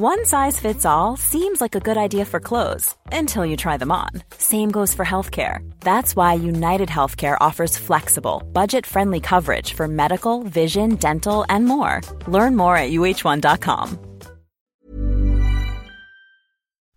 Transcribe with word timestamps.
One 0.00 0.24
size 0.26 0.60
fits 0.60 0.86
all 0.86 1.16
seems 1.16 1.60
like 1.60 1.74
a 1.74 1.80
good 1.80 1.96
idea 1.96 2.24
for 2.24 2.38
clothes 2.38 2.94
until 3.10 3.44
you 3.44 3.56
try 3.56 3.76
them 3.78 3.90
on. 3.90 4.10
Same 4.38 4.70
goes 4.70 4.94
for 4.94 5.04
healthcare. 5.04 5.58
That's 5.80 6.14
why 6.14 6.34
United 6.34 6.88
Healthcare 6.88 7.48
offers 7.48 7.78
flexible, 7.78 8.42
budget 8.52 8.86
friendly 8.86 9.20
coverage 9.20 9.74
for 9.74 9.88
medical, 9.88 10.44
vision, 10.44 10.94
dental, 10.94 11.44
and 11.48 11.64
more. 11.64 12.00
Learn 12.28 12.56
more 12.56 12.76
at 12.76 12.90
uh1.com. 12.90 13.98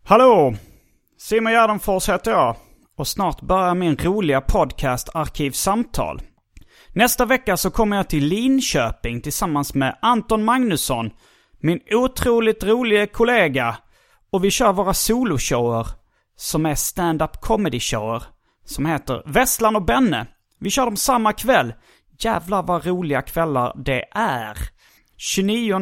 Hallå! 0.03 0.53
Simon 1.17 1.53
Gärdenfors 1.53 2.09
heter 2.09 2.31
jag. 2.31 2.55
Och 2.97 3.07
snart 3.07 3.41
börjar 3.41 3.75
min 3.75 3.97
roliga 3.97 4.41
podcast 4.41 5.09
Arkivsamtal. 5.13 6.21
Nästa 6.93 7.25
vecka 7.25 7.57
så 7.57 7.71
kommer 7.71 7.97
jag 7.97 8.09
till 8.09 8.25
Linköping 8.25 9.21
tillsammans 9.21 9.73
med 9.73 9.97
Anton 10.01 10.43
Magnusson, 10.43 11.11
min 11.61 11.79
otroligt 11.91 12.63
roliga 12.63 13.07
kollega. 13.07 13.77
Och 14.31 14.43
vi 14.43 14.51
kör 14.51 14.73
våra 14.73 14.93
soloshower, 14.93 15.87
som 16.35 16.65
är 16.65 16.75
stand-up 16.75 17.41
comedy-shower, 17.41 18.23
som 18.65 18.85
heter 18.85 19.23
Vesslan 19.25 19.75
och 19.75 19.85
Benne. 19.85 20.27
Vi 20.59 20.69
kör 20.69 20.85
dem 20.85 20.97
samma 20.97 21.33
kväll. 21.33 21.73
Jävlar 22.19 22.63
vad 22.63 22.85
roliga 22.85 23.21
kvällar 23.21 23.73
det 23.75 24.05
är. 24.11 24.57
29 25.17 25.79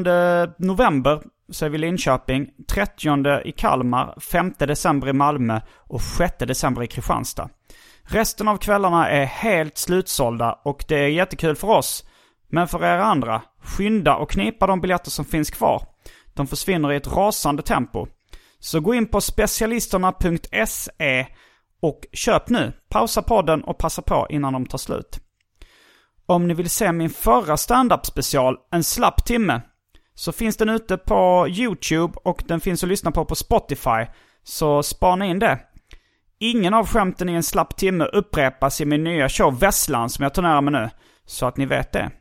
november 0.58 1.21
så 1.52 1.66
är 1.66 1.69
vi 1.69 1.75
i 1.75 1.80
Linköping, 1.80 2.49
30 2.71 3.47
i 3.47 3.52
Kalmar, 3.52 4.19
5 4.19 4.53
december 4.58 5.08
i 5.08 5.14
Malmö 5.14 5.61
och 5.75 6.02
6 6.02 6.33
december 6.39 6.83
i 6.83 6.88
Kristianstad. 6.88 7.49
Resten 8.03 8.47
av 8.47 8.58
kvällarna 8.58 9.09
är 9.09 9.25
helt 9.25 9.77
slutsålda 9.77 10.59
och 10.64 10.86
det 10.88 10.97
är 10.97 11.08
jättekul 11.08 11.55
för 11.55 11.67
oss. 11.67 12.05
Men 12.52 12.67
för 12.67 12.83
er 12.83 12.97
andra, 12.97 13.41
skynda 13.61 14.15
och 14.15 14.29
knipa 14.29 14.67
de 14.67 14.81
biljetter 14.81 15.11
som 15.11 15.25
finns 15.25 15.49
kvar. 15.49 15.83
De 16.33 16.47
försvinner 16.47 16.91
i 16.91 16.95
ett 16.95 17.07
rasande 17.07 17.63
tempo. 17.63 18.07
Så 18.59 18.79
gå 18.79 18.93
in 18.93 19.07
på 19.07 19.21
specialisterna.se 19.21 21.27
och 21.81 21.99
köp 22.13 22.49
nu. 22.49 22.73
Pausa 22.89 23.21
podden 23.21 23.63
och 23.63 23.77
passa 23.77 24.02
på 24.02 24.27
innan 24.30 24.53
de 24.53 24.65
tar 24.65 24.77
slut. 24.77 25.19
Om 26.25 26.47
ni 26.47 26.53
vill 26.53 26.69
se 26.69 26.91
min 26.91 27.09
förra 27.09 27.57
stand-up 27.57 28.05
special, 28.05 28.57
En 28.71 28.83
slapp 28.83 29.25
timme, 29.25 29.61
så 30.13 30.31
finns 30.31 30.57
den 30.57 30.69
ute 30.69 30.97
på 30.97 31.47
YouTube 31.49 32.13
och 32.23 32.43
den 32.47 32.59
finns 32.59 32.83
att 32.83 32.89
lyssna 32.89 33.11
på 33.11 33.25
på 33.25 33.35
Spotify. 33.35 34.05
Så 34.43 34.83
spana 34.83 35.25
in 35.25 35.39
det. 35.39 35.59
Ingen 36.39 36.73
av 36.73 36.87
skämten 36.87 37.30
i 37.30 37.33
en 37.33 37.43
slapp 37.43 37.77
timme 37.77 38.05
upprepas 38.05 38.81
i 38.81 38.85
min 38.85 39.03
nya 39.03 39.30
show 39.30 39.59
Vesslan 39.59 40.09
som 40.09 40.23
jag 40.23 40.33
turnerar 40.33 40.61
med 40.61 40.73
nu. 40.73 40.89
Så 41.25 41.45
att 41.45 41.57
ni 41.57 41.65
vet 41.65 41.91
det. 41.91 42.11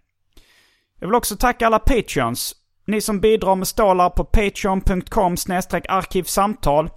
Jag 0.99 1.09
vill 1.09 1.15
också 1.15 1.37
tacka 1.37 1.67
alla 1.67 1.79
Patreons. 1.79 2.55
Ni 2.87 3.01
som 3.01 3.21
bidrar 3.21 3.55
med 3.55 3.69
stålar 3.69 4.11
på 4.11 4.25
patreon.com 4.25 5.37
arkivsamtal 5.89 6.91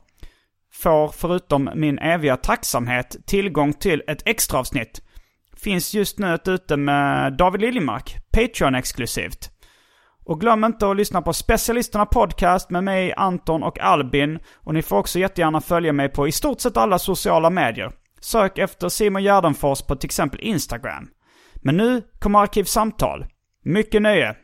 får 0.73 1.07
förutom 1.07 1.69
min 1.75 1.99
eviga 1.99 2.37
tacksamhet 2.37 3.15
tillgång 3.25 3.73
till 3.73 4.03
ett 4.07 4.21
extra 4.25 4.59
avsnitt. 4.59 5.01
Finns 5.55 5.93
just 5.93 6.19
nu 6.19 6.33
ett 6.33 6.47
ute 6.47 6.77
med 6.77 7.37
David 7.37 7.61
Liljemark, 7.61 8.17
Patreon-exklusivt. 8.31 9.49
Och 10.25 10.39
glöm 10.39 10.63
inte 10.63 10.89
att 10.89 10.97
lyssna 10.97 11.21
på 11.21 11.33
Specialisterna 11.33 12.05
Podcast 12.05 12.69
med 12.69 12.83
mig, 12.83 13.13
Anton 13.17 13.63
och 13.63 13.79
Albin. 13.79 14.39
Och 14.55 14.73
ni 14.73 14.81
får 14.81 14.97
också 14.97 15.19
jättegärna 15.19 15.61
följa 15.61 15.93
mig 15.93 16.09
på 16.09 16.27
i 16.27 16.31
stort 16.31 16.61
sett 16.61 16.77
alla 16.77 16.99
sociala 16.99 17.49
medier. 17.49 17.91
Sök 18.19 18.57
efter 18.57 18.89
Simon 18.89 19.23
Gärdenfors 19.23 19.81
på 19.81 19.95
till 19.95 20.07
exempel 20.07 20.39
Instagram. 20.39 21.07
Men 21.55 21.77
nu 21.77 22.01
kommer 22.19 22.39
Arkivsamtal. 22.39 23.25
Mycket 23.63 24.01
nöje! 24.01 24.35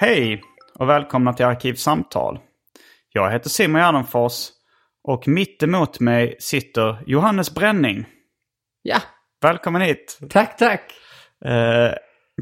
Hej 0.00 0.42
och 0.74 0.88
välkomna 0.88 1.32
till 1.32 1.46
Arkivsamtal. 1.46 2.38
Jag 3.12 3.30
heter 3.30 3.48
Simon 3.48 3.80
Gärdenfors 3.80 4.48
och 5.04 5.28
mitt 5.28 5.62
emot 5.62 6.00
mig 6.00 6.36
sitter 6.38 7.02
Johannes 7.06 7.54
Bränning. 7.54 8.06
Ja, 8.82 8.98
Välkommen 9.40 9.82
hit! 9.82 10.18
tack, 10.30 10.56
tack. 10.56 10.80
Eh, 11.44 11.92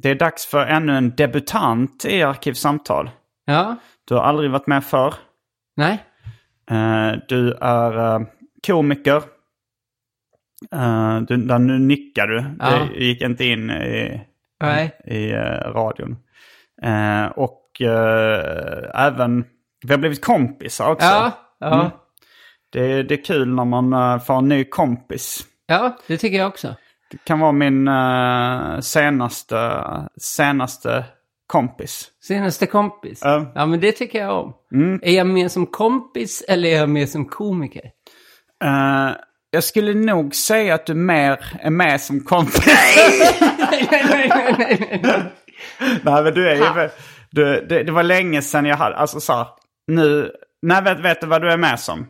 det 0.03 0.11
är 0.11 0.15
dags 0.15 0.47
för 0.47 0.67
ännu 0.67 0.97
en 0.97 1.11
debutant 1.17 2.05
i 2.05 2.23
Arkivsamtal. 2.23 3.11
Ja, 3.45 3.77
Du 4.05 4.15
har 4.15 4.23
aldrig 4.23 4.51
varit 4.51 4.67
med 4.67 4.85
förr. 4.85 5.15
nej. 5.77 6.05
Eh, 6.71 7.13
du 7.29 7.53
är 7.61 8.15
eh, 8.15 8.27
komiker. 8.67 9.23
Du, 11.29 11.37
där 11.37 11.59
nu 11.59 11.79
nickar 11.79 12.27
du. 12.27 12.45
Ja. 12.59 12.71
Det 12.95 13.05
gick 13.05 13.23
inte 13.23 13.45
in 13.45 13.71
i, 13.71 14.21
Nej. 14.61 14.99
i 15.05 15.33
radion. 15.73 16.17
Och 17.35 17.63
även, 18.95 19.45
vi 19.87 19.91
har 19.93 19.99
blivit 19.99 20.25
kompisar 20.25 20.91
också. 20.91 21.07
Ja, 21.07 21.33
ja. 21.59 21.81
Mm. 21.81 21.91
Det, 22.73 23.03
det 23.03 23.15
är 23.15 23.25
kul 23.25 23.49
när 23.55 23.65
man 23.65 24.21
får 24.21 24.39
en 24.39 24.49
ny 24.49 24.65
kompis. 24.65 25.47
ja, 25.67 25.99
det 26.07 26.17
tycker 26.17 26.39
jag 26.39 26.49
också. 26.49 26.75
Det 27.11 27.25
kan 27.25 27.41
vara 27.41 27.53
min 27.53 27.89
eh, 27.89 28.81
senaste, 28.81 29.83
senaste 30.21 31.05
kompis. 31.47 32.11
Senaste 32.23 32.67
kompis. 32.67 33.21
Ja. 33.23 33.53
Ja, 33.55 33.67
men 33.67 33.81
det 33.81 33.93
tycker 33.93 34.19
jag 34.19 34.45
om. 34.45 34.55
Är 35.03 35.13
jag 35.13 35.27
med 35.27 35.53
som 35.53 35.67
kompis 35.67 36.45
eller 36.49 36.69
är 36.69 36.77
jag 36.77 36.89
med 36.89 37.09
som 37.09 37.25
komiker? 37.25 37.91
Eh, 38.65 39.11
jag 39.51 39.65
skulle 39.65 39.95
nog 39.95 40.35
säga 40.35 40.75
att 40.75 40.87
du 40.87 40.95
mer 40.95 41.59
är 41.61 41.71
med 41.71 42.01
som 42.01 42.21
kompis. 42.21 42.67
nej, 42.67 43.39
nej, 43.89 43.89
nej, 44.11 44.57
nej, 44.59 45.01
nej. 45.03 45.23
Nej 46.03 46.23
men 46.25 46.35
du 46.35 46.49
är 46.49 46.55
ju... 46.55 46.89
Du, 47.31 47.67
det, 47.69 47.83
det 47.83 47.93
var 47.93 48.03
länge 48.03 48.43
sedan 48.43 48.65
jag 48.65 48.77
hade... 48.77 48.97
Alltså 48.97 49.21
så 49.21 49.33
här, 49.33 49.47
nu... 49.87 50.33
Nej, 50.63 50.83
vet, 50.83 51.01
vet 51.01 51.21
du 51.21 51.27
vad 51.27 51.43
du 51.43 51.53
är 51.53 51.57
med 51.57 51.81
som? 51.81 52.07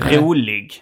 Rolig. 0.00 0.72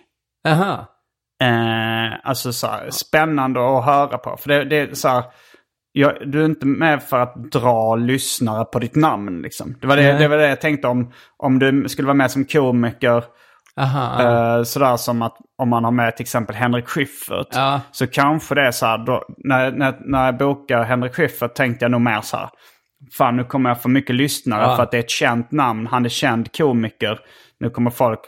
Aha. 0.49 0.94
Eh, 1.43 2.19
alltså 2.22 2.53
så 2.53 2.67
här, 2.67 2.91
spännande 2.91 3.78
att 3.78 3.84
höra 3.84 4.19
på. 4.19 4.37
För 4.37 4.49
det, 4.49 4.65
det 4.65 4.77
är 4.77 4.95
så 4.95 5.09
här... 5.09 5.25
Jag, 5.97 6.31
du 6.31 6.41
är 6.41 6.45
inte 6.45 6.67
med 6.67 7.03
för 7.03 7.19
att 7.19 7.34
dra 7.53 7.97
lyssnare 7.97 8.65
på 8.65 8.78
ditt 8.78 8.97
namn 8.97 9.43
liksom. 9.43 9.75
Det 9.81 9.87
var 9.87 9.97
det, 9.97 10.12
det, 10.12 10.28
var 10.28 10.37
det 10.37 10.49
jag 10.49 10.61
tänkte 10.61 10.89
om, 10.89 11.12
om 11.37 11.59
du 11.59 11.89
skulle 11.89 12.06
vara 12.06 12.15
med 12.15 12.31
som 12.31 12.44
komiker. 12.44 13.25
Aha. 13.77 14.23
ja. 14.23 14.59
Eh, 14.59 14.62
sådär 14.62 14.97
som 14.97 15.23
att 15.23 15.37
om 15.59 15.69
man 15.69 15.84
har 15.84 15.91
med 15.91 16.17
till 16.17 16.25
exempel 16.25 16.56
Henrik 16.56 16.89
Schyffert. 16.89 17.47
Ja. 17.50 17.81
Så 17.93 18.06
kanske 18.06 18.55
det 18.55 18.67
är 18.67 18.71
så 18.71 18.87
här, 18.87 18.99
då, 18.99 19.25
när, 19.39 19.73
när, 19.73 19.97
när 20.00 20.25
jag 20.25 20.37
bokar 20.37 20.83
Henrik 20.83 21.15
Schyffert 21.15 21.55
tänkte 21.55 21.84
jag 21.84 21.93
nog 21.93 22.00
mer 22.00 22.21
så 22.21 22.37
här. 22.37 22.49
Fan 23.12 23.37
nu 23.37 23.44
kommer 23.44 23.70
jag 23.70 23.82
få 23.82 23.88
mycket 23.88 24.17
lyssnare 24.17 24.62
Ja. 24.62 24.76
för 24.76 24.82
att 24.82 24.91
det 24.91 24.97
är 24.97 25.03
ett 25.03 25.11
känt 25.11 25.53
namn. 25.53 25.87
Han 25.87 26.05
är 26.05 26.09
känd 26.09 26.56
komiker. 26.56 27.20
Nu 27.61 27.70
kommer 27.70 27.91
folk... 27.91 28.20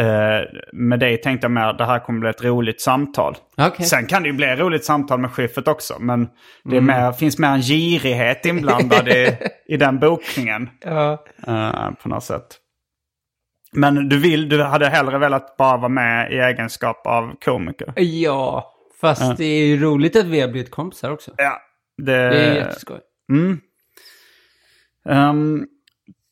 Eh, 0.00 0.40
med 0.72 1.00
dig 1.00 1.16
tänkte 1.20 1.44
jag 1.44 1.50
mer 1.52 1.72
det 1.72 1.84
här 1.84 1.98
kommer 1.98 2.20
bli 2.20 2.30
ett 2.30 2.44
roligt 2.44 2.80
samtal. 2.80 3.36
Okej. 3.56 3.86
Sen 3.86 4.06
kan 4.06 4.22
det 4.22 4.28
ju 4.28 4.32
bli 4.32 4.46
ett 4.46 4.58
roligt 4.58 4.84
samtal 4.84 5.20
med 5.20 5.30
Schyffert 5.32 5.68
också. 5.68 5.96
Men 6.00 6.28
det 6.64 6.76
Mm. 6.76 6.86
mer, 6.86 7.12
finns 7.12 7.38
mer 7.38 7.48
en 7.48 7.62
girighet 7.62 8.46
inblandad 8.46 9.08
i, 9.08 9.36
i 9.68 9.76
den 9.76 9.98
bokningen. 9.98 10.70
Ja. 10.84 11.24
eh, 11.46 11.90
på 12.02 12.08
något 12.08 12.24
sätt. 12.24 12.46
Men 13.72 14.08
du, 14.08 14.18
vill, 14.18 14.48
du 14.48 14.62
hade 14.62 14.88
hellre 14.88 15.18
velat 15.18 15.56
bara 15.56 15.76
vara 15.76 15.88
med 15.88 16.32
i 16.32 16.38
egenskap 16.38 17.06
av 17.06 17.34
komiker? 17.44 17.92
ja, 17.96 18.72
fast 19.00 19.36
det 19.36 19.44
är 19.44 19.66
ju 19.66 19.80
roligt 19.82 20.16
att 20.16 20.26
vi 20.26 20.40
har 20.40 20.48
blivit 20.48 20.70
kompisar 20.70 21.10
också. 21.10 21.30
Ja. 21.36 21.60
Det, 22.02 22.12
Det 22.28 22.40
är 22.46 22.54
jätteskoj. 22.54 22.98
Mm. 23.32 23.60
Ehm, 25.08 25.66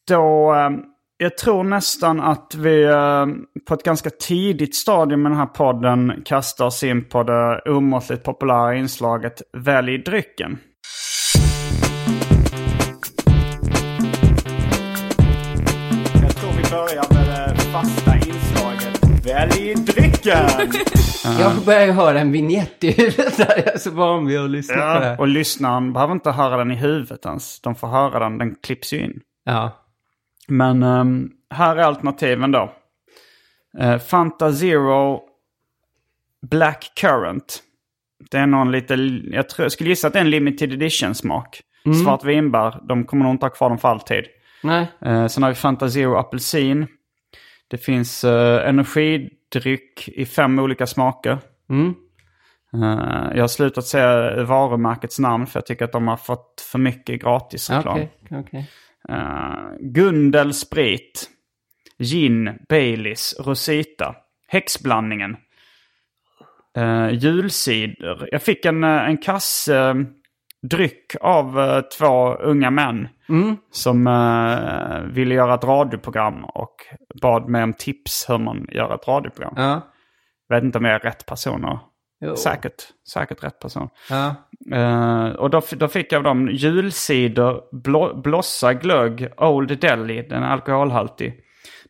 då, 0.09 0.53
ehm, 0.53 0.83
jag 1.17 1.39
tror 1.39 1.65
nästan 1.65 2.21
att 2.21 2.55
vi 2.55 2.85
eh, 2.85 3.27
på 3.69 3.75
ett 3.75 3.83
ganska 3.83 4.11
tidigt 4.11 4.75
stadium 4.75 5.23
med 5.23 5.33
den 5.33 5.39
här 5.39 5.47
podden 5.47 6.23
kastar 6.25 6.67
oss 6.67 6.83
in 6.83 7.05
på 7.05 7.23
det 7.23 7.61
omåttligt 7.67 8.25
populära 8.25 8.75
inslaget 8.75 9.43
Välj 9.53 9.99
drycken. 9.99 10.59
Jag 16.23 16.37
tror 16.37 16.51
vi 16.53 16.71
börjar 16.71 17.15
med 17.15 17.57
det 17.57 17.61
fasta 17.61 18.17
inslaget 18.17 19.27
Välj 19.27 19.75
drycken! 19.75 20.49
jag 21.41 21.65
börjar 21.67 21.87
ju 21.87 21.93
höra 21.93 22.21
en 22.21 22.33
vignett 22.33 22.85
i 22.85 22.91
huvudet 22.91 23.37
där. 23.37 23.57
Jag 23.57 23.75
är 23.75 23.79
så 23.79 23.91
van 23.91 24.27
vid 24.27 24.39
att 24.39 24.51
lyssna 24.51 24.77
ja, 24.77 24.95
på 24.95 25.01
det. 25.01 25.17
Och 25.19 25.29
lyssnaren 25.29 25.93
behöver 25.93 26.13
inte 26.13 26.31
höra 26.31 26.57
den 26.57 26.71
i 26.71 26.77
huvudet 26.77 27.27
ens. 27.27 27.61
De 27.61 27.75
får 27.75 27.89
höra 27.89 28.19
den, 28.19 28.39
den 28.39 28.55
klipps 28.63 28.93
ju 28.93 29.05
in. 29.05 29.21
Ja. 29.45 29.84
Men 30.49 30.83
ehm, 30.83 31.31
här 31.51 31.77
är 31.77 31.83
alternativen 31.83 32.53
då. 32.53 32.73
Uh, 33.81 33.99
Fanta 33.99 34.53
Zero 34.53 35.21
Black 36.51 36.93
Currant. 36.97 37.63
Det 38.31 38.39
är 38.39 38.47
någon 38.47 38.73
lite, 38.73 38.95
jag, 39.31 39.49
tror, 39.49 39.65
jag 39.65 39.73
skulle 39.73 39.91
gissa 39.91 40.07
att 40.07 40.13
det 40.13 40.19
är 40.19 40.25
en 40.25 40.31
limited 40.31 40.73
edition 40.73 41.15
smak. 41.15 41.61
Svart 42.05 42.25
vinbär, 42.25 42.81
de 42.89 43.05
kommer 43.05 43.25
nog 43.25 43.35
inte 43.35 43.47
ha 43.47 43.51
kvar 43.51 43.69
dem 43.69 43.79
för 43.79 43.89
alltid. 43.89 44.25
Nej. 44.63 44.87
Uh, 45.07 45.27
sen 45.27 45.43
har 45.43 45.51
vi 45.51 45.57
Fanta 45.57 45.91
Zero 45.91 46.17
apelsin. 46.17 46.87
Det 47.69 47.79
finns 47.79 48.25
uh, 48.25 48.69
energidryck 48.69 50.09
i 50.09 50.27
fem 50.27 50.59
olika 50.59 50.87
smaker. 50.87 51.39
Mm. 51.71 51.95
Eh, 52.75 53.37
jag 53.37 53.43
har 53.43 53.49
slutat 53.49 53.85
säga 53.85 54.45
varumärkets 54.45 55.19
namn 55.19 55.47
för 55.47 55.59
jag 55.59 55.67
tycker 55.67 55.85
att 55.85 55.93
de 55.93 56.09
har 56.09 56.17
fått 56.17 56.67
för 56.73 56.79
mycket 56.79 57.23
gratis 57.23 57.71
reklam. 57.71 57.95
Okej, 57.95 58.11
okej. 58.31 58.71
Uh, 59.11 59.77
Gundel 59.81 60.55
sprit. 60.55 61.31
Gin, 61.99 62.59
Baileys, 62.69 63.35
Rosita. 63.41 64.15
Häxblandningen. 64.49 65.37
Uh, 66.79 67.11
julcider. 67.15 68.29
Jag 68.33 68.43
fick 68.43 68.65
en, 68.65 68.85
eh, 68.85 69.09
en 69.09 69.17
kasse 69.17 69.79
eh, 69.79 69.95
dryck 70.63 71.17
av 71.21 71.61
eh, 71.61 71.81
två 71.81 72.35
unga 72.35 72.71
män. 72.71 73.09
Som 73.71 74.07
eh, 74.07 75.13
ville 75.13 75.35
göra 75.35 75.55
ett 75.55 75.65
radioprogram 75.65 76.45
och 76.45 76.75
bad 77.23 77.49
mig 77.49 77.63
om 77.63 77.73
tips 77.73 78.31
hur 78.31 78.39
man 78.39 78.67
gör 78.73 78.95
ett 78.95 79.09
radioprogram. 79.09 79.55
Ja. 79.57 79.81
Vet 80.49 80.65
inte 80.65 80.79
om 80.79 80.85
jag 80.85 80.95
är 80.95 80.99
rätt 80.99 81.27
personer. 81.27 81.79
Jo. 82.25 82.37
Säkert, 82.37 82.83
säkert 83.13 83.45
rätt 83.45 83.59
person. 83.59 83.89
Ja. 84.11 84.35
Eh, 84.73 85.27
och 85.27 85.51
då, 85.51 85.63
då 85.71 85.89
fick 85.89 86.13
jag 86.13 86.19
av 86.19 86.23
dem 86.23 86.49
julcider, 86.49 87.61
blå, 87.73 88.15
blossa 88.15 88.75
glögg, 88.75 89.29
Old 89.37 89.81
Delhi, 89.81 90.23
den 90.23 90.43
är 90.43 90.49
alkoholhaltig. 90.49 91.41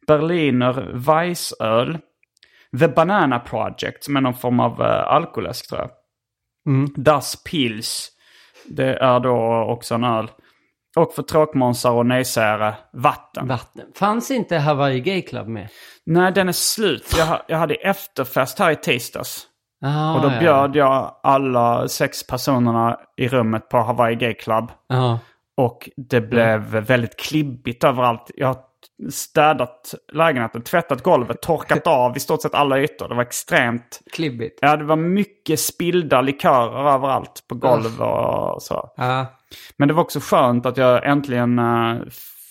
Berliner 0.07 0.91
Weissöl. 0.93 1.99
The 2.81 2.89
Banana 2.89 3.39
Project, 3.39 4.05
som 4.05 4.17
är 4.17 4.21
någon 4.21 4.35
form 4.35 4.61
av 4.61 4.81
uh, 4.81 4.87
alkoläsk 4.87 5.69
tror 5.69 5.81
jag. 5.81 5.91
Das 6.97 7.45
Pils, 7.45 8.11
det 8.65 8.95
är 8.95 9.21
då 9.21 9.67
också 9.69 9.95
en 9.95 10.05
öl. 10.05 10.31
Och 10.97 11.15
för 11.15 11.23
tråkmånsar 11.23 11.91
och 11.91 12.07
nejsägare, 12.07 12.75
vatten. 12.93 13.49
Vatten. 13.49 13.87
Fanns 13.95 14.31
inte 14.31 14.59
Hawaii 14.59 15.01
Gay 15.01 15.23
Club 15.23 15.49
med? 15.49 15.69
Nej, 16.07 16.33
den 16.33 16.49
är 16.49 16.53
slut. 16.53 17.15
Jag, 17.19 17.43
jag 17.49 17.59
hade 17.59 17.75
efterfest 17.75 18.59
här 18.59 18.71
i 18.71 18.77
tisdags. 18.77 19.47
Ah, 19.87 20.15
Och 20.15 20.23
då 20.23 20.29
ja. 20.29 20.39
bjöd 20.41 20.77
jag 20.77 21.17
alla 21.23 21.89
sex 21.89 22.27
personerna 22.27 23.01
i 23.17 23.29
rummet 23.29 23.69
på 23.69 23.79
Hawaii 23.79 24.17
Gay 24.17 24.35
Club. 24.35 24.73
Ja. 24.89 25.19
Och 25.57 25.91
det 25.97 26.21
blev 26.21 26.61
väldigt 26.61 27.17
klibbigt 27.21 27.85
överallt. 27.85 28.31
Jag 28.35 28.47
har 28.47 28.57
städat 29.11 29.95
lägenheten, 30.13 30.63
tvättat 30.63 31.03
golvet, 31.03 31.43
torkat 31.43 31.87
av 31.87 32.17
i 32.17 32.21
stort 32.21 32.43
sett 32.43 32.55
alla 32.55 32.81
ytor. 32.81 33.09
Det 33.09 33.15
var 33.15 33.23
extremt... 33.23 34.01
Klibbigt. 34.13 34.59
Ja, 34.63 34.77
det 34.77 34.85
var 34.85 34.97
mycket 34.97 35.61
spillda 35.61 36.21
likörer 36.21 36.95
överallt 36.95 37.45
på 37.49 37.55
golv 37.55 38.03
och 38.03 38.63
så. 38.63 38.91
Ja. 38.97 39.27
Men 39.77 39.89
det 39.89 39.95
var 39.95 40.03
också 40.03 40.21
skönt 40.23 40.67
att 40.67 40.77
jag 40.77 41.07
äntligen 41.07 41.59
eh, 41.59 41.97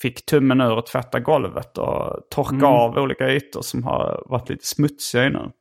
fick 0.02 0.26
tummen 0.26 0.62
ur 0.62 0.80
att 0.80 0.86
tvätta 0.86 1.20
golvet 1.20 1.78
och 1.78 2.18
torka 2.30 2.66
av 2.68 2.98
olika 2.98 3.30
ytor 3.30 3.62
som 3.62 3.84
har 3.84 4.24
varit 4.26 4.50
lite 4.50 4.66
smutsiga 4.66 5.26
innan. 5.26 5.52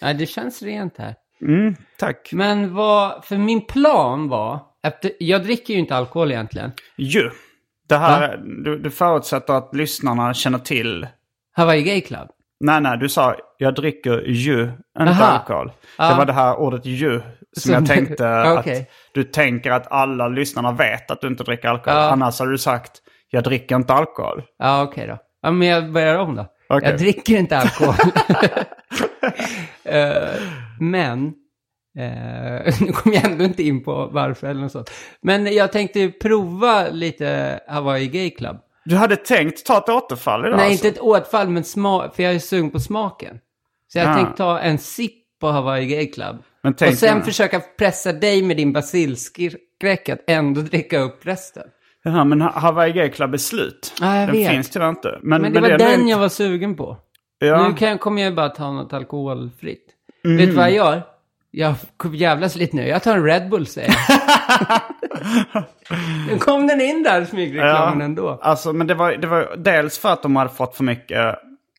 Ja, 0.00 0.12
det 0.12 0.26
känns 0.26 0.62
rent 0.62 0.98
här. 0.98 1.14
Mm, 1.42 1.74
tack. 1.98 2.30
Men 2.32 2.74
vad, 2.74 3.24
för 3.24 3.36
min 3.36 3.66
plan 3.66 4.28
var, 4.28 4.60
efter, 4.82 5.10
jag 5.18 5.42
dricker 5.42 5.74
ju 5.74 5.80
inte 5.80 5.96
alkohol 5.96 6.30
egentligen. 6.32 6.72
Ju. 6.96 7.30
Det 7.88 7.96
här, 7.96 8.36
du, 8.64 8.78
du 8.78 8.90
förutsätter 8.90 9.54
att 9.54 9.74
lyssnarna 9.74 10.34
känner 10.34 10.58
till 10.58 11.06
Hawaii 11.56 11.82
Gay 11.82 12.00
Club. 12.00 12.28
Nej, 12.60 12.80
nej, 12.80 12.98
du 12.98 13.08
sa 13.08 13.34
jag 13.58 13.74
dricker 13.74 14.22
ju, 14.26 14.62
inte 15.00 15.10
Aha. 15.12 15.24
alkohol. 15.24 15.72
Det 15.96 16.14
var 16.14 16.24
det 16.26 16.32
här 16.32 16.56
ordet 16.56 16.86
ju 16.86 17.20
som 17.20 17.24
Som- 17.60 17.72
jag 17.72 17.86
tänkte 17.86 18.42
Okej. 18.58 18.80
att 18.80 18.88
du 19.14 19.24
tänker 19.24 19.70
att 19.70 19.92
alla 19.92 20.28
lyssnarna 20.28 20.72
vet 20.72 21.10
att 21.10 21.20
du 21.20 21.26
inte 21.26 21.44
dricker 21.44 21.68
alkohol. 21.68 21.98
Ja. 21.98 22.10
Annars 22.10 22.40
har 22.40 22.46
du 22.46 22.58
sagt 22.58 22.92
jag 23.30 23.44
dricker 23.44 23.76
inte 23.76 23.94
alkohol. 23.94 24.42
Ja, 24.58 24.82
okej 24.82 25.06
då. 25.06 25.18
Ja, 25.42 25.50
men 25.50 25.68
jag 25.68 25.92
börjar 25.92 26.18
om 26.18 26.36
då. 26.36 26.46
Okej. 26.68 26.90
Jag 26.90 26.98
dricker 26.98 27.36
inte 27.36 27.58
alkohol. 27.58 27.94
Eh, 29.84 30.40
men, 30.80 31.26
eh, 31.98 32.74
nu 32.80 32.92
kommer 32.92 33.16
jag 33.16 33.24
ändå 33.24 33.44
inte 33.44 33.62
in 33.62 33.84
på 33.84 34.06
varför 34.12 34.46
eller 34.46 34.60
något 34.60 34.72
sånt. 34.72 34.90
Men 35.22 35.54
jag 35.54 35.72
tänkte 35.72 36.08
prova 36.08 36.88
lite 36.88 37.60
Hawaii 37.68 38.06
Gay 38.08 38.30
Club. 38.30 38.56
Du 38.84 38.96
hade 38.96 39.16
tänkt 39.16 39.66
ta 39.66 39.78
ett 39.78 39.88
återfall 39.88 40.46
idag 40.46 40.56
Nej, 40.56 40.70
alltså. 40.70 40.86
inte 40.86 40.98
ett 40.98 41.04
åtfall, 41.04 41.48
men 41.48 41.64
smak, 41.64 42.16
för 42.16 42.22
jag 42.22 42.34
är 42.34 42.38
sugen 42.38 42.70
på 42.70 42.80
smaken. 42.80 43.38
Så 43.92 43.98
jag 43.98 44.08
Ah. 44.08 44.14
tänkte 44.14 44.36
ta 44.36 44.58
en 44.58 44.78
sipp 44.78 45.14
på 45.40 45.48
Hawaii 45.48 45.86
Gay 45.86 46.06
Club. 46.06 46.36
Men 46.62 46.72
och 46.72 46.94
sen 46.94 47.22
försöka 47.22 47.60
pressa 47.78 48.12
dig 48.12 48.42
med 48.42 48.56
din 48.56 48.72
basilskräck 48.72 50.08
att 50.08 50.20
ändå 50.30 50.60
dricka 50.60 50.98
upp 50.98 51.26
resten. 51.26 51.62
Jaha, 52.04 52.24
men 52.24 52.40
Ha- 52.40 52.50
Hawaii 52.58 52.92
Gay 52.92 53.10
Club 53.10 53.34
är 53.34 53.38
slut. 53.38 53.92
Ja, 54.00 54.16
jag 54.16 54.28
den 54.28 54.36
vet. 54.36 54.50
finns 54.50 54.70
tyvärr 54.70 54.88
inte. 54.88 55.18
Men, 55.22 55.42
Men 55.42 55.52
det 55.52 55.60
var 55.60 55.68
är 55.68 55.78
den 55.78 56.08
jag 56.08 56.18
var 56.18 56.28
sugen 56.28 56.76
på. 56.76 56.96
Ja. 57.38 57.68
Nu 57.68 57.74
kan, 57.74 57.98
kommer 57.98 58.22
jag 58.22 58.34
bara 58.34 58.48
ta 58.48 58.72
något 58.72 58.92
alkoholfritt. 58.92 59.86
Mm. 60.24 60.36
Vet 60.36 60.46
du 60.46 60.52
vad 60.54 60.64
jag 60.64 60.74
gör? 60.74 61.02
Jag 61.50 61.74
jävlas 62.12 62.56
lite 62.56 62.76
nu. 62.76 62.88
Jag 62.88 63.02
tar 63.02 63.16
en 63.16 63.24
Red 63.24 63.48
Bull 63.48 63.66
säger 63.66 63.94
jag. 64.08 65.64
nu 66.28 66.38
kom 66.38 66.66
den 66.66 66.80
in 66.80 67.02
där, 67.02 67.24
smygreklamen 67.24 68.00
ändå. 68.00 68.38
Alltså, 68.42 68.72
men 68.72 68.86
det 68.86 68.94
var, 68.94 69.12
det 69.12 69.26
var 69.26 69.56
dels 69.56 69.98
för 69.98 70.12
att 70.12 70.22
de 70.22 70.36
hade 70.36 70.50
fått 70.50 70.76
för 70.76 70.84
mycket... 70.84 71.36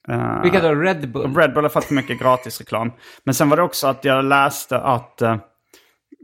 Uh, 0.10 0.42
Vilka 0.42 0.62
då? 0.62 0.76
Red 0.76 1.12
Bull? 1.12 1.36
Red 1.36 1.54
Bull 1.54 1.64
har 1.64 1.70
fått 1.70 1.86
för 1.86 1.94
mycket 1.94 2.20
gratisreklam. 2.20 2.92
Men 3.24 3.34
sen 3.34 3.50
var 3.50 3.58
det 3.58 3.64
också 3.64 3.88
att 3.88 4.06
jag 4.06 4.26
läste 4.26 4.80
att 4.80 5.22
eh, 5.22 5.38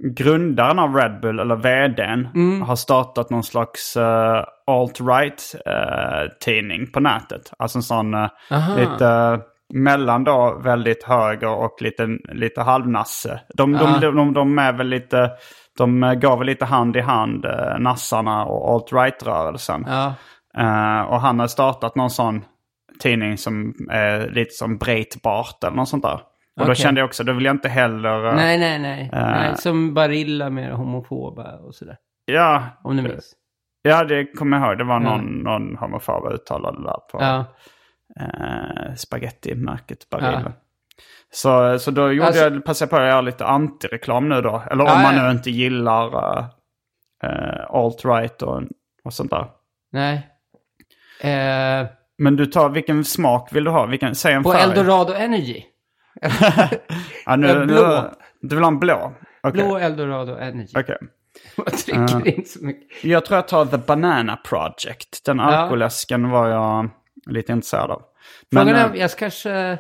grundaren 0.03 0.80
av 0.80 0.95
Red 0.95 1.19
Bull, 1.21 1.39
eller 1.39 1.56
vdn, 1.56 2.27
Mm. 2.36 2.62
har 2.62 2.75
startat 2.75 3.30
någon 3.30 3.44
slags 3.44 3.97
uh, 3.97 4.44
alt-right 4.68 5.56
eh, 5.66 6.31
tidning 6.45 6.92
på 6.92 6.99
nätet. 6.99 7.52
Alltså 7.59 7.78
en 7.78 7.83
sån 7.83 8.14
eh, 8.14 8.30
lite 8.78 9.07
eh, 9.07 9.37
mellan 9.73 10.23
då 10.23 10.61
väldigt 10.64 11.04
höger 11.04 11.49
och 11.49 11.81
lite, 11.81 12.07
lite 12.33 12.61
halvnasse. 12.61 13.40
De, 13.54 13.71
de, 13.73 13.99
de, 14.02 14.16
de, 14.16 14.33
de 14.33 14.59
är 14.59 14.73
väl 14.73 14.87
lite, 14.87 15.31
de 15.78 16.04
eh, 16.04 16.14
går 16.14 16.37
väl 16.37 16.47
lite 16.47 16.66
hand 16.66 16.95
i 16.95 17.02
hand, 17.02 17.45
uh, 17.45 17.80
nassarna 17.80 18.45
och 18.45 18.73
alt-right-rörelsen. 18.73 19.85
Eh, 20.57 21.02
och 21.02 21.21
han 21.21 21.40
har 21.40 21.47
startat 21.47 21.95
någon 21.95 22.09
sån 22.09 22.44
tidning 22.99 23.37
som 23.37 23.73
är 23.92 24.30
lite 24.30 24.52
som 24.54 24.78
Breitbart 24.78 25.64
eller 25.64 25.75
något 25.78 25.90
sånt 25.90 26.04
där. 26.04 26.19
Och 26.59 26.66
då 26.66 26.71
Okej. 26.71 26.76
kände 26.76 27.02
jag 27.02 27.06
också, 27.07 27.24
då 27.24 27.33
vill 27.33 27.45
jag 27.45 27.54
inte 27.56 27.69
heller... 27.69 28.28
eh, 28.28 28.35
Nej, 28.35 28.57
nej, 28.57 28.80
nej. 28.80 29.09
Eh. 29.14 29.19
nej. 29.30 29.57
Som 29.57 29.94
Barilla 29.94 30.50
med 30.50 30.71
homofoba 30.71 31.56
och 31.57 31.76
sådär. 31.76 31.97
Ja, 32.26 32.64
Om 32.83 32.97
du 32.97 33.04
minns. 33.04 33.33
ja, 33.81 34.04
det 34.04 34.26
kommer 34.26 34.57
jag 34.59 34.68
ihåg. 34.68 34.78
Det 34.78 34.83
var 34.83 35.00
någon, 35.00 35.26
någon 35.26 35.76
homofob 35.78 36.31
uttalade 36.33 36.83
där 36.83 36.97
på 37.12 37.18
Ja. 37.21 37.45
eh, 38.19 38.94
spagettimärket 38.95 40.09
Barilla. 40.09 40.42
Ja. 40.45 40.52
Så, 41.31 41.80
så 41.80 41.92
då 41.92 42.12
gjorde 42.12 42.28
Alltså- 42.28 42.42
jag, 42.44 42.66
passade 42.66 42.85
jag 42.85 42.90
på 43.00 43.04
att 43.04 43.09
göra 43.09 43.21
lite 43.21 43.45
antireklam 43.45 44.30
nu 44.30 44.42
då. 44.42 44.64
Eller 44.71 44.83
om 44.83 44.90
Ja, 44.90 45.02
man 45.02 45.16
ja. 45.16 45.24
nu 45.24 45.31
inte 45.31 45.52
gillar 45.52 46.06
uh, 46.16 46.45
alt-right 47.69 48.42
och, 48.44 48.64
och 49.04 49.14
sånt 49.14 49.31
där. 49.31 49.45
Nej. 49.92 50.16
Eh, 51.21 51.88
Men 52.18 52.35
du 52.35 52.45
tar, 52.45 52.69
vilken 52.69 53.04
smak 53.06 53.50
vill 53.56 53.64
du 53.64 53.71
ha? 53.71 53.85
Vilken, 53.85 54.16
säg 54.16 54.33
en 54.33 54.44
på 54.44 54.52
färg. 54.52 54.62
Eldorado 54.64 55.14
Energy. 55.14 55.64
Ja, 57.26 57.36
nu, 57.36 57.48
Eh, 57.50 57.66
blå. 57.66 57.88
Nu, 57.88 58.10
du 58.42 58.56
vill 58.56 58.64
ha 58.64 58.72
en 58.72 58.80
blå? 58.80 59.14
Okej. 59.44 59.64
Blå 59.64 59.78
Eldorado 59.78 60.36
Energy. 60.38 60.74
Okej. 60.80 60.98
Jag 61.57 61.66
dricker 61.66 62.28
inte 62.38 62.50
så 62.50 62.66
mycket. 62.66 63.04
Jag 63.04 63.26
tror 63.26 63.36
jag 63.36 63.48
tar 63.48 63.66
The 63.66 63.78
Banana 63.78 64.38
Project. 64.38 65.26
Den 65.26 65.40
alkoläsken 65.40 66.30
var 66.30 66.48
jag 66.50 66.90
lite 67.26 67.52
intresserad 67.52 67.92
av. 67.92 68.02
Men, 68.52 68.66
Frågan 68.68 68.80
eh, 68.86 68.92
är, 68.92 68.95
jag 68.95 69.12
ska 69.12 69.19
kanske... 69.19 69.78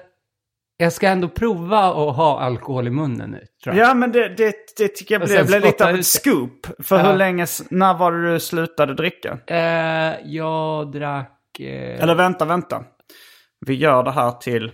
Jag 0.77 0.93
ska 0.93 1.07
ändå 1.07 1.27
prova 1.29 1.79
att 1.79 2.15
ha 2.15 2.39
alkohol 2.39 2.87
i 2.87 2.89
munnen 2.89 3.29
nu, 3.31 3.41
tror 3.63 3.75
jag. 3.75 3.89
Ja, 3.89 3.93
men 3.93 4.11
det, 4.11 4.29
det, 4.29 4.53
det 4.77 4.87
tycker 4.87 5.15
jag 5.19 5.27
blev, 5.27 5.47
blev 5.47 5.61
lite 5.61 5.89
av 5.89 5.95
ett 5.95 6.05
scoop. 6.05 6.67
För 6.83 6.97
Ja. 6.99 7.03
hur 7.11 7.17
länge, 7.17 7.45
när 7.69 7.93
var 7.93 8.11
det 8.11 8.33
du 8.33 8.39
slutade 8.39 8.93
dricka? 8.93 9.37
Eh, 9.47 10.13
jag 10.25 10.91
drack... 10.91 11.59
Eh, 11.59 12.03
Eller 12.03 12.15
vänta, 12.15 12.45
vänta. 12.45 12.83
Vi 13.65 13.73
gör 13.75 14.03
det 14.03 14.11
här 14.11 14.31
till 14.31 14.71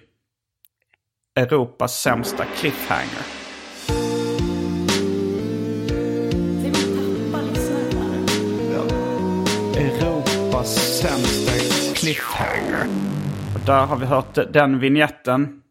Europas 1.39 2.01
sämsta 2.01 2.45
cliffhanger. 2.45 3.23
Europas 9.77 10.99
sämsta 10.99 11.51
cliffhanger. 11.95 12.85
Och 13.55 13.65
där 13.65 13.85
har 13.85 13.95
vi 13.97 14.05
hört 14.05 14.53
den 14.53 14.79
vignetten. 14.79 15.61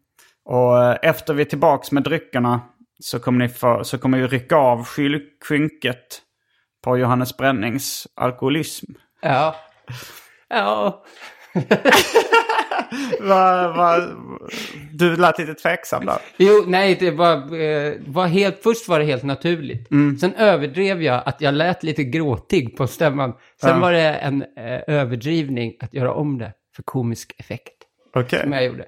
Och 0.45 0.83
eh, 0.83 0.97
efter 1.01 1.33
vi 1.33 1.41
är 1.41 1.45
tillbaks 1.45 1.91
med 1.91 2.03
dryckerna 2.03 2.61
så 2.99 3.19
kommer, 3.19 3.39
ni 3.39 3.49
få, 3.49 3.83
så 3.83 3.97
kommer 3.97 4.17
vi 4.17 4.27
rycka 4.27 4.55
av 4.55 4.85
skynket 5.47 6.21
på 6.83 6.97
Johannes 6.97 7.37
Brännings 7.37 8.07
alkoholism. 8.15 8.91
Ja. 9.21 9.55
Ja. 10.53 11.03
Va, 13.21 13.67
va, 13.67 14.07
du 14.93 15.15
lät 15.15 15.39
lite 15.39 15.53
tveksam 15.53 16.05
där. 16.05 16.17
Jo, 16.37 16.63
nej, 16.67 16.95
det 16.99 17.11
var, 17.11 17.59
eh, 17.61 17.93
var 18.07 18.27
helt, 18.27 18.63
först 18.63 18.87
var 18.87 18.99
det 18.99 19.05
helt 19.05 19.23
naturligt. 19.23 19.87
Sen 20.19 20.33
överdrev 20.35 21.01
jag 21.03 21.23
att 21.25 21.41
jag 21.41 21.53
lät 21.53 21.83
lite 21.83 22.03
gråtig 22.03 22.77
på 22.77 22.87
stämman. 22.87 23.33
Sen 23.61 23.69
Ja. 23.69 23.79
var 23.79 23.91
det 23.91 24.09
en 24.13 24.41
eh, 24.41 24.81
överdrivning 24.87 25.73
att 25.79 25.93
göra 25.93 26.13
om 26.13 26.37
det 26.37 26.53
för 26.75 26.83
komisk 26.83 27.33
effekt. 27.37 27.73
Okej. 28.15 28.39
Som 28.41 28.51
jag 28.51 28.65
gjorde. 28.65 28.85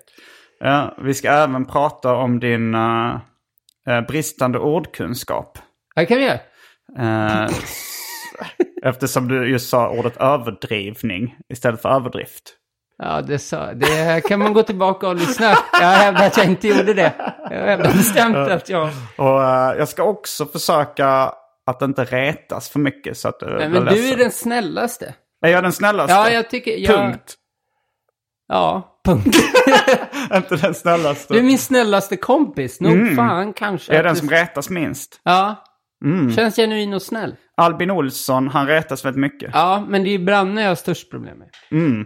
Ja, 0.59 0.97
vi 1.03 1.13
ska 1.13 1.29
även 1.31 1.65
prata 1.65 2.15
om 2.15 2.39
din 2.39 2.73
eh, 2.75 4.01
bristande 4.07 4.59
ordkunskap. 4.59 5.57
Det 5.95 6.05
kan 6.05 6.17
vi 6.17 6.23
göra. 6.23 6.39
Eh, 7.45 7.49
eftersom 8.83 9.27
du 9.27 9.49
just 9.49 9.69
sa 9.69 9.89
ordet 9.89 10.17
överdrivning 10.17 11.35
istället 11.53 11.81
för 11.81 11.89
överdrift. 11.89 12.55
Ja, 13.05 13.21
det, 13.21 13.39
sa, 13.39 13.73
det 13.73 14.21
kan 14.27 14.39
man 14.39 14.53
gå 14.53 14.63
tillbaka 14.63 15.07
och 15.07 15.15
lyssna. 15.15 15.53
Jag 15.73 15.87
hävdar 15.87 16.27
att 16.27 16.37
jag 16.37 16.45
inte 16.45 16.67
gjorde 16.67 16.93
det. 16.93 17.13
Jag 17.49 17.57
hävdar 17.65 17.91
bestämt 17.91 18.35
att 18.37 18.69
jag... 18.69 18.89
Och 19.17 19.43
eh, 19.43 19.77
jag 19.77 19.87
ska 19.89 20.03
också 20.03 20.45
försöka 20.45 21.07
att 21.65 21.81
inte 21.81 22.03
retas 22.03 22.69
för 22.69 22.79
mycket 22.79 23.17
så 23.17 23.27
att 23.27 23.39
du 23.39 23.45
Nej, 23.45 23.69
blir 23.69 23.81
men 23.81 23.93
du 23.93 24.09
är 24.09 24.17
den 24.17 24.31
snällaste. 24.31 25.13
Är 25.45 25.49
jag 25.49 25.63
den 25.63 25.71
snällaste? 25.73 26.13
Ja, 26.13 26.29
jag 26.29 26.49
tycker... 26.49 26.77
Jag, 26.77 26.95
Punkt. 26.95 27.35
Ja, 28.47 28.99
punkt. 29.05 29.37
inte 30.35 30.55
den 30.55 30.73
snällaste. 30.73 31.33
Du 31.33 31.39
är 31.39 31.43
min 31.43 31.57
snällaste 31.57 32.17
kompis. 32.17 32.81
Nog 32.81 33.15
fan 33.15 33.53
kanske. 33.53 33.91
jag 33.93 33.99
är 33.99 34.03
den 34.03 34.13
du- 34.13 34.19
som 34.19 34.29
retas 34.29 34.69
minst. 34.69 35.21
Ja. 35.23 35.55
Känns 36.35 36.55
genuin 36.55 36.93
och 36.93 37.01
snäll. 37.01 37.35
Albin 37.57 37.91
Olsson, 37.91 38.47
han 38.47 38.67
retas 38.67 39.05
väldigt 39.05 39.21
mycket. 39.21 39.51
Ja, 39.53 39.85
men 39.87 40.03
det 40.03 40.09
är 40.09 40.19
Branne 40.19 40.61
jag 40.61 40.69
har 40.69 40.75
störst 40.75 41.11
problem 41.11 41.37
med. 41.37 41.47
Det- 41.69 42.05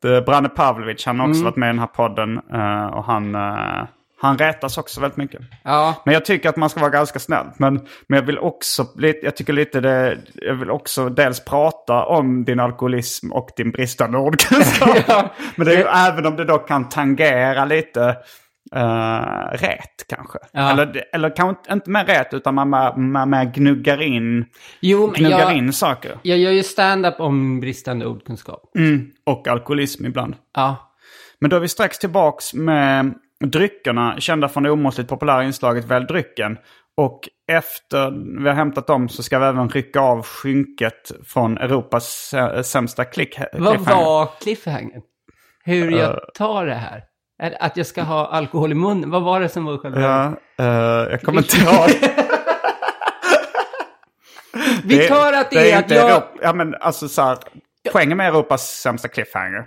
Branne 0.00 0.48
Pavlovic, 0.48 1.06
han 1.06 1.18
har 1.18 1.26
Mm. 1.26 1.30
också 1.36 1.44
varit 1.44 1.56
med 1.56 1.66
i 1.66 1.72
den 1.72 1.78
här 1.78 1.86
podden. 1.86 2.40
eh, 2.52 2.86
och 2.86 3.04
han, 3.04 3.34
eh, 3.34 3.86
han 4.20 4.38
retas 4.38 4.78
också 4.78 5.00
väldigt 5.00 5.16
mycket. 5.16 5.40
Ja, 5.64 5.94
Men 6.04 6.14
jag 6.14 6.24
tycker 6.24 6.48
att 6.48 6.56
man 6.56 6.70
ska 6.70 6.80
vara 6.80 6.90
ganska 6.90 7.18
snäll. 7.18 7.46
Men, 7.56 7.74
men 8.06 8.18
jag 8.18 8.22
vill 8.26 8.38
också, 8.38 8.86
jag 9.22 9.36
tycker 9.36 9.52
lite 9.52 9.80
det, 9.80 10.18
jag 10.34 10.54
vill 10.54 10.70
också 10.70 11.08
dels 11.08 11.44
prata 11.44 12.04
om 12.04 12.44
din 12.44 12.60
alkoholism 12.60 13.32
och 13.32 13.48
din 13.56 13.70
bristande 13.70 14.18
ordkunskap. 14.18 14.96
Ja. 15.06 15.30
Men 15.56 15.66
det 15.66 15.72
är 15.74 15.78
ju, 15.78 15.84
även 15.84 16.26
om 16.26 16.36
det 16.36 16.44
då 16.44 16.58
kan 16.58 16.88
tangera 16.88 17.64
lite 17.64 18.16
uh, 18.76 19.52
rät 19.52 20.06
kanske. 20.08 20.38
Ja. 20.52 20.70
Eller, 20.72 21.04
eller 21.12 21.36
kanske 21.36 21.72
inte 21.72 21.90
med 21.90 22.06
rät 22.08 22.34
utan 22.34 22.54
man, 22.54 22.68
man, 22.70 23.10
man, 23.12 23.30
man 23.30 23.52
gnuggar 23.52 24.02
in, 24.02 24.46
jo, 24.80 25.06
gnuggar 25.16 25.38
jag, 25.38 25.56
in 25.56 25.72
saker. 25.72 26.18
jag 26.22 26.38
gör 26.38 26.50
ju 26.50 26.62
stand-up 26.62 27.20
om 27.20 27.60
bristande 27.60 28.06
ordkunskap. 28.06 28.70
Mm. 28.78 29.10
Och 29.26 29.48
alkoholism 29.48 30.06
ibland. 30.06 30.36
Ja. 30.54 30.94
Men 31.40 31.50
då 31.50 31.56
är 31.56 31.60
vi 31.60 31.68
strax 31.68 31.98
tillbaks 31.98 32.54
med 32.54 33.14
dryckerna, 33.44 34.20
kända 34.20 34.48
från 34.48 34.62
det 34.62 34.70
omåttligt 34.70 35.10
populära 35.10 35.44
inslaget 35.44 35.84
Välj 35.84 36.06
drycken. 36.06 36.56
Och 36.96 37.20
efter 37.52 38.10
vi 38.42 38.48
har 38.48 38.54
hämtat 38.56 38.86
dem 38.86 39.08
så 39.08 39.22
ska 39.22 39.38
vi 39.38 39.46
även 39.46 39.68
rycka 39.68 40.00
av 40.00 40.22
skynket 40.22 41.12
från 41.26 41.58
Europas 41.58 42.32
sä- 42.34 42.62
sämsta 42.62 43.04
klick. 43.04 43.38
Vad 43.52 43.74
cliffhanger. 43.76 44.04
var 44.04 44.28
cliffhangern? 44.40 45.02
Hur 45.64 45.92
Eh. 45.94 45.98
jag 46.00 46.20
tar 46.34 46.66
det 46.66 46.74
här? 46.74 47.02
Det 47.38 47.56
Att 47.60 47.76
jag 47.76 47.86
ska 47.86 48.02
ha 48.02 48.26
alkohol 48.26 48.72
i 48.72 48.74
munnen? 48.74 49.10
Vad 49.10 49.22
var 49.22 49.40
det 49.40 49.48
som 49.48 49.64
var 49.64 49.78
själva... 49.78 50.00
Ja, 50.00 50.64
eh, 50.64 51.10
jag 51.10 51.22
kommer 51.22 51.38
inte 51.40 51.56
ihåg. 51.56 51.90
Vi 54.84 55.08
tar 55.08 55.32
att 55.32 55.50
det, 55.50 55.70
är 55.70 55.78
att 55.78 55.90
jag... 55.90 56.10
Europa, 56.10 56.28
ja, 56.42 56.52
men 56.52 56.74
alltså 56.80 57.08
så 57.08 57.22
här, 57.22 57.38
poängen 57.92 58.16
med 58.16 58.28
Europas 58.28 58.80
sämsta 58.80 59.08
cliffhanger, 59.08 59.64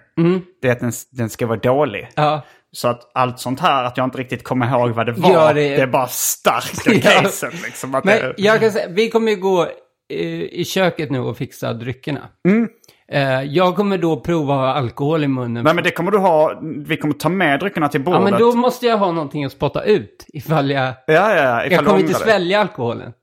det 0.61 0.67
är 0.67 0.71
att 0.71 0.79
den, 0.79 0.91
den 1.11 1.29
ska 1.29 1.47
vara 1.47 1.59
dålig. 1.59 2.09
Ja. 2.15 2.41
Så 2.71 2.87
att 2.87 3.11
allt 3.13 3.39
sånt 3.39 3.59
här, 3.59 3.83
att 3.83 3.97
jag 3.97 4.03
inte 4.03 4.17
riktigt 4.17 4.43
kommer 4.43 4.67
ihåg 4.69 4.89
vad 4.91 5.05
det 5.05 5.11
var, 5.11 5.33
Ja, 5.33 5.53
det... 5.53 5.53
det- 5.53 5.81
är 5.81 5.87
bara 5.87 6.07
starka 6.07 6.93
Ja. 7.13 7.21
caset. 7.21 7.53
Liksom, 7.65 7.91
Men 7.91 8.01
det... 8.05 8.33
jag 8.37 8.59
kan 8.59 8.71
säga, 8.71 8.87
vi 8.89 9.09
kommer 9.09 9.31
ju 9.31 9.37
gå 9.37 9.63
eh, 10.09 10.41
i 10.41 10.65
köket 10.65 11.11
nu 11.11 11.19
och 11.19 11.37
fixa 11.37 11.73
dryckerna. 11.73 12.21
Mm. 12.47 12.69
Eh, 13.11 13.43
jag 13.43 13.75
kommer 13.75 13.97
då 13.97 14.19
prova 14.19 14.53
att 14.53 14.59
ha 14.59 14.73
alkohol 14.73 15.23
i 15.23 15.27
munnen. 15.27 15.63
Nej 15.63 15.73
men 15.73 15.83
det 15.83 15.91
kommer 15.91 16.11
du 16.11 16.17
ha, 16.17 16.59
vi 16.85 16.97
kommer 16.97 17.13
ta 17.13 17.29
med 17.29 17.59
dryckerna 17.59 17.87
till 17.89 18.01
bordet. 18.03 18.21
ja, 18.21 18.29
men 18.29 18.39
då 18.39 18.53
måste 18.55 18.85
jag 18.85 18.97
ha 18.97 19.11
någonting 19.11 19.45
att 19.45 19.51
spotta 19.51 19.83
ut 19.83 20.25
ifall 20.33 20.71
jag... 20.71 20.83
Ja, 20.83 20.93
ja, 21.07 21.35
ja. 21.35 21.65
Ifall 21.65 21.71
Jag 21.71 21.85
kommer 21.85 21.99
inte 21.99 22.13
svälja 22.13 22.59
alkoholen. 22.61 23.13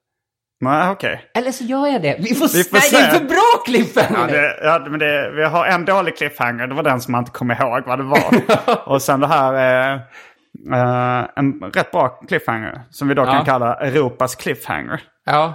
Nej, 0.61 0.91
okej. 0.91 1.21
Eller 1.35 1.53
så 1.53 1.65
gör 1.65 1.87
jag 1.87 2.03
det. 2.03 2.17
Vi 2.19 2.35
får, 2.35 2.57
Vi 2.57 2.65
får 2.65 2.77
Nej, 2.77 2.89
det 2.91 2.97
är 2.97 3.11
se. 3.13 3.19
för 3.19 3.25
bra 3.27 3.63
cliffhanger 3.67 4.35
Ja, 4.35 4.41
det, 4.41 4.57
ja, 4.63 4.87
men 4.91 4.99
det, 5.01 5.31
vi 5.37 5.45
har 5.45 5.67
en 5.67 5.85
dålig 5.85 6.17
cliffhanger, 6.17 6.67
det 6.67 6.75
var 6.75 6.83
den 6.83 7.01
som 7.01 7.13
man 7.13 7.19
inte 7.19 7.31
kommer 7.31 7.63
ihåg 7.63 7.83
vad 7.87 7.99
det 7.99 8.03
var. 8.05 8.23
och 8.89 9.03
sen 9.03 9.21
det 9.21 9.27
här 9.27 9.55
är 9.55 9.95
eh, 10.73 11.29
en 11.37 11.61
rätt 11.75 11.91
bra 11.91 12.09
cliffhanger, 12.09 12.81
som 12.91 13.09
vi 13.09 13.15
då 13.15 13.23
Ja. 13.23 13.33
kan 13.33 13.45
kalla 13.45 13.75
Europas 13.75 14.35
cliffhanger. 14.35 15.01
Ja. 15.27 15.55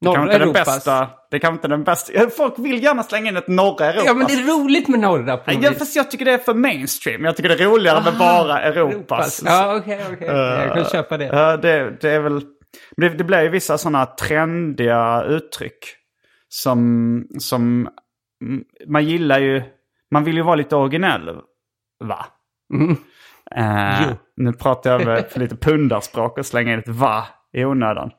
Det 0.00 0.12
kan 0.14 0.24
Norra 0.24 0.32
Europas. 0.34 0.66
bästa, 0.66 1.08
det 1.30 1.38
kan 1.38 1.52
inte 1.52 1.68
den 1.68 1.84
bästa. 1.84 2.30
Folk 2.30 2.54
vill 2.58 2.82
gärna 2.82 3.02
slänga 3.02 3.28
in 3.30 3.36
ett 3.36 3.48
norra 3.48 3.86
Europas. 3.86 4.06
Ja, 4.06 4.14
men 4.14 4.26
det 4.26 4.32
är 4.32 4.58
roligt 4.62 4.88
med 4.88 5.00
norra 5.00 5.36
på 5.36 5.52
Ja, 5.52 5.72
fast 5.72 5.96
jag 5.96 6.10
tycker 6.10 6.24
det 6.24 6.32
är 6.32 6.38
för 6.38 6.54
mainstream. 6.54 7.24
Jag 7.24 7.36
tycker 7.36 7.48
det 7.48 7.64
är 7.64 7.68
roligare 7.68 8.02
med 8.04 8.18
bara 8.18 8.60
Europas. 8.62 9.42
Ja, 9.46 9.76
okej, 9.76 10.00
okej. 10.12 10.26
Jag 10.28 10.74
kan 10.74 10.84
köpa 10.84 11.18
det. 11.18 11.24
Ja, 11.24 11.56
det, 11.56 11.96
det 12.00 12.10
är 12.10 12.20
väl... 12.20 12.42
Det, 12.96 13.08
det 13.08 13.24
blir 13.24 13.42
ju 13.42 13.48
vissa 13.48 13.78
sådana 13.78 14.06
trendiga 14.06 15.22
uttryck. 15.22 15.78
Som, 16.48 17.26
som... 17.38 17.88
mm, 18.44 18.64
Man 18.88 19.04
gillar 19.04 19.38
ju... 19.40 19.62
Man 20.10 20.24
vill 20.24 20.36
ju 20.36 20.42
vara 20.42 20.54
lite 20.56 20.76
originell. 20.76 21.30
Va? 22.04 22.26
Mm. 22.74 22.96
Eh, 23.56 24.02
Jo. 24.08 24.14
nu 24.36 24.52
pratar 24.52 24.90
jag 24.90 25.04
med 25.04 25.26
för 25.30 25.40
lite 25.40 25.56
pundarspråk 25.56 26.38
och 26.38 26.46
slänger 26.46 26.72
in 26.72 26.78
ett 26.78 26.88
va 26.88 27.26
i 27.52 27.64
onödan. 27.64 28.10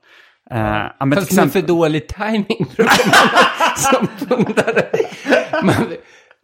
Ja, 0.53 0.93
men 1.05 1.11
Fast 1.17 1.31
med 1.31 1.43
exempel, 1.45 1.61
för 1.61 1.67
dålig 1.67 2.07
timing 2.07 2.65
som 3.75 4.07
pundare. 4.27 4.85
Man, 5.63 5.75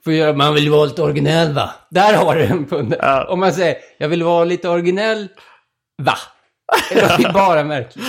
får 0.04 0.14
göra, 0.14 0.34
man 0.34 0.54
vill 0.54 0.70
vara 0.72 0.86
lite 0.86 1.02
originell 1.02 1.54
va? 1.54 1.70
Där 1.90 2.18
har 2.18 2.36
du 2.36 2.44
en 2.44 2.66
pundare. 2.66 3.28
Om 3.28 3.40
man 3.40 3.54
säger, 3.54 3.76
jag 3.98 4.10
vill 4.10 4.24
vara 4.24 4.44
lite 4.46 4.70
originell, 4.70 5.28
va? 6.04 6.14
Det 6.90 7.00
är 7.26 7.34
bara 7.34 7.64
märkligt. 7.64 8.06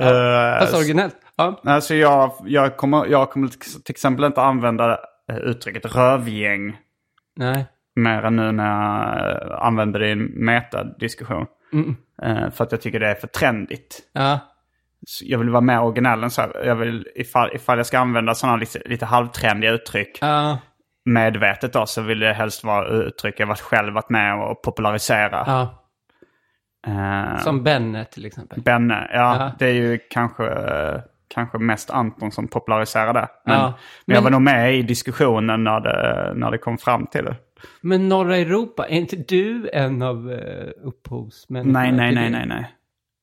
eh, 0.00 0.58
Fast 0.60 0.74
originellt. 0.74 1.16
Ja. 1.36 1.60
Alltså 1.64 1.94
jag, 1.94 2.32
jag, 2.44 2.76
kommer, 2.76 3.06
jag 3.06 3.30
kommer 3.30 3.48
till 3.48 3.58
exempel 3.92 4.24
inte 4.24 4.42
använda 4.42 4.98
eh, 5.32 5.36
uttrycket 5.38 5.94
rövgäng 5.96 6.76
Nej. 7.36 7.66
mer 7.96 8.22
än 8.22 8.36
nu 8.36 8.52
när 8.52 8.64
jag 8.64 9.58
använder 9.62 10.00
det 10.00 10.08
i 10.08 10.12
en 10.12 10.24
metadiskussion. 10.24 11.46
Eh, 12.22 12.50
för 12.50 12.64
att 12.64 12.72
jag 12.72 12.80
tycker 12.80 13.00
det 13.00 13.08
är 13.10 13.14
för 13.14 13.26
trendigt. 13.26 14.00
Ja. 14.12 14.38
Jag 15.22 15.38
vill 15.38 15.50
vara 15.50 15.60
mer 15.60 15.82
originell 15.82 16.22
än 16.24 16.30
så. 16.30 16.40
här. 16.42 16.64
Jag 16.64 16.76
vill, 16.76 17.06
ifall, 17.14 17.50
ifall 17.54 17.76
jag 17.78 17.86
ska 17.86 17.98
använda 17.98 18.34
sådana 18.34 18.56
lite, 18.56 18.82
lite 18.84 19.06
halvtrendiga 19.06 19.70
uttryck 19.70 20.18
Ja. 20.20 20.58
medvetet 21.04 21.72
då, 21.72 21.86
så 21.86 22.02
vill 22.02 22.18
det 22.18 22.32
helst 22.32 22.64
vara 22.64 22.86
uttryck 22.88 23.40
jag 23.40 23.46
varit 23.46 23.60
själv 23.60 23.94
varit 23.94 24.10
med 24.10 24.34
och 24.42 24.62
popularisera. 24.62 25.44
ja. 25.46 25.78
Eh, 26.86 27.38
Som 27.38 27.62
Benne 27.62 28.04
till 28.04 28.26
exempel. 28.26 28.60
Benne, 28.62 29.08
ja, 29.12 29.36
Ja. 29.36 29.52
det 29.58 29.66
är 29.66 29.72
ju 29.74 29.98
kanske, 30.10 30.46
eh, 30.46 31.00
kanske 31.34 31.58
mest 31.58 31.90
Anton 31.90 32.32
som 32.32 32.48
populariserar 32.48 33.12
det. 33.14 33.28
Men, 33.46 33.54
Ja. 33.58 33.74
men 34.06 34.14
jag 34.14 34.22
var 34.22 34.30
Men- 34.30 34.32
nog 34.32 34.42
med 34.42 34.74
i 34.74 34.82
diskussionen 34.82 35.64
när 35.64 35.80
det, 35.80 36.32
när 36.36 36.50
det 36.50 36.58
kom 36.58 36.78
fram 36.78 37.06
till 37.06 37.24
det. 37.24 37.36
Men 37.80 38.08
norra 38.08 38.36
Europa, 38.36 38.86
är 38.88 38.96
inte 38.96 39.16
du 39.16 39.70
en 39.72 40.02
av 40.02 40.30
uh, 40.30 40.70
upphovsmännen? 40.84 41.72
Nej, 41.72 41.92
nej, 41.92 42.14
nej, 42.14 42.30
nej, 42.30 42.46
nej. 42.46 42.70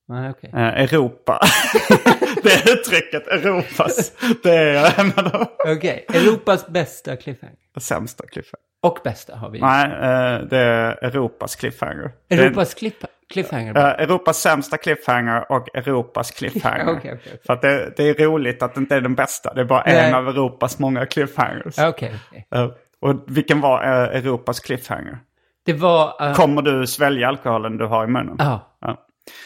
Nej, 0.10 0.30
okej. 0.30 0.50
Eh, 0.54 0.60
Europa. 0.84 1.40
det 2.44 2.50
är 2.52 2.74
uttrycket, 2.74 3.28
Europas. 3.28 4.12
Det 4.44 4.56
är 4.56 5.00
en 5.00 5.08
av 5.26 5.32
de 5.32 5.46
Okej, 5.76 6.06
Europas 6.14 6.68
bästa 6.68 7.16
cliffhanger. 7.16 7.56
sämsta 7.80 8.24
cliffhanger. 8.28 8.64
Och 8.82 9.00
bästa 9.04 9.36
har 9.36 9.50
vi. 9.50 9.60
Nej, 9.62 9.86
eh, 9.86 10.42
det 10.50 10.58
är 10.58 11.06
Europas 11.06 11.56
cliffhanger. 11.56 12.12
Det 12.28 12.36
Europas 12.36 12.74
cliff, 12.74 12.94
cliffhanger. 13.34 13.78
Eh, 13.78 13.84
Europas 14.04 14.38
sämsta 14.38 14.78
cliffhanger 14.78 15.52
och 15.52 15.76
Europas 15.76 16.32
cliffhanger. 16.38 16.90
Okej, 16.98 17.14
okej. 17.20 17.40
För 17.46 17.54
att 17.54 17.62
det, 17.62 17.94
det 17.98 18.10
är 18.10 18.14
roligt 18.26 18.64
att 18.64 18.74
det 18.76 18.80
inte 18.80 18.96
är 18.96 19.02
den 19.02 19.16
bästa. 19.16 19.54
Det 19.54 19.62
är 19.62 19.66
bara 19.66 19.84
Nej. 19.86 20.08
en 20.10 20.16
av 20.16 20.28
Europas 20.28 20.80
många 20.80 21.06
cliffhangers. 21.06 21.80
Okej. 21.80 22.16
Eh, 22.56 22.68
och 23.02 23.24
vilken 23.28 23.62
var 23.62 23.84
eh, 23.84 24.18
Europas 24.18 24.60
cliffhanger? 24.60 25.18
Det 25.66 25.74
var... 25.74 26.14
eh, 26.28 26.34
Kommer 26.36 26.62
du 26.62 26.88
svälja 26.88 27.28
alkoholen 27.28 27.78
du 27.78 27.86
har 27.86 28.04
i 28.04 28.08
munnen? 28.08 28.36
Ja. 28.40 28.76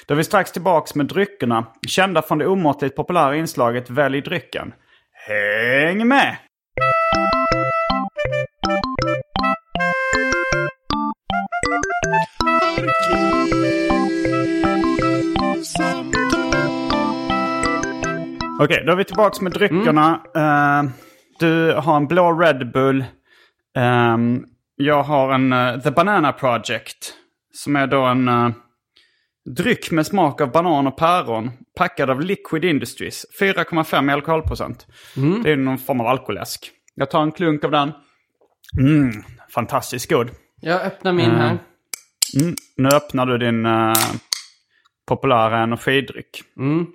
Då 0.06 0.14
är 0.14 0.16
vi 0.16 0.24
strax 0.24 0.52
tillbaks 0.52 0.96
med 0.96 1.06
dryckerna. 1.06 1.66
Kända 1.88 2.22
från 2.22 2.38
det 2.38 2.48
omåttligt 2.48 2.96
populära 2.96 3.36
inslaget 3.36 3.90
Välj 3.90 4.22
drycken. 4.22 4.74
Häng 5.28 6.08
med! 6.08 6.38
Okej, 18.60 18.84
då 18.86 18.92
är 18.92 18.96
vi 18.96 19.04
tillbaka 19.04 19.44
med 19.44 19.52
dryckerna. 19.52 20.22
Eh, 20.36 20.92
du 21.40 21.74
har 21.74 21.98
en 21.98 22.08
blå 22.08 22.34
Red 22.34 22.72
Bull. 22.72 23.06
Ehm, 23.78 24.46
jag 24.76 25.04
har 25.04 25.34
en 25.34 25.54
eh, 25.54 25.80
The 25.80 25.92
Banana 25.92 26.32
Project. 26.32 27.14
Som 27.52 27.76
är 27.76 27.88
då 27.88 28.06
en 28.06 28.28
eh, 28.28 28.50
dryck 29.46 29.92
med 29.92 30.08
smak 30.08 30.42
av 30.42 30.52
banan 30.52 30.88
och 30.88 30.98
päron. 30.98 31.52
Packad 31.78 32.10
av 32.10 32.22
Liquid 32.22 32.66
Industries. 32.66 33.26
4,5 33.40 34.10
i 34.10 34.14
alkoholprocent. 34.14 34.88
Det 35.44 35.52
är 35.52 35.56
någon 35.56 35.78
form 35.78 36.02
av 36.02 36.08
alkoläsk. 36.08 36.72
Jag 36.96 37.12
tar 37.12 37.22
en 37.22 37.32
klunk 37.32 37.64
av 37.64 37.72
den. 37.72 37.92
Mm, 38.80 39.12
fantastiskt 39.54 40.10
god. 40.10 40.30
Jag 40.62 40.82
öppnar 40.82 41.14
min 41.14 41.32
här. 41.32 41.58
Mm, 42.42 42.56
nu 42.78 42.90
öppnar 42.90 43.26
du 43.26 43.38
din 43.38 43.66
eh, 43.66 43.94
populära 45.08 45.60
energidryck. 45.60 46.44
Mm. 46.58 46.88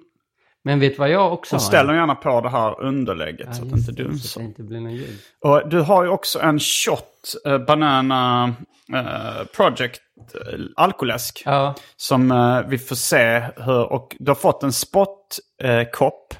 Men 0.68 0.80
vet 0.80 0.92
du 0.92 0.98
vad 0.98 1.10
jag 1.10 1.32
också 1.32 1.56
Och 1.56 1.62
har? 1.62 1.66
ställ 1.68 1.86
den 1.86 1.96
gärna 1.96 2.14
på 2.14 2.40
det 2.40 2.48
här 2.50 2.80
underlägget 2.80 3.56
så 3.56 3.62
att 3.62 3.70
det 3.70 3.76
inte 3.76 3.82
Så 3.86 3.92
det 3.92 4.02
dunsar. 4.02 4.40
inte 4.40 4.62
blir 4.62 4.80
någon 4.80 4.94
ljud. 4.94 5.18
Och 5.44 5.68
du 5.68 5.80
har 5.80 6.02
ju 6.04 6.08
också 6.10 6.40
en 6.40 6.58
shot 6.60 7.34
eh, 7.46 7.58
Banana 7.58 8.54
eh, 8.94 9.44
Project 9.56 10.00
eh, 10.34 10.60
alkoläsk. 10.76 11.42
Ja. 11.46 11.74
Som 11.96 12.30
eh, 12.30 12.60
vi 12.68 12.78
får 12.78 12.96
se 12.96 13.42
hur, 13.56 13.92
och 13.92 14.16
du 14.18 14.30
har 14.30 14.34
fått 14.36 14.62
en 14.62 14.72
spottkopp. 14.72 16.32
Eh, 16.32 16.38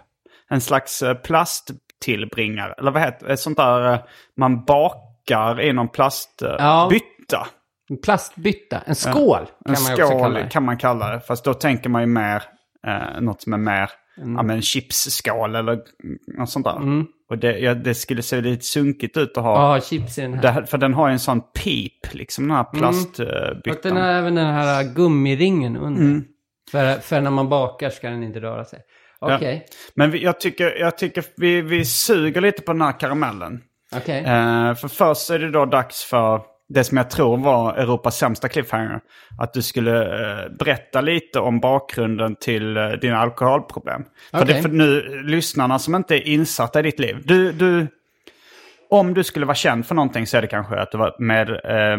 en 0.50 0.60
slags 0.60 1.02
eh, 1.02 1.14
plasttillbringare. 1.14 2.72
Eller 2.78 2.90
vad 2.90 3.02
heter 3.02 3.26
det? 3.28 3.36
Sånt 3.36 3.56
där 3.56 3.92
eh, 3.92 3.98
man 4.36 4.64
bakar 4.64 5.60
i 5.60 5.72
någon 5.72 5.88
plastbytta. 5.88 6.56
Ja. 7.28 7.46
En 7.90 8.00
plastbytta. 8.00 8.80
En 8.86 8.94
skål 8.94 9.46
kan 9.66 9.74
En 9.74 9.82
man 9.82 9.96
ju 9.96 10.02
också 10.02 10.06
skål 10.06 10.20
kalla 10.20 10.38
det. 10.40 10.48
kan 10.50 10.64
man 10.64 10.76
kalla 10.78 11.10
det. 11.10 11.20
Fast 11.20 11.44
då 11.44 11.54
tänker 11.54 11.90
man 11.90 12.02
ju 12.02 12.06
mer 12.06 12.42
eh, 12.86 13.20
något 13.20 13.42
som 13.42 13.52
är 13.52 13.56
mer, 13.58 13.90
Mm. 14.18 14.36
ja 14.36 14.42
men 14.42 14.62
chipsskål 14.62 15.54
eller 15.54 15.78
något 16.38 16.50
sånt 16.50 16.66
där. 16.66 17.04
Och 17.30 17.38
det, 17.38 17.58
ja, 17.58 17.74
det 17.74 17.94
skulle 17.94 18.22
se 18.22 18.40
lite 18.40 18.64
sunkigt 18.64 19.16
ut 19.16 19.38
att 19.38 19.44
ha. 19.44 19.74
Ja, 19.76 19.80
chips 19.80 20.18
i 20.18 20.20
den 20.20 20.34
här. 20.34 20.60
Det, 20.60 20.66
för 20.66 20.78
den 20.78 20.94
har 20.94 21.08
ju 21.08 21.12
en 21.12 21.18
sån 21.18 21.40
pip, 21.40 22.14
liksom 22.14 22.48
den 22.48 22.56
här 22.56 22.64
plastbyttan. 22.64 23.60
Och 23.70 23.78
den 23.82 23.96
har 23.96 24.08
även 24.08 24.34
den 24.34 24.46
här 24.46 24.94
gummiringen 24.94 25.76
under. 25.76 26.02
Mm. 26.02 26.24
För, 26.70 26.94
för 26.94 27.20
när 27.20 27.30
man 27.30 27.48
bakar 27.48 27.90
ska 27.90 28.10
den 28.10 28.22
inte 28.22 28.40
röra 28.40 28.64
sig. 28.64 28.78
Okej. 29.20 29.66
Men 29.94 30.10
vi, 30.10 30.22
jag 30.22 30.40
tycker, 30.40 30.76
jag 30.76 30.98
tycker 30.98 31.24
vi, 31.36 31.62
vi 31.62 31.84
suger 31.84 32.40
lite 32.40 32.62
på 32.62 32.72
den 32.72 32.82
här 32.82 33.00
karamellen. 33.00 33.60
Okej. 33.96 34.18
Eh, 34.18 34.74
för 34.74 34.88
först 34.88 35.30
är 35.30 35.38
det 35.38 35.50
då 35.50 35.64
dags 35.64 36.04
för 36.04 36.40
det 36.68 36.84
som 36.84 36.96
jag 36.96 37.10
tror 37.10 37.36
var 37.36 37.74
Europas 37.74 38.16
sämsta 38.16 38.48
cliffhanger. 38.48 39.00
Att 39.38 39.54
du 39.54 39.62
skulle 39.62 40.02
eh, 40.02 40.50
berätta 40.58 41.00
lite 41.00 41.40
om 41.40 41.60
bakgrunden 41.60 42.36
till 42.36 42.76
eh, 42.76 42.88
dina 42.88 43.18
alkoholproblem. 43.18 44.02
För, 44.30 44.42
Okej. 44.42 44.54
det, 44.54 44.62
för 44.62 44.68
nu, 44.68 45.22
lyssnarna 45.22 45.78
som 45.78 45.94
inte 45.94 46.16
är 46.16 46.28
insatta 46.28 46.80
i 46.80 46.82
ditt 46.82 46.98
liv. 46.98 47.22
Du, 47.24 47.52
du, 47.52 47.86
om 48.90 49.14
du 49.14 49.24
skulle 49.24 49.46
vara 49.46 49.54
känd 49.54 49.86
för 49.86 49.94
någonting 49.94 50.26
så 50.26 50.36
är 50.36 50.42
det 50.42 50.48
kanske 50.48 50.76
att 50.76 50.92
du 50.92 50.98
var 50.98 51.14
med, 51.18 51.50
eh, 51.50 51.98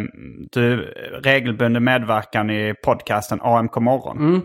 du 0.52 0.78
regelbunden 1.24 1.84
medverkan 1.84 2.50
i 2.50 2.74
podcasten 2.84 3.40
AMK 3.42 3.76
Morgon. 3.76 4.18
Mm. 4.18 4.42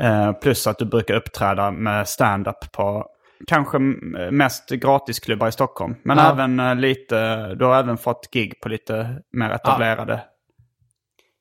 Eh, 0.00 0.32
plus 0.32 0.66
att 0.66 0.78
du 0.78 0.84
brukar 0.84 1.14
uppträda 1.14 1.70
med 1.70 2.08
stand-up 2.08 2.72
på 2.72 3.06
kanske 3.46 3.78
mest 4.30 4.70
gratisklubbar 4.70 5.48
i 5.48 5.52
Stockholm. 5.52 5.94
Men 6.02 6.18
Ja. 6.18 6.32
även 6.32 6.60
eh, 6.60 6.74
lite, 6.76 7.46
du 7.54 7.64
har 7.64 7.78
även 7.78 7.98
fått 7.98 8.30
gig 8.32 8.60
på 8.60 8.68
lite 8.68 9.22
mer 9.32 9.50
etablerade. 9.50 10.20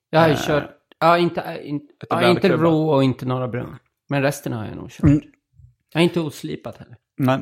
Jag 0.09 0.19
har 0.19 0.27
ju 0.27 0.33
Eh, 0.33 0.39
kört, 0.39 0.69
ja 0.99 1.17
inte, 1.17 1.41
äh, 1.41 1.69
in, 1.69 1.81
ja, 2.09 2.27
inte 2.29 2.47
klubbar. 2.47 2.63
Rå 2.65 2.89
och 2.93 3.03
inte 3.03 3.25
Norra 3.25 3.47
Brunn. 3.47 3.75
Men 4.09 4.21
resten 4.21 4.53
har 4.53 4.65
jag 4.65 4.75
nog 4.75 4.89
kört. 4.91 5.03
Mm. 5.03 5.21
Jag 5.93 6.01
är 6.01 6.03
inte 6.03 6.19
oslipat 6.19 6.77
heller. 6.77 6.95
Nej. 7.17 7.41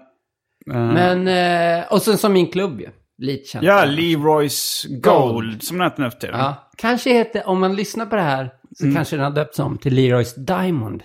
Eh, 0.71 0.93
Men, 0.93 1.27
eh, 1.27 1.93
och 1.93 2.01
sen 2.01 2.17
som 2.17 2.33
min 2.33 2.47
klubb 2.51 2.79
ju. 2.81 2.89
Lite 3.17 3.47
känt. 3.49 3.65
ja, 3.65 3.83
Leroy's 3.85 4.87
Gold, 5.01 5.63
som 5.63 5.77
den 5.77 5.89
heter 5.89 6.03
nu 6.03 6.11
för 6.11 6.17
tiden. 6.19 6.39
Ja, 6.39 6.69
kanske 6.77 7.13
heter, 7.13 7.47
om 7.47 7.59
man 7.59 7.75
lyssnar 7.75 8.05
på 8.05 8.15
det 8.15 8.21
här, 8.21 8.53
så 8.77 8.83
Mm. 8.83 8.95
kanske 8.95 9.15
den 9.15 9.23
har 9.25 9.31
döpts 9.31 9.59
om 9.59 9.77
till 9.77 9.93
Leroys 9.93 10.35
Diamond. 10.35 11.03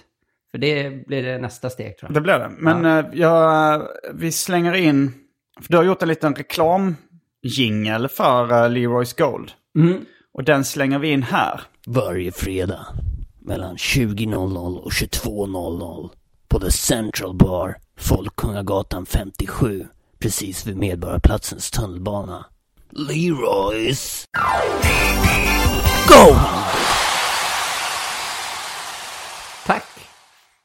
För 0.54 0.58
det 0.58 1.06
blir 1.06 1.22
det 1.22 1.38
nästa 1.38 1.70
steg 1.70 1.98
tror 1.98 2.10
jag. 2.10 2.14
Det 2.14 2.20
blir 2.20 2.38
det. 2.38 2.50
Men 2.58 2.84
eh, 2.84 3.04
jag, 3.12 3.88
vi 4.12 4.32
slänger 4.32 4.74
in, 4.74 5.12
för 5.60 5.72
du 5.72 5.76
har 5.76 5.84
gjort 5.84 6.02
en 6.02 6.08
liten 6.08 6.34
reklamjingel 6.34 8.08
för 8.08 8.44
uh, 8.44 8.70
Leroy's 8.70 9.18
Gold. 9.18 9.52
Mm. 9.78 10.04
Och 10.34 10.44
den 10.44 10.64
slänger 10.64 10.98
vi 10.98 11.08
in 11.08 11.22
här. 11.22 11.60
Varje 11.86 12.32
fredag 12.32 12.86
mellan 13.40 13.76
20.00 13.76 14.78
och 14.78 14.90
22.00 14.90 16.10
på 16.48 16.60
The 16.60 16.70
Central 16.70 17.34
Bar, 17.34 17.76
Folkungagatan 17.98 19.06
57, 19.06 19.86
precis 20.18 20.66
vid 20.66 20.76
Medborgarplatsens 20.76 21.70
tunnelbana. 21.70 22.46
Leroy's 22.90 24.24
Go! 26.08 26.34
Tack! 29.66 29.84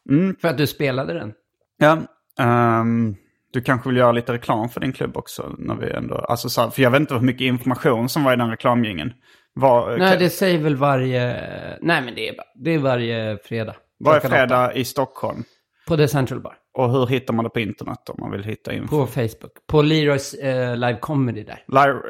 Mm. 0.10 0.36
För 0.42 0.48
att 0.48 0.58
du 0.58 0.68
spelade 0.68 1.14
den. 1.14 1.34
Ja, 1.78 1.98
ehm, 2.40 3.16
du 3.54 3.62
kanske 3.62 3.90
vill 3.90 3.98
göra 3.98 4.12
lite 4.12 4.34
reklam 4.34 4.70
för 4.70 4.80
din 4.80 4.94
klubb 4.94 5.18
också? 5.18 5.56
När 5.58 5.76
vi 5.76 5.92
ändå, 5.92 6.16
alltså, 6.16 6.50
så, 6.50 6.62
här- 6.62 6.70
för 6.70 6.82
jag 6.82 6.92
vet 6.92 7.00
inte 7.00 7.14
hur 7.14 7.22
mycket 7.22 7.42
information 7.42 8.10
som 8.10 8.24
var 8.24 8.34
i 8.34 8.36
den 8.36 8.50
reklamgingen. 8.50 9.14
Var, 9.54 9.98
Nej, 9.98 10.18
det 10.18 10.30
säger 10.30 10.60
väl 10.60 10.76
varje... 10.76 11.34
Nej, 11.82 12.02
men 12.02 12.16
det 12.16 12.30
är, 12.30 12.36
det 12.56 12.72
är 12.72 12.80
varje 12.80 13.38
fredag. 13.44 13.76
Varje 14.06 14.22
fredag 14.22 14.74
i 14.74 14.86
Stockholm. 14.86 15.44
På 15.88 15.98
The 15.98 16.08
Central 16.08 16.40
Bar. 16.42 16.56
Och 16.74 16.92
hur 16.92 17.08
hittar 17.08 17.34
man 17.34 17.44
det 17.44 17.50
på 17.50 17.60
internet 17.60 18.10
om 18.10 18.16
man 18.20 18.32
vill 18.32 18.44
hitta 18.44 18.74
info? 18.74 18.88
På 19.00 19.08
Facebook. 19.08 19.52
På 19.68 19.82
Leroys 19.82 20.34
eh, 20.34 20.76
live 20.78 20.98
comedy 21.00 21.44
där. 21.44 21.64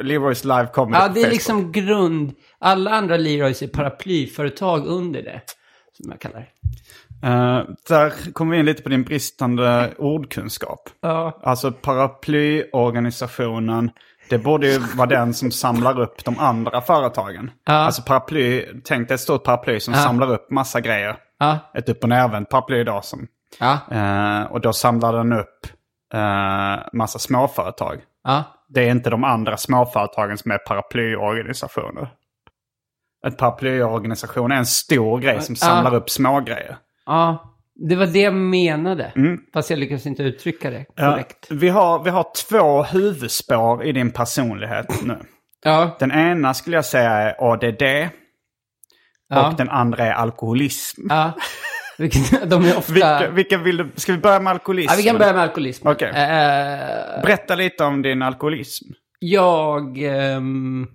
Leroy's 0.04 0.58
live 0.58 0.68
comedy 0.74 0.98
Ja, 1.02 1.08
det 1.08 1.20
är 1.20 1.24
Facebook. 1.24 1.34
liksom 1.34 1.72
grund. 1.72 2.32
Alla 2.60 2.92
andra 2.92 3.18
Leroys 3.18 3.62
är 3.62 3.68
paraplyföretag 3.68 4.88
under 4.88 5.22
det. 5.24 5.42
Som 5.94 6.12
jag 6.12 6.20
kallar 6.22 6.40
det. 6.40 6.48
Eh, 7.24 7.62
där 7.88 8.34
kommer 8.34 8.52
vi 8.52 8.60
in 8.60 8.66
lite 8.66 8.84
på 8.84 8.90
din 8.90 9.04
bristande 9.04 9.94
ordkunskap. 9.98 10.90
Ja. 11.02 11.40
Alltså 11.44 11.72
paraplyorganisationen, 11.72 13.92
det 14.30 14.38
borde 14.38 14.68
ju 14.68 14.80
vara 14.80 15.08
den 15.08 15.34
som 15.34 15.52
samlar 15.52 16.00
upp 16.00 16.26
de 16.26 16.40
andra 16.40 16.82
företagen. 16.82 17.52
Ja. 17.66 17.74
Alltså 17.74 18.02
paraply, 18.02 18.66
tänk 18.84 19.08
dig 19.08 19.16
ett 19.16 19.22
stort 19.22 19.44
paraply 19.44 19.80
som 19.80 19.94
Ja. 19.94 20.00
samlar 20.00 20.32
upp 20.32 20.52
massa 20.52 20.82
grejer. 20.82 21.18
Ja. 21.40 21.58
Ett 21.74 21.90
upp 21.90 22.04
och 22.04 22.10
nervänt 22.10 22.50
paraply 22.50 22.80
idag 22.80 23.06
som 23.06 23.28
Ja. 23.60 23.78
Eh, 23.92 24.44
och 24.52 24.62
då 24.62 24.74
samlar 24.74 25.14
den 25.14 25.34
upp 25.34 25.66
eh, 26.14 26.78
massa 26.94 27.20
småföretag. 27.20 27.98
Ja. 28.24 28.44
Det 28.70 28.88
är 28.88 28.92
inte 28.92 29.10
de 29.10 29.24
andra 29.24 29.58
småföretagen 29.58 30.38
som 30.38 30.52
är 30.52 30.58
paraplyorganisationer. 30.58 32.10
En 33.26 33.36
paraplyorganisation 33.36 34.52
är 34.52 34.56
en 34.56 34.66
stor 34.66 35.20
grej 35.20 35.42
som 35.42 35.56
samlar 35.56 35.96
upp 35.96 36.10
smågrejer. 36.10 36.78
Ja. 37.10 37.46
Det 37.90 37.96
var 37.96 38.06
det 38.06 38.20
jag 38.20 38.34
menade. 38.34 39.12
Fast 39.54 39.70
jag 39.70 39.80
lyckas 39.80 40.06
inte 40.06 40.24
uttrycka 40.24 40.70
det 40.70 40.76
Mm. 40.76 40.86
Ja, 40.96 41.12
korrekt. 41.12 41.48
vi, 41.50 41.70
har, 41.70 42.04
vi 42.04 42.10
har 42.10 42.26
två 42.50 42.84
huvudspår 42.84 43.84
i 43.84 43.92
din 43.92 44.12
personlighet 44.12 45.04
nu. 45.04 45.18
Ja. 45.64 45.96
Den 46.00 46.12
ena 46.12 46.54
skulle 46.54 46.76
jag 46.76 46.86
säga 46.86 47.10
är 47.12 47.36
ADD. 47.54 48.12
Ja. 49.30 49.48
Och 49.50 49.58
den 49.58 49.70
andra 49.70 50.06
är 50.06 50.12
alkoholism. 50.12 51.02
Ja. 51.10 51.32
De 52.46 52.66
är 52.66 52.78
ofta... 52.78 52.94
Vilka, 52.94 53.30
vilka 53.30 53.58
vill 53.58 53.78
du, 53.78 53.90
ska 53.96 54.12
vi 54.12 54.18
börja 54.18 54.40
med 54.40 54.52
alkoholism? 54.52 54.92
Ja, 54.92 54.98
vi 54.98 55.04
kan 55.04 55.18
börja 55.18 55.34
med 55.34 55.42
alkoholism. 55.42 55.88
Okej. 55.88 56.10
Eh, 56.10 57.22
Berätta 57.22 57.56
lite 57.56 57.84
om 57.84 58.02
din 58.02 58.22
alkoholism. 58.22 58.86
jag... 59.20 59.98
ehm, 60.04 60.88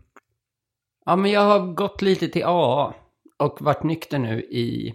ja, 1.07 1.16
men 1.16 1.31
jag 1.31 1.40
har 1.40 1.59
gått 1.74 2.03
lite 2.03 2.29
till 2.29 2.44
AA. 2.44 2.94
Och 3.38 3.57
varit 3.61 3.83
nykter 3.83 4.18
nu 4.18 4.40
i... 4.40 4.94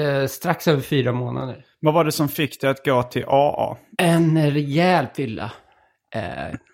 eh, 0.00 0.26
strax 0.26 0.68
över 0.68 0.80
fyra 0.82 1.12
månader. 1.12 1.64
Vad 1.80 1.94
var 1.94 2.04
det 2.04 2.12
som 2.12 2.28
fick 2.28 2.60
dig 2.60 2.70
att 2.70 2.84
gå 2.84 3.02
till 3.02 3.24
AA? 3.28 3.76
En 3.98 4.50
rejäl 4.50 5.06
fylla. 5.16 5.52
Eh, 6.14 6.22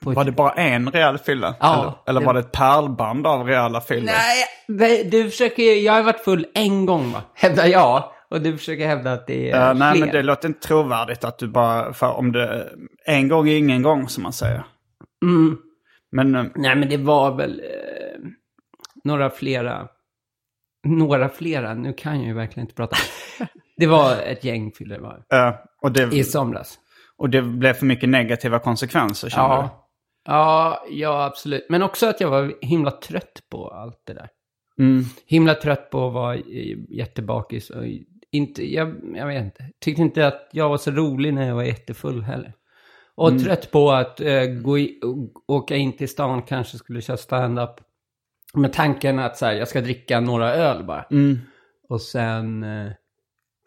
på 0.02 0.10
ett... 0.10 0.16
Var 0.16 0.24
det 0.24 0.32
bara 0.32 0.52
en 0.52 0.90
rejäl 0.90 1.18
fylla? 1.18 1.54
Ja, 1.60 1.74
eller 1.82 1.92
eller 2.10 2.20
det- 2.20 2.26
var 2.26 2.34
det 2.34 2.40
ett 2.40 2.52
pärlband 2.52 3.26
av 3.26 3.46
rejäla 3.46 3.80
fyllor? 3.80 4.06
Nej, 4.06 4.44
nej, 4.68 5.08
du 5.10 5.30
försöker... 5.30 5.62
Jag 5.62 5.92
har 5.92 6.02
varit 6.02 6.20
full 6.24 6.46
en 6.54 6.86
gång, 6.86 7.12
va? 7.12 7.22
Hävdar 7.34 7.66
jag. 7.66 8.04
Och 8.30 8.40
du 8.40 8.56
försöker 8.58 8.86
hävda 8.86 9.12
att 9.12 9.26
det 9.26 9.50
är 9.50 9.68
Eh, 9.68 9.74
nej, 9.74 9.92
fler. 9.92 10.06
men 10.06 10.14
det 10.14 10.22
låter 10.22 10.48
inte 10.48 10.68
trovärdigt 10.68 11.24
att 11.24 11.38
du 11.38 11.48
bara... 11.48 11.92
För 11.92 12.10
om 12.12 12.32
det... 12.32 12.68
En 13.06 13.28
gång 13.28 13.48
är 13.48 13.56
ingen 13.56 13.82
gång, 13.82 14.08
som 14.08 14.22
man 14.22 14.32
säger. 14.32 14.64
Mm. 15.24 15.58
Men... 16.12 16.34
eh, 16.34 16.44
Nej, 16.54 16.76
men 16.76 16.88
det 16.88 16.96
var 16.96 17.36
väl 17.36 17.60
eh, 17.60 18.20
några 19.04 19.30
flera. 19.30 19.86
Några 20.84 21.28
flera, 21.28 21.74
nu 21.74 21.92
kan 21.92 22.16
jag 22.18 22.26
ju 22.26 22.32
verkligen 22.34 22.64
inte 22.64 22.74
prata. 22.74 22.96
Det 23.76 23.86
var 23.86 24.16
ett 24.16 24.44
gäng 24.44 24.72
fyllor 24.72 24.98
var 24.98 25.24
eh, 25.34 25.54
och, 25.82 25.92
det, 25.92 26.02
i 26.16 26.24
somras. 26.24 26.78
och 27.16 27.30
det 27.30 27.42
blev 27.42 27.72
för 27.74 27.86
mycket 27.86 28.08
negativa 28.08 28.58
konsekvenser, 28.58 29.28
kände 29.28 29.48
du? 29.48 29.54
Ja. 29.54 29.88
ja, 30.26 30.84
ja, 30.90 31.24
absolut. 31.24 31.66
Men 31.68 31.82
också 31.82 32.06
att 32.06 32.20
jag 32.20 32.30
var 32.30 32.54
himla 32.60 32.90
trött 32.90 33.40
på 33.50 33.68
allt 33.68 34.02
det 34.06 34.12
där. 34.14 34.28
Mm. 34.78 35.04
Himla 35.26 35.54
trött 35.54 35.90
på 35.90 36.06
att 36.06 36.12
vara 36.12 36.36
jättebakis. 36.88 37.70
Och 37.70 37.84
inte, 38.32 38.72
jag, 38.74 38.94
jag 39.14 39.26
vet 39.26 39.44
inte. 39.44 39.64
Tyckte 39.80 40.02
inte 40.02 40.26
att 40.26 40.48
jag 40.52 40.68
var 40.68 40.76
så 40.78 40.90
rolig 40.90 41.34
när 41.34 41.46
jag 41.48 41.54
var 41.54 41.62
jättefull 41.62 42.22
heller. 42.22 42.54
Och 43.14 43.28
Mm. 43.30 43.42
trött 43.42 43.70
på 43.70 43.92
att 43.92 44.20
eh, 44.20 44.44
gå 44.44 44.78
i, 44.78 45.00
åka 45.48 45.76
in 45.76 45.96
till 45.96 46.08
stan, 46.08 46.42
kanske 46.42 46.78
skulle 46.78 47.00
köra 47.00 47.16
stand-up. 47.16 47.70
Med 48.56 48.72
tanken 48.72 49.18
att 49.18 49.36
så 49.36 49.46
här, 49.46 49.52
jag 49.52 49.68
ska 49.68 49.80
dricka 49.80 50.20
några 50.20 50.54
öl 50.54 50.84
bara. 50.84 51.02
Mm. 51.10 51.38
Och 51.88 52.00
sen 52.00 52.62
eh, 52.62 52.92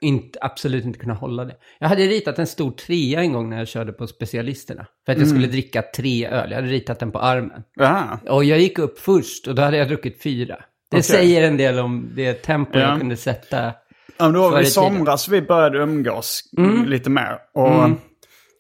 inte, 0.01 0.39
absolut 0.41 0.85
inte 0.85 0.99
kunna 0.99 1.13
hålla 1.13 1.45
det. 1.45 1.55
Jag 1.79 1.87
hade 1.89 2.01
ritat 2.03 2.39
en 2.39 2.47
stor 2.47 2.71
trea 2.71 3.19
en 3.21 3.33
gång 3.33 3.49
när 3.49 3.57
jag 3.57 3.67
körde 3.67 3.91
på 3.93 4.07
specialisterna. 4.07 4.87
För 5.05 5.11
att 5.11 5.17
jag 5.17 5.27
Mm. 5.27 5.29
skulle 5.29 5.47
dricka 5.51 5.81
tre 5.95 6.27
öl. 6.27 6.49
Jag 6.51 6.55
hade 6.55 6.67
ritat 6.67 6.99
den 6.99 7.11
på 7.11 7.19
armen. 7.19 7.61
Jaha. 7.75 8.19
Och 8.29 8.43
jag 8.43 8.59
gick 8.59 8.79
upp 8.79 8.99
först 8.99 9.47
och 9.47 9.55
då 9.55 9.61
hade 9.61 9.77
jag 9.77 9.87
druckit 9.87 10.23
fyra. 10.23 10.55
Det 10.91 10.97
Okej. 10.97 11.03
säger 11.03 11.47
en 11.47 11.57
del 11.57 11.79
om 11.79 12.09
det 12.15 12.33
tempo 12.33 12.71
Ja. 12.79 12.79
jag 12.89 12.99
kunde 12.99 13.17
sätta. 13.17 13.57
Ja, 13.65 13.73
men 14.19 14.33
det 14.33 14.39
var 14.39 14.61
i 14.61 14.65
somras 14.65 15.27
vi 15.29 15.41
började 15.41 15.77
umgås 15.79 16.41
Mm. 16.57 16.85
lite 16.85 17.09
mer. 17.09 17.37
Och 17.53 17.89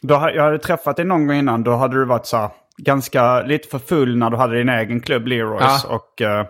då, 0.03 0.15
ha- 0.15 0.31
jag 0.31 0.43
hade 0.43 0.59
träffat 0.59 0.95
dig 0.95 1.05
någon 1.05 1.27
gång 1.27 1.35
innan. 1.37 1.63
Då 1.63 1.71
hade 1.71 1.95
du 1.99 2.05
varit 2.05 2.25
så 2.25 2.37
här, 2.37 2.49
ganska 2.77 3.41
lite 3.41 3.67
för 3.67 3.79
full 3.79 4.17
när 4.17 4.29
du 4.29 4.37
hade 4.37 4.57
din 4.57 4.69
egen 4.69 5.01
klubb 5.01 5.27
Leroys. 5.27 5.85
Ja. 5.89 5.95
Och, 5.95 6.21
eh, 6.21 6.45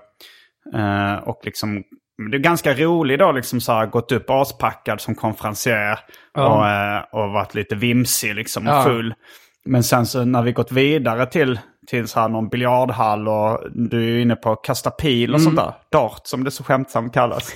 eh, 0.75 1.19
och 1.23 1.41
liksom, 1.43 1.83
det 2.31 2.38
är 2.38 2.41
ganska 2.41 2.73
roligt 2.73 3.19
då 3.19 3.31
liksom 3.31 3.61
så 3.61 3.71
här, 3.73 3.85
gått 3.85 4.11
upp 4.11 4.29
aspackad 4.29 5.01
som 5.01 5.15
konferencier. 5.15 5.99
Och, 6.38 6.67
eh, 6.67 7.01
och 7.11 7.31
varit 7.31 7.55
lite 7.55 7.75
vimsig 7.75 8.35
liksom 8.35 8.67
och 8.67 8.73
Ja. 8.73 8.83
full. 8.83 9.13
Men 9.65 9.83
sen 9.83 10.05
så 10.05 10.25
när 10.25 10.41
vi 10.41 10.51
gått 10.51 10.71
vidare 10.71 11.25
till, 11.25 11.59
till 11.88 12.07
så 12.07 12.19
här 12.19 12.29
någon 12.29 12.49
biljardhall 12.49 13.27
och 13.27 13.59
du 13.73 14.15
är 14.17 14.19
inne 14.21 14.35
på 14.35 14.55
kasta 14.55 14.91
pil 14.91 15.33
och 15.33 15.41
sånt 15.41 15.55
där. 15.55 15.73
Dart 15.91 16.21
som 16.23 16.43
det 16.43 16.51
så 16.51 16.63
skämtsamt 16.63 17.13
kallas. 17.13 17.53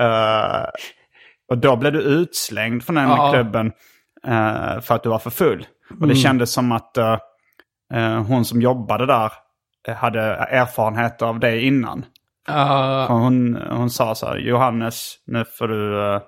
Eh, 0.00 0.64
och 1.50 1.58
då 1.58 1.76
blev 1.76 1.92
du 1.92 2.00
utslängd 2.00 2.84
från 2.84 2.94
den 2.96 3.08
Ja. 3.08 3.32
klubben 3.32 3.66
eh, 4.26 4.80
för 4.80 4.94
att 4.94 5.02
du 5.02 5.08
var 5.08 5.18
för 5.18 5.30
full. 5.30 5.66
Och 6.00 6.08
det 6.08 6.14
kändes 6.14 6.52
som 6.52 6.72
att 6.72 6.96
eh, 6.96 7.16
hon 8.26 8.44
som 8.44 8.60
jobbade 8.62 9.06
där 9.06 9.32
eh, 9.88 9.94
hade 9.94 10.20
erfarenhet 10.34 11.22
av 11.22 11.40
det 11.40 11.60
innan. 11.60 12.04
Och 13.08 13.16
Hon, 13.16 13.56
hon 13.70 13.90
sa 13.90 14.14
så 14.14 14.26
här, 14.26 14.36
Johannes, 14.38 15.14
nu 15.26 15.44
får 15.44 15.68
du 15.68 15.98
eh, 16.14 16.20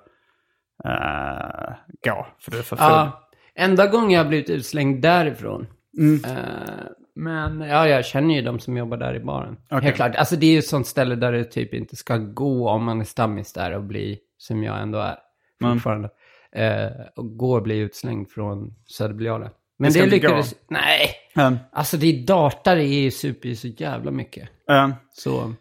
eh, 0.84 1.72
gå, 2.04 2.26
för 2.40 2.50
du 2.50 2.58
är 2.58 2.62
för 2.62 2.76
full. 2.76 2.86
ja, 2.88 3.28
enda 3.54 3.86
gången 3.86 4.10
jag 4.10 4.28
blivit 4.28 4.50
utslängd 4.50 5.02
därifrån. 5.02 5.66
Mm. 5.98 6.24
Eh, 6.24 6.38
men 7.14 7.60
ja, 7.60 7.88
jag 7.88 8.04
känner 8.04 8.34
ju 8.34 8.42
de 8.42 8.58
som 8.60 8.76
jobbar 8.76 8.96
där 8.96 9.14
i 9.14 9.20
baren. 9.20 9.56
Okej. 9.70 9.80
Helt 9.84 9.96
klart. 9.96 10.16
Alltså 10.16 10.36
det 10.36 10.46
är 10.46 10.52
ju 10.52 10.58
ett 10.58 10.66
sånt 10.66 10.86
ställe 10.86 11.14
där 11.14 11.32
det 11.32 11.44
typ 11.44 11.74
inte 11.74 11.96
ska 11.96 12.16
gå 12.16 12.68
om 12.70 12.84
man 12.84 13.00
är 13.00 13.04
stammis 13.04 13.52
där 13.52 13.72
och 13.72 13.82
bli, 13.82 14.18
som 14.38 14.62
jag 14.62 14.82
ändå 14.82 14.98
är 14.98 15.18
Mm. 15.62 15.74
fortfarande. 15.74 16.08
Eh, 16.56 16.90
och 17.16 17.36
gå 17.36 17.52
och 17.56 17.62
bli 17.62 17.78
utslängd 17.78 18.30
från 18.30 18.74
Söderbiljalen. 18.86 19.50
Men 19.78 19.92
Det 19.92 20.06
lyckades... 20.06 20.54
Nej! 20.68 21.10
Mm. 21.36 21.58
Alltså 21.72 21.96
det 21.96 22.06
är 22.06 22.26
dartare 22.26 22.84
är 22.84 23.00
ju 23.00 23.10
super 23.10 23.48
ju 23.48 23.56
så 23.56 23.68
jävla 23.68 24.10
mycket. 24.10 24.48
Eh, 24.70 24.88
Så... 25.12 25.54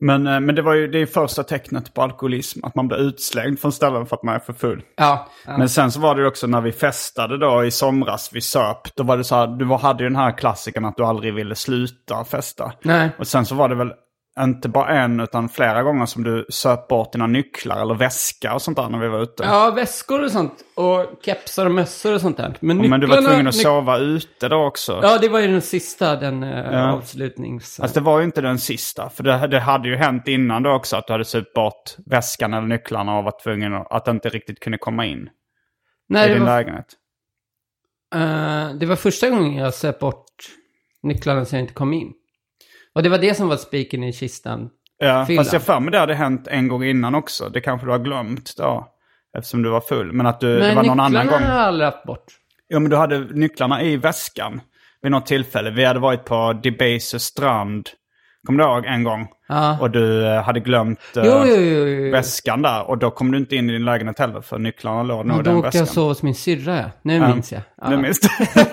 men, 0.00 0.26
eh, 0.26 0.40
men 0.40 0.54
det 0.54 0.62
var 0.62 0.74
ju 0.74 0.88
det 0.88 0.98
är 0.98 1.06
första 1.06 1.42
tecknet 1.42 1.94
på 1.94 2.02
alkoholism, 2.02 2.64
att 2.64 2.74
man 2.74 2.88
blir 2.88 2.98
utslängd 2.98 3.60
från 3.60 3.72
ställen 3.72 4.06
för 4.06 4.16
att 4.16 4.22
man 4.22 4.34
är 4.34 4.38
för 4.38 4.52
full. 4.52 4.82
Ja. 4.96 5.28
ja. 5.46 5.58
Men 5.58 5.68
sen 5.68 5.92
så 5.92 6.00
var 6.00 6.14
det 6.14 6.26
också 6.26 6.46
när 6.46 6.60
vi 6.60 6.72
festade 6.72 7.38
då 7.38 7.64
i 7.64 7.70
somras, 7.70 8.30
vi 8.32 8.40
söp, 8.40 8.96
då 8.96 9.02
var 9.02 9.16
det 9.16 9.24
så 9.24 9.34
här, 9.34 9.46
du 9.46 9.64
hade 9.64 10.02
ju 10.02 10.08
den 10.08 10.18
här 10.18 10.38
klassiken 10.38 10.84
att 10.84 10.96
du 10.96 11.04
aldrig 11.04 11.34
ville 11.34 11.54
sluta 11.54 12.24
festa. 12.24 12.72
Nej. 12.82 13.10
Och 13.18 13.26
sen 13.26 13.46
så 13.46 13.54
var 13.54 13.68
det 13.68 13.74
väl 13.74 13.92
inte 14.44 14.68
bara 14.68 14.88
en 14.88 15.20
utan 15.20 15.48
flera 15.48 15.82
gånger 15.82 16.06
som 16.06 16.24
du 16.24 16.46
söp 16.48 16.88
bort 16.88 17.12
dina 17.12 17.26
nycklar 17.26 17.80
eller 17.82 17.94
väska 17.94 18.54
och 18.54 18.62
sånt 18.62 18.76
där 18.76 18.88
när 18.88 18.98
vi 18.98 19.08
var 19.08 19.22
ute. 19.22 19.42
Ja, 19.42 19.70
väskor 19.70 20.24
och 20.24 20.30
sånt. 20.30 20.52
Och 20.74 21.06
kepsar 21.24 21.66
och 21.66 21.72
mössor 21.72 22.14
och 22.14 22.20
sånt 22.20 22.36
där. 22.36 22.54
Men 22.60 22.76
nycklarna... 22.76 22.90
Men 22.90 23.00
du 23.00 23.06
var 23.06 23.22
tvungen 23.22 23.46
att 23.46 23.54
sova 23.54 23.98
ute 23.98 24.48
då 24.48 24.66
också. 24.66 25.00
Ja, 25.02 25.18
det 25.18 25.28
var 25.28 25.40
ju 25.40 25.46
den 25.46 25.62
sista, 25.62 26.16
den 26.16 26.42
uh, 26.42 26.72
Ja. 26.72 26.92
avslutnings... 26.92 27.80
Alltså 27.80 28.00
det 28.00 28.04
var 28.04 28.18
ju 28.18 28.24
inte 28.24 28.40
den 28.40 28.58
sista. 28.58 29.08
För 29.10 29.22
det, 29.22 29.46
det 29.46 29.60
hade 29.60 29.88
ju 29.88 29.96
hänt 29.96 30.28
innan 30.28 30.62
då 30.62 30.70
också 30.72 30.96
att 30.96 31.06
du 31.06 31.12
hade 31.12 31.24
supit 31.24 31.52
bort 31.52 31.96
väskan 32.06 32.54
eller 32.54 32.66
nycklarna 32.66 33.18
och 33.18 33.24
var 33.24 33.42
tvungen 33.42 33.74
att, 33.74 33.92
att 33.92 34.08
inte 34.08 34.28
riktigt 34.28 34.60
kunde 34.60 34.78
komma 34.78 35.06
in 35.06 35.28
Nej, 36.08 36.30
i 36.30 36.34
din 36.34 36.44
var, 36.44 36.56
lägenhet. 36.56 36.86
eh, 38.14 38.74
det 38.80 38.86
var 38.86 38.96
första 38.96 39.30
gången 39.30 39.54
jag 39.54 39.74
söp 39.74 39.98
bort 39.98 40.24
nycklarna 41.02 41.44
så 41.44 41.54
jag 41.56 41.60
inte 41.60 41.74
kom 41.74 41.92
in. 41.92 42.12
Och 42.94 43.02
det 43.02 43.08
var 43.08 43.18
det 43.18 43.34
som 43.34 43.48
var 43.48 43.56
spiken 43.56 44.04
i 44.04 44.12
kistan. 44.12 44.68
Ja, 44.98 45.26
Fyllan. 45.26 45.44
fast 45.44 45.52
jag 45.52 45.62
för 45.62 45.80
mig 45.80 45.90
det 45.92 45.98
hade 45.98 46.14
hänt 46.14 46.46
en 46.48 46.68
gång 46.68 46.84
innan 46.84 47.14
också. 47.14 47.48
Det 47.48 47.60
kanske 47.60 47.86
du 47.86 47.90
har 47.90 47.98
glömt 47.98 48.56
då. 48.56 48.88
Eftersom 49.38 49.62
du 49.62 49.70
var 49.70 49.80
full. 49.80 50.12
Men 50.12 50.26
att 50.26 50.40
du, 50.40 50.54
det 50.54 50.60
Men 50.60 50.76
var 50.76 50.82
någon 50.82 51.00
annan 51.00 51.12
nycklarna 51.12 51.38
gång. 51.38 51.48
har 51.48 51.56
jag 51.58 51.66
aldrig 51.66 51.86
haft 51.90 52.04
bort. 52.04 52.24
Ja, 52.68 52.78
men 52.78 52.90
du 52.90 52.96
hade 52.96 53.18
nycklarna 53.18 53.82
i 53.82 53.96
väskan 53.96 54.60
vid 55.02 55.12
något 55.12 55.26
tillfälle. 55.26 55.70
Vi 55.70 55.84
hade 55.84 56.00
varit 56.00 56.24
på 56.24 56.52
Debaser 56.62 57.18
strand. 57.18 57.88
Kommer 58.46 58.64
du 58.64 58.70
ihåg 58.70 58.84
en 58.86 59.04
gång? 59.04 59.28
Ja. 59.48 59.78
Och 59.80 59.90
du 59.90 60.26
eh, 60.26 60.42
hade 60.42 60.60
glömt 60.60 60.98
eh, 61.16 61.22
Jo, 61.24 61.32
jo, 61.46 61.54
jo. 61.56 61.86
jo. 61.86 62.12
väskan 62.12 62.62
där. 62.62 62.88
Och 62.90 62.98
då 62.98 63.10
kom 63.10 63.30
du 63.32 63.38
inte 63.38 63.56
in 63.56 63.70
i 63.70 63.72
din 63.72 63.84
lägenhet 63.84 64.18
heller 64.18 64.40
för 64.40 64.58
nycklarna 64.58 65.02
låg 65.02 65.26
nog 65.26 65.36
i 65.36 65.38
då 65.38 65.42
den 65.42 65.56
åkte 65.56 65.66
väskan. 65.66 65.78
jag 65.78 65.82
och 65.88 65.94
sov 65.94 66.08
hos 66.08 66.22
min 66.22 66.34
syrra, 66.34 66.76
ja. 66.76 66.90
Nu 67.02 67.14
Ja, 67.16 67.28
minns 67.34 67.52
jag. 67.52 67.62
Ja. 67.76 67.90
Nu 67.90 67.96
minns 67.96 68.20
du. 68.20 68.28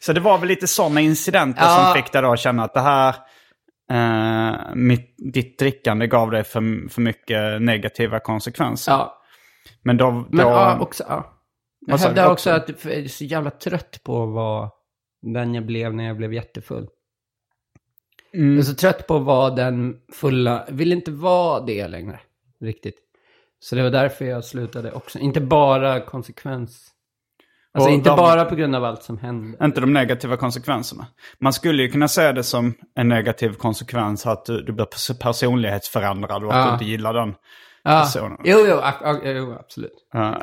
Så 0.00 0.12
det 0.12 0.20
var 0.20 0.38
väl 0.38 0.48
lite 0.48 0.66
sådana 0.66 1.00
incidenter 1.00 1.62
Ja. 1.64 1.68
som 1.84 2.02
fick 2.02 2.12
dig 2.12 2.22
då 2.22 2.32
att 2.32 2.38
känna 2.38 2.64
att 2.64 2.74
det 2.74 2.80
här, 2.80 3.14
eh, 3.92 4.56
mitt, 4.74 5.14
ditt 5.34 5.58
drickande 5.58 6.06
gav 6.06 6.30
dig 6.30 6.44
för, 6.44 6.88
för 6.88 7.00
mycket 7.00 7.62
negativa 7.62 8.20
konsekvenser. 8.20 8.92
Ja. 8.92 9.18
Men 9.84 9.96
då... 9.96 10.10
då 10.10 10.26
Men 10.30 10.46
ja, 10.46 10.78
också, 10.80 11.04
ja. 11.08 11.38
Jag 11.86 11.92
Vad 11.92 12.00
hävdar 12.00 12.30
också 12.30 12.50
att 12.50 12.68
jag 12.84 12.92
är 12.92 13.08
så 13.08 13.24
jävla 13.24 13.50
trött 13.50 14.00
på 14.04 14.26
vara 14.26 14.70
den 15.34 15.54
jag 15.54 15.66
blev 15.66 15.94
när 15.94 16.04
jag 16.04 16.16
blev 16.16 16.32
jättefull. 16.34 16.86
Mm. 18.34 18.50
Jag 18.50 18.58
är 18.58 18.62
så 18.62 18.74
trött 18.74 19.06
på 19.06 19.16
att 19.16 19.22
vara 19.22 19.50
den 19.50 19.96
fulla, 20.12 20.64
vill 20.68 20.92
inte 20.92 21.10
vara 21.10 21.60
det 21.60 21.88
längre. 21.88 22.20
Riktigt. 22.60 22.96
Så 23.60 23.76
det 23.76 23.82
var 23.82 23.90
därför 23.90 24.24
jag 24.24 24.44
slutade 24.44 24.92
också. 24.92 25.18
Inte 25.18 25.40
bara 25.40 26.00
konsekvens. 26.00 26.88
Alltså 27.74 27.88
Och 27.88 27.94
inte 27.94 28.10
de- 28.10 28.16
bara 28.16 28.44
på 28.44 28.54
grund 28.54 28.76
av 28.76 28.84
allt 28.84 29.02
som 29.02 29.18
hände. 29.18 29.64
Inte 29.64 29.80
de 29.80 29.92
negativa 29.92 30.36
konsekvenserna. 30.36 31.06
Man 31.38 31.52
skulle 31.52 31.82
ju 31.82 31.88
kunna 31.90 32.08
se 32.08 32.32
det 32.32 32.42
som 32.44 32.74
en 32.94 33.08
negativ 33.08 33.52
konsekvens 33.52 34.26
att 34.26 34.44
du, 34.44 34.62
du 34.62 34.72
blir 34.72 34.84
pers- 34.84 35.18
personlighetsförändrad 35.20 36.44
och 36.44 36.50
att 36.52 36.58
Ja. 36.58 36.66
du 36.66 36.72
inte 36.72 36.84
gillar 36.84 37.14
den 37.14 37.34
Ja. 37.84 38.06
Jo, 38.44 38.58
jo, 38.68 38.80
jo, 39.24 39.56
absolut. 39.60 40.06
Man, 40.14 40.34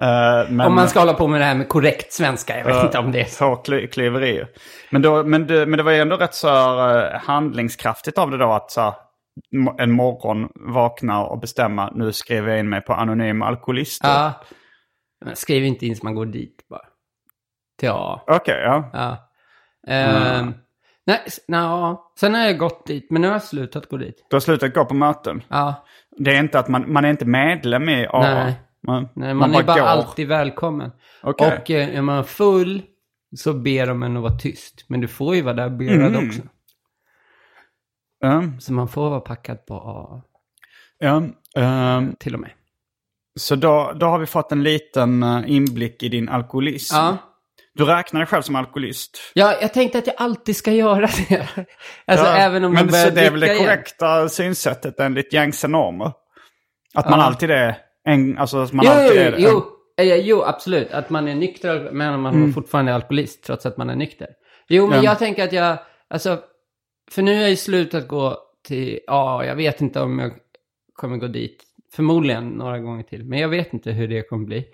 Eh, 0.00 0.50
men, 0.50 0.60
om 0.66 0.74
man 0.74 0.88
ska 0.88 0.98
hålla 0.98 1.14
på 1.14 1.26
med 1.26 1.40
det 1.40 1.44
här 1.44 1.54
med 1.54 1.68
korrekt 1.68 2.12
svenska, 2.12 2.58
jag 2.58 2.64
vet 2.64 2.84
inte 2.84 2.98
om 2.98 3.12
det 3.12 3.20
är 3.20 3.24
så. 3.24 3.44
Hårklyverier. 3.44 4.48
Men, 4.90 5.02
då, 5.02 5.24
men, 5.24 5.46
det, 5.46 5.66
men 5.66 5.76
det 5.76 5.82
var 5.82 5.92
ju 5.92 5.98
ändå 6.00 6.16
rätt 6.16 6.34
så 6.34 6.48
eh, 6.90 7.20
handlingskraftigt 7.20 8.18
av 8.18 8.30
det 8.30 8.36
då 8.38 8.52
att 8.52 8.70
så 8.70 8.80
här, 8.80 8.94
en 9.78 9.92
morgon 9.92 10.48
vakna 10.54 11.24
och 11.24 11.38
bestämma 11.40 11.90
nu 11.94 12.12
skriver 12.12 12.48
jag 12.50 12.58
in 12.58 12.68
mig 12.68 12.80
på 12.80 12.92
anonym 12.92 13.42
alkoholist. 13.42 14.00
Ja. 14.04 14.32
Skriv 15.34 15.64
inte 15.64 15.86
in 15.86 15.96
så 15.96 16.04
man 16.04 16.14
går 16.14 16.26
dit 16.26 16.68
bara. 16.70 16.82
Till 17.78 17.90
A. 17.90 18.20
Okej, 18.26 18.60
ja. 18.64 18.90
Ja. 18.92 19.30
Ehm, 19.92 20.54
nej, 21.06 21.22
s- 21.26 21.40
nja. 21.48 21.96
sen 22.20 22.34
har 22.34 22.42
jag 22.42 22.58
gått 22.58 22.86
dit, 22.86 23.10
men 23.10 23.22
nu 23.22 23.28
har 23.28 23.34
jag 23.34 23.42
slutat 23.42 23.88
gå 23.88 23.96
dit. 23.96 24.26
Du 24.30 24.36
har 24.36 24.40
slutat 24.40 24.74
gå 24.74 24.84
på 24.84 24.94
möten. 24.94 25.42
Ja. 25.48 25.84
Det 26.18 26.34
är 26.36 26.40
inte 26.40 26.58
att 26.58 26.68
man, 26.68 26.92
man 26.92 27.04
är 27.04 27.10
inte 27.10 27.24
medlem 27.24 27.88
i 27.88 28.06
AA. 28.06 28.20
Nej. 28.34 28.54
Man, 28.82 29.08
Nej, 29.14 29.34
man, 29.34 29.54
är 29.54 29.62
bara 29.62 29.78
går. 29.80 29.86
alltid 29.86 30.28
välkommen. 30.28 30.90
Okej. 31.22 31.58
Och 31.62 31.70
eh, 31.70 31.96
är 31.96 32.02
man 32.02 32.24
full 32.24 32.82
så 33.36 33.52
ber 33.54 33.86
de 33.86 34.02
en 34.02 34.16
att 34.16 34.22
vara 34.22 34.38
tyst. 34.38 34.84
Men 34.88 35.00
du 35.00 35.08
får 35.08 35.34
ju 35.36 35.42
vara 35.42 35.54
där 35.54 35.68
berörd 35.70 36.14
Mm. 36.14 36.28
också. 36.28 36.42
Ja, 38.20 38.42
Så 38.60 38.72
man 38.72 38.88
får 38.88 39.10
vara 39.10 39.20
packad 39.20 39.66
på 39.66 39.74
A 39.74 40.22
ja. 40.98 41.22
ehm, 41.62 42.14
till 42.18 42.34
och 42.34 42.40
med. 42.40 42.50
så 43.38 43.56
då, 43.56 43.92
då 43.96 44.06
har 44.06 44.18
vi 44.18 44.26
fått 44.26 44.52
en 44.52 44.62
liten 44.62 45.22
eh, 45.22 45.42
inblick 45.46 46.02
i 46.02 46.08
din 46.08 46.28
alkoholism. 46.28 46.94
Ja. 46.96 47.16
Du 47.76 47.84
räknar 47.84 48.20
dig 48.20 48.26
själv 48.26 48.42
som 48.42 48.56
alkoholist. 48.56 49.18
ja, 49.34 49.54
jag 49.60 49.72
tänkte 49.74 49.98
att 49.98 50.06
jag 50.06 50.16
alltid 50.18 50.56
ska 50.56 50.72
göra 50.72 51.00
det. 51.28 51.48
Alltså 52.06 52.26
Ja, 52.26 52.36
även 52.36 52.64
om 52.64 52.72
men 52.72 52.82
jag 52.82 52.90
börjar 52.90 53.04
så 53.08 53.10
det 53.14 53.20
är 53.26 53.30
väl 53.30 53.40
det 53.40 53.46
dricka 53.46 53.54
igen. 53.54 53.66
korrekta 53.66 54.28
synsättet 54.28 55.00
enligt 55.00 55.32
gängse 55.32 55.68
normer? 55.68 56.12
Att 56.94 57.10
man 57.10 57.18
Ja. 57.18 57.24
alltid 57.26 57.50
är 57.50 57.76
en, 58.08 58.38
alltså 58.38 58.58
att 58.58 58.72
man 58.72 58.86
Jo, 58.86 58.92
alltid 58.92 59.20
är 59.20 59.34
jo, 59.38 59.62
eh, 60.00 60.14
jo, 60.16 60.42
absolut. 60.42 60.90
Att 60.92 61.10
man 61.10 61.28
är 61.28 61.34
nykter, 61.34 61.90
men 61.92 62.20
man 62.20 62.34
Mm. 62.34 62.48
är 62.48 62.52
fortfarande 62.52 62.94
alkoholist 62.94 63.44
trots 63.44 63.66
att 63.66 63.76
man 63.76 63.90
är 63.90 63.96
nykter. 63.96 64.28
Jo, 64.68 64.86
men 64.86 64.98
Ja. 65.02 65.10
jag 65.10 65.18
tänker 65.18 65.44
att 65.44 65.52
jag, 65.52 65.78
alltså, 66.10 66.38
för 67.10 67.22
nu 67.22 67.34
har 67.34 67.40
jag 67.40 67.50
ju 67.50 67.56
slutat 67.56 68.08
gå 68.08 68.38
till, 68.68 69.00
ja, 69.06 69.44
jag 69.44 69.56
vet 69.56 69.80
inte 69.80 70.00
om 70.00 70.18
jag 70.18 70.32
kommer 70.94 71.16
gå 71.16 71.26
dit. 71.26 71.62
Förmodligen 71.96 72.48
några 72.48 72.78
gånger 72.78 73.02
till, 73.02 73.24
men 73.24 73.38
jag 73.38 73.48
vet 73.48 73.72
inte 73.72 73.90
hur 73.90 74.08
det 74.08 74.22
kommer 74.22 74.46
bli. 74.46 74.64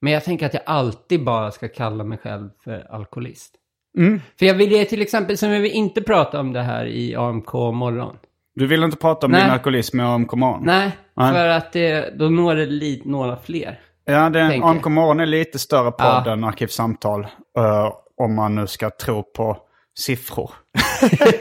Men 0.00 0.12
jag 0.12 0.24
tänker 0.24 0.46
att 0.46 0.54
jag 0.54 0.62
alltid 0.66 1.24
bara 1.24 1.50
ska 1.50 1.68
kalla 1.68 2.04
mig 2.04 2.18
själv 2.18 2.50
för 2.64 2.86
alkoholist. 2.90 3.54
Mm. 3.98 4.20
För 4.38 4.46
jag 4.46 4.54
vill 4.54 4.72
ju 4.72 4.84
till 4.84 5.02
exempel, 5.02 5.38
som 5.38 5.50
vi 5.50 5.70
inte 5.70 6.02
prata 6.02 6.40
om 6.40 6.52
det 6.52 6.62
här 6.62 6.86
i 6.86 7.16
AMK 7.16 7.52
morgon. 7.52 8.16
Du 8.54 8.66
vill 8.66 8.82
inte 8.82 8.96
prata 8.96 9.26
om 9.26 9.32
Nej. 9.32 9.42
din 9.42 9.50
alkoholism 9.50 9.96
med 9.96 10.06
AMK 10.06 10.32
morgon? 10.32 10.62
Nej, 10.64 10.90
Nej. 11.16 11.32
för 11.32 11.48
att 11.48 11.72
det, 11.72 12.18
då 12.18 12.28
når 12.28 12.54
det 12.54 12.66
lite 12.66 13.08
några 13.08 13.36
fler. 13.36 13.80
Ja, 14.04 14.30
det, 14.30 14.48
tänker 14.48 14.68
AMK 14.68 14.86
morgon 14.86 15.20
är 15.20 15.26
lite 15.26 15.58
större 15.58 15.90
podd 15.90 16.22
Ja. 16.26 16.32
än 16.32 16.44
Arkivsamtal. 16.44 17.20
eh, 17.58 17.92
om 18.16 18.34
man 18.34 18.54
nu 18.54 18.66
ska 18.66 18.90
tro 18.90 19.22
på 19.22 19.56
siffror. 19.98 20.50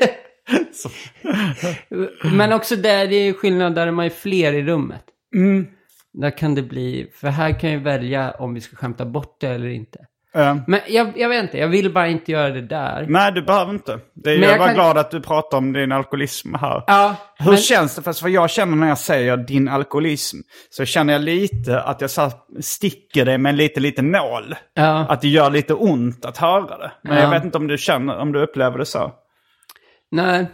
Men 2.36 2.54
också 2.54 2.76
där, 2.76 3.08
det 3.08 3.16
är 3.16 3.34
skillnad, 3.34 3.76
där 3.76 3.88
är 3.88 3.92
man 3.92 4.06
ju 4.06 4.12
fler 4.12 4.54
i 4.54 4.64
rummet. 4.64 5.04
Mm. 5.36 5.68
Där 6.22 6.38
kan 6.38 6.56
det 6.56 6.62
bli, 6.62 7.12
för 7.14 7.28
här 7.28 7.60
kan 7.60 7.72
jag 7.72 7.80
välja 7.80 8.32
om 8.32 8.54
vi 8.54 8.62
ska 8.62 8.76
skämta 8.76 9.06
bort 9.06 9.38
det 9.42 9.48
eller 9.48 9.68
inte. 9.68 10.00
Eh, 10.36 10.58
Men 10.68 10.80
jag, 10.88 11.14
jag 11.20 11.30
vet 11.30 11.44
inte, 11.44 11.58
jag 11.58 11.68
vill 11.68 11.94
bara 11.94 12.08
inte 12.08 12.32
göra 12.32 12.50
det 12.50 12.62
där. 12.62 13.06
nej, 13.10 13.32
du 13.32 13.42
behöver 13.42 13.72
inte. 13.74 14.00
Det 14.14 14.30
är, 14.32 14.40
Men 14.40 14.44
jag 14.50 14.52
jag 14.52 14.60
var 14.60 14.66
kan- 14.66 14.76
glad 14.76 14.98
att 14.98 15.12
du 15.12 15.22
pratade 15.22 15.58
om 15.58 15.74
din 15.74 15.92
alkoholism 15.92 16.54
här. 16.54 16.84
Ja, 16.88 17.16
Hur 17.40 17.52
men, 17.52 17.58
känns 17.58 17.96
det? 17.96 18.02
Fast 18.02 18.22
vad 18.22 18.32
jag 18.32 18.50
känner 18.50 18.76
när 18.76 18.88
jag 18.88 18.98
säger 18.98 19.38
din 19.38 19.68
alkoholism 19.68 20.38
så 20.70 20.86
känner 20.86 21.14
jag 21.14 21.22
lite 21.22 21.82
att 21.82 22.02
jag 22.02 22.10
sticker 22.62 23.26
det 23.26 23.38
med 23.38 23.56
lite, 23.56 23.80
lite 23.80 24.02
nål. 24.02 24.56
ja, 24.74 25.06
Att 25.10 25.22
det 25.22 25.28
gör 25.28 25.50
lite 25.50 25.74
ont 25.74 26.26
att 26.26 26.38
höra 26.38 26.78
det. 26.78 26.92
Men 27.02 27.16
Ja. 27.18 27.24
jag 27.24 27.30
vet 27.30 27.44
inte 27.44 27.58
om 27.58 27.68
du 27.68 27.78
känner, 27.78 28.18
om 28.18 28.32
du 28.32 28.42
upplever 28.44 28.78
det 28.78 28.86
så. 28.86 29.12
nej. 30.12 30.46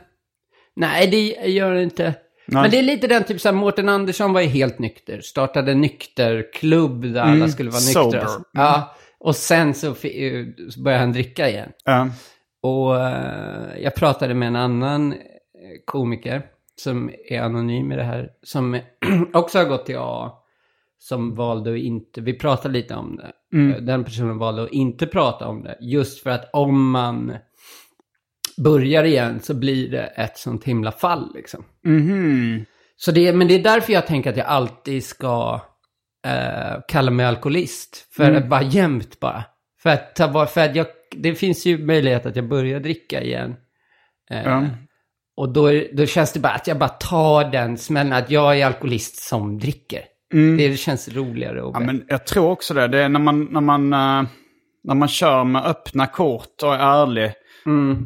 Nej, 0.75 1.07
det 1.07 1.49
gör 1.49 1.73
det 1.73 1.83
inte. 1.83 2.13
Nej. 2.51 2.61
Men 2.61 2.71
det 2.71 2.79
är 2.79 2.83
lite 2.83 3.07
den 3.07 3.23
typ 3.23 3.41
såhär, 3.41 3.55
Mårten 3.55 3.89
Andersson 3.89 4.33
var 4.33 4.41
ju 4.41 4.47
helt 4.47 4.79
nykter. 4.79 5.21
Startade 5.21 5.73
nykterklubb 5.73 7.13
där 7.13 7.21
alla 7.21 7.47
skulle 7.47 7.69
vara 7.69 7.81
Mm. 7.81 7.93
sober. 7.93 8.17
nyktra. 8.19 8.45
Ja, 8.53 8.95
och 9.19 9.35
sen 9.35 9.73
så, 9.73 9.95
så 10.69 10.81
började 10.81 11.03
han 11.03 11.13
dricka 11.13 11.49
igen. 11.49 11.69
Ja. 11.85 12.07
Och 12.63 12.99
eh, 13.07 13.79
jag 13.83 13.95
pratade 13.95 14.33
med 14.33 14.47
en 14.47 14.55
annan 14.55 15.11
eh, 15.11 15.17
komiker 15.85 16.41
som 16.75 17.11
är 17.29 17.41
anonym 17.41 17.91
i 17.91 17.95
det 17.95 18.03
här, 18.03 18.29
som 18.43 18.79
också 19.33 19.57
har 19.57 19.65
gått 19.65 19.85
till 19.85 19.97
A, 19.99 20.31
som 20.99 21.35
valde 21.35 21.71
att 21.71 21.77
inte, 21.77 22.21
vi 22.21 22.33
pratade 22.33 22.73
lite 22.73 22.95
om 22.95 23.15
det, 23.15 23.31
Eh, 23.53 23.81
den 23.81 24.03
personen 24.03 24.37
valde 24.37 24.63
att 24.63 24.71
inte 24.71 25.07
prata 25.07 25.47
om 25.47 25.63
det, 25.63 25.77
just 25.81 26.23
för 26.23 26.29
att 26.29 26.49
om 26.53 26.91
man 26.91 27.33
börjar 28.57 29.03
igen 29.03 29.39
så 29.39 29.53
blir 29.53 29.91
det 29.91 30.03
ett 30.05 30.37
sånt 30.37 30.63
himla 30.63 30.91
fall 30.91 31.31
liksom. 31.35 31.63
Mhm. 31.85 32.65
Så 32.95 33.11
det, 33.11 33.33
men 33.33 33.47
det 33.47 33.55
är 33.55 33.63
därför 33.63 33.93
jag 33.93 34.07
tänker 34.07 34.29
att 34.29 34.37
jag 34.37 34.47
alltid 34.47 35.03
ska 35.03 35.61
eh, 36.27 36.79
kalla 36.87 37.11
mig 37.11 37.25
alkoholist. 37.25 38.07
För 38.15 38.31
att 38.31 38.47
bara 38.49 38.63
jämt 38.63 39.19
bara. 39.19 39.43
För 39.83 39.89
att, 39.89 40.17
för 40.51 40.61
att 40.61 40.75
jag, 40.75 40.87
det 41.15 41.35
finns 41.35 41.65
ju 41.65 41.85
möjlighet 41.85 42.25
att 42.25 42.35
jag 42.35 42.47
börjar 42.47 42.79
dricka 42.79 43.21
igen. 43.21 43.55
Eh, 44.31 44.43
Ja. 44.43 44.67
Och 45.37 45.53
då, 45.53 45.71
då 45.93 46.05
känns 46.05 46.33
det 46.33 46.39
bara 46.39 46.53
att 46.53 46.67
jag 46.67 46.77
bara 46.77 46.89
tar 46.89 47.51
den 47.51 47.77
smällen 47.77 48.13
att 48.13 48.31
jag 48.31 48.59
är 48.59 48.65
alkoholist 48.65 49.15
som 49.21 49.59
dricker. 49.59 50.01
Det 50.57 50.79
känns 50.79 51.09
roligare 51.09 51.61
och 51.61 51.75
Mm. 51.75 51.87
Ja, 51.87 51.93
men 51.93 52.05
jag 52.07 52.27
tror 52.27 52.49
också 52.49 52.73
det. 52.73 52.87
Det 52.87 52.99
är 52.99 53.09
när 53.09 53.19
man, 53.19 53.43
när 53.51 53.61
man, 53.61 53.93
eh, 53.93 54.29
när 54.83 54.95
man 54.95 55.07
kör 55.07 55.43
med 55.43 55.65
öppna 55.65 56.07
kort 56.07 56.63
och 56.63 56.73
är 56.75 56.79
ärlig. 56.79 57.31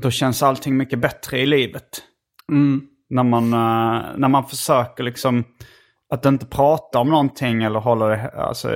Då 0.01 0.11
känns 0.11 0.43
allting 0.43 0.77
mycket 0.77 0.99
bättre 0.99 1.39
i 1.39 1.45
livet. 1.45 2.03
Mm. 2.51 2.81
När 3.09 3.23
man, 3.23 3.53
eh, 3.53 4.01
när 4.17 4.27
man 4.27 4.45
försöker 4.45 5.03
liksom 5.03 5.43
att 6.13 6.25
inte 6.25 6.45
prata 6.45 6.99
om 6.99 7.09
någonting 7.09 7.63
eller 7.63 7.79
hålla 7.79 8.05
det, 8.07 8.29
alltså, 8.29 8.69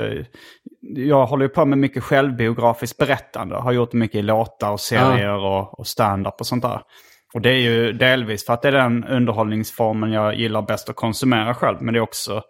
jag 0.81 1.25
håller 1.25 1.45
ju 1.45 1.49
på 1.49 1.65
med 1.65 1.77
mycket 1.77 2.03
självbiografiskt 2.03 2.97
berättande. 2.97 3.55
Har 3.55 3.71
gjort 3.71 3.93
mycket 3.93 4.15
i 4.15 4.21
låtar 4.21 4.71
och 4.71 4.79
serier 4.79 5.37
och, 5.37 5.79
och 5.79 5.87
stand-up 5.87 6.35
och 6.39 6.47
sånt 6.47 6.61
där. 6.63 6.81
Och 7.33 7.41
det 7.41 7.49
är 7.49 7.59
ju 7.59 7.93
delvis 7.93 8.45
för 8.45 8.53
att 8.53 8.61
det 8.61 8.67
är 8.67 8.71
den 8.71 9.03
underhållningsformen 9.03 10.11
jag 10.11 10.35
gillar 10.35 10.61
bäst 10.61 10.89
att 10.89 10.95
konsumera 10.95 11.53
själv. 11.53 11.77
Men 11.81 11.93
det 11.93 11.97
är 11.99 12.01
också 12.01 12.41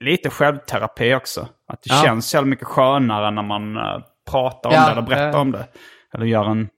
lite 0.00 0.30
självterapi 0.30 1.14
också. 1.14 1.40
Att 1.68 1.82
det 1.82 1.90
Ja. 1.94 2.02
känns 2.04 2.30
så 2.30 2.42
mycket 2.42 2.66
skönare 2.66 3.30
när 3.30 3.42
man 3.42 3.76
eh, 3.76 3.98
pratar 4.30 4.70
om 4.70 4.74
Ja, 4.76 4.86
det 4.86 4.92
eller 4.92 5.02
berättar 5.02 5.32
ja. 5.32 5.38
om 5.38 5.52
det. 5.52 5.66
Eller 6.14 6.26
gör 6.26 6.44
en... 6.44 6.68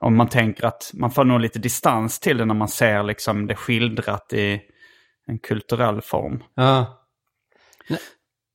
Om 0.00 0.16
man 0.16 0.28
tänker 0.28 0.64
att 0.66 0.90
man 0.94 1.10
får 1.10 1.24
nog 1.24 1.40
lite 1.40 1.58
distans 1.58 2.20
till 2.20 2.36
det 2.38 2.44
när 2.44 2.54
man 2.54 2.68
ser 2.68 3.02
liksom 3.02 3.46
det 3.46 3.54
skildrat 3.54 4.32
i 4.32 4.60
en 5.26 5.38
kulturell 5.38 6.00
form. 6.02 6.42
Ja. 6.54 7.06
Nej, 7.88 7.98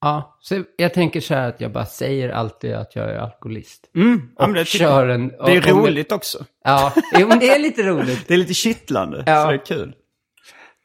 Ja, 0.02 0.38
så 0.42 0.64
jag 0.78 0.94
tänker 0.94 1.22
så 1.22 1.34
här 1.34 1.50
att 1.50 1.62
jag 1.62 1.72
bara 1.72 1.86
säger 1.86 2.30
alltid 2.30 2.74
att 2.74 2.96
jag 2.96 3.10
är 3.12 3.18
alkoholist. 3.18 3.90
Mm, 3.96 4.30
Och 4.36 4.54
det, 4.54 4.66
kör 4.68 5.08
en... 5.08 5.28
det 5.28 5.52
är 5.56 5.62
roligt 5.62 6.12
också. 6.12 6.46
Ja, 6.64 6.94
jo, 7.20 7.28
men 7.28 7.40
det 7.40 7.50
är 7.50 7.60
lite 7.60 7.84
roligt. 7.84 8.24
Det 8.28 8.34
är 8.34 8.38
lite 8.38 8.54
kittlande, 8.54 9.24
Ja. 9.28 9.44
så 9.44 9.50
det 9.52 9.56
är 9.58 9.66
kul. 9.66 9.96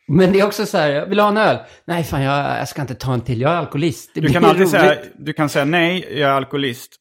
Men 0.08 0.32
det 0.32 0.40
är 0.40 0.46
också 0.46 0.66
så 0.66 0.78
här, 0.78 0.88
jag 0.90 1.06
vill 1.06 1.20
ha 1.20 1.28
en 1.28 1.36
öl. 1.36 1.58
Nej, 1.84 2.04
fan 2.04 2.22
jag, 2.22 2.58
jag 2.58 2.68
ska 2.68 2.80
inte 2.82 2.94
ta 2.94 3.12
en 3.14 3.20
till, 3.20 3.40
jag 3.40 3.52
är 3.52 3.56
alkoholist. 3.56 4.10
Det 4.14 4.20
Du 4.20 4.28
kan 4.28 4.44
alltid 4.44 4.58
roligt. 4.60 4.70
säga, 4.70 4.96
du 5.18 5.32
kan 5.32 5.48
säga 5.48 5.64
nej, 5.64 6.06
jag 6.20 6.30
är 6.30 6.34
alkoholist. 6.34 6.96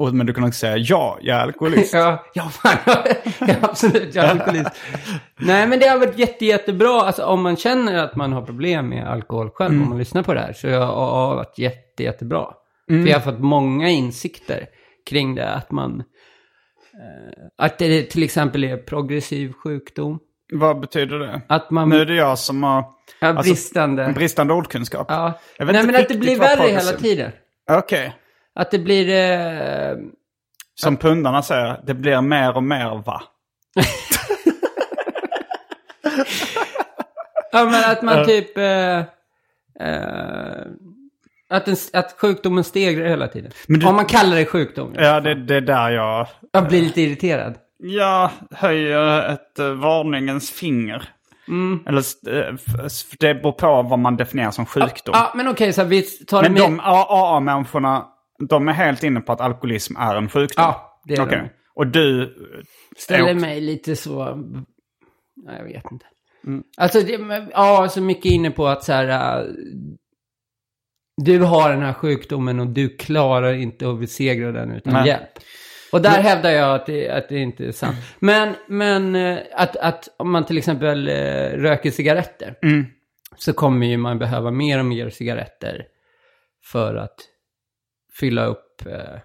Och, 0.00 0.14
men 0.14 0.26
du 0.26 0.34
kan 0.34 0.44
också 0.44 0.58
säga 0.58 0.76
ja, 0.76 1.18
jag 1.20 1.36
är 1.36 1.40
alkoholist. 1.42 1.94
Ja, 1.94 2.24
ja, 2.34 2.42
fan, 2.48 2.76
ja, 3.48 3.54
absolut, 3.62 4.14
jag 4.14 4.24
är 4.24 4.30
alkoholist. 4.30 4.70
Nej, 5.36 5.66
men 5.66 5.78
det 5.78 5.86
har 5.86 5.98
varit 5.98 6.18
jätte, 6.18 6.46
jättebra. 6.46 7.00
Alltså 7.02 7.24
om 7.24 7.42
man 7.42 7.56
känner 7.56 7.94
att 7.94 8.16
man 8.16 8.32
har 8.32 8.42
problem 8.42 8.88
med 8.88 9.06
alkohol 9.08 9.50
själv, 9.50 9.70
Mm. 9.70 9.82
om 9.82 9.88
man 9.88 9.98
lyssnar 9.98 10.22
på 10.22 10.34
det 10.34 10.40
här, 10.40 10.52
så 10.52 10.68
har 10.70 10.86
har 10.86 11.36
varit 11.36 11.58
jätte, 11.58 12.02
jättebra. 12.02 12.46
Mm. 12.90 13.02
För 13.02 13.10
jag 13.10 13.20
har 13.20 13.32
fått 13.32 13.40
många 13.40 13.88
insikter 13.88 14.66
kring 15.10 15.34
det, 15.34 15.48
att 15.48 15.70
man... 15.70 16.00
Eh, 16.00 17.64
att 17.64 17.78
det 17.78 18.02
till 18.02 18.22
exempel 18.22 18.64
är 18.64 18.76
progressiv 18.76 19.52
sjukdom. 19.52 20.18
Vad 20.52 20.80
betyder 20.80 21.18
det? 21.18 21.40
Att 21.48 21.70
man... 21.70 21.88
Nu 21.88 22.00
är 22.00 22.06
det 22.06 22.14
jag 22.14 22.38
som 22.38 22.62
har 22.62 22.84
ja, 23.20 23.28
alltså, 23.28 23.52
bristande... 23.52 24.04
en 24.04 24.14
bristande 24.14 24.54
ordkunskap. 24.54 25.06
ja. 25.10 25.38
Jag 25.58 25.72
Nej, 25.72 25.86
men 25.86 25.96
att 25.96 26.08
det 26.08 26.18
blir 26.18 26.38
värre 26.38 26.68
hela 26.68 26.92
tiden. 26.92 27.32
Okej. 27.70 28.14
Att 28.60 28.70
det 28.70 28.78
blir... 28.78 29.08
Eh, 29.08 29.96
Som 30.74 30.96
pundarna 30.96 31.42
säger, 31.42 31.80
det 31.86 31.94
blir 31.94 32.20
mer 32.20 32.56
och 32.56 32.62
mer 32.62 33.02
va? 33.06 33.22
Ja, 37.52 37.64
men 37.64 37.90
att 37.90 38.02
man 38.02 38.26
typ... 38.26 38.58
Eh, 38.58 38.98
eh, 38.98 39.04
att, 41.50 41.64
den, 41.64 41.76
att 41.92 42.12
sjukdomen 42.20 42.64
stegrar 42.64 43.06
hela 43.08 43.28
tiden. 43.28 43.52
Du- 43.66 43.86
Om 43.86 43.94
man 43.96 44.04
kallar 44.06 44.36
det 44.36 44.46
sjukdom. 44.46 44.94
Ja, 44.98 45.20
det, 45.20 45.34
det 45.34 45.56
är 45.56 45.60
där 45.60 45.90
jag... 45.90 46.26
Jag 46.52 46.68
blir 46.68 46.82
lite 46.82 47.00
irriterad. 47.00 47.54
Jag 47.78 48.30
höjer 48.50 49.28
ett 49.32 49.58
uh, 49.60 49.72
varningens 49.72 50.50
finger. 50.50 51.08
Mm. 51.48 51.84
Eller 51.86 51.98
eh, 52.48 52.54
det 53.18 53.34
beror 53.34 53.52
på 53.52 53.82
vad 53.82 53.98
man 53.98 54.16
definierar 54.16 54.50
som 54.50 54.66
sjukdom. 54.66 55.12
Ja, 55.12 55.32
men 55.34 55.48
okej, 55.48 55.72
så 55.72 55.80
här, 55.80 55.88
vi 55.88 56.02
tar 56.02 56.42
Men 56.42 56.52
med... 56.52 56.62
de 56.62 56.80
AA-människorna, 56.80 58.04
de 58.48 58.68
är 58.68 58.72
helt 58.72 59.02
inne 59.02 59.20
på 59.20 59.32
att 59.32 59.40
alkoholism 59.40 59.96
är 59.96 60.16
en 60.16 60.28
sjukdom? 60.28 60.64
Ja, 60.64 61.00
det 61.04 61.14
är 61.14 61.22
Okej. 61.22 61.38
de. 61.38 61.48
Och 61.74 61.86
du... 61.86 62.22
eh, 62.22 62.28
Ställer 62.96 63.24
också- 63.24 63.34
mig 63.46 63.60
lite 63.60 63.96
så... 63.96 64.34
Nej, 65.44 65.56
jag 65.58 65.64
vet 65.64 65.92
inte. 65.92 66.06
Mm. 66.46 66.62
Alltså, 66.76 67.00
det, 67.00 67.18
men, 67.18 67.50
ja, 67.52 67.88
så 67.88 68.00
mycket 68.02 68.32
inne 68.32 68.50
på 68.50 68.68
att 68.68 68.84
så 68.84 68.92
här... 68.92 69.40
äh, 69.40 69.46
du 71.16 71.38
har 71.38 71.70
den 71.70 71.82
här 71.82 71.92
sjukdomen 71.92 72.60
och 72.60 72.66
du 72.66 72.96
klarar 72.96 73.52
inte 73.52 73.90
att 73.90 74.00
besegra 74.00 74.52
den 74.52 74.70
utan 74.70 74.92
Nej. 74.92 75.06
hjälp. 75.06 75.30
Och 75.92 76.02
där 76.02 76.22
hävdar 76.22 76.50
jag 76.50 76.74
att 76.74 76.86
det, 76.86 77.10
att 77.10 77.28
det 77.28 77.38
inte 77.38 77.64
är 77.66 77.72
sant. 77.72 77.96
Men, 78.18 78.54
men 78.68 79.14
eh, 79.16 79.38
att, 79.54 79.76
att 79.76 80.08
om 80.16 80.30
man 80.30 80.46
till 80.46 80.58
exempel 80.58 81.08
eh, 81.08 81.14
röker 81.56 81.90
cigaretter. 81.90 82.54
Mm. 82.62 82.86
Så 83.36 83.52
kommer 83.52 83.86
ju 83.86 83.96
man 83.96 84.18
behöva 84.18 84.50
mer 84.50 84.78
och 84.78 84.84
mer 84.84 85.10
cigaretter. 85.10 85.84
För 86.72 86.94
att 86.94 87.16
fylla 88.14 88.44
upp 88.46 88.86
eh, 88.86 89.18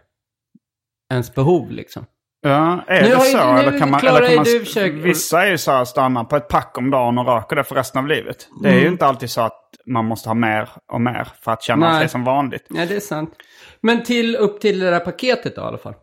ens 1.13 1.35
behov 1.35 1.71
liksom. 1.71 2.05
Ja, 2.41 2.83
är 2.87 3.01
Nu 3.01 3.07
det 3.09 3.13
ju- 3.13 3.19
så? 3.19 3.53
nu 3.53 3.59
eller 3.59 3.79
kan 3.79 3.91
man, 3.91 4.05
eller 4.07 4.21
kan 4.21 4.29
ju 4.29 4.35
man, 4.35 4.43
du 4.45 4.59
försök- 4.65 4.93
Vissa 4.93 5.45
är 5.45 5.51
ju 5.51 5.57
så 5.57 5.71
här, 5.71 5.85
stannar 5.85 6.23
på 6.23 6.35
ett 6.35 6.47
pack 6.47 6.77
om 6.77 6.89
dagen 6.91 7.17
och 7.17 7.25
röker 7.25 7.55
det 7.55 7.63
för 7.63 7.75
resten 7.75 7.99
av 8.01 8.07
livet. 8.07 8.47
Det 8.61 8.67
är 8.67 8.71
Mm. 8.73 8.83
ju 8.83 8.89
inte 8.91 9.05
alltid 9.05 9.29
så 9.29 9.41
att 9.41 9.61
man 9.85 10.05
måste 10.05 10.29
ha 10.29 10.33
mer 10.33 10.69
och 10.91 11.01
mer 11.01 11.27
för 11.41 11.51
att 11.51 11.63
känna 11.63 11.89
Nej. 11.91 11.99
sig 11.99 12.09
som 12.09 12.23
vanligt. 12.23 12.65
Ja, 12.69 12.85
det 12.85 12.95
är 12.95 12.99
sant. 12.99 13.33
Men 13.81 14.03
till, 14.03 14.35
upp 14.35 14.61
till 14.61 14.79
det 14.79 14.89
där 14.89 14.99
paketet 14.99 15.55
då 15.55 15.61
i 15.61 15.65
alla 15.65 15.77
fall. 15.77 15.93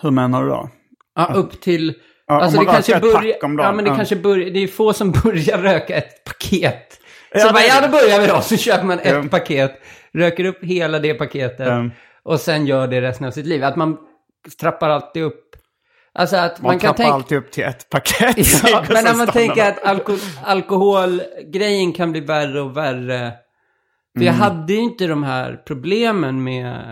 Hur 0.00 0.10
menar 0.10 0.42
du 0.42 0.48
då? 0.48 0.70
Ja, 1.14 1.32
upp 1.34 1.60
till... 1.60 1.94
Ja, 2.26 2.40
alltså 2.42 2.60
det 2.60 2.66
kanske 2.66 3.00
börjar... 3.00 3.36
Ja, 3.40 3.72
men 3.72 3.84
det 3.84 3.94
kanske 3.96 4.16
börjar... 4.16 4.50
Det 4.50 4.58
är 4.60 4.66
få 4.68 4.92
som 4.92 5.10
börjar 5.24 5.58
röka 5.58 5.96
ett 5.96 6.24
paket. 6.24 6.92
Så 7.32 7.38
Ja, 7.38 7.52
bara, 7.52 7.58
det 7.60 7.66
ja 7.66 7.80
då 7.80 7.88
börjar 7.88 8.20
vi 8.20 8.26
då. 8.26 8.40
Så 8.40 8.56
köper 8.56 8.84
man 8.84 8.98
ett 8.98 9.30
paket, 9.30 9.82
röker 10.14 10.44
upp 10.44 10.64
hela 10.64 10.98
det 10.98 11.14
paketet 11.14 11.66
Ja. 11.68 11.90
och 12.22 12.40
sen 12.40 12.66
gör 12.66 12.88
det 12.88 13.00
resten 13.00 13.26
av 13.26 13.30
sitt 13.30 13.46
liv. 13.46 13.64
Att 13.64 13.76
man 13.76 13.96
trappar 14.60 14.88
alltid 14.88 15.22
upp. 15.22 15.44
Alltså 16.12 16.36
att 16.36 16.62
man, 16.62 16.70
Man, 16.72 16.78
kan 16.78 16.94
tänka... 16.94 17.12
alltid 17.12 17.38
upp 17.38 17.50
till 17.50 17.64
ett 17.64 17.88
paket. 17.90 18.36
Ja, 18.64 18.84
men 18.92 19.04
när 19.04 19.14
man 19.16 19.26
tänker 19.26 19.62
man. 19.64 19.68
att 19.72 19.84
alko 19.84 20.12
alkoholgrejen 20.44 21.92
kan 21.92 22.12
bli 22.12 22.20
värre 22.20 22.60
och 22.60 22.76
värre. 22.76 23.32
För 24.18 24.24
jag 24.24 24.34
Mm. 24.34 24.40
hade 24.40 24.72
ju 24.72 24.80
inte 24.80 25.06
de 25.06 25.22
här 25.22 25.62
problemen 25.66 26.44
med 26.44 26.84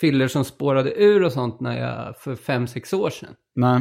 fyller 0.00 0.28
som 0.28 0.44
spårade 0.44 1.02
ur 1.02 1.22
och 1.22 1.32
sånt 1.32 1.60
när 1.60 1.78
jag, 1.80 2.16
för 2.18 2.34
fem 2.34 2.66
sex 2.66 2.92
år 2.92 3.10
sedan. 3.10 3.34
Nej. 3.54 3.80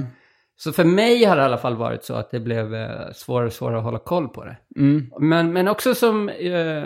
Så 0.55 0.71
för 0.73 0.83
mig 0.83 1.23
har 1.25 1.35
det 1.35 1.41
i 1.41 1.45
alla 1.45 1.57
fall 1.57 1.75
varit 1.75 2.03
så 2.03 2.13
att 2.13 2.31
det 2.31 2.39
blev 2.39 2.75
eh, 2.75 3.11
svårare 3.13 3.45
och 3.47 3.53
svårare 3.53 3.77
att 3.77 3.83
hålla 3.83 3.99
koll 3.99 4.27
på 4.29 4.45
det. 4.45 4.57
Mm. 4.77 5.09
Men, 5.19 5.53
men 5.53 5.67
också 5.67 5.95
som 5.95 6.29
eh, 6.29 6.83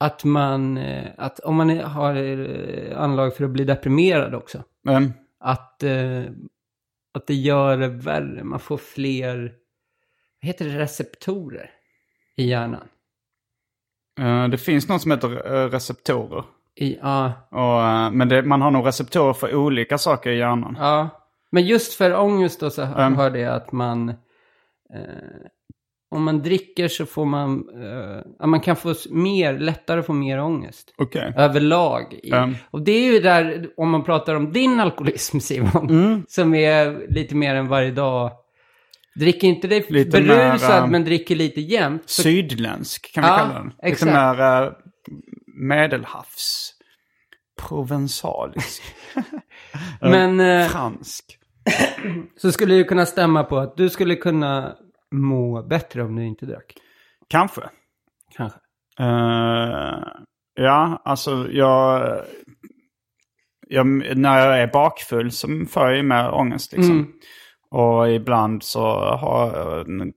att 0.00 0.24
man, 0.24 0.76
eh, 0.78 1.10
att 1.18 1.38
om 1.40 1.56
man 1.56 1.78
har 1.80 2.14
eh, 2.16 3.00
anlag 3.00 3.36
för 3.36 3.44
att 3.44 3.50
bli 3.50 3.64
deprimerad 3.64 4.34
också. 4.34 4.62
Mm. 4.88 5.12
Att, 5.40 5.82
eh, 5.82 6.22
att 7.14 7.26
det 7.26 7.34
gör 7.34 7.76
det 7.76 7.88
värre. 7.88 8.44
Man 8.44 8.60
får 8.60 8.76
fler, 8.76 9.36
vad 10.42 10.46
heter 10.46 10.64
det, 10.64 10.78
receptorer 10.78 11.70
i 12.36 12.46
hjärnan. 12.48 12.88
Det 14.50 14.58
finns 14.58 14.88
något 14.88 15.02
som 15.02 15.10
heter 15.10 15.28
receptorer. 15.68 16.44
I, 16.76 16.98
ja, 17.02 17.32
Och, 17.50 17.82
eh, 17.82 18.10
men 18.10 18.28
det, 18.28 18.42
man 18.42 18.62
har 18.62 18.70
nog 18.70 18.86
receptorer 18.86 19.32
för 19.32 19.54
olika 19.54 19.98
saker 19.98 20.30
i 20.30 20.38
hjärnan. 20.38 20.76
ja. 20.80 21.08
Men 21.50 21.66
just 21.66 21.94
för 21.94 22.16
ångest 22.20 22.60
då 22.60 22.70
så 22.70 22.82
Mm. 22.82 23.14
hörde 23.16 23.38
jag 23.38 23.54
att 23.54 23.72
man, 23.72 24.08
om 26.14 26.24
man 26.24 26.42
dricker 26.42 26.88
så 26.88 27.06
får 27.06 27.24
man, 27.24 27.64
ja, 28.38 28.46
man 28.46 28.60
kan 28.60 28.76
få 28.76 28.94
mer, 29.10 29.58
lättare 29.58 30.02
få 30.02 30.12
mer 30.12 30.40
ångest. 30.40 30.94
Okej. 30.98 31.32
överlag. 31.36 32.18
I. 32.22 32.30
Mm. 32.32 32.54
Och 32.70 32.82
det 32.82 32.92
är 32.92 33.12
ju 33.12 33.20
där, 33.20 33.66
om 33.76 33.90
man 33.90 34.04
pratar 34.04 34.34
om 34.34 34.52
din 34.52 34.80
alkoholism 34.80 35.38
Simon, 35.40 35.90
Mm. 35.90 36.22
som 36.28 36.54
är 36.54 37.06
lite 37.08 37.34
mer 37.34 37.54
än 37.54 37.68
varje 37.68 37.90
dag. 37.90 38.30
Dricker 39.14 39.48
inte 39.48 39.68
dig 39.68 39.86
Lite 39.88 40.10
berusad 40.22 40.78
äh, 40.78 40.86
men 40.86 41.04
dricker 41.04 41.36
lite 41.36 41.60
jämt. 41.60 42.02
Så, 42.06 42.22
Sydländsk 42.22 43.14
kan 43.14 43.22
vi 43.24 43.28
Ja, 43.28 43.36
kalla 43.36 43.54
den. 43.54 43.66
Lite 43.66 43.78
exakt. 43.82 44.12
mer 44.12 44.62
uh, 44.66 44.72
medelhavs. 45.46 46.70
Provensalisk. 47.68 48.82
men 50.00 50.40
eh, 50.40 50.68
Fransk. 50.68 51.24
så 52.36 52.52
skulle 52.52 52.74
det 52.74 52.84
kunna 52.84 53.06
stämma 53.06 53.44
på 53.44 53.58
att 53.58 53.76
du 53.76 53.88
skulle 53.90 54.16
kunna 54.16 54.76
må 55.20 55.62
bättre 55.62 56.02
om 56.02 56.16
du 56.16 56.26
inte 56.26 56.46
drack. 56.46 56.74
Kanske. 57.28 57.62
Kanske. 58.36 58.58
Eh, 59.00 59.98
ja, 60.54 61.02
alltså 61.04 61.46
jag, 61.50 62.18
jag... 63.68 63.86
När 64.16 64.38
jag 64.38 64.60
är 64.60 64.72
bakfull 64.72 65.30
så 65.30 65.48
får 65.70 65.82
jag 65.82 65.96
ju 65.96 66.02
mer 66.02 66.34
ångest 66.34 66.72
liksom. 66.72 66.98
Mm. 66.98 67.12
Och 67.70 68.10
ibland 68.10 68.62
så 68.62 68.80
har, 69.00 69.50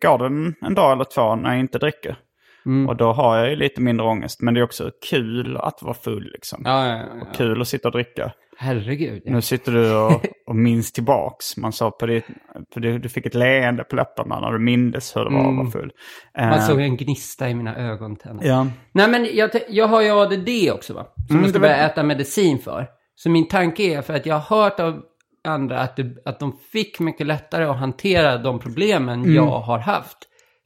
går 0.02 0.18
det 0.18 0.26
en, 0.26 0.56
en 0.62 0.74
dag 0.74 0.92
eller 0.92 1.04
två 1.04 1.36
när 1.36 1.50
jag 1.50 1.60
inte 1.60 1.80
dricker. 1.80 2.18
Mm. 2.66 2.90
Och 2.90 2.96
då 2.96 3.12
har 3.12 3.38
jag 3.38 3.50
ju 3.50 3.56
lite 3.56 3.82
mindre 3.82 4.06
ångest. 4.06 4.42
Men 4.42 4.54
det 4.54 4.60
är 4.60 4.64
också 4.64 4.92
kul 5.10 5.58
att 5.58 5.82
vara 5.82 5.94
full 5.94 6.32
liksom. 6.34 6.62
Ja, 6.66 6.88
ja, 6.88 7.04
ja. 7.20 7.26
Kul 7.36 7.62
att 7.62 7.68
sitta 7.68 7.88
och 7.88 7.92
dricka. 7.92 8.32
Herregud. 8.58 9.22
Ja. 9.26 9.32
Nu 9.32 9.42
sitter 9.42 9.72
du 9.72 9.96
och, 9.96 10.26
och 10.48 10.56
minns 10.68 10.92
tillbaks. 10.92 11.58
Man 11.58 11.74
sa 11.74 11.92
på 11.92 12.06
ditt, 12.06 12.26
på 12.74 12.80
det, 12.80 12.98
du 13.00 13.10
fick 13.10 13.26
ett 13.26 13.34
leende 13.36 13.84
på 13.84 13.96
läpparna 13.96 14.40
när 14.40 14.52
du 14.52 14.60
mindes 14.60 15.16
hur 15.16 15.24
det 15.26 15.30
var 15.36 15.50
att 15.50 15.56
vara 15.58 15.72
full. 15.72 15.92
Mm. 16.38 16.50
Man 16.50 16.60
Eh, 16.60 16.66
såg 16.68 16.82
en 16.82 16.98
gnista 16.98 17.50
i 17.50 17.54
mina 17.56 17.76
ögontänder. 17.76 18.48
ja. 18.48 18.68
Nej 18.92 19.10
men 19.10 19.28
jag, 19.34 19.50
jag 19.70 19.88
har 19.88 20.02
ju 20.02 20.12
ADD 20.12 20.72
också 20.74 20.94
va? 20.94 21.06
Som 21.28 21.36
Mm, 21.36 21.42
jag 21.44 21.50
ska 21.50 21.60
var- 21.60 21.68
börja 21.68 21.86
äta 21.86 22.04
medicin 22.04 22.60
för. 22.60 22.88
Så 23.16 23.30
min 23.30 23.48
tanke 23.48 23.84
är 23.84 24.02
för 24.02 24.14
att 24.14 24.26
jag 24.26 24.36
har 24.40 24.58
hört 24.64 24.80
av 24.80 25.02
andra 25.44 25.80
att, 25.80 25.96
det, 25.96 26.06
att 26.26 26.40
de 26.40 26.58
fick 26.72 27.00
mycket 27.00 27.28
lättare 27.28 27.66
att 27.66 27.78
hantera 27.78 28.38
de 28.38 28.60
problemen 28.60 29.20
Mm. 29.22 29.36
jag 29.36 29.60
har 29.60 29.80
haft. 29.80 30.18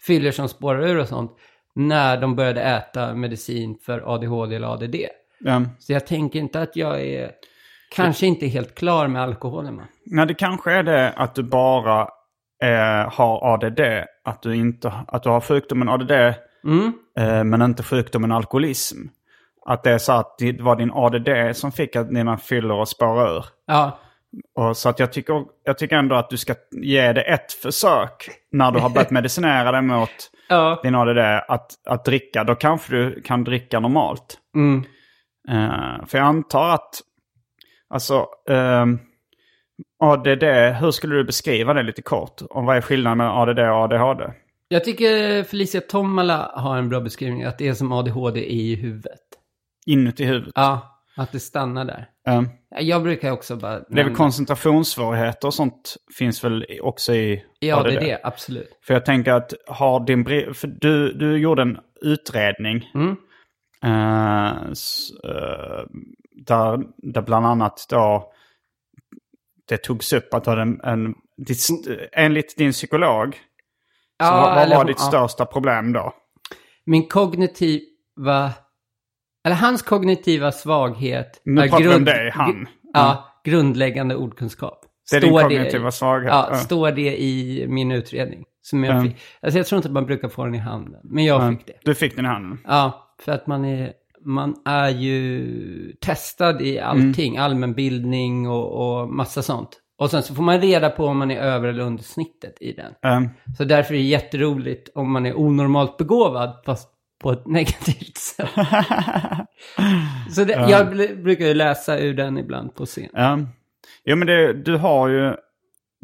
Fyller 0.07 0.31
som 0.31 0.49
spårar 0.49 0.87
ur 0.87 0.99
och 0.99 1.07
sånt. 1.07 1.31
När 1.75 2.21
de 2.21 2.35
började 2.35 2.61
äta 2.61 3.13
medicin 3.13 3.77
för 3.85 4.13
ADHD 4.15 4.55
eller 4.55 4.67
ADD. 4.73 4.95
ja. 5.39 5.61
Så 5.79 5.93
jag 5.93 6.07
tänker 6.07 6.39
inte 6.39 6.61
att 6.61 6.75
jag 6.75 7.01
är 7.01 7.31
kanske 7.95 8.25
inte 8.25 8.47
helt 8.47 8.75
klar 8.75 9.07
med 9.07 9.21
alkoholen 9.21 9.77
va? 9.77 9.83
Nej, 10.05 10.25
det 10.27 10.33
kanske 10.33 10.71
är 10.71 10.83
det 10.83 11.13
att 11.15 11.35
du 11.35 11.43
bara 11.43 12.01
eh, 12.63 13.11
har 13.13 13.53
ADD. 13.53 13.79
Att 14.23 14.41
du, 14.41 14.55
inte, 14.55 14.93
att 15.07 15.23
du 15.23 15.29
har 15.29 15.41
sjukdomen 15.41 15.89
ADD 15.89 16.11
Mm. 16.63 16.93
eh, 17.17 17.43
men 17.43 17.61
inte 17.61 17.83
sjukdomen 17.83 18.31
alkoholism. 18.31 18.97
Att 19.65 19.83
det 19.83 19.91
är 19.91 19.97
så 19.97 20.11
att 20.13 20.37
det 20.37 20.61
var 20.61 20.75
din 20.75 20.91
ADD 20.93 21.55
som 21.57 21.71
fick 21.71 21.95
att 21.95 22.09
dina 22.09 22.37
fyllor 22.37 22.81
att 22.81 22.89
spåra 22.89 23.29
ur. 23.31 23.45
Ja, 23.67 23.99
Och 24.55 24.77
så 24.77 24.89
att 24.89 24.99
jag 24.99 25.13
tycker, 25.13 25.43
jag 25.63 25.77
tycker 25.77 25.95
ändå 25.95 26.15
att 26.15 26.29
du 26.29 26.37
ska 26.37 26.55
ge 26.71 27.13
det 27.13 27.21
ett 27.21 27.53
försök 27.53 28.29
när 28.51 28.71
du 28.71 28.79
har 28.79 28.89
börjat 28.89 29.11
medicinera 29.19 29.71
dig 29.71 29.81
mot 29.81 30.09
ja. 30.49 30.79
din 30.83 30.95
ADD 30.95 31.19
att, 31.47 31.71
att 31.85 32.05
dricka. 32.05 32.43
Då 32.43 32.55
kanske 32.55 32.95
du 32.95 33.21
kan 33.21 33.43
dricka 33.43 33.79
normalt. 33.79 34.37
Mm. 34.55 34.83
Eh, 35.49 36.05
för 36.05 36.17
jag 36.17 36.27
antar 36.27 36.69
att, 36.69 37.01
alltså, 37.91 38.25
ehm, 38.49 38.99
ADD, 39.99 40.43
hur 40.79 40.91
skulle 40.91 41.15
du 41.15 41.23
beskriva 41.23 41.73
det 41.73 41.83
lite 41.83 42.01
kort? 42.01 42.41
Om 42.49 42.65
vad 42.65 42.77
är 42.77 42.81
skillnaden 42.81 43.17
mellan 43.17 43.37
ADD 43.49 43.59
och 43.59 43.75
ADHD? 43.83 44.33
Jag 44.67 44.83
tycker 44.83 45.43
Felicia 45.43 45.81
Tomala 45.81 46.51
har 46.55 46.77
en 46.77 46.89
bra 46.89 46.99
beskrivning. 46.99 47.43
Att 47.43 47.57
det 47.57 47.67
är 47.67 47.73
som 47.73 47.91
ADHD 47.91 48.51
i 48.53 48.75
huvudet. 48.75 49.19
Inuti 49.85 50.23
huvudet. 50.25 50.53
Ja, 50.55 51.01
att 51.17 51.31
det 51.31 51.39
stannar 51.39 51.85
där. 51.85 52.07
Eh, 52.27 52.43
Jag 52.79 53.03
brukar 53.03 53.31
också 53.31 53.55
bara... 53.55 53.79
det 53.79 53.99
är 53.99 54.03
väl 54.03 54.15
koncentrationssvårigheter 54.15 55.47
och 55.47 55.53
sånt 55.53 55.95
finns 56.17 56.43
väl 56.43 56.65
också 56.81 57.13
i 57.13 57.43
Ja, 57.59 57.83
det 57.83 57.95
är 57.95 57.99
det. 58.01 58.19
Absolut. 58.23 58.79
För 58.87 58.93
jag 58.93 59.05
tänker 59.05 59.33
att 59.33 59.53
har 59.67 60.05
din 60.05 60.25
för 60.53 60.67
du, 60.67 61.13
du 61.13 61.37
gjorde 61.37 61.61
en 61.61 61.77
utredning. 62.01 62.89
Mm. 62.95 63.15
eh, 63.83 64.71
s- 64.71 65.09
eh, 65.23 65.83
där, 66.47 66.79
där 66.97 67.21
bland 67.21 67.45
annat 67.45 67.85
då 67.89 68.31
det 69.67 69.77
togs 69.77 70.13
upp 70.13 70.33
att 70.33 70.43
du 70.43 70.49
hade 70.49 70.61
en, 70.61 70.81
en 70.83 71.13
ditt, 71.37 71.67
enligt 72.11 72.57
din 72.57 72.71
psykolog. 72.71 73.35
Så 74.23 74.31
vad, 74.31 74.55
vad 74.55 74.69
var 74.69 74.75
hon- 74.77 74.85
ditt 74.85 74.97
ja. 74.99 75.05
största 75.05 75.45
problem 75.45 75.93
då? 75.93 76.13
Min 76.85 77.07
kognitiva... 77.07 78.51
Eller 79.45 79.55
hans 79.55 79.81
kognitiva 79.81 80.51
svaghet... 80.51 81.41
Nu 81.45 81.61
pratar 81.61 81.77
vi 81.77 81.87
om 81.87 81.91
grund- 81.93 82.05
dig, 82.05 82.31
han. 82.33 82.51
gr- 82.51 82.67
Ja, 82.93 83.25
grundläggande 83.43 84.15
ordkunskap. 84.15 84.85
Det 85.11 85.17
är 85.17 85.21
din 85.21 85.29
Står 85.29 85.41
kognitiva 85.41 85.91
svaghet. 85.91 86.29
Ja, 86.31 86.47
Ja. 86.51 86.57
står 86.57 86.91
det 86.91 87.21
i 87.21 87.65
min 87.67 87.91
utredning. 87.91 88.43
Som 88.61 88.83
jag, 88.83 88.95
Ja. 88.97 89.01
fick, 89.03 89.17
alltså 89.41 89.59
jag 89.59 89.67
tror 89.67 89.77
inte 89.77 89.87
att 89.87 89.93
man 89.93 90.05
brukar 90.05 90.29
få 90.29 90.45
den 90.45 90.55
i 90.55 90.57
handen. 90.57 91.01
Men 91.03 91.25
jag 91.25 91.49
fick 91.57 91.67
det. 91.67 91.73
Du 91.83 91.95
fick 91.95 92.15
den 92.15 92.25
i 92.25 92.27
handen. 92.27 92.59
Ja, 92.67 93.15
för 93.19 93.31
att 93.31 93.47
man 93.47 93.65
är, 93.65 93.93
man 94.25 94.55
är 94.65 94.89
ju 94.89 95.93
testad 96.05 96.61
i 96.61 96.79
allting. 96.79 97.37
Allmänbildning 97.37 98.49
och, 98.49 98.99
och 99.01 99.09
massa 99.09 99.41
sånt. 99.41 99.77
Och 99.97 100.11
sen 100.11 100.23
så 100.23 100.35
får 100.35 100.43
man 100.43 100.61
reda 100.61 100.89
på 100.89 101.05
om 101.05 101.17
man 101.17 101.31
är 101.31 101.39
över 101.41 101.67
eller 101.67 101.83
under 101.83 102.03
snittet 102.03 102.57
i 102.61 102.73
den. 102.73 102.93
Eh, 103.11 103.21
Så 103.57 103.63
därför 103.63 103.93
är 103.93 103.97
det 103.97 104.03
jätteroligt 104.03 104.89
om 104.95 105.11
man 105.11 105.25
är 105.25 105.39
onormalt 105.39 105.97
begåvad, 105.97 106.61
fast 106.65 106.89
på 107.23 107.31
ett 107.31 107.45
negativt 107.47 108.17
sätt. 108.17 108.49
så 110.31 110.43
det, 110.43 110.53
jag 110.69 110.93
bl- 110.93 111.23
brukar 111.23 111.45
ju 111.45 111.53
läsa 111.53 111.99
ur 111.99 112.13
den 112.13 112.37
ibland 112.37 112.75
på 112.75 112.85
scen. 112.85 113.09
Ja, 113.13 113.39
ja 114.03 114.15
men 114.15 114.27
det, 114.27 114.53
du 114.53 114.77
har 114.77 115.07
ju... 115.09 115.33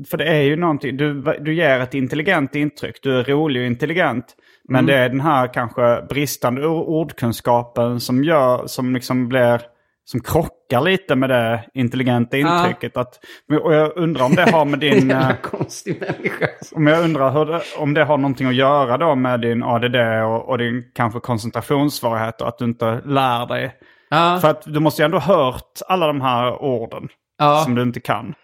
För 0.08 0.18
det 0.18 0.26
är 0.26 0.42
ju 0.42 0.56
någonting, 0.56 0.98
du, 0.98 1.22
du 1.42 1.56
ger 1.56 1.80
ett 1.80 1.94
intelligent 1.94 2.56
intryck. 2.56 3.00
Du 3.04 3.20
är 3.20 3.24
rolig 3.24 3.62
och 3.62 3.68
intelligent. 3.68 4.36
Men 4.68 4.86
det 4.86 4.96
är 4.96 5.10
den 5.10 5.22
här 5.22 5.54
kanske 5.54 6.02
bristande 6.10 6.62
or- 6.62 6.84
ordkunskapen 6.88 8.00
som 8.00 8.24
gör, 8.24 8.68
som 8.68 8.94
liksom 8.94 9.28
blir, 9.30 9.62
som 10.06 10.20
krockar 10.20 10.82
lite 10.82 11.16
med 11.16 11.30
det 11.30 11.64
intelligenta 11.74 12.38
intrycket. 12.38 12.98
Att, 12.98 13.20
och 13.64 13.74
jag 13.74 13.92
undrar 13.98 14.26
om 14.26 14.36
det 14.36 14.52
har 14.52 14.66
med 14.66 14.80
din... 14.80 15.12
eh, 15.12 15.32
konstig 15.44 16.02
människa. 16.02 16.48
om 16.76 16.88
jag 16.88 17.04
undrar 17.04 17.46
det, 17.46 17.62
om 17.78 17.94
det 17.94 18.04
har 18.04 18.18
någonting 18.18 18.48
att 18.48 18.56
göra 18.56 18.98
då 18.98 19.16
med 19.16 19.42
din 19.42 19.64
ADD 19.64 19.96
och, 20.26 20.50
och 20.50 20.58
din 20.58 20.84
kanske 20.96 21.20
koncentrationssvårigheter. 21.20 22.46
Att 22.46 22.58
du 22.58 22.66
inte 22.66 23.02
lär 23.06 23.46
dig. 23.46 23.76
Ja, 24.10 24.38
För 24.42 24.50
att 24.50 24.62
du 24.74 24.80
måste 24.80 25.02
ju 25.02 25.06
ändå 25.06 25.20
ha 25.20 25.36
hört 25.36 25.80
alla 25.88 26.08
de 26.08 26.22
här 26.22 26.62
orden 26.64 27.08
Ja. 27.38 27.62
som 27.64 27.76
du 27.76 27.82
inte 27.82 28.00
kan. 28.00 28.36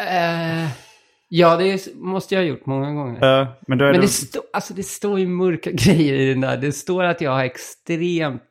eh, 0.00 0.68
ja, 1.32 1.56
det 1.56 1.64
är- 1.72 1.96
måste 1.96 2.34
jag 2.34 2.42
ha 2.42 2.46
gjort 2.48 2.66
många 2.66 2.92
gånger. 2.92 3.40
Eh, 3.40 3.48
men 3.66 3.78
Men 3.78 3.92
du... 3.94 4.00
det, 4.00 4.08
stå, 4.08 4.40
alltså 4.52 4.74
det 4.74 4.82
står 4.82 5.18
ju 5.18 5.26
mörka 5.26 5.70
grejer 5.72 6.14
i 6.14 6.28
den 6.28 6.40
där. 6.40 6.56
Det 6.56 6.72
står 6.72 7.04
att 7.04 7.20
jag 7.20 7.30
har 7.30 7.44
extremt, 7.44 8.42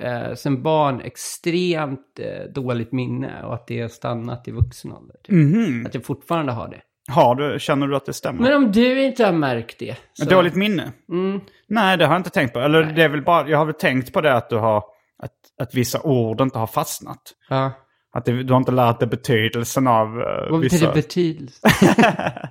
eh, 0.00 0.34
som 0.34 0.62
barn, 0.62 1.00
extremt 1.00 2.18
eh, 2.20 2.52
dåligt 2.54 2.92
minne 2.92 3.42
och 3.44 3.54
att 3.54 3.66
det 3.66 3.80
har 3.80 3.88
stannat 3.88 4.48
i 4.48 4.50
vuxen 4.50 4.92
ålder. 4.92 5.16
Typ. 5.24 5.34
Mhm. 5.34 5.86
Att 5.86 5.94
jag 5.94 6.04
fortfarande 6.04 6.52
har 6.52 6.68
det. 6.68 6.80
Har 7.12 7.34
du, 7.34 7.58
känner 7.60 7.86
du 7.86 7.96
att 7.96 8.06
det 8.06 8.12
stämmer? 8.12 8.42
Men 8.42 8.54
om 8.64 8.72
du 8.72 9.02
inte 9.02 9.24
har 9.24 9.32
märkt 9.32 9.78
det. 9.78 9.96
Så... 10.12 10.24
Dåligt 10.24 10.54
minne? 10.54 10.92
Mm. 11.08 11.40
Nej, 11.68 11.96
det 11.96 12.06
har 12.06 12.14
jag 12.14 12.20
inte 12.20 12.30
tänkt 12.30 12.52
på. 12.52 12.60
Eller 12.60 12.82
det 12.82 13.02
är 13.02 13.08
väl 13.08 13.22
bara, 13.22 13.48
jag 13.48 13.58
har 13.58 13.64
väl 13.64 13.74
tänkt 13.74 14.12
på 14.12 14.20
det 14.20 14.34
att 14.34 14.50
du 14.50 14.56
har, 14.56 14.84
att, 15.22 15.32
att 15.58 15.74
vissa 15.74 16.00
ord 16.02 16.40
inte 16.40 16.58
har 16.58 16.66
fastnat. 16.66 17.18
Ja. 17.48 17.72
Att 18.12 18.24
det, 18.24 18.42
du 18.42 18.52
har 18.52 18.58
inte 18.58 18.72
lärt 18.72 19.00
dig 19.00 19.08
betydelsen 19.08 19.86
av 19.86 20.18
uh, 20.18 20.50
Vad 20.50 20.60
vissa... 20.60 20.76
betyder 20.76 20.94
betydelse? 20.94 21.68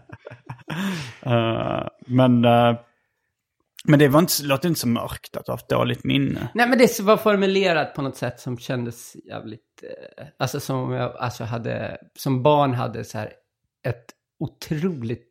Eh, 1.24 1.88
men, 2.08 2.46
eh, 2.46 2.76
men 3.84 4.00
det 4.00 4.08
var 4.08 4.20
inte, 4.20 4.44
låter 4.44 4.68
inte 4.68 4.80
så 4.80 4.88
mörkt 4.88 5.38
att 5.38 5.46
du 5.46 5.52
har 5.52 5.58
haft 5.58 5.70
dåligt 5.70 6.04
minne. 6.04 6.50
Nej, 6.54 6.70
men 6.70 6.78
det 6.78 7.00
var 7.00 7.18
formulerat 7.18 7.94
på 7.94 8.02
något 8.02 8.16
sätt 8.16 8.40
som 8.40 8.58
kändes 8.58 9.16
jävligt... 9.16 9.84
Alltså 10.40 10.60
som 10.60 10.78
om 10.78 10.92
jag 10.92 11.16
alltså 11.16 11.44
hade, 11.44 11.98
som 12.18 12.44
barn 12.44 12.74
hade 12.74 13.04
så 13.04 13.18
här 13.18 13.34
ett 13.88 14.06
otroligt 14.40 15.31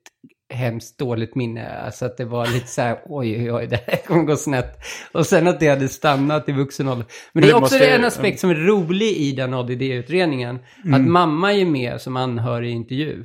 hemskt 0.51 0.99
dåligt 0.99 1.35
minne. 1.35 1.69
Alltså 1.85 2.07
att 2.07 2.17
det 2.17 2.25
var 2.25 2.47
lite 2.47 2.67
så 2.67 2.83
här, 2.83 2.99
oj, 3.07 3.37
oj, 3.39 3.53
oj, 3.53 3.67
det 3.67 3.81
här 3.87 3.97
kommer 4.07 4.23
gå 4.23 4.37
snett. 4.37 4.79
Och 5.13 5.27
sen 5.27 5.49
att 5.49 5.61
det 5.61 5.69
hade 5.69 5.89
stannat 5.89 6.49
i 6.49 6.53
vuxen 6.53 6.89
ålder. 6.89 7.07
Men 7.33 7.43
det 7.43 7.49
är 7.49 7.55
också 7.55 7.61
måste- 7.75 7.91
en 7.91 8.05
aspekt 8.05 8.41
som 8.41 8.51
är 8.51 8.55
rolig 8.55 9.17
i 9.17 9.33
den 9.33 9.55
ADD-utredningen. 9.55 10.59
Att 10.95 11.01
mamma 11.01 11.53
är 11.53 11.65
med 11.67 12.01
som 12.01 12.17
anhörig 12.17 12.69
i 12.71 12.73
intervju. 12.73 13.25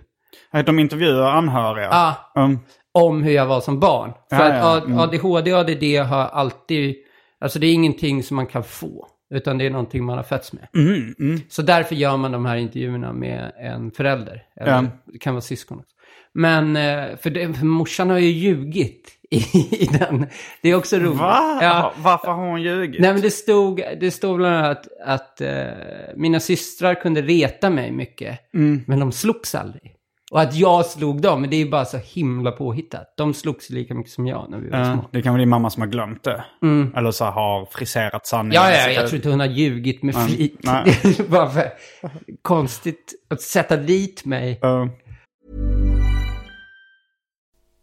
De 0.65 0.79
intervjuar 0.79 1.31
anhöriga. 1.31 1.87
Ja, 1.91 2.31
Mm. 2.43 2.59
om 2.93 3.23
hur 3.23 3.31
jag 3.31 3.45
var 3.45 3.61
som 3.61 3.79
barn. 3.79 4.13
För 4.29 4.35
Ja, 4.35 4.43
att 4.43 4.53
ja, 4.55 4.77
A- 4.77 4.83
mm. 4.85 4.99
ADHD 4.99 5.53
och 5.53 5.59
ADD 5.59 5.83
har 6.09 6.25
alltid, 6.25 6.95
alltså 7.39 7.59
det 7.59 7.67
är 7.67 7.73
ingenting 7.73 8.23
som 8.23 8.35
man 8.35 8.47
kan 8.47 8.63
få. 8.63 9.07
Utan 9.33 9.57
det 9.57 9.65
är 9.65 9.69
någonting 9.69 10.05
man 10.05 10.17
har 10.17 10.23
fötts 10.23 10.53
med. 10.53 10.67
Mm, 10.75 11.15
mm. 11.19 11.41
Så 11.49 11.61
därför 11.61 11.95
gör 11.95 12.17
man 12.17 12.31
de 12.31 12.45
här 12.45 12.55
intervjuerna 12.57 13.13
med 13.13 13.51
en 13.59 13.91
förälder. 13.91 14.43
Eller 14.61 14.89
det 15.13 15.17
kan 15.19 15.33
vara 15.33 15.41
syskon 15.41 15.79
också. 15.79 15.94
Men, 16.37 16.75
eh, 16.75 17.17
för, 17.21 17.29
det, 17.29 17.53
för 17.53 17.65
morsan 17.65 18.09
har 18.09 18.17
ju 18.17 18.29
ljugit 18.29 19.11
i, 19.31 19.89
den. 19.99 20.27
Det 20.61 20.69
är 20.69 20.75
också 20.75 20.97
roligt. 20.97 21.19
Va? 21.19 21.59
Ja. 21.61 21.93
Varför 21.97 22.27
har 22.27 22.49
hon 22.49 22.61
ljugit? 22.61 23.01
Nej 23.01 23.13
men 23.13 23.21
det 23.21 23.31
stod, 23.31 23.81
det 23.99 24.11
stod 24.11 24.37
bland 24.37 24.55
annat 24.55 24.87
att, 25.05 25.21
att 25.21 25.41
eh, 25.41 25.65
mina 26.15 26.39
systrar 26.39 26.93
kunde 27.01 27.21
reta 27.21 27.69
mig 27.69 27.91
mycket. 27.91 28.53
Mm. 28.53 28.83
Men 28.87 28.99
de 28.99 29.11
slogs 29.11 29.55
aldrig. 29.55 29.91
Och 30.31 30.41
att 30.41 30.55
jag 30.55 30.85
slog 30.85 31.21
dem, 31.21 31.41
men 31.41 31.49
det 31.49 31.55
är 31.55 31.63
ju 31.65 31.69
bara 31.69 31.85
så 31.85 31.97
himla 31.97 32.51
påhittat. 32.51 33.13
De 33.17 33.33
slogs 33.33 33.69
lika 33.69 33.93
mycket 33.93 34.11
som 34.11 34.27
jag 34.27 34.49
när 34.49 34.57
vi 34.57 34.69
var 34.69 34.83
små. 34.93 35.09
det 35.11 35.21
kan 35.21 35.33
vara 35.33 35.39
din 35.39 35.49
mamma 35.49 35.69
som 35.69 35.81
har 35.81 35.87
glömt 35.87 36.23
det. 36.23 36.43
Eller 36.97 37.11
så 37.11 37.25
har 37.25 37.65
friserat 37.65 38.27
sanningen. 38.27 38.61
Ja, 38.63 38.71
ja, 38.71 38.83
Så 38.83 38.89
jag 38.91 39.07
tror 39.07 39.15
inte 39.15 39.29
hon 39.29 39.39
har 39.39 39.47
ljugit 39.47 40.03
med 40.03 40.15
Nej, 40.15 40.27
flit. 40.27 41.27
bara 41.29 41.49
för 41.49 41.63
konstigt 42.41 43.13
att 43.29 43.41
sätta 43.41 43.77
dit 43.77 44.25
mig. 44.25 44.59
Ja. 44.61 44.89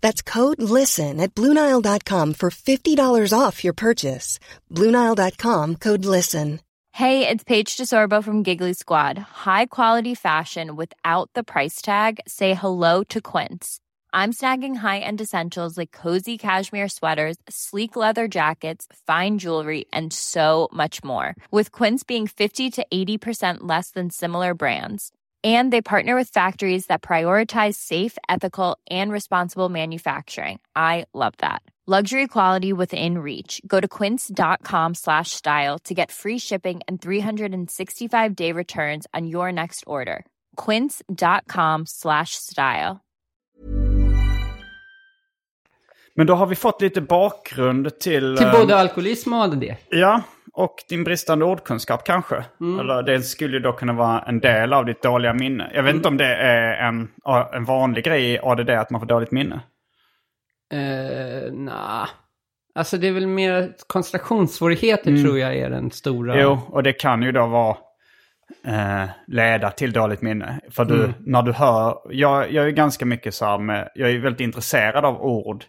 That's 0.00 0.22
code 0.22 0.62
LISTEN 0.62 1.20
at 1.20 1.34
Bluenile.com 1.34 2.34
for 2.34 2.50
$50 2.50 3.32
off 3.38 3.64
your 3.64 3.72
purchase. 3.72 4.38
Bluenile.com 4.72 5.76
code 5.76 6.04
LISTEN. 6.04 6.60
Hey, 6.92 7.28
it's 7.28 7.44
Paige 7.44 7.76
DeSorbo 7.76 8.24
from 8.24 8.42
Giggly 8.42 8.72
Squad. 8.72 9.18
High 9.18 9.66
quality 9.66 10.14
fashion 10.14 10.76
without 10.76 11.28
the 11.34 11.44
price 11.44 11.82
tag. 11.82 12.20
Say 12.26 12.54
hello 12.54 13.04
to 13.10 13.20
Quince. 13.20 13.80
I'm 14.14 14.32
snagging 14.32 14.76
high-end 14.76 15.20
essentials 15.20 15.76
like 15.76 15.92
cozy 15.92 16.38
cashmere 16.38 16.88
sweaters, 16.88 17.36
sleek 17.50 17.96
leather 17.96 18.28
jackets, 18.28 18.86
fine 19.06 19.36
jewelry, 19.36 19.84
and 19.92 20.10
so 20.10 20.70
much 20.72 21.04
more. 21.04 21.34
With 21.50 21.70
Quince 21.70 22.02
being 22.02 22.26
50 22.26 22.70
to 22.70 22.86
80% 22.90 23.58
less 23.60 23.90
than 23.90 24.08
similar 24.08 24.54
brands. 24.54 25.12
And 25.44 25.72
they 25.72 25.82
partner 25.82 26.16
with 26.16 26.30
factories 26.30 26.86
that 26.86 27.02
prioritize 27.02 27.74
safe, 27.74 28.16
ethical, 28.28 28.78
and 28.88 29.12
responsible 29.12 29.68
manufacturing. 29.68 30.60
I 30.74 31.04
love 31.12 31.34
that. 31.38 31.62
Luxury 31.88 32.26
quality 32.26 32.72
within 32.72 33.18
reach. 33.18 33.60
Go 33.64 33.80
to 33.80 33.86
quince.com 33.86 34.94
slash 34.94 35.30
style 35.30 35.78
to 35.84 35.94
get 35.94 36.10
free 36.10 36.38
shipping 36.38 36.80
and 36.88 37.00
365 37.00 38.34
day 38.34 38.50
returns 38.50 39.06
on 39.14 39.28
your 39.28 39.52
next 39.52 39.84
order. 39.86 40.24
Quince.com 40.56 41.84
slash 41.86 42.34
style. 42.34 43.04
Men 46.16 46.26
då 46.26 46.34
har 46.34 46.46
vi 46.46 46.54
fått 46.54 46.82
lite 46.82 47.00
bakgrund 47.00 47.98
till... 47.98 48.36
Till 48.36 48.50
både 48.52 48.74
ehm, 48.74 48.80
alkoholism 48.80 49.32
och 49.32 49.42
ADD. 49.42 49.64
Ja, 49.90 50.22
och 50.56 50.74
din 50.88 51.04
bristande 51.04 51.44
ordkunskap 51.44 52.04
kanske. 52.06 52.44
Mm. 52.60 52.80
Eller 52.80 53.02
det 53.02 53.22
skulle 53.22 53.56
ju 53.56 53.62
då 53.62 53.72
kunna 53.72 53.92
vara 53.92 54.20
en 54.20 54.40
del 54.40 54.72
av 54.72 54.84
ditt 54.86 55.02
dåliga 55.02 55.34
minne. 55.34 55.70
Jag 55.74 55.82
vet 55.82 55.90
Mm. 55.90 55.96
inte 55.96 56.08
om 56.08 56.16
det 56.16 56.34
är 56.36 56.88
en, 56.88 57.08
en 57.52 57.64
vanlig 57.64 58.04
grej 58.04 58.32
i 58.32 58.38
ADD 58.42 58.70
att 58.70 58.90
man 58.90 59.00
får 59.00 59.06
dåligt 59.06 59.30
minne. 59.30 59.60
Uh, 60.74 61.52
nah. 61.52 62.08
Alltså 62.74 62.96
det 62.96 63.08
är 63.08 63.12
väl 63.12 63.26
mer 63.26 63.72
koncentrationssvårigheter 63.86 65.22
tror 65.22 65.38
jag 65.38 65.56
är 65.56 65.70
den 65.70 65.90
stora. 65.90 66.32
Mm. 66.34 66.44
Jo, 66.44 66.60
och 66.68 66.82
det 66.82 66.92
kan 66.92 67.22
ju 67.22 67.32
då 67.32 67.46
vara 67.46 67.76
eh, 68.66 69.08
leda 69.26 69.70
till 69.70 69.92
dåligt 69.92 70.22
minne. 70.22 70.60
För 70.70 70.84
du, 70.84 70.94
Mm. 70.94 71.12
när 71.20 71.42
du 71.42 71.52
hör, 71.52 71.98
jag, 72.10 72.52
jag 72.52 72.66
är 72.66 72.70
ganska 72.70 73.06
mycket 73.06 73.34
så 73.34 73.44
här 73.44 73.58
med, 73.58 73.88
jag 73.94 74.10
är 74.10 74.18
väldigt 74.18 74.40
intresserad 74.40 75.04
av 75.04 75.22
ord. 75.22 75.64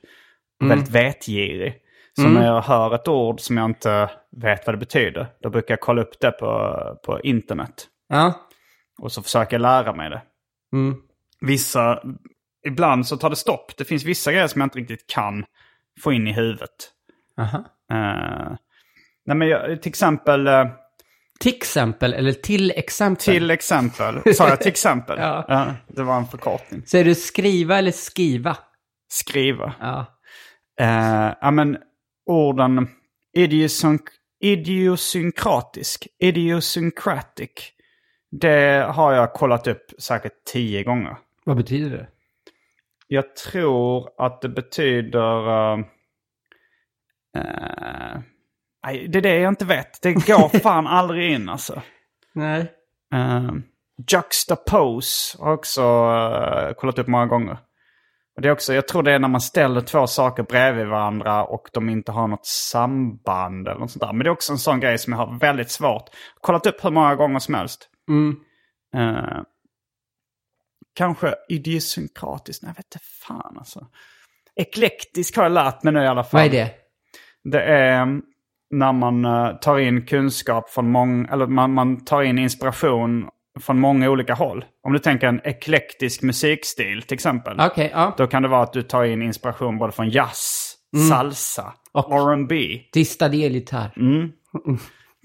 Mm. 0.62 0.70
väldigt 0.70 0.96
vetgirig. 0.96 1.76
Så 2.22 2.28
när 2.28 2.46
jag 2.46 2.62
hör 2.62 2.96
ett 2.96 3.08
ord 3.08 3.40
som 3.40 3.58
jag 3.58 3.66
inte 3.66 4.10
vet 4.42 4.66
vad 4.66 4.74
det 4.76 4.80
betyder, 4.80 5.28
då 5.42 5.50
brukar 5.50 5.72
jag 5.72 5.82
kolla 5.82 6.02
upp 6.02 6.20
det 6.20 6.32
på, 6.32 6.74
på 7.06 7.22
internet. 7.22 7.88
Ja. 8.10 8.34
Och 9.02 9.12
så 9.12 9.24
försöker 9.24 9.54
jag 9.54 9.62
lära 9.62 9.94
mig 9.94 10.10
det. 10.10 10.22
Mm. 10.74 10.96
Vissa, 11.42 12.02
ibland 12.68 13.08
så 13.08 13.18
tar 13.18 13.30
det 13.30 13.36
stopp. 13.36 13.78
Det 13.78 13.86
finns 13.86 14.04
vissa 14.06 14.32
grejer 14.32 14.48
som 14.48 14.62
jag 14.62 14.66
inte 14.66 14.80
riktigt 14.80 15.08
kan 15.08 15.46
få 16.04 16.14
in 16.14 16.28
i 16.28 16.32
huvudet. 16.34 16.92
Aha. 17.40 17.58
Eh, 17.92 18.56
nej 19.26 19.38
men 19.38 19.48
jag, 19.48 19.82
till 19.82 19.90
exempel, 19.90 20.48
eh, 20.48 20.66
Till 21.40 21.56
exempel, 21.56 22.14
eller 22.14 22.34
till 22.34 22.72
exempel. 22.72 23.24
till 23.26 23.52
exempel, 23.52 24.36
sa 24.36 24.50
jag 24.50 24.60
till 24.60 24.68
exempel? 24.72 25.18
Ja. 25.22 25.74
det 25.88 26.04
var 26.04 26.18
en 26.18 26.28
förkortning. 26.28 26.82
Säger 26.86 27.06
du 27.06 27.16
skriva 27.16 27.78
eller 27.78 27.92
skriva? 27.92 28.58
Skriva. 29.12 29.74
Ja. 29.80 30.06
Eh, 30.80 31.34
ja 31.42 31.52
men 31.52 31.78
orden 32.28 32.88
idiosynk, 33.34 34.02
idiosynkratisk, 34.40 36.08
idiosyncratic. 36.20 37.52
Det 38.32 38.88
har 38.90 39.14
jag 39.14 39.34
kollat 39.34 39.68
upp 39.68 39.92
säkert 40.00 40.44
tio 40.46 40.84
gånger. 40.84 41.18
Vad 41.44 41.58
betyder 41.58 41.90
det? 41.90 42.08
Jag 43.08 43.36
tror 43.36 44.10
att 44.18 44.42
det 44.42 44.50
betyder... 44.50 45.74
eh, 47.38 48.20
nej, 48.86 49.08
det 49.08 49.18
är 49.18 49.22
det 49.22 49.40
jag 49.40 49.52
inte 49.52 49.66
vet. 49.66 50.02
Det 50.02 50.14
går 50.14 50.60
fan 50.64 50.88
aldrig 50.88 51.32
in 51.32 51.50
alltså. 51.50 51.82
Nej. 52.34 52.72
Uh, 53.14 53.52
juxtapose 54.12 55.38
har 55.40 55.50
jag 55.50 55.60
också 55.60 55.82
kollat 56.78 57.00
upp 57.00 57.08
många 57.08 57.26
gånger. 57.26 57.58
Och 58.38 58.42
det 58.42 58.48
är 58.48 58.52
också, 58.52 58.74
jag 58.74 58.88
tror 58.88 59.04
det 59.04 59.12
är 59.12 59.20
när 59.20 59.28
man 59.28 59.42
ställer 59.42 59.82
två 59.82 60.08
saker 60.08 60.44
bredvid 60.44 60.88
varandra 60.88 61.44
och 61.44 61.70
de 61.74 61.90
inte 61.90 62.12
har 62.12 62.28
något 62.28 62.46
samband 62.46 63.68
eller 63.68 63.80
något 63.80 63.92
sånt 63.92 64.02
där. 64.02 64.14
Men 64.14 64.20
det 64.20 64.30
är 64.30 64.32
också 64.32 64.52
en 64.52 64.58
sån 64.58 64.80
grej 64.80 64.98
som 64.98 65.14
jag 65.14 65.20
har 65.20 65.40
väldigt 65.40 65.72
svårt. 65.72 66.10
Kollat 66.42 66.66
upp 66.66 66.86
hur 66.86 66.92
många 66.92 67.16
gånger 67.16 67.40
som 67.40 67.54
helst. 67.54 67.90
Mm. 68.10 68.36
Eh, 68.96 69.42
kanske 70.96 71.36
idiosynkratisk. 71.50 72.62
Nej, 72.62 72.70
jag 72.70 72.76
vet 72.76 72.86
inte 72.86 73.06
fan 73.28 73.58
alltså. 73.58 73.88
Eklektisk 74.56 75.36
har 75.36 75.44
jag 75.44 75.52
lärt 75.52 75.84
mig 75.84 75.94
nu 75.94 76.04
i 76.04 76.08
alla 76.08 76.24
fall. 76.24 76.40
Vad 76.40 76.46
är 76.46 76.50
det? 76.50 76.72
Det 77.44 77.62
är 77.62 78.02
mm, 78.02 78.22
när 78.70 78.94
man 78.94 79.26
eh, 79.26 79.58
tar 79.58 79.80
in 79.80 80.06
kunskap 80.06 80.70
från 80.70 80.92
många, 80.92 81.28
eller 81.32 81.48
man, 81.48 81.74
man 81.74 82.06
tar 82.06 82.22
in 82.22 82.38
inspiration 82.38 83.30
från 83.60 83.80
många 83.80 84.10
olika 84.10 84.34
håll. 84.34 84.66
Om 84.84 84.94
du 84.94 85.00
tänker 85.00 85.28
en 85.28 85.42
eklektisk 85.44 86.22
musikstil 86.22 87.02
till 87.02 87.16
exempel. 87.16 87.60
Okej, 87.60 87.90
ja. 87.94 88.14
Då 88.18 88.28
kan 88.28 88.42
det 88.42 88.48
vara 88.48 88.64
att 88.64 88.74
du 88.74 88.84
tar 88.84 89.04
in 89.04 89.22
inspiration 89.22 89.78
både 89.78 89.92
från 89.92 90.10
jazz, 90.10 90.74
salsa, 91.10 91.74
Och- 91.92 92.12
R&B. 92.32 92.82
Distad 92.94 93.26
elgitarr. 93.26 93.92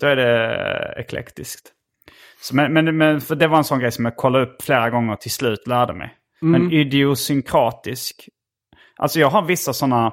Då 0.01 0.07
är 0.07 0.17
det 0.17 0.95
eklektiskt. 0.97 1.73
Så, 2.41 2.57
men, 2.57 2.73
men, 2.73 2.97
men 2.97 3.21
för 3.21 3.35
det 3.35 3.47
var 3.49 3.59
en 3.59 3.65
sån 3.65 3.79
grej 3.81 3.93
som 3.93 4.05
jag 4.05 4.17
kollade 4.17 4.45
upp 4.45 4.63
flera 4.63 4.91
gånger 4.91 5.13
och 5.13 5.21
till 5.21 5.31
slut 5.31 5.67
lärde 5.67 5.95
mig. 5.95 6.15
Men 6.41 6.73
idiosynkratisk. 6.73 8.29
Alltså 8.97 9.21
jag 9.21 9.31
har 9.31 9.43
vissa 9.43 9.73
sådana 9.73 10.13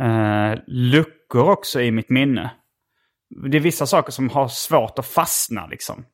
eh, 0.00 0.58
luckor 0.66 1.50
också 1.50 1.80
i 1.80 1.90
mitt 1.90 2.10
minne. 2.10 2.50
Det 3.50 3.56
är 3.58 3.60
vissa 3.60 3.86
saker 3.86 4.12
som 4.12 4.28
har 4.30 4.48
svårt 4.48 4.98
att 4.98 5.06
fastna 5.06 5.66
liksom. 5.66 6.04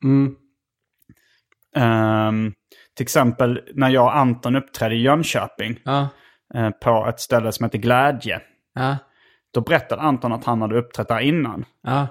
Ehm, 1.76 2.52
till 2.96 3.04
exempel 3.04 3.60
när 3.74 3.88
jag 3.88 4.04
och 4.04 4.16
Anton 4.16 4.56
uppträdde 4.56 4.94
i 4.94 5.02
Jönköping 5.02 5.76
Ja. 5.84 6.08
eh, 6.54 6.70
på 6.70 7.06
ett 7.08 7.20
ställe 7.20 7.52
som 7.52 7.64
heter 7.64 7.78
Glädje. 7.78 8.40
Ja. 8.74 8.96
Då 9.54 9.60
berättade 9.60 10.02
Anton 10.02 10.32
att 10.32 10.44
han 10.44 10.62
hade 10.62 10.78
uppträtt 10.78 11.08
där 11.08 11.20
innan. 11.20 11.64
Ja. 11.82 12.06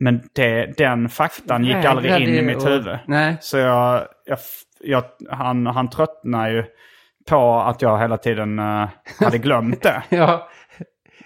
Men 0.00 0.22
det, 0.34 0.76
den 0.78 1.08
faktan 1.08 1.64
gick 1.64 1.74
Nej, 1.74 1.86
aldrig 1.86 2.12
in 2.28 2.34
i 2.34 2.42
mitt 2.42 2.56
och- 2.56 2.68
huvud. 2.68 2.98
nej. 3.06 3.36
Så 3.40 3.58
jag, 3.58 4.06
jag, 4.24 4.38
jag, 4.80 5.04
han, 5.30 5.66
han 5.66 5.90
tröttnade 5.90 6.50
ju 6.52 6.64
på 7.28 7.60
att 7.60 7.82
jag 7.82 7.98
hela 8.00 8.16
tiden 8.18 8.58
eh, 8.58 8.88
hade 9.20 9.38
glömt 9.38 9.82
det. 9.82 10.02
Ja. 10.16 10.48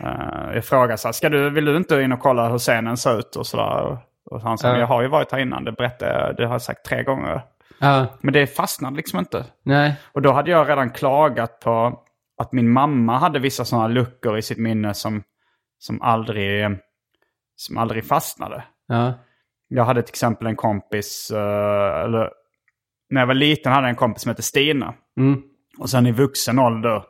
Uh, 0.01 0.55
jag 0.55 0.65
frågade 0.65 0.99
så 0.99 1.09
här, 1.09 1.13
Ska 1.13 1.29
du, 1.29 1.51
vill 1.51 1.65
du 1.65 1.77
inte 1.77 2.01
in 2.01 2.13
och 2.13 2.21
kolla 2.21 2.49
hur 2.49 2.59
scenen 2.59 2.97
ser 2.97 3.19
ut 3.19 3.37
och 3.37 3.47
sådär? 3.47 3.99
Och, 4.27 4.41
han 4.41 4.59
sa, 4.59 4.69
Ja. 4.69 4.79
jag 4.79 4.87
har 4.87 5.03
ju 5.03 5.09
varit 5.09 5.33
här 5.33 5.39
innan, 5.39 5.65
det 5.65 5.73
berättade 5.73 6.13
jag, 6.13 6.37
det 6.37 6.47
har 6.47 6.55
jag 6.55 6.63
sagt 6.63 6.85
tre 6.87 7.03
gånger. 7.03 7.43
Ja. 7.79 8.07
Men 8.21 8.33
det 8.33 8.47
fastnade 8.47 8.97
liksom 8.97 9.19
inte. 9.19 9.45
Nej. 9.63 9.95
Och 10.13 10.23
då 10.23 10.33
hade 10.33 10.51
jag 10.51 10.69
redan 10.69 10.91
klagat 10.91 11.61
på 11.61 12.03
att 12.43 12.53
min 12.53 12.71
mamma 12.71 13.19
hade 13.19 13.39
vissa 13.39 13.65
sådana 13.65 13.89
luckor 13.89 14.39
i 14.39 14.43
sitt 14.43 14.59
minne 14.59 14.95
som, 14.95 15.23
som, 15.79 16.03
aldrig, 16.03 16.79
som 17.57 17.79
aldrig 17.79 18.05
fastnade. 18.07 18.65
Ja. 18.89 19.13
Jag 19.69 19.85
hade 19.85 20.03
till 20.03 20.13
exempel 20.13 20.47
en 20.47 20.57
kompis, 20.57 21.31
eh, 21.31 22.01
eller 22.05 22.31
när 23.11 23.21
jag 23.21 23.27
var 23.27 23.35
liten 23.35 23.73
hade 23.73 23.85
jag 23.85 23.91
en 23.91 23.97
kompis 23.97 24.23
som 24.23 24.29
hette 24.31 24.43
Stina. 24.43 24.95
Mm. 25.19 25.43
Och 25.79 25.91
sen 25.91 26.07
i 26.07 26.13
vuxen 26.13 26.59
ålder 26.59 27.03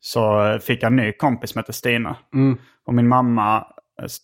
så 0.00 0.58
fick 0.62 0.82
jag 0.82 0.86
en 0.90 0.96
ny 0.96 1.12
kompis 1.12 1.50
som 1.50 1.58
hette 1.58 1.72
Stina. 1.72 2.16
Mm. 2.34 2.58
Och 2.86 2.94
min 2.94 3.08
mamma, 3.08 3.66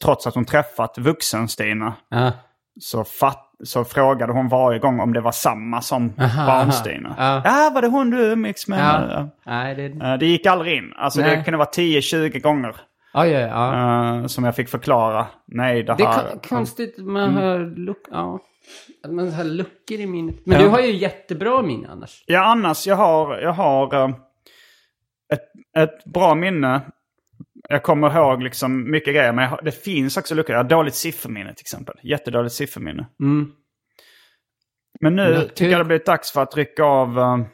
trots 0.03 0.27
att 0.27 0.35
hon 0.35 0.45
träffat 0.45 0.99
vuxen-Stina, 0.99 1.93
Ja. 2.09 2.33
så, 2.81 3.05
fatt, 3.05 3.49
så 3.65 3.85
frågade 3.85 4.33
hon 4.33 4.49
varje 4.49 4.79
gång 4.79 5.01
om 5.01 5.13
det 5.13 5.21
var 5.21 5.33
samma 5.33 5.81
som 5.81 6.09
barn-Stina. 6.47 7.09
aha. 7.19 7.43
Ja. 7.45 7.71
var 7.75 7.83
det 7.83 7.89
hon 7.89 8.11
du 8.11 8.19
umgicks 8.33 8.69
med? 8.69 8.79
Ja. 9.11 9.29
Nej, 9.47 9.75
det... 9.75 9.85
Eh, 10.07 10.19
Det 10.19 10.27
gick 10.27 10.47
aldrig 10.47 10.77
in. 10.79 10.93
Alltså 10.97 11.21
det 11.21 11.27
Nej. 11.27 11.45
kunde 11.45 11.59
vara 11.59 11.69
10-20 11.71 12.39
gånger 12.41 12.77
Ja, 13.15 13.27
ja, 13.27 13.39
ja. 13.41 14.17
eh, 14.21 14.27
som 14.27 14.45
jag 14.45 14.57
fick 14.57 14.69
förklara. 14.69 15.27
Nej, 15.47 15.83
det 15.83 15.95
Det 15.99 16.03
är 16.05 16.09
här... 16.09 16.31
kon- 16.31 16.41
konstigt, 16.49 16.99
man 16.99 17.35
har 17.37 17.59
luck... 17.77 18.03
Ja. 18.11 18.41
Att 19.05 19.11
man 19.13 19.33
har 19.33 19.45
luckor 19.45 20.01
i 20.01 20.07
minnet. 20.07 20.37
Men 20.47 20.59
Ja. 20.59 20.65
du 20.65 20.71
har 20.71 20.81
ju 20.81 20.93
jättebra 20.97 21.63
minne 21.63 21.89
annars. 21.93 22.25
Ja, 22.27 22.45
annars 22.45 22.87
jag 22.87 22.97
har, 22.97 23.39
jag 23.39 23.53
har 23.53 23.95
eh, 23.95 24.11
ett, 25.33 25.43
ett 25.79 26.05
bra 26.05 26.35
minne. 26.35 26.81
Jag 27.69 27.83
kommer 27.83 28.17
ihåg 28.17 28.43
liksom 28.43 28.91
mycket 28.91 29.15
grejer, 29.15 29.33
men 29.33 29.45
jag 29.51 29.61
det 29.65 29.73
finns 29.73 30.17
också 30.17 30.35
luckor. 30.35 30.55
Jag 30.57 30.63
har 30.63 30.69
dåligt 30.71 30.95
sifferminne 30.95 31.55
till 31.55 31.63
exempel. 31.63 31.95
Jättedåligt 32.03 32.55
sifferminne. 32.55 33.07
Mm. 33.21 33.53
Men 35.01 35.17
nu 35.17 35.31
Men 35.35 35.49
tycker 35.49 35.69
jag 35.69 35.81
det 35.81 35.85
blivit 35.85 36.07
dags 36.07 36.33
för 36.33 36.43
att 36.43 36.57
rycka 36.57 36.85
av 36.85 37.19
uh, 37.19 37.45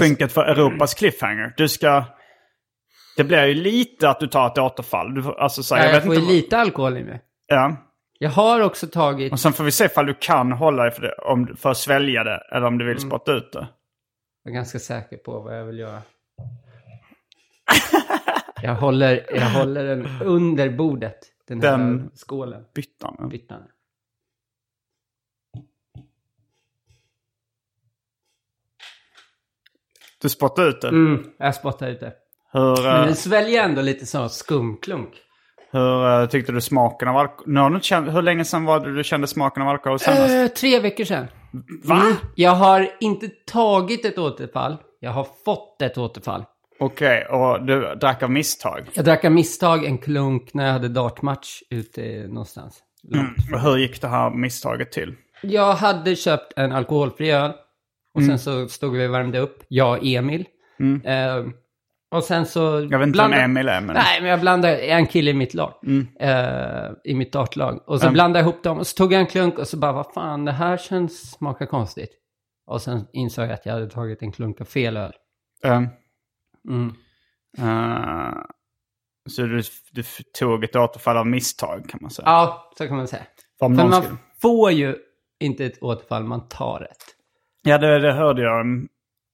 skynket 0.00 0.32
för 0.32 0.44
Europas 0.44 0.94
cliffhanger. 0.94 1.54
Du 1.56 1.68
ska... 1.68 2.04
Det 3.16 3.24
blir 3.24 3.44
ju 3.46 3.54
lite 3.54 4.08
att 4.10 4.20
du 4.20 4.26
tar 4.26 4.46
ett 4.46 4.58
återfall. 4.58 5.14
Du, 5.14 5.24
alltså, 5.38 5.62
så, 5.62 5.74
Ja, 5.74 5.78
jag 5.78 5.88
jag 5.88 5.92
vet 5.92 6.04
får 6.04 6.14
inte 6.14 6.26
ju 6.26 6.36
lite 6.36 6.58
alkohol 6.58 6.96
i 6.96 7.04
mig. 7.04 7.20
Ja. 7.46 7.76
Jag 8.18 8.30
har 8.30 8.60
också 8.60 8.86
tagit... 8.86 9.32
Och 9.32 9.40
sen 9.40 9.52
får 9.52 9.64
vi 9.64 9.70
se 9.72 9.84
ifall 9.84 10.06
du 10.06 10.14
kan 10.20 10.52
hålla 10.52 10.82
dig 10.82 10.92
för, 10.92 11.02
det, 11.02 11.12
om, 11.12 11.56
för 11.56 11.70
att 11.70 11.76
svälja 11.76 12.24
det 12.24 12.42
eller 12.52 12.66
om 12.66 12.78
du 12.78 12.84
Mm. 12.84 12.94
vill 12.96 13.06
spotta 13.06 13.32
ut 13.32 13.52
det. 13.52 13.68
Jag 14.44 14.52
är 14.52 14.54
ganska 14.54 14.78
säker 14.78 15.16
på 15.16 15.40
vad 15.40 15.58
jag 15.58 15.64
vill 15.64 15.78
göra. 15.78 16.02
Jag 18.62 18.74
håller, 18.74 19.26
jag 19.34 19.50
håller 19.50 19.84
den 19.84 20.08
under 20.24 20.70
bordet. 20.70 21.18
Den 21.48 21.62
här 21.62 21.78
Den- 21.78 22.10
skålen. 22.14 22.64
Byttan. 22.74 23.28
Byttan. 23.28 23.62
Du 30.22 30.28
spottar 30.28 30.68
ut 30.68 30.80
det. 30.80 30.88
Mm, 30.88 31.24
jag 31.38 31.54
spottar 31.54 31.88
ut 31.88 32.00
det. 32.00 32.12
Hur, 32.52 32.82
Men 32.82 33.00
eh, 33.00 33.06
den 33.06 33.16
sväljer 33.16 33.64
ändå 33.64 33.82
lite 33.82 34.06
så 34.06 34.28
skumklunk. 34.28 35.08
hur 35.70 36.06
eh, 36.20 36.26
tyckte 36.26 36.52
du 36.52 36.60
smaken 36.60 37.08
av 37.08 37.16
alkohol? 37.16 37.44
Nu 37.52 37.60
har 37.60 37.70
du 37.70 37.76
inte 37.76 37.86
känt, 37.86 38.14
hur 38.14 38.22
länge 38.22 38.44
sedan 38.44 38.64
var 38.64 38.80
det 38.80 38.94
du 38.94 39.04
kände 39.04 39.26
smaken 39.26 39.62
av 39.62 39.68
alkohol 39.68 39.98
senast? 39.98 40.30
Eh, 40.34 40.46
tre 40.46 40.80
veckor 40.80 41.04
sedan. 41.04 41.26
Va? 41.84 42.00
Mm. 42.00 42.12
Jag 42.34 42.50
har 42.50 42.90
inte 43.00 43.28
tagit 43.46 44.04
ett 44.04 44.18
återfall. 44.18 44.76
Jag 45.00 45.10
har 45.10 45.26
fått 45.44 45.82
ett 45.82 45.98
återfall. 45.98 46.44
Okej, 46.84 47.24
och 47.24 47.66
du 47.66 47.94
drack 47.94 48.22
av 48.22 48.30
misstag. 48.30 48.90
Jag 48.94 49.04
drack 49.04 49.24
av 49.24 49.32
misstag 49.32 49.84
en 49.84 49.98
klunk 49.98 50.54
när 50.54 50.66
jag 50.66 50.72
hade 50.72 50.88
dartmatch 50.88 51.62
ute 51.70 52.26
någonstans. 52.28 52.82
Och 53.52 53.60
hur 53.60 53.76
gick 53.76 54.00
det 54.00 54.08
här 54.08 54.30
misstaget 54.30 54.92
till? 54.92 55.14
Jag 55.42 55.74
hade 55.74 56.16
köpt 56.16 56.52
en 56.56 56.72
alkoholfri 56.72 57.30
öl. 57.30 57.52
Och 58.14 58.22
sen 58.22 58.38
så 58.38 58.68
stod 58.68 58.92
vi 58.92 59.08
och 59.08 59.14
värmde 59.14 59.38
upp. 59.38 59.64
Jag 59.68 59.98
och 59.98 60.04
Emil. 60.06 60.44
Eh, 61.04 61.46
och 62.10 62.24
sen 62.24 62.46
så... 62.46 62.88
Jag 62.90 62.98
vet 62.98 63.06
inte 63.06 63.28
vem 63.28 63.32
Emil 63.32 63.68
är, 63.68 63.80
men... 63.80 63.94
Nej, 63.94 64.20
men 64.20 64.30
jag 64.30 64.40
blandade 64.40 64.76
en 64.76 65.06
kille 65.06 65.30
i 65.30 65.34
mitt 65.34 65.54
lag. 65.54 65.74
Eh, 66.20 66.90
I 67.04 67.14
mitt 67.14 67.32
dartlag. 67.32 67.82
Och 67.86 68.00
så 68.00 68.10
blandade 68.10 68.38
jag 68.38 68.48
ihop 68.48 68.62
dem. 68.62 68.78
Och 68.78 68.86
så 68.86 68.96
tog 68.96 69.12
jag 69.12 69.20
en 69.20 69.26
klunk 69.26 69.58
och 69.58 69.68
så 69.68 69.76
bara, 69.76 69.92
vad 69.92 70.12
fan, 70.14 70.44
det 70.44 70.52
här 70.52 70.76
känns, 70.76 71.30
smakar 71.30 71.66
konstigt. 71.66 72.10
Och 72.66 72.82
sen 72.82 73.06
insåg 73.12 73.44
jag 73.44 73.52
att 73.52 73.66
jag 73.66 73.72
hade 73.72 73.90
tagit 73.90 74.22
en 74.22 74.32
klunk 74.32 74.60
av 74.60 74.64
fel 74.64 74.96
öl. 74.96 75.12
Eh, 75.64 75.82
Mm. 76.68 76.94
eh, 77.58 78.34
så 79.30 79.42
du, 79.42 79.62
du 79.92 80.02
tog 80.38 80.64
ett 80.64 80.76
återfall 80.76 81.16
av 81.16 81.26
misstag 81.26 81.88
kan 81.88 81.98
man 82.02 82.10
säga. 82.10 82.28
Ja, 82.28 82.70
så 82.78 82.86
kan 82.88 82.96
man 82.96 83.08
säga. 83.08 83.22
För 83.58 83.68
man 83.68 83.92
skulle- 84.02 84.16
får 84.42 84.70
ju 84.70 84.96
inte 85.40 85.64
ett 85.64 85.82
återfall, 85.82 86.24
man 86.24 86.48
tar 86.48 86.88
ett. 86.90 87.04
Ja, 87.62 87.78
det, 87.78 87.98
det 87.98 88.12
hörde 88.12 88.42
jag 88.42 88.66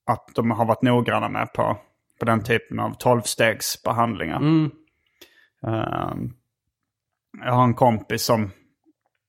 att 0.06 0.28
de 0.34 0.50
har 0.50 0.64
varit 0.64 0.82
noggranna 0.82 1.28
med 1.28 1.52
på, 1.52 1.78
på 2.18 2.24
den 2.24 2.44
typen 2.44 2.80
av 2.80 2.94
tolvstegsbehandlingar. 2.98 4.36
Mm. 4.36 4.70
Ehm, 5.66 6.32
jag 7.44 7.52
har 7.52 7.64
en 7.64 7.74
kompis 7.74 8.22
som, 8.24 8.50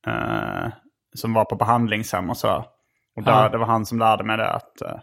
eh, 0.06 0.68
som 1.14 1.32
var 1.34 1.44
på 1.44 1.56
behandlingshem 1.56 2.30
och 2.30 2.36
så. 2.36 2.64
Och 3.16 3.22
där, 3.22 3.42
Ja. 3.42 3.48
det 3.48 3.58
var 3.58 3.66
han 3.66 3.86
som 3.86 3.98
lärde 3.98 4.24
mig 4.24 4.36
det 4.36 4.50
att 4.52 4.80
eh, 4.82 4.98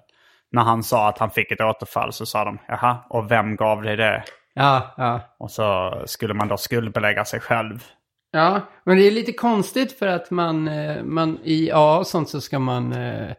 när 0.52 0.62
han 0.62 0.84
sa 0.84 1.10
att 1.10 1.18
han 1.18 1.32
fick 1.32 1.52
ett 1.52 1.62
återfall 1.62 2.14
så 2.14 2.26
sa 2.26 2.45
de 2.45 2.58
jaha, 2.68 2.98
och 3.10 3.32
vem 3.32 3.56
gav 3.56 3.82
dig 3.84 3.98
det? 3.98 4.24
Ja, 4.54 4.93
ja. 4.98 5.22
Och 5.39 5.52
så 5.52 6.02
skulle 6.06 6.34
man 6.34 6.48
då 6.48 6.58
skuldbelägga 6.58 7.26
sig 7.26 7.39
själv. 7.39 7.84
Ja, 8.32 8.62
men 8.84 8.98
det 8.98 9.08
är 9.08 9.12
lite 9.12 9.32
konstigt 9.34 10.00
för 10.00 10.08
att 10.08 10.32
man, 10.32 10.68
eh, 10.68 11.04
man 11.04 11.39
i 11.43 11.72
AA 11.72 11.98
och 11.98 12.08
sånt 12.08 12.30
så 12.30 12.41
ska 12.41 12.60
man 12.60 12.93
eh, 12.93 13.32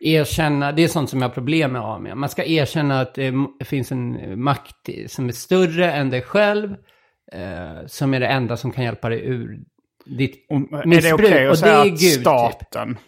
erkänna, 0.00 0.72
det 0.72 0.84
är 0.84 0.88
sånt 0.88 1.10
som 1.10 1.22
jag 1.22 1.28
har 1.28 1.34
problem 1.34 1.72
med 1.72 1.82
AA 1.82 1.98
med. 1.98 2.16
Man 2.16 2.28
ska 2.28 2.44
erkänna 2.44 3.00
att 3.00 3.14
det 3.14 3.32
finns 3.64 3.92
en 3.92 4.42
makt 4.42 4.88
som 5.06 5.28
är 5.28 5.32
större 5.32 5.92
än 5.92 6.10
dig 6.10 6.22
själv, 6.22 6.76
eh, 7.32 7.86
som 7.86 8.14
är 8.14 8.20
det 8.20 8.26
enda 8.26 8.56
som 8.56 8.72
kan 8.72 8.84
hjälpa 8.84 9.08
dig 9.08 9.20
ur 9.24 9.58
ditt 10.04 10.46
Och, 10.50 10.56
är 10.56 10.82
det 10.82 10.86
missbruk. 10.88 11.14
okej 11.20 11.44
att 11.46 11.50
och 11.50 11.56
det 11.56 11.56
säga 11.56 11.80
att 11.80 11.86
Gud, 11.86 12.24
typ. 12.24 12.98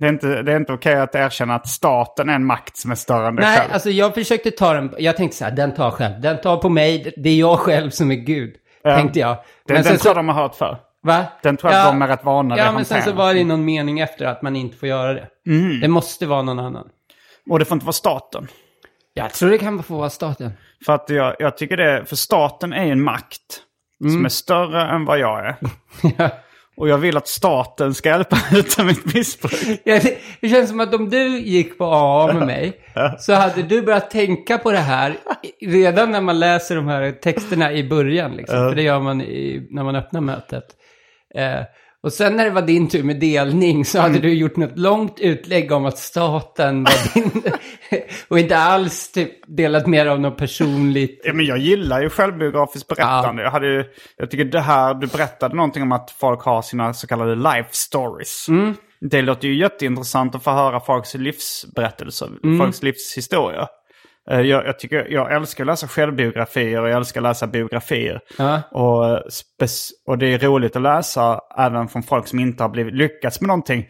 Det 0.00 0.06
är 0.06 0.08
inte, 0.08 0.42
det 0.42 0.52
är 0.52 0.56
inte 0.56 0.72
okej 0.72 0.94
att 1.00 1.14
erkänna 1.14 1.54
att 1.54 1.68
staten 1.68 2.28
är 2.28 2.34
en 2.34 2.44
makt 2.44 2.76
som 2.76 2.90
är 2.90 2.94
större 2.94 3.28
än 3.28 3.36
dig 3.36 3.44
Nej, 3.44 3.58
själv? 3.58 3.72
alltså 3.72 3.90
jag 3.90 4.14
försökte 4.14 4.50
ta 4.50 4.74
den, 4.74 4.94
jag 4.98 5.16
tänkte 5.16 5.36
så 5.36 5.44
här, 5.44 5.52
den 5.52 5.74
tar 5.74 5.90
själv, 5.90 6.20
den 6.20 6.40
tar 6.40 6.56
på 6.56 6.68
mig, 6.68 7.14
det 7.16 7.30
är 7.30 7.38
jag 7.38 7.58
själv 7.58 7.90
som 7.90 8.10
är 8.10 8.14
Gud, 8.14 8.54
Ja. 8.82 8.96
tänkte 8.96 9.18
jag. 9.20 9.36
den 9.66 9.74
Men 9.74 9.82
den 9.84 9.98
tror 9.98 10.08
jag 10.10 10.16
de 10.16 10.28
har 10.28 10.42
hört 10.42 10.54
för. 10.54 10.78
Va? 11.02 11.24
Den 11.42 11.56
tror 11.56 11.72
jag 11.72 11.86
de 11.86 12.02
är 12.02 12.08
rätt 12.08 12.24
vana 12.24 12.58
Ja, 12.58 12.72
men 12.72 12.84
sen 12.84 13.02
så 13.02 13.12
var 13.12 13.34
det 13.34 13.44
någon 13.44 13.64
mening 13.64 14.00
efter 14.00 14.26
att 14.26 14.42
man 14.42 14.56
inte 14.56 14.76
får 14.76 14.88
göra 14.88 15.12
det. 15.14 15.26
Mm. 15.46 15.80
Det 15.80 15.88
måste 15.88 16.26
vara 16.26 16.42
någon 16.42 16.58
annan. 16.58 16.88
Och 17.50 17.58
det 17.58 17.64
får 17.64 17.74
inte 17.76 17.86
vara 17.86 17.92
staten. 17.92 18.48
Jag 19.14 19.32
tror 19.32 19.50
det 19.50 19.58
kan 19.58 19.82
få 19.82 19.96
vara 19.96 20.10
staten. 20.10 20.52
För 20.86 20.92
att 20.92 21.10
jag, 21.10 21.36
jag 21.38 21.56
tycker 21.56 21.76
det, 21.76 22.04
för 22.06 22.16
staten 22.16 22.72
är 22.72 22.84
ju 22.84 22.90
en 22.92 23.02
makt 23.02 23.60
Mm. 24.02 24.12
som 24.12 24.24
är 24.24 24.28
större 24.28 24.82
än 24.90 25.04
vad 25.04 25.18
jag 25.18 25.46
är. 25.46 25.56
Och 26.80 26.88
jag 26.88 26.98
vill 26.98 27.16
att 27.16 27.28
staten 27.28 27.94
ska 27.94 28.08
hjälpa 28.08 28.36
mig 28.36 28.60
ut 28.60 28.78
ur 28.78 28.84
mitt 28.84 29.14
missbruk. 29.14 29.80
Ja, 29.84 29.98
det, 30.02 30.18
det 30.40 30.48
känns 30.48 30.68
som 30.68 30.80
att 30.80 30.94
om 30.94 31.10
du 31.10 31.38
gick 31.38 31.78
på 31.78 31.84
AA 31.84 32.32
med 32.32 32.46
mig 32.46 32.72
så 33.18 33.32
hade 33.32 33.62
du 33.62 33.82
börjat 33.82 34.10
tänka 34.10 34.58
på 34.58 34.72
det 34.72 34.78
här 34.78 35.16
redan 35.60 36.10
när 36.10 36.20
man 36.20 36.38
läser 36.38 36.76
de 36.76 36.88
här 36.88 37.12
texterna 37.12 37.72
i 37.72 37.88
början. 37.88 38.32
Liksom. 38.32 38.56
För 38.56 38.74
det 38.74 38.82
gör 38.82 39.00
man 39.00 39.20
i, 39.20 39.66
när 39.70 39.84
man 39.84 39.96
öppnar 39.96 40.20
mötet. 40.20 40.64
Eh, 41.34 41.60
och 42.02 42.12
sen 42.12 42.36
när 42.36 42.44
det 42.44 42.50
var 42.50 42.62
din 42.62 42.88
tur 42.88 43.02
med 43.02 43.20
delning 43.20 43.84
så 43.84 44.00
hade 44.00 44.18
du 44.18 44.34
gjort 44.34 44.56
något 44.56 44.78
långt 44.78 45.20
utlägg 45.20 45.72
om 45.72 45.84
att 45.86 45.98
staten 45.98 46.84
var 46.84 47.14
din. 47.14 47.42
och 48.28 48.38
inte 48.38 48.56
alls 48.58 49.12
typ 49.12 49.32
delat 49.46 49.84
dig 49.84 50.08
av 50.08 50.20
något 50.20 50.36
personligt. 50.38 51.20
Ja, 51.24 51.32
men 51.32 51.46
jag 51.46 51.58
gillar 51.58 52.02
ju 52.02 52.10
självbiografiskt 52.10 52.88
berättande. 52.88 53.42
Ja. 53.42 53.46
Jag, 53.46 53.52
hade 53.52 53.66
ju, 53.66 53.84
jag 54.16 54.30
tycker 54.30 54.44
det 54.44 54.60
här, 54.60 54.94
du 54.94 55.06
berättade 55.06 55.54
någonting 55.56 55.82
om 55.82 55.92
att 55.92 56.10
folk 56.10 56.40
har 56.42 56.62
sina 56.62 56.94
så 56.94 57.06
kallade 57.06 57.34
life 57.34 57.68
stories. 57.72 58.46
Mm. 58.48 58.74
Det 59.00 59.22
låter 59.22 59.48
ju 59.48 59.58
jätteintressant 59.58 60.34
att 60.34 60.44
få 60.44 60.50
höra 60.50 60.80
folks 60.80 61.14
livsberättelser, 61.14 62.28
Mm. 62.44 62.58
folks 62.58 62.82
livshistoria. 62.82 63.68
Eh, 64.30 64.40
Jag, 64.40 64.66
jag, 64.66 64.78
tycker, 64.78 65.06
jag 65.10 65.32
älskar 65.32 65.64
att 65.64 65.66
läsa 65.66 65.88
självbiografier 65.88 66.82
och 66.82 66.88
jag 66.88 66.96
älskar 66.96 67.20
att 67.20 67.24
läsa 67.24 67.46
biografier. 67.46 68.20
Ja. 68.38 68.62
Och, 68.70 69.08
eh, 69.08 69.20
och 70.06 70.18
det 70.18 70.26
är 70.26 70.38
roligt 70.38 70.76
att 70.76 70.82
läsa 70.82 71.40
även 71.58 71.88
från 71.88 72.02
folk 72.02 72.26
som 72.26 72.40
inte 72.40 72.62
har 72.62 72.68
blivit, 72.68 72.94
lyckats 72.94 73.40
med 73.40 73.48
någonting. 73.48 73.88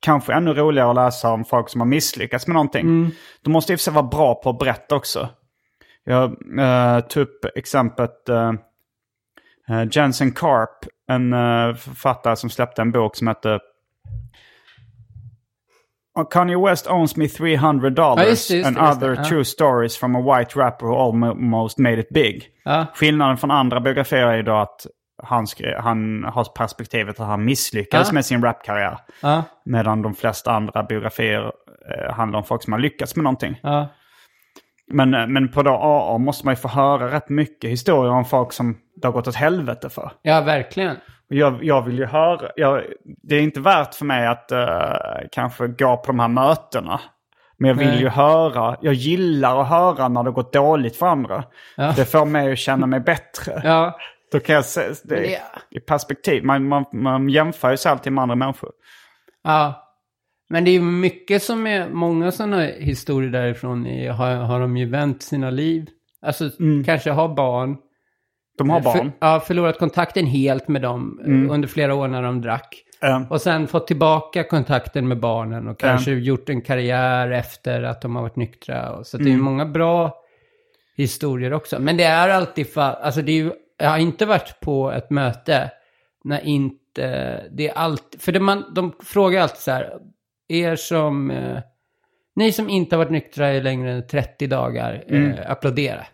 Kanske 0.00 0.32
ännu 0.32 0.54
roligare 0.54 0.90
att 0.90 0.96
läsa 0.96 1.32
om 1.32 1.44
folk 1.44 1.68
som 1.68 1.80
har 1.80 1.88
misslyckats 1.88 2.46
med 2.46 2.54
någonting. 2.54 2.80
Mm. 2.80 3.10
De 3.44 3.50
måste 3.50 3.72
i 3.72 3.76
och 3.76 3.80
för 3.80 3.84
sig 3.84 3.92
vara 3.92 4.06
bra 4.06 4.34
på 4.34 4.50
att 4.50 4.58
berätta 4.58 4.94
också. 4.94 5.28
Jag 6.04 6.30
uh, 6.58 7.00
tog 7.00 7.22
upp 7.22 7.44
exemplet 7.54 8.28
uh, 8.30 8.52
uh, 9.70 9.86
Jensen 9.90 10.32
Karp, 10.32 10.86
en 11.08 11.32
uh, 11.32 11.74
författare 11.74 12.36
som 12.36 12.50
släppte 12.50 12.82
en 12.82 12.92
bok 12.92 13.16
som 13.16 13.28
heter 13.28 13.60
Kanye 16.30 16.56
West 16.68 16.86
owns 16.86 17.16
me 17.16 17.28
300 17.28 17.88
Ja, 17.88 17.94
dollars 17.94 18.26
just 18.28 18.50
det, 18.50 18.56
just 18.56 18.66
and 18.66 18.76
det, 18.76 18.82
just 18.86 18.96
other 19.02 19.14
Ja. 19.16 19.24
true 19.24 19.44
stories 19.44 19.96
from 19.98 20.16
a 20.16 20.20
white 20.38 20.58
rapper 20.60 20.86
who 20.86 20.94
almost 20.96 21.78
made 21.78 21.98
it 22.00 22.08
big. 22.08 22.46
Ja. 22.64 22.86
Skillnaden 22.94 23.36
från 23.36 23.50
andra 23.50 23.80
biografier 23.80 24.26
är 24.26 24.36
ju 24.36 24.42
då 24.42 24.52
att 24.56 24.86
han, 25.22 25.46
han 25.78 26.24
har 26.24 26.44
perspektivet 26.58 27.20
att 27.20 27.26
han 27.26 27.44
misslyckades 27.44 28.08
Ja. 28.08 28.14
med 28.14 28.24
sin 28.24 28.42
rapkarriär. 28.42 28.98
Ja, 29.22 29.42
Medan 29.64 30.02
de 30.02 30.14
flesta 30.14 30.52
andra 30.52 30.82
biografier 30.82 31.52
eh, 31.90 32.12
handlar 32.14 32.38
om 32.38 32.44
folk 32.44 32.62
som 32.62 32.72
har 32.72 32.80
lyckats 32.80 33.16
med 33.16 33.22
någonting. 33.24 33.58
ja. 33.62 33.88
Men, 34.92 35.14
eh, 35.14 35.26
men 35.26 35.48
på 35.48 35.62
då 35.62 35.70
AA 35.70 36.18
måste 36.18 36.46
man 36.46 36.52
ju 36.52 36.56
få 36.56 36.68
höra 36.68 37.10
rätt 37.10 37.28
mycket 37.28 37.70
historier 37.70 38.12
om 38.12 38.24
folk 38.24 38.52
som 38.52 38.78
det 38.96 39.06
har 39.08 39.12
gått 39.12 39.28
åt 39.28 39.34
helvete 39.34 39.90
för. 39.90 40.12
ja 40.22 40.40
verkligen. 40.40 40.96
Jag, 41.32 41.64
jag 41.64 41.82
vill 41.82 41.98
ju 41.98 42.06
höra, 42.06 42.50
jag, 42.56 42.82
det 43.22 43.34
är 43.36 43.40
inte 43.40 43.60
värt 43.60 43.94
för 43.94 44.04
mig 44.04 44.26
att 44.26 44.52
eh, 44.52 45.28
kanske 45.32 45.66
gå 45.66 45.96
på 45.96 46.06
de 46.06 46.18
här 46.18 46.28
mötena. 46.28 47.00
Men 47.58 47.68
jag 47.68 47.74
vill 47.74 47.88
Nej. 47.88 48.00
ju 48.00 48.08
höra, 48.08 48.76
jag 48.80 48.94
gillar 48.94 49.60
att 49.60 49.68
höra 49.68 50.08
när 50.08 50.22
det 50.22 50.30
gått 50.30 50.52
dåligt 50.52 50.96
för 50.96 51.06
andra. 51.06 51.44
Ja. 51.76 51.92
Det 51.96 52.04
får 52.04 52.24
mig 52.24 52.52
att 52.52 52.58
känna 52.58 52.86
mig 52.86 53.00
bättre. 53.00 53.60
Ja, 53.64 53.98
Då 54.32 54.40
kan 54.40 54.54
jag 54.54 54.64
se 54.64 54.82
det, 55.04 55.38
i 55.70 55.80
perspektiv. 55.80 56.44
Man, 56.44 56.68
man, 56.68 56.84
man 56.92 57.28
jämför 57.28 57.70
ju 57.70 57.76
sig 57.76 57.92
alltid 57.92 58.12
med 58.12 58.22
andra 58.22 58.36
människor. 58.36 58.70
ja. 59.44 59.88
Men 60.48 60.64
det 60.64 60.70
är 60.70 60.72
ju 60.72 60.80
mycket 60.82 61.42
som 61.42 61.66
är, 61.66 61.88
många 61.88 62.32
sådana 62.32 62.60
historier 62.62 63.30
därifrån 63.30 63.86
är, 63.86 64.10
har, 64.10 64.34
har 64.34 64.60
de 64.60 64.76
ju 64.76 64.88
vänt 64.88 65.22
sina 65.22 65.50
liv. 65.50 65.86
Alltså 66.26 66.50
kanske 66.86 67.10
har 67.10 67.28
barn. 67.34 67.76
De 68.58 68.70
har 68.70 68.80
barn. 68.80 68.98
För, 69.20 69.26
ja, 69.26 69.40
förlorat 69.40 69.78
kontakten 69.78 70.26
helt 70.26 70.68
med 70.68 70.82
dem 70.82 71.20
eh, 71.46 71.54
under 71.54 71.68
flera 71.68 71.94
år 71.94 72.08
när 72.08 72.22
de 72.22 72.40
drack. 72.40 72.84
Eh, 73.02 73.32
Och 73.32 73.40
sen 73.40 73.66
fått 73.68 73.86
tillbaka 73.86 74.44
kontakten 74.44 75.08
med 75.08 75.20
barnen 75.20 75.68
och 75.68 75.78
kanske 75.78 76.10
gjort 76.10 76.48
en 76.48 76.62
karriär 76.62 77.30
efter 77.30 77.82
att 77.82 78.00
de 78.02 78.16
har 78.16 78.22
varit 78.22 78.36
nyktra. 78.36 78.92
Och, 78.92 79.06
så 79.06 79.16
det 79.18 79.32
är 79.32 79.36
många 79.36 79.66
bra 79.66 80.18
historier 80.96 81.52
också. 81.52 81.78
Men 81.80 81.96
det 81.96 82.04
är 82.04 82.28
alltid, 82.28 82.66
fa- 82.66 82.94
alltså 83.02 83.22
det 83.22 83.32
är 83.32 83.36
ju, 83.36 83.52
jag 83.78 83.90
har 83.90 83.98
inte 83.98 84.26
varit 84.26 84.60
på 84.60 84.92
ett 84.92 85.10
möte 85.10 85.70
när 86.24 86.40
inte, 86.44 87.44
det 87.50 87.68
är 87.68 87.74
alltid, 87.78 88.22
för 88.22 88.32
det 88.32 88.40
man, 88.40 88.64
de 88.74 88.92
frågar 89.04 89.42
alltid 89.42 89.58
så 89.58 89.70
här, 89.70 89.92
er 90.48 90.76
som, 90.76 91.30
eh, 91.30 91.58
ni 92.36 92.52
som 92.52 92.68
inte 92.68 92.96
har 92.96 92.98
varit 93.04 93.12
nyktra 93.12 93.52
i 93.54 93.60
längre 93.60 93.92
än 93.92 94.06
30 94.06 94.46
dagar, 94.46 95.04
eh, 95.06 95.50
applådera. 95.50 96.06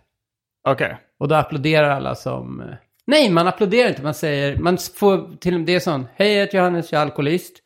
Okej. 0.68 0.96
Och 1.18 1.28
då 1.28 1.34
applåderar 1.34 1.90
alla 1.90 2.14
som... 2.14 2.60
eh, 2.60 2.66
Nej, 3.06 3.30
man 3.30 3.46
applåderar 3.48 3.88
inte. 3.88 4.02
Man 4.02 4.14
säger... 4.14 4.56
Man 4.56 4.78
får 4.96 5.36
till 5.36 5.54
och 5.54 5.60
med... 5.60 5.66
Det 5.66 5.74
är 5.74 5.80
sån. 5.80 6.06
Hej, 6.14 6.32
jag 6.32 6.40
heter 6.40 6.58
Johannes, 6.58 6.92
jag 6.92 6.98
är 7.00 7.04
alkoholist. 7.06 7.56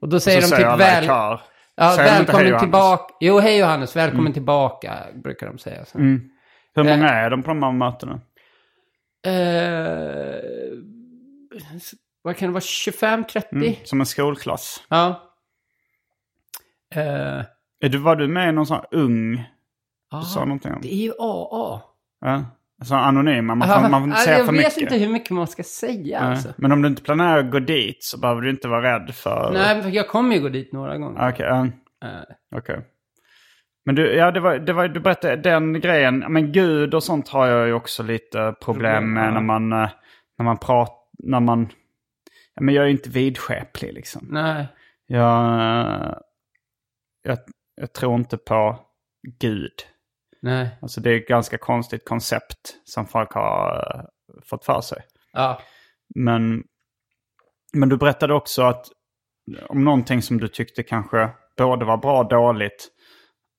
Och 0.00 0.08
då 0.08 0.20
säger 0.20 0.40
Så 0.40 0.56
de 0.56 0.62
typ 0.62 0.80
väl... 0.80 1.04
Ja, 1.06 1.40
Säger 1.96 2.08
"Hej, 2.10 2.18
välkommen 2.18 2.46
Johannes"? 2.46 2.62
tillbaka. 2.62 3.14
Jo, 3.20 3.38
hej 3.38 3.58
Johannes, 3.58 3.96
välkommen 3.96 4.32
tillbaka, 4.32 4.98
brukar 5.14 5.46
de 5.46 5.58
säga. 5.58 5.84
Så. 5.84 5.98
Hur 6.74 6.84
många 6.84 7.08
är 7.08 7.30
de 7.30 7.42
på 7.42 7.48
de 7.48 7.62
här 7.62 7.72
mötena? 7.72 8.20
Eh, 9.26 10.78
vad 12.22 12.36
kan 12.36 12.48
det 12.48 12.52
vara? 12.52 12.60
25, 12.60 13.24
30? 13.24 13.48
Mm, 13.56 13.74
som 13.84 14.00
en 14.00 14.06
skolklass. 14.06 14.82
Ja. 14.88 15.22
Eh, 16.94 17.02
Är 17.80 17.88
du, 17.88 17.98
var 17.98 18.16
du 18.16 18.28
med 18.28 18.48
i 18.48 18.52
någon 18.52 18.66
sån 18.66 18.76
här 18.76 18.86
ung? 18.90 19.36
Du 19.36 20.22
sa 20.26 20.36
aha, 20.38 20.44
någonting 20.44 20.72
om. 20.74 20.80
det 20.82 20.94
är 20.94 20.96
ju 20.96 21.12
AA. 21.18 21.80
Ja. 22.20 22.44
Sån 22.84 22.98
anonyma. 22.98 23.54
Man, 23.54 23.68
får, 23.68 23.88
man 23.88 24.00
får 24.00 24.08
inte 24.08 24.16
säga 24.16 24.38
jag 24.38 24.46
för 24.46 24.52
vet 24.52 24.64
mycket. 24.64 24.82
inte 24.82 24.96
hur 24.96 25.08
mycket 25.12 25.30
man 25.30 25.46
ska 25.46 25.62
säga 25.62 26.20
Nej. 26.20 26.30
alltså. 26.30 26.52
Men 26.56 26.72
om 26.72 26.82
du 26.82 26.88
inte 26.88 27.02
planerar 27.02 27.38
att 27.38 27.50
gå 27.50 27.58
dit 27.58 28.04
så 28.04 28.18
behöver 28.18 28.40
du 28.40 28.50
inte 28.50 28.68
vara 28.68 28.94
rädd 28.94 29.14
för... 29.14 29.50
Nej, 29.52 29.82
för 29.82 29.90
jag 29.90 30.08
kommer 30.08 30.34
ju 30.34 30.42
gå 30.42 30.48
dit 30.48 30.72
några 30.72 30.98
gånger. 30.98 31.28
Okej. 31.28 31.46
ja. 31.46 31.64
Eh, 32.04 32.56
Okej. 32.56 32.80
Men 33.84 33.94
du, 33.94 34.14
ja, 34.14 34.30
det 34.30 34.40
var, 34.40 34.58
det 34.58 34.72
var, 34.72 34.88
du 34.88 35.00
berättade 35.00 35.36
den 35.36 35.80
grejen. 35.80 36.24
Men 36.28 36.52
Gud 36.52 36.94
och 36.94 37.02
sånt 37.02 37.28
har 37.28 37.46
jag 37.46 37.66
ju 37.66 37.72
också 37.72 38.02
lite 38.02 38.54
problem 38.60 39.12
med 39.12 39.26
ja. 39.26 39.30
när 39.30 39.40
man, 39.40 39.72
eh, 39.72 39.90
när 40.38 40.44
man 40.44 40.58
pratar, 40.58 40.94
när 41.18 41.40
man... 41.40 41.68
Ja, 42.54 42.62
men 42.62 42.74
jag 42.74 42.82
är 42.82 42.86
ju 42.86 42.92
inte 42.92 43.10
vidskeplig 43.10 43.92
liksom. 43.92 44.26
nej. 44.30 44.66
Jag, 45.06 45.54
eh, 45.60 46.14
jag, 47.22 47.38
jag 47.74 47.92
tror 47.92 48.14
inte 48.14 48.36
på 48.36 48.78
Gud. 49.40 49.72
Nej. 50.42 50.78
Alltså 50.82 51.00
det 51.00 51.10
är 51.10 51.16
ett 51.16 51.28
ganska 51.28 51.58
konstigt 51.58 52.08
koncept 52.08 52.76
som 52.84 53.06
folk 53.06 53.32
har 53.32 53.76
eh, 53.96 54.04
fått 54.50 54.64
för 54.64 54.80
sig. 54.80 54.98
Ja. 55.32 55.62
Men, 56.14 56.62
men 57.72 57.88
du 57.88 57.96
berättade 57.96 58.34
också 58.34 58.62
att 58.62 58.86
om 59.68 59.84
någonting 59.84 60.22
som 60.22 60.38
du 60.38 60.48
tyckte 60.48 60.82
kanske 60.82 61.30
både 61.58 61.84
var 61.84 61.96
bra 61.96 62.18
och 62.18 62.28
dåligt. 62.28 62.88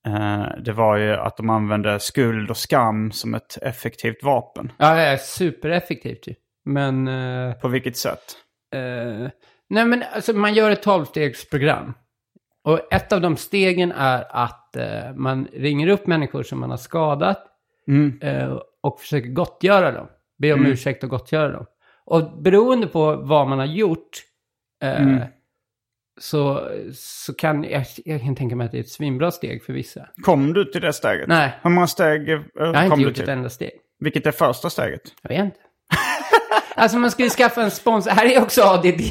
Eh, 0.07 0.45
det 0.65 0.71
var 0.71 0.97
ju 0.97 1.13
att 1.13 1.37
de 1.37 1.49
använde 1.49 1.99
skuld 1.99 2.49
och 2.49 2.57
skam 2.57 3.11
som 3.11 3.33
ett 3.33 3.57
effektivt 3.61 4.23
vapen. 4.23 4.71
Ja, 4.77 4.95
det 4.95 5.01
är 5.01 5.17
supereffektivt 5.17 6.27
ju. 6.27 6.33
Men... 6.65 7.07
eh, 7.07 7.53
På 7.53 7.67
vilket 7.67 7.97
sätt? 7.97 8.37
eh, 8.75 9.29
nej, 9.69 9.85
men 9.85 10.03
alltså 10.13 10.33
man 10.33 10.53
gör 10.53 10.71
ett 10.71 10.83
tolvstegsprogram. 10.83 11.93
Och 12.63 12.93
ett 12.93 13.13
av 13.13 13.21
de 13.21 13.37
stegen 13.37 13.91
är 13.91 14.25
att 14.29 14.75
eh, 14.75 15.13
man 15.15 15.47
ringer 15.53 15.87
upp 15.87 16.07
människor 16.07 16.43
som 16.43 16.59
man 16.59 16.69
har 16.69 16.77
skadat. 16.77 17.45
Mm. 17.87 18.19
eh, 18.21 18.59
och 18.81 18.99
försöker 18.99 19.29
gottgöra 19.29 19.91
dem. 19.91 20.07
Be 20.37 20.53
om 20.53 20.65
ursäkt 20.65 21.03
och 21.03 21.09
gottgöra 21.09 21.51
dem. 21.51 21.65
Och 22.05 22.41
beroende 22.41 22.87
på 22.87 23.15
vad 23.15 23.47
man 23.47 23.59
har 23.59 23.65
gjort. 23.65 24.09
Eh, 24.83 25.01
Mm. 25.01 25.23
så, 26.19 26.69
så 26.93 27.33
kan 27.33 27.63
jag, 27.63 27.85
jag 28.05 28.21
kan 28.21 28.35
tänka 28.35 28.55
mig 28.55 28.65
att 28.65 28.71
det 28.71 28.77
är 28.77 28.81
ett 28.81 28.89
svinbra 28.89 29.31
steg 29.31 29.63
för 29.63 29.73
vissa. 29.73 30.07
Kom 30.21 30.53
du 30.53 30.65
till 30.65 30.81
det 30.81 30.93
steget? 30.93 31.27
Nej. 31.27 31.51
Hur 31.63 31.69
många 31.69 31.87
steg 31.87 32.29
eh, 32.29 32.41
Jag 32.55 32.65
har 32.65 32.73
kom 32.73 32.83
inte 32.83 32.95
du 32.95 33.01
gjort 33.03 33.13
till? 33.13 33.23
ett 33.23 33.29
enda 33.29 33.49
steg. 33.49 33.71
Vilket 33.99 34.25
är 34.27 34.31
första 34.31 34.69
steget? 34.69 35.01
Jag 35.21 35.29
vet 35.29 35.39
inte. 35.45 35.57
Alltså 36.83 36.97
man 36.97 37.11
ska 37.11 37.23
ju 37.23 37.29
skaffa 37.29 37.61
en 37.63 37.71
sponsor. 37.71 38.11
Här 38.11 38.25
är 38.25 38.41
också 38.41 38.61
ADD 38.63 39.01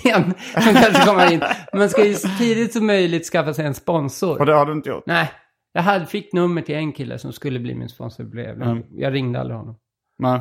som 0.65 0.75
kanske 0.75 1.05
kommer 1.07 1.33
in. 1.33 1.43
Man 1.73 1.89
ska 1.91 2.05
ju 2.07 2.15
så 2.15 2.29
tidigt 2.39 2.73
som 2.73 2.87
möjligt 2.87 3.27
skaffa 3.27 3.55
sig 3.55 3.67
en 3.67 3.75
sponsor. 3.75 4.39
Och 4.41 4.47
det 4.47 4.55
har 4.55 4.67
du 4.67 4.73
inte 4.73 4.89
gjort? 4.89 5.07
Nej, 5.07 5.31
jag 5.73 5.83
hade, 5.83 6.07
fick 6.07 6.33
nummer 6.33 6.63
till 6.63 6.75
en 6.75 6.93
kille 6.93 7.19
som 7.19 7.33
skulle 7.33 7.59
bli 7.59 7.75
min 7.75 7.89
sponsor. 7.89 8.25
Blev. 8.25 8.63
Mm. 8.63 8.83
Jag 8.91 9.15
ringde 9.15 9.41
aldrig 9.41 9.59
honom. 9.59 9.77
Nej. 10.19 10.41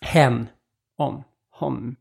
Hen. 0.00 0.48
Om. 0.98 1.24
Hon. 1.50 1.96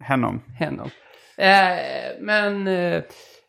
Henom. 0.00 0.42
Henom. 0.58 0.90
Eh, 1.36 1.78
men... 2.20 2.66
Eh, 2.66 3.02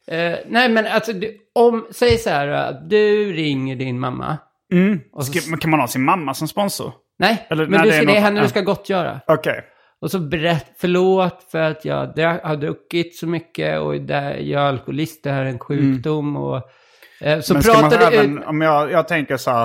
eh, 0.08 0.38
nej 0.48 0.70
men 0.70 0.86
alltså, 0.88 1.14
du, 1.14 1.38
om, 1.56 1.88
säg 1.92 2.18
så 2.18 2.30
här 2.30 2.48
att 2.48 2.90
du 2.90 3.34
ringer 3.34 3.76
din 3.76 4.00
mamma. 4.00 4.38
Mm. 4.74 5.00
Och 5.14 5.26
så- 5.26 5.34
Ska, 5.34 5.58
kan 5.58 5.72
man 5.72 5.80
ha 5.80 5.88
sin 5.88 6.04
mamma 6.04 6.34
som 6.34 6.48
sponsor? 6.48 6.94
Nej, 7.20 7.48
Eller, 7.50 7.68
men 7.68 7.72
nej, 7.72 7.82
du 7.84 7.90
det 7.90 7.96
är 7.98 8.00
det 8.06 8.14
något- 8.14 8.22
henne 8.24 8.42
du 8.42 8.48
ska 8.48 8.62
gottgöra. 8.62 9.20
Okej. 9.28 9.64
Och 10.02 10.12
så 10.12 10.20
berätt, 10.20 10.66
förlåt 10.78 11.47
för 11.52 11.60
att 11.62 11.86
jag 11.86 11.97
har 12.43 12.56
druckit 12.56 13.16
så 13.16 13.28
mycket 13.28 13.80
och 13.80 14.02
där, 14.02 14.36
jag 14.36 14.62
är 14.62 14.66
alkoholist, 14.68 15.24
det 15.24 15.32
här 15.32 15.41
är 15.41 15.49
en 15.49 15.60
sjukdom. 15.60 16.38
Och, 16.38 16.56
eh, 17.22 17.39
så 17.39 17.54
Men 17.54 17.64
ska 17.64 17.82
man 17.82 17.93
även, 17.93 18.38
ut... 18.38 18.45
om 18.45 18.62
jag, 18.62 18.91
jag 18.91 19.08
tänker 19.08 19.38
så 19.38 19.52
här, 19.52 19.64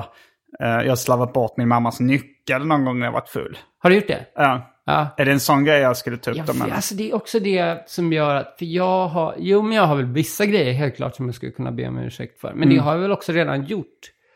eh, 0.61 0.67
jag 0.85 0.89
har 0.89 0.97
slavat 0.97 1.33
bort 1.33 1.57
min 1.57 1.69
mammas 1.69 2.01
nyckel 2.01 2.67
någon 2.67 2.85
gång 2.85 2.99
när 2.99 3.07
jag 3.07 3.13
varit 3.13 3.29
full. 3.29 3.59
Har 3.79 3.91
du 3.91 3.97
gjort 3.97 4.07
det? 4.09 4.27
Ja. 4.35 4.73
Ja. 4.89 5.07
Är 5.17 5.25
det 5.25 5.33
en 5.33 5.41
sån 5.41 5.65
grej 5.65 5.81
jag 5.81 5.97
skulle 5.97 6.17
ta 6.17 6.31
upp 6.31 6.37
Ja, 6.47 6.53
med? 6.53 6.73
alltså 6.73 6.95
det 6.95 7.11
är 7.11 7.15
också 7.15 7.41
det 7.41 7.83
som 7.91 8.13
gör 8.13 8.35
att, 8.35 8.55
för 8.59 8.65
jag 8.65 9.07
har, 9.09 9.35
jo 9.39 9.63
men 9.63 9.73
jag 9.77 9.83
har 9.87 9.97
väl 9.97 10.05
vissa 10.07 10.47
grejer 10.47 10.73
helt 10.73 10.97
klart 10.97 11.17
som 11.17 11.27
jag 11.27 11.35
skulle 11.35 11.53
kunna 11.53 11.73
be 11.73 11.89
om 11.89 11.99
ursäkt 11.99 12.41
för. 12.41 12.49
Men 12.49 12.63
Mm. 12.63 12.75
det 12.77 12.83
har 12.83 12.93
jag 12.93 13.01
väl 13.01 13.13
också 13.13 13.33
redan 13.33 13.65
gjort. 13.65 13.87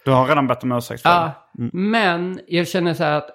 Du 0.05 0.11
har 0.11 0.26
redan 0.26 0.46
bett 0.46 0.62
om 0.62 0.72
ursäkt 0.72 1.03
för 1.03 1.09
Ja, 1.11 1.32
det? 1.53 1.70
men 1.72 2.40
jag 2.46 2.68
känner 2.68 2.94
så 2.94 3.05
här 3.05 3.12
att 3.16 3.30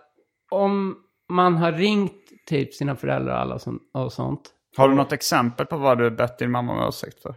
om 0.51 0.95
man 1.30 1.57
har 1.57 1.72
ringt 1.72 2.24
typ 2.50 2.74
sina 2.74 2.96
föräldrar 2.96 3.34
och 3.34 3.39
alla 3.41 3.60
sånt, 3.60 3.82
och 3.93 4.14
sånt. 4.14 4.52
Har 4.78 4.89
du 4.89 4.96
något 4.96 5.12
exempel 5.12 5.66
på 5.66 5.78
vad 5.78 5.98
du 5.98 6.12
bett 6.12 6.38
din 6.38 6.52
mamma 6.52 6.74
om 6.74 6.88
ursäkt 6.88 7.22
för? 7.22 7.30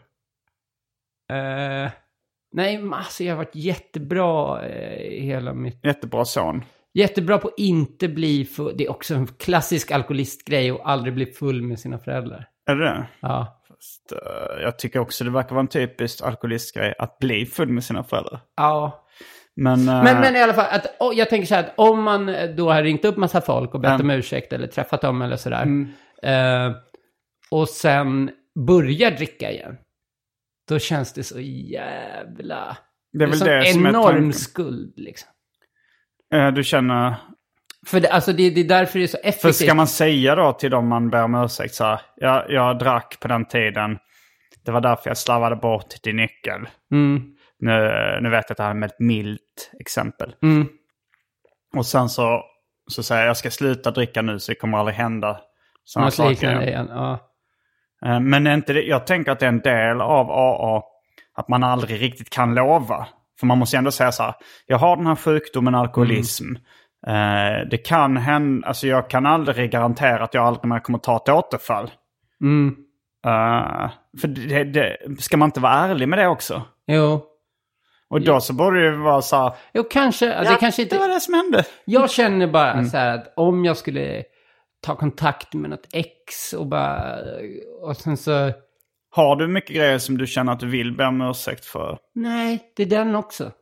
Eh, 1.32 1.90
nej, 2.52 2.82
alltså 2.92 3.24
jag 3.24 3.32
har 3.32 3.36
varit 3.36 3.54
jättebra 3.54 4.66
i 4.98 5.20
hela 5.20 5.54
mitt... 5.54 5.84
Jättebra 5.84 6.24
son. 6.24 6.64
Jättebra 6.94 7.38
på 7.38 7.48
att 7.48 7.54
inte 7.56 8.08
bli 8.08 8.44
full. 8.44 8.74
Det 8.76 8.84
är 8.84 8.90
också 8.90 9.14
en 9.14 9.26
klassisk 9.26 9.90
alkoholistgrej 9.90 10.70
att 10.70 10.80
aldrig 10.84 11.14
bli 11.14 11.26
full 11.26 11.62
med 11.62 11.80
sina 11.80 11.98
föräldrar. 11.98 12.48
Är 12.70 12.76
det 12.76 12.84
det? 12.84 13.06
Ja. 13.20 13.62
Fast, 13.68 14.12
eh, 14.12 14.62
Jag 14.62 14.78
tycker 14.78 14.98
också 14.98 15.24
det 15.24 15.30
verkar 15.30 15.50
vara 15.50 15.60
en 15.60 15.68
typisk 15.68 16.22
alkoholistgrej 16.22 16.94
att 16.98 17.18
bli 17.18 17.46
full 17.46 17.68
med 17.68 17.84
sina 17.84 18.04
föräldrar. 18.04 18.40
Ja, 18.56 19.06
Men, 19.60 19.84
Men, 19.84 20.20
men 20.20 20.36
i 20.36 20.42
alla 20.42 20.54
fall, 20.54 20.66
att, 20.70 20.96
oh, 21.00 21.14
jag 21.14 21.30
tänker 21.30 21.46
så 21.46 21.54
här 21.54 21.62
att 21.64 21.72
om 21.76 22.02
man 22.02 22.34
då 22.56 22.72
har 22.72 22.82
ringt 22.82 23.04
upp 23.04 23.16
massa 23.16 23.40
folk 23.40 23.74
och 23.74 23.80
bett 23.80 23.88
Mm. 23.90 24.00
om 24.06 24.10
ursäkt 24.10 24.52
eller 24.52 24.66
träffat 24.66 25.00
dem 25.00 25.22
eller 25.22 25.36
sådär. 25.36 25.66
Eh, 26.22 26.72
och 27.50 27.68
sen 27.68 28.30
börjar 28.66 29.10
dricka 29.10 29.50
igen. 29.50 29.76
Då 30.68 30.78
känns 30.78 31.12
det 31.12 31.22
så 31.22 31.40
jävla... 31.40 32.76
det 33.12 33.24
är 33.24 33.28
väl 33.28 33.38
sån 33.38 33.48
det 33.48 33.64
som 33.64 33.86
är 33.86 33.90
enorm 33.90 34.32
skuld 34.32 34.92
liksom. 34.96 35.28
Eh, 36.34 36.48
Du 36.48 36.64
känner... 36.64 37.14
För 37.86 38.00
det, 38.00 38.08
alltså 38.08 38.32
det, 38.32 38.50
det 38.50 38.60
är 38.60 38.64
därför 38.68 38.98
det 38.98 39.04
är 39.04 39.06
så 39.06 39.18
För 39.22 39.28
effektivt. 39.28 39.54
ska 39.54 39.74
man 39.74 39.86
säga 39.86 40.34
då 40.34 40.52
till 40.52 40.70
dem 40.70 40.88
man 40.88 41.10
ber 41.10 41.22
om 41.22 41.34
ursäkt 41.34 41.74
så 41.74 41.84
här, 41.84 42.00
jag, 42.16 42.50
jag 42.50 42.78
drack 42.78 43.16
på 43.20 43.28
den 43.28 43.44
tiden. 43.44 43.98
Det 44.64 44.70
var 44.72 44.80
därför 44.80 45.10
jag 45.10 45.16
slarvade 45.18 45.56
bort 45.56 46.02
din 46.02 46.16
nyckel. 46.16 46.60
Mm, 46.92 47.22
Nu, 47.60 47.72
nu 48.22 48.30
vet 48.30 48.44
jag 48.48 48.50
att 48.50 48.56
det 48.56 48.62
här 48.62 48.74
är 48.74 48.86
ett 48.86 48.98
milt 49.00 49.70
exempel. 49.80 50.34
mm, 50.42 50.68
Och 51.76 51.86
sen 51.86 52.08
så, 52.08 52.42
så 52.90 53.02
säger 53.02 53.22
jag 53.22 53.28
jag 53.28 53.36
ska 53.36 53.50
sluta 53.50 53.90
dricka 53.90 54.22
nu 54.22 54.38
så 54.38 54.52
det 54.52 54.56
kommer 54.56 54.78
aldrig 54.78 54.96
hända 54.96 55.40
sådana 55.84 56.10
saker. 56.10 56.62
igen. 56.62 56.88
Ja. 56.90 57.18
Eh, 58.06 58.20
Men 58.20 58.46
inte 58.46 58.72
det, 58.72 58.82
jag 58.82 59.06
tänker 59.06 59.32
att 59.32 59.38
det 59.40 59.46
är 59.46 59.48
en 59.48 59.60
del 59.60 60.00
av 60.00 60.30
AA 60.30 60.82
att 61.34 61.48
man 61.48 61.62
aldrig 61.64 62.02
riktigt 62.02 62.30
kan 62.30 62.54
lova. 62.54 63.06
För 63.40 63.46
man 63.46 63.58
måste 63.58 63.76
ändå 63.76 63.90
säga 63.90 64.12
så 64.12 64.22
här, 64.22 64.34
jag 64.66 64.78
har 64.78 64.96
den 64.96 65.06
här 65.06 65.16
sjukdomen 65.16 65.74
alkoholism. 65.74 66.54
Eh, 67.06 67.68
det 67.70 67.78
kan 67.86 68.16
hända, 68.16 68.68
alltså 68.68 68.86
jag 68.86 69.10
kan 69.10 69.26
aldrig 69.26 69.70
garantera 69.70 70.24
att 70.24 70.34
jag 70.34 70.44
aldrig 70.44 70.64
mer 70.64 70.78
kommer 70.80 70.98
ta 70.98 71.16
ett 71.16 71.28
återfall. 71.28 71.90
Mm. 72.40 72.76
Eh, 73.26 73.90
för 74.20 74.28
det, 74.28 74.64
det, 74.64 74.96
ska 75.18 75.36
man 75.36 75.46
inte 75.46 75.60
vara 75.60 75.72
ärlig 75.72 76.08
med 76.08 76.18
det 76.18 76.26
också? 76.28 76.62
Jo. 76.86 77.24
Och 78.10 78.20
då 78.20 78.40
så 78.40 78.52
borde 78.52 78.90
det 78.90 78.96
vara 78.96 79.22
så 79.22 79.36
här, 79.36 79.52
Jo, 79.74 79.84
kanske. 79.90 80.26
det 80.26 80.56
kanske 80.60 80.82
inte... 80.82 80.94
det 80.94 81.00
var 81.00 81.08
det 81.08 81.20
som 81.20 81.34
hände. 81.34 81.64
Jag 81.84 82.10
känner 82.10 82.46
bara 82.46 82.72
Mm. 82.72 82.84
så 82.86 82.96
här 82.96 83.14
att 83.18 83.32
om 83.36 83.64
jag 83.64 83.76
skulle 83.76 84.24
ta 84.82 84.96
kontakt 84.96 85.54
med 85.54 85.70
något 85.70 85.86
ex 85.92 86.52
och 86.52 86.66
bara... 86.66 87.16
Och 87.82 87.96
sen 87.96 88.16
så... 88.16 88.52
Har 89.10 89.36
du 89.36 89.48
mycket 89.48 89.76
grejer 89.76 89.98
som 89.98 90.18
du 90.18 90.26
känner 90.26 90.52
att 90.52 90.60
du 90.60 90.66
vill 90.68 90.96
be 90.96 91.06
om 91.06 91.20
ursäkt 91.20 91.64
för? 91.64 91.98
Nej, 92.14 92.72
det 92.76 92.82
är 92.82 92.86
den 92.86 93.14
också. 93.16 93.52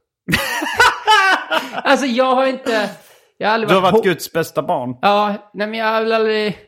alltså 1.75 2.07
jag 2.07 2.35
har 2.35 2.47
inte... 2.47 2.91
Jag 3.39 3.49
har 3.49 3.55
aldrig 3.55 3.71
Du 3.71 3.75
har 3.75 3.83
varit 3.83 3.95
hå- 3.95 4.03
Guds 4.05 4.33
bästa 4.33 4.63
barn. 4.63 4.97
Ja, 5.03 5.51
nej 5.55 5.67
men 5.67 5.79
jag 5.79 5.87
har 5.87 6.01
väl 6.01 6.13
aldrig... 6.13 6.59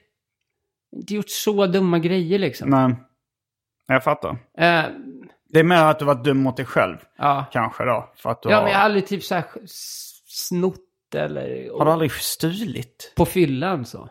Inte 0.97 1.14
gjort 1.14 1.31
så 1.31 1.66
dumma 1.66 1.99
grejer 1.99 2.39
liksom. 2.39 2.70
Nej, 2.70 2.95
jag 3.89 4.05
fattar. 4.05 4.37
Eh, 4.59 4.83
Det 5.49 5.59
är 5.59 5.64
mer 5.64 5.84
att 5.84 5.99
du 5.99 6.05
varit 6.05 6.24
dum 6.24 6.42
mot 6.42 6.57
dig 6.57 6.66
själv. 6.66 6.96
ja. 7.18 7.44
Kanske 7.53 7.84
då. 7.84 8.09
För 8.16 8.30
att 8.30 8.42
du 8.42 8.49
ja, 8.51 8.57
har... 8.57 8.62
men 8.62 8.72
jag 8.72 8.78
har 8.78 8.84
aldrig 8.84 9.07
typ 9.07 9.22
så 9.24 9.34
här 9.34 9.44
snott 10.26 10.74
eller... 11.14 11.78
Har 11.78 11.84
du 11.84 11.90
aldrig 11.90 12.12
stulit? 12.12 13.12
På 13.16 13.24
fyllan 13.26 13.84
så. 13.84 14.09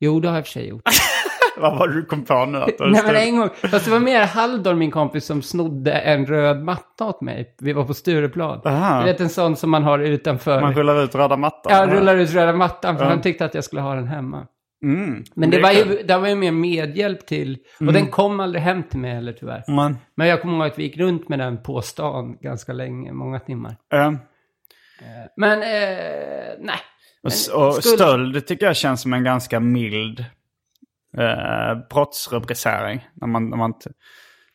Jo, 0.00 0.20
det 0.20 0.28
har 0.28 0.34
jag 0.34 0.40
i 0.40 0.42
och 0.42 0.46
för 0.46 0.52
sig 0.52 0.68
gjort. 0.68 0.82
Vad 1.60 1.78
var 1.78 1.88
det 1.88 1.94
du 1.94 2.04
kom 2.04 2.24
på 2.24 2.44
nu? 2.44 2.58
Att 2.58 2.78
Nej 2.78 3.02
men 3.04 3.16
en 3.16 3.36
gång, 3.38 3.50
fast 3.70 3.84
det 3.84 3.90
var 3.90 3.98
mer 4.00 4.26
Haldor, 4.26 4.74
min 4.74 4.90
kompis, 4.90 5.24
som 5.26 5.42
snodde 5.42 5.92
en 5.92 6.26
röd 6.26 6.62
matta 6.62 7.04
åt 7.04 7.20
mig. 7.20 7.54
Vi 7.58 7.72
var 7.72 7.84
på 7.84 7.94
Stureplan. 7.94 8.60
Aha. 8.64 9.00
Du 9.00 9.04
vet 9.04 9.20
en 9.20 9.28
sån 9.28 9.56
som 9.56 9.70
man 9.70 9.82
har 9.82 9.98
utanför. 9.98 10.60
Man 10.60 10.74
rullar 10.74 11.02
ut 11.02 11.14
röda 11.14 11.36
mattan. 11.36 11.72
ja, 11.72 11.94
rullar 11.94 12.16
ut 12.16 12.30
röda 12.34 12.52
mattan 12.52 12.96
för 12.96 13.04
Ja. 13.04 13.10
han 13.10 13.20
tyckte 13.20 13.44
att 13.44 13.54
jag 13.54 13.64
skulle 13.64 13.82
ha 13.82 13.94
den 13.94 14.08
hemma. 14.08 14.46
Mm. 14.82 15.24
Men 15.34 15.50
det, 15.50 15.56
är 15.56 15.62
var 15.62 15.72
ju, 15.72 16.02
det 16.02 16.18
var 16.18 16.28
ju 16.28 16.34
mer 16.34 16.52
medhjälp 16.52 17.26
till, 17.26 17.58
och 17.80 17.92
den 17.92 18.06
kom 18.06 18.40
aldrig 18.40 18.62
hem 18.62 18.82
till 18.82 18.98
mig 18.98 19.14
heller 19.14 19.32
tyvärr. 19.32 19.64
Men, 19.66 19.96
Men 20.14 20.26
jag 20.28 20.42
kommer 20.42 20.54
ihåg 20.54 20.66
att 20.66 20.78
vi 20.78 20.82
gick 20.82 20.96
runt 20.96 21.28
med 21.28 21.38
den 21.38 21.62
på 21.62 21.82
stan 21.82 22.36
ganska 22.40 22.72
länge, 22.72 23.12
många 23.12 23.40
timmar. 23.40 23.76
eh, 23.92 24.12
Men, 25.36 25.62
eh, 25.62 26.54
nej. 26.60 26.78
och, 27.22 27.66
och 27.66 27.84
stöld 27.84 28.34
det 28.34 28.40
tycker 28.40 28.66
jag 28.66 28.76
känns 28.76 29.02
som 29.02 29.12
en 29.12 29.24
ganska 29.24 29.60
mild 29.60 30.24
eh, 31.18 31.88
brottsrubricering. 31.90 33.08
När 33.14 33.28
man, 33.28 33.50
när 33.50 33.56
man 33.56 33.74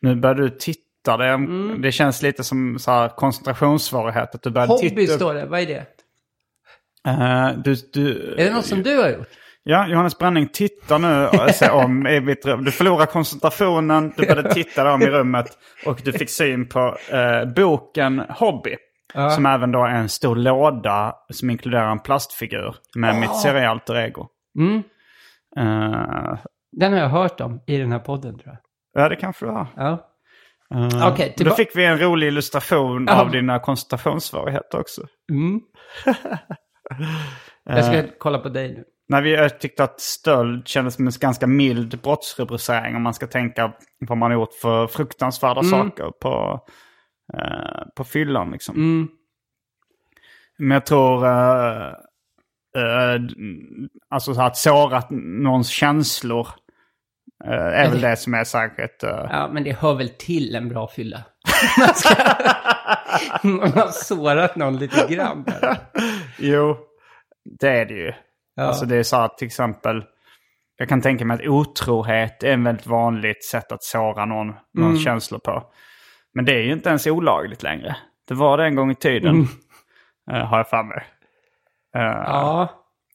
nu 0.01 0.15
börjar 0.15 0.35
du 0.35 0.49
titta. 0.49 1.17
Det, 1.17 1.47
det 1.81 1.91
känns 1.91 2.21
lite 2.21 2.43
som 2.43 2.79
så 2.79 2.91
här 2.91 3.09
koncentrationssvårighet. 3.09 4.35
Att 4.35 4.41
du 4.41 4.49
börjar 4.49 4.67
Hobby 4.67 4.89
titta. 4.89 5.13
står 5.13 5.33
det, 5.33 5.45
vad 5.45 5.59
är 5.59 5.65
det? 5.65 5.85
Eh, 7.07 7.57
du, 7.63 7.75
du, 7.93 8.33
Är 8.37 8.45
det 8.45 8.53
något 8.53 8.65
som 8.65 8.83
du 8.83 8.97
har 8.97 9.09
gjort? 9.09 9.27
Ja, 9.63 9.87
Johannes 9.87 10.17
Bränning 10.17 10.47
tittar 10.47 10.99
nu 10.99 11.29
ser 11.53 11.71
om 11.71 12.07
i 12.07 12.21
mitt 12.21 12.45
rum. 12.45 12.63
Du 12.63 12.71
förlorar 12.71 13.05
koncentrationen, 13.05 14.13
du 14.17 14.25
började 14.27 14.53
titta 14.53 14.83
där 14.83 14.93
om 14.93 15.01
i 15.01 15.05
rummet 15.09 15.45
och 15.85 16.01
du 16.03 16.13
fick 16.13 16.29
syn 16.29 16.69
på 16.69 16.97
eh, 17.11 17.53
boken 17.55 18.19
Hobby. 18.29 18.75
Som 19.35 19.45
även 19.45 19.71
då 19.71 19.85
är 19.85 19.89
en 19.95 20.09
stor 20.09 20.35
låda 20.35 21.13
som 21.33 21.49
inkluderar 21.49 21.91
en 21.91 21.99
plastfigur 21.99 22.75
med 22.95 23.19
mitt 23.19 23.35
serialter 23.35 23.95
ego. 23.95 24.27
Mm. 24.59 24.77
Eh, 25.57 26.37
Den 26.79 26.93
har 26.93 26.99
jag 26.99 27.09
hört 27.09 27.41
om 27.41 27.63
i 27.67 27.77
den 27.77 27.91
här 27.91 27.99
podden 27.99 28.39
tror 28.39 28.53
jag. 28.93 29.03
ja, 29.03 29.09
det 29.09 29.15
kanske 29.15 29.45
du 29.45 29.51
har. 29.51 29.67
Ja. 29.75 30.09
Uh, 30.75 31.07
Okej, 31.07 31.29
Då 31.29 31.43
tillba- 31.43 31.55
fick 31.55 31.75
vi 31.75 31.85
en 31.85 31.97
rolig 31.99 32.27
illustration 32.27 33.09
av 33.09 33.31
dina 33.31 33.59
koncentrationssvårigheter 33.59 34.79
också. 34.79 35.01
Mm. 35.31 35.61
Jag 37.65 37.85
ska 37.85 38.03
kolla 38.19 38.39
på 38.39 38.49
dig 38.49 38.69
nu. 38.73 38.83
När 39.13 39.21
vi 39.21 39.49
tyckte 39.59 39.83
att 39.83 39.99
stöld 39.99 40.67
kändes 40.67 40.95
som 40.95 41.07
en 41.07 41.13
ganska 41.19 41.47
mild 41.47 42.01
brottsrubricering 42.01 42.95
om 42.95 43.01
man 43.01 43.13
ska 43.13 43.27
tänka 43.27 43.73
vad 43.99 44.17
man 44.17 44.31
har 44.31 44.39
gjort 44.39 44.53
för 44.53 44.87
fruktansvärda 44.87 45.63
saker 45.63 46.11
på, 46.21 46.61
eh, 47.33 47.83
på 47.95 48.03
fyllan. 48.03 48.51
Liksom. 48.51 48.75
Mm. 48.75 49.07
Men 50.57 50.71
jag 50.71 50.85
tror 50.85 51.25
eh, 51.25 51.87
eh, 52.77 53.21
alltså 54.09 54.33
så 54.33 54.41
att 54.41 54.57
såra 54.57 55.03
någons 55.09 55.69
känslor 55.69 56.47
eh, 57.45 57.51
är 57.51 57.89
väl 57.89 58.01
det 58.01 58.15
som 58.15 58.33
är 58.33 58.43
säkert. 58.43 59.03
eh, 59.03 59.27
Ja, 59.29 59.49
men 59.53 59.63
det 59.63 59.71
hör 59.71 59.93
väl 59.93 60.09
till 60.09 60.55
en 60.55 60.69
bra 60.69 60.87
fylla. 60.87 61.23
Man 61.79 61.95
ska... 61.95 62.15
Man 63.43 63.71
har 63.71 63.87
sårat 63.87 64.55
någon 64.55 64.77
lite 64.77 65.07
grann. 65.09 65.45
eller? 65.47 65.77
Jo, 66.37 66.77
det 67.59 67.69
är 67.69 67.85
det 67.85 67.93
ju. 67.93 68.13
Ja. 68.55 68.63
Alltså 68.63 68.85
det 68.85 68.95
är 68.95 69.03
så 69.03 69.17
att 69.17 69.37
till 69.37 69.45
exempel, 69.45 70.03
jag 70.77 70.89
kan 70.89 71.01
tänka 71.01 71.25
mig 71.25 71.35
att 71.35 71.47
otrohet 71.47 72.43
är 72.43 72.53
en 72.53 72.63
väldigt 72.63 72.87
vanligt 72.87 73.43
sätt 73.45 73.71
att 73.71 73.83
såra 73.83 74.25
någon, 74.25 74.47
någon 74.73 74.89
Mm. 74.89 74.97
känslor 74.99 75.39
på. 75.39 75.63
Men 76.33 76.45
det 76.45 76.53
är 76.53 76.61
ju 76.63 76.73
inte 76.73 76.89
ens 76.89 77.07
olagligt 77.07 77.63
längre. 77.63 77.95
Det 78.27 78.33
var 78.33 78.57
det 78.57 78.65
en 78.65 78.75
gång 78.75 78.91
i 78.91 78.95
tiden, 78.95 79.47
eh, 80.31 80.45
har 80.45 80.57
jag 80.57 80.69
för 80.69 80.83
mig. 80.83 81.03
Eh, 81.95 82.01
Mm. 82.01 82.23
Ja. 82.23 82.69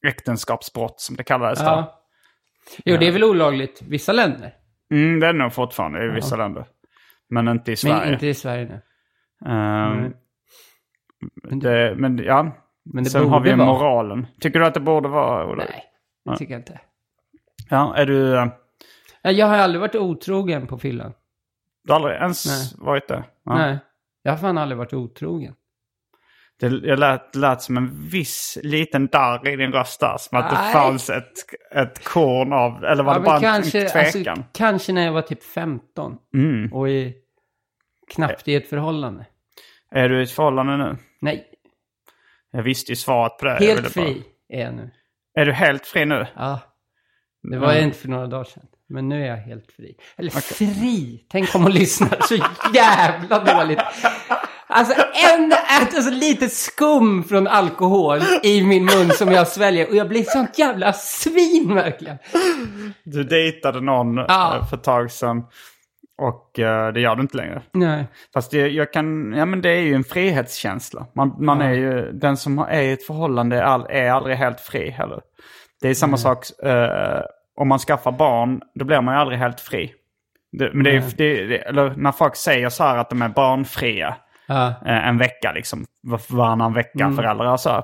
Äktenskapsbrott 0.06 1.00
som 1.00 1.16
det 1.16 1.24
kallades 1.24 1.58
då. 1.58 1.64
ja. 1.64 2.02
Jo, 2.84 2.96
det 2.96 3.06
är 3.08 3.12
väl 3.12 3.24
olagligt 3.24 3.82
i 3.82 3.84
vissa 3.88 4.12
länder. 4.12 4.54
Mm, 4.90 5.20
det 5.20 5.26
är 5.26 5.32
nog 5.32 5.52
fortfarande 5.52 6.04
i 6.04 6.08
vissa 6.08 6.36
länder. 6.36 6.66
Men 7.30 7.48
inte 7.48 7.72
i 7.72 7.76
Sverige. 7.76 8.04
Men 8.04 8.12
inte 8.12 8.26
i 8.26 8.34
Sverige 8.34 8.64
nu. 8.64 8.80
Ehm, 9.50 10.12
Men 11.42 11.58
det, 11.58 11.94
men 11.96 12.18
ja, 12.18 12.56
Men 12.92 13.04
det 13.04 13.10
sen 13.10 13.28
har 13.28 13.40
vi 13.40 13.52
vara. 13.52 13.66
moralen. 13.66 14.26
Tycker 14.40 14.60
du 14.60 14.66
att 14.66 14.74
det 14.74 14.80
borde 14.80 15.08
vara 15.08 15.46
olagligt? 15.46 15.68
Nej, 15.74 15.84
det 16.24 16.36
tycker 16.38 16.52
jag 16.54 16.60
inte. 16.60 16.80
Ja, 17.70 17.96
är 17.96 18.06
du... 18.06 18.36
eh, 18.38 18.46
Ja, 19.22 19.30
Jag 19.30 19.46
har 19.46 19.56
aldrig 19.56 19.80
varit 19.80 19.94
otrogen 19.94 20.66
på 20.66 20.78
fyllan. 20.78 21.12
Du 21.84 21.92
har 21.92 21.96
aldrig 22.00 22.16
ens 22.16 22.46
Nej. 22.46 22.86
varit 22.86 23.08
det? 23.08 23.24
Ja. 23.44 23.54
Nej. 23.58 23.78
Jag 24.22 24.32
har 24.32 24.38
fan 24.38 24.58
aldrig 24.58 24.78
varit 24.78 24.92
otrogen. 24.92 25.54
Det 26.60 26.66
jag 26.66 26.98
lät, 26.98 27.34
lät 27.34 27.62
som 27.62 27.76
en 27.76 28.08
viss 28.08 28.58
liten 28.62 29.06
darr 29.06 29.48
i 29.48 29.56
din 29.56 29.72
röst 29.72 30.00
där. 30.00 30.16
Som 30.18 30.38
att 30.38 30.50
det 30.50 30.56
Nej. 30.56 30.72
fanns 30.72 31.10
ett, 31.10 31.32
ett 31.74 32.04
korn 32.04 32.52
av... 32.52 32.84
Eller 32.84 33.02
var 33.04 33.12
Ja, 33.12 33.18
det 33.18 33.24
bara 33.24 33.40
men 33.40 33.44
en 33.48 33.52
kanske, 33.62 33.88
tvekan? 33.88 34.32
alltså, 34.38 34.44
kanske 34.52 34.92
när 34.92 35.04
jag 35.04 35.12
var 35.12 35.22
typ 35.22 35.42
15. 35.44 36.16
Mm. 36.34 36.72
Och 36.72 36.88
i, 36.88 37.14
knappt 38.14 38.48
i 38.48 38.54
ett 38.54 38.68
förhållande. 38.68 39.26
Är 39.90 40.08
du 40.08 40.20
i 40.20 40.22
ett 40.22 40.30
förhållande 40.30 40.76
nu? 40.76 40.96
Nej, 41.20 41.44
Jag 42.50 42.62
visste 42.62 42.92
ju 42.92 42.96
svaret 42.96 43.38
på 43.38 43.44
det. 43.44 43.50
Helt 43.50 43.62
ville 43.62 43.82
bara- 43.82 43.88
fri 43.90 44.22
är 44.48 44.60
jag 44.64 44.74
nu. 44.74 44.90
Är 45.38 45.44
du 45.44 45.52
helt 45.52 45.86
fri 45.86 46.04
nu? 46.04 46.26
Ja. 46.36 46.60
Det 47.50 47.58
var 47.58 47.72
jag 47.72 47.82
inte 47.82 47.98
för 47.98 48.08
några 48.08 48.26
dagar 48.26 48.44
sedan. 48.44 48.62
Men 48.88 49.08
nu 49.08 49.22
är 49.22 49.26
jag 49.26 49.36
helt 49.36 49.72
fri. 49.72 49.94
Eller 50.16 50.30
fri! 50.30 51.26
Tänk 51.30 51.54
om 51.54 51.62
hon 51.62 51.72
lyssnar 51.72 52.20
så 52.22 52.34
jävla 52.74 53.38
dåligt. 53.44 53.78
Alltså 54.66 54.94
en 55.32 55.52
äter 55.52 56.00
så 56.00 56.10
lite 56.10 56.48
skum 56.48 57.24
från 57.24 57.46
alkohol 57.46 58.18
i 58.42 58.62
min 58.62 58.84
mun 58.84 59.10
som 59.10 59.32
jag 59.32 59.48
sväljer. 59.48 59.88
Och 59.88 59.96
jag 59.96 60.08
blir 60.08 60.22
sånt 60.24 60.58
jävla 60.58 60.92
svin 60.92 61.74
verkligen. 61.74 62.18
Du 63.04 63.24
dejtade 63.24 63.80
någon 63.80 64.16
Ja. 64.16 64.56
eh, 64.56 64.68
för 64.68 64.76
ett 64.76 64.84
tag 64.84 65.10
sedan. 65.10 65.42
Och 66.18 66.58
eh, 66.58 66.92
det 66.92 67.00
gör 67.00 67.16
du 67.16 67.22
inte 67.22 67.36
längre. 67.36 67.62
Nej. 67.72 68.06
Fast 68.34 68.50
det, 68.50 68.68
jag 68.68 68.92
kan, 68.92 69.32
ja 69.32 69.44
men 69.46 69.62
det 69.62 69.70
är 69.70 69.80
ju 69.80 69.94
en 69.94 70.04
frihetskänsla. 70.04 71.06
Man, 71.14 71.36
man 71.38 71.60
är 71.60 71.72
ju, 71.72 72.12
den 72.12 72.36
som 72.36 72.58
är 72.58 72.80
i 72.82 72.92
ett 72.92 73.06
förhållande 73.06 73.56
är, 73.58 73.62
all, 73.62 73.86
är 73.90 74.10
aldrig 74.10 74.36
helt 74.36 74.60
fri 74.60 74.90
heller. 74.90 75.20
Det 75.80 75.88
är 75.88 75.94
samma 75.94 76.16
sak, 76.16 76.38
eh, 76.62 77.20
om 77.56 77.68
man 77.68 77.78
skaffar 77.78 78.12
barn, 78.12 78.60
då 78.74 78.84
blir 78.84 79.00
man 79.00 79.14
ju 79.14 79.20
aldrig 79.20 79.38
helt 79.38 79.60
fri. 79.60 79.92
Det, 80.52 80.70
men 80.74 80.84
det 80.84 80.90
är, 80.96 81.02
det, 81.16 81.46
det, 81.46 81.58
eller 81.58 81.94
när 81.96 82.12
folk 82.12 82.36
säger 82.36 82.68
så 82.68 82.84
här 82.84 82.96
att 82.98 83.10
de 83.10 83.22
är 83.22 83.28
barnfria 83.28 84.16
Ja. 84.46 84.68
eh, 84.68 85.08
en 85.08 85.18
vecka, 85.18 85.52
liksom 85.52 85.84
var- 86.02 86.36
varannan 86.36 86.72
vecka, 86.74 86.98
föräldrar 87.16 87.52
och 87.52 87.60
så. 87.60 87.82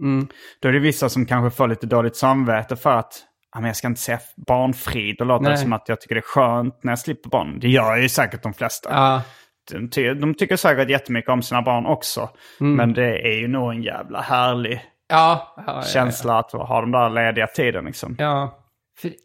Mm. 0.00 0.26
Då 0.62 0.68
är 0.68 0.72
det 0.72 0.78
vissa 0.78 1.08
som 1.08 1.26
kanske 1.26 1.56
får 1.56 1.68
lite 1.68 1.86
dåligt 1.86 2.16
samvete 2.16 2.76
för 2.76 2.96
att 2.96 3.12
ja, 3.14 3.31
men 3.60 3.66
jag 3.66 3.76
ska 3.76 3.86
inte 3.88 4.00
säga 4.00 4.18
barnfri. 4.46 5.14
Då 5.18 5.24
låter 5.24 5.44
Nej. 5.44 5.56
som 5.56 5.72
att 5.72 5.88
jag 5.88 6.00
tycker 6.00 6.14
det 6.14 6.18
är 6.18 6.22
skönt 6.22 6.84
när 6.84 6.92
jag 6.92 6.98
slipper 6.98 7.30
barn. 7.30 7.58
Det 7.60 7.68
gör 7.68 7.96
ju 7.96 8.08
säkert 8.08 8.42
de 8.42 8.54
flesta. 8.54 8.90
Ja. 8.92 9.22
De, 9.70 9.90
ty- 9.90 10.14
de 10.14 10.34
tycker 10.34 10.56
säkert 10.56 10.90
jättemycket 10.90 11.30
om 11.30 11.42
sina 11.42 11.62
barn 11.62 11.86
också. 11.86 12.30
Mm. 12.60 12.76
Men 12.76 12.92
det 12.92 13.18
är 13.28 13.40
ju 13.40 13.48
nog 13.48 13.72
en 13.72 13.82
jävla 13.82 14.20
härlig 14.20 14.82
Ja. 15.08 15.54
ja, 15.66 15.82
känsla 15.82 16.38
att 16.38 16.52
ha 16.52 16.80
den 16.80 16.90
där 16.90 17.10
lediga 17.10 17.46
tiden 17.46 17.84
liksom. 17.84 18.16
Ja. 18.18 18.58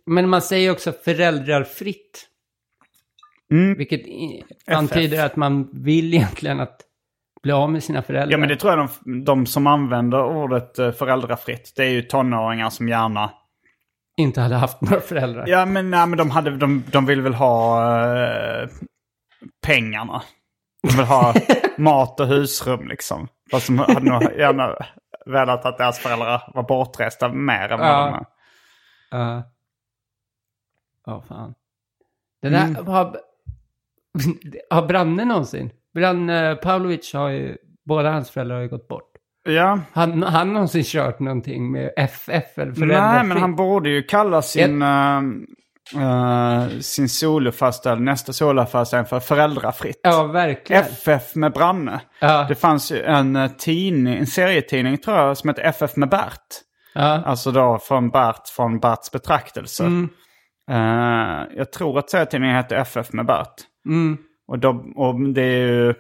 Men 0.06 0.30
man 0.30 0.42
säger 0.42 0.72
också 0.72 0.92
föräldrarfritt. 1.06 2.28
Mm. 3.52 3.78
Vilket 3.78 4.02
antyder 4.68 5.26
att 5.26 5.36
man 5.36 5.70
vill 5.74 6.14
egentligen 6.14 6.60
att 6.60 6.82
bli 7.44 7.52
av 7.52 7.72
med 7.72 7.84
sina 7.84 8.02
föräldrar. 8.02 8.32
Ja 8.32 8.38
men 8.38 8.50
det 8.50 8.56
tror 8.56 8.74
jag 8.74 8.90
de, 9.06 9.24
de 9.24 9.46
som 9.46 9.68
använder 9.68 10.24
ordet 10.24 10.80
eh, 10.80 10.92
föräldrafritt, 10.92 11.74
det 11.76 11.84
är 11.84 11.90
ju 11.90 12.02
tonåringar 12.02 12.70
som 12.70 12.90
gärna... 12.90 13.32
Inte 14.18 14.42
hade 14.42 14.56
haft 14.56 14.82
några 14.82 15.02
föräldrar. 15.02 15.48
Ja 15.48 15.66
men, 15.66 15.90
nej, 15.90 16.08
men 16.08 16.18
de, 16.18 16.30
hade, 16.32 16.58
de, 16.58 16.84
de 16.92 17.06
vill 17.06 17.22
väl 17.22 17.34
ha 17.34 17.82
eh, 18.16 18.70
pengarna. 19.66 20.22
De 20.84 20.98
vill 20.98 21.06
ha 21.06 21.34
mat 21.78 22.20
och 22.20 22.28
husrum 22.28 22.88
liksom. 22.88 23.28
Fast 23.52 23.68
de 23.68 23.80
hade 23.80 24.00
nog 24.00 24.24
gärna 24.24 24.76
velat 25.26 25.66
att 25.66 25.78
deras 25.78 26.00
föräldrar 26.00 26.52
var 26.54 26.64
bortresta 26.64 27.30
mer 27.34 27.70
än 27.72 27.80
vad 27.80 27.88
Ja. 27.90 28.06
de 28.06 28.14
är. 28.14 28.26
Ja. 29.20 29.44
Ja, 31.06 31.22
fan. 31.28 31.54
Det 32.42 32.50
där 32.50 32.64
Mm. 32.66 32.88
har... 32.88 33.18
Har 34.70 34.86
Branne 34.88 35.26
någonsin? 35.26 35.72
Branne 35.94 36.56
Pavlovic 36.56 37.14
har 37.14 37.30
ju... 37.30 37.58
Båda 37.86 38.12
hans 38.12 38.30
föräldrar 38.32 38.56
har 38.56 38.64
ju 38.64 38.70
gått 38.70 38.88
bort. 38.88 39.12
Ja, 39.48 39.80
Han 39.94 40.24
har 40.24 40.32
han 40.32 40.54
någonsin 40.54 40.84
kört 40.84 41.20
någonting 41.20 41.72
med 41.72 41.92
FF 41.98 42.58
eller 42.58 42.86
nej 42.86 43.24
men 43.24 43.38
han 43.38 43.56
borde 43.56 43.90
ju 43.90 44.04
kalla 44.04 44.42
sin, 44.42 44.82
uh, 44.82 46.70
sin 46.80 47.10
soloföreställning, 47.10 48.06
nästa 48.06 48.34
soloföreställning 48.34 49.06
för 49.06 49.20
föräldrafritt. 49.20 50.00
Ja, 50.04 50.24
verkligen. 50.24 50.82
FF 50.84 51.36
med 51.36 51.54
Branne. 51.54 52.02
Ja. 52.20 52.46
Det 52.50 52.56
fanns 52.56 52.92
ju 52.92 53.04
en 53.04 53.36
eh, 53.36 53.52
tidning, 53.52 54.18
en 54.18 54.28
serietidning 54.28 54.98
tror 54.98 55.18
jag, 55.18 55.38
som 55.38 55.48
hette 55.48 55.62
FF 55.62 55.96
med 55.96 56.10
Bert. 56.10 56.48
Ja. 56.94 57.24
Alltså 57.26 57.52
då 57.52 57.80
från 57.84 58.10
Bert, 58.10 58.48
från 58.56 58.80
Berts 58.80 59.12
betraktelse. 59.12 59.84
Mm. 59.84 60.10
Eh, 60.72 61.48
jag 61.58 61.72
tror 61.72 62.00
att 62.00 62.10
serietidningen 62.10 62.56
hette 62.56 62.76
FF 62.78 63.14
med 63.14 63.26
Bert. 63.26 63.54
Mm. 63.88 64.18
Och, 64.48 64.60
då, 64.60 64.70
och 64.96 65.20
det 65.34 65.42
är 65.42 65.68
ju 65.68 65.94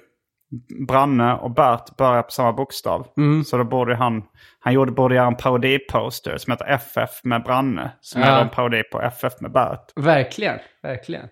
Branne 0.88 1.34
och 1.34 1.52
Bert 1.52 1.98
börjar 1.98 2.24
på 2.24 2.32
samma 2.32 2.54
bokstav. 2.54 3.08
Mm. 3.18 3.44
Så 3.44 3.58
då 3.58 3.64
borde 3.64 3.96
han, 3.96 4.24
han 4.60 4.74
gjorde, 4.74 4.92
borde 4.92 5.16
göra 5.16 5.28
en 5.28 5.36
parodiposter 5.36 6.38
som 6.38 6.52
heter 6.52 6.66
FF 6.66 7.10
med 7.24 7.44
Branne. 7.44 7.92
Som 8.02 8.22
Ja. 8.22 8.28
är 8.28 8.42
en 8.42 8.50
parodi 8.50 8.84
på 8.84 9.02
FF 9.02 9.34
med 9.42 9.52
Bert. 9.52 9.92
Verkligen, 9.96 10.60
verkligen. 10.82 11.28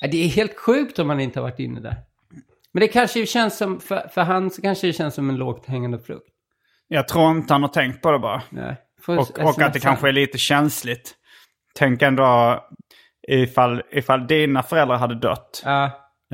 Det 0.00 0.24
är 0.24 0.28
helt 0.28 0.56
sjukt 0.58 0.98
om 0.98 1.06
man 1.06 1.20
inte 1.20 1.40
har 1.40 1.44
varit 1.50 1.58
inne 1.58 1.80
där. 1.80 1.96
Men 2.72 2.80
det 2.80 2.88
kanske 2.88 3.26
känns 3.26 3.56
som, 3.58 3.80
för, 3.80 4.08
för 4.08 4.22
han 4.22 4.50
så 4.50 4.62
kanske 4.62 4.86
det 4.86 4.92
känns 4.92 5.14
som 5.14 5.30
en 5.30 5.36
lågt 5.36 5.66
hängande 5.66 5.98
frukt. 5.98 6.26
Jag 6.88 7.08
tror 7.08 7.30
inte 7.30 7.54
han 7.54 7.62
har 7.62 7.68
tänkt 7.68 8.02
på 8.02 8.10
det 8.12 8.18
bara. 8.18 8.42
Nej. 8.50 8.76
Får 9.02 9.18
Och, 9.18 9.38
och 9.38 9.62
att 9.62 9.72
det 9.72 9.80
kanske 9.80 10.08
är 10.08 10.12
lite 10.12 10.38
känsligt. 10.38 11.14
Tänk 11.74 12.02
ändå 12.02 12.60
ifall, 13.28 13.82
ifall 13.90 14.26
dina 14.26 14.62
föräldrar 14.62 14.96
hade 14.96 15.14
dött. 15.14 15.62
Ja. 15.64 15.84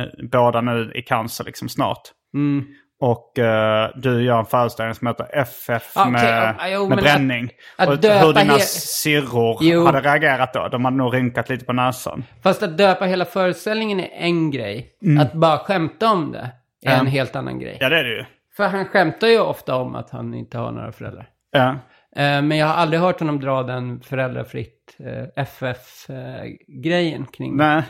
eh, 0.00 0.26
Båda 0.30 0.60
nu 0.60 0.92
i 0.94 1.02
cancer 1.02 1.44
liksom 1.44 1.68
snart. 1.68 2.02
Mm. 2.34 2.64
Och 3.00 3.38
eh, 3.38 3.90
du 3.96 4.22
gör 4.22 4.38
en 4.38 4.46
föreställning 4.46 4.94
som 4.94 5.06
heter 5.06 5.26
FF 5.32 5.92
Ja, 5.94 6.00
okej, 6.00 6.12
med, 6.12 6.54
ja, 6.58 6.68
jo, 6.68 6.88
med 6.88 6.98
bränning. 6.98 7.50
att- 7.76 7.88
att 7.88 8.04
och 8.04 8.10
hur 8.10 8.32
dina 8.32 8.58
syrror 8.58 9.58
Jo. 9.60 9.84
hade 9.84 10.00
reagerat 10.00 10.52
då. 10.52 10.68
De 10.68 10.84
hade 10.84 10.96
nog 10.96 11.14
rynkat 11.14 11.48
lite 11.48 11.64
på 11.64 11.72
näsan. 11.72 12.24
Fast 12.42 12.62
att 12.62 12.78
döpa 12.78 13.04
hela 13.04 13.24
föreställningen 13.24 14.00
är 14.00 14.08
en 14.12 14.50
grej. 14.50 14.90
Att 15.20 15.32
bara 15.32 15.58
skämta 15.58 16.10
om 16.12 16.32
det 16.32 16.38
är 16.38 16.50
Ja. 16.80 17.00
en 17.00 17.06
helt 17.06 17.36
annan 17.36 17.58
grej. 17.58 17.76
Ja 17.80 17.88
det 17.88 17.98
är 17.98 18.04
det 18.04 18.10
ju. 18.16 18.24
För 18.56 18.68
han 18.68 18.84
skämtar 18.84 19.26
ju 19.26 19.40
ofta 19.40 19.76
om 19.76 19.94
att 19.94 20.10
han 20.10 20.34
inte 20.34 20.58
har 20.58 20.72
några 20.72 20.92
föräldrar. 20.92 21.28
Ja. 21.50 21.76
Eh, 22.16 22.42
Men 22.42 22.56
jag 22.58 22.66
har 22.66 22.74
aldrig 22.74 23.00
hört 23.00 23.18
honom 23.20 23.40
dra 23.40 23.62
den 23.62 24.00
föräldrafritt 24.00 24.96
eh, 24.98 25.42
FF-grejen 25.44 27.26
kring 27.26 27.56
det. 27.56 27.64
Nej. 27.64 27.82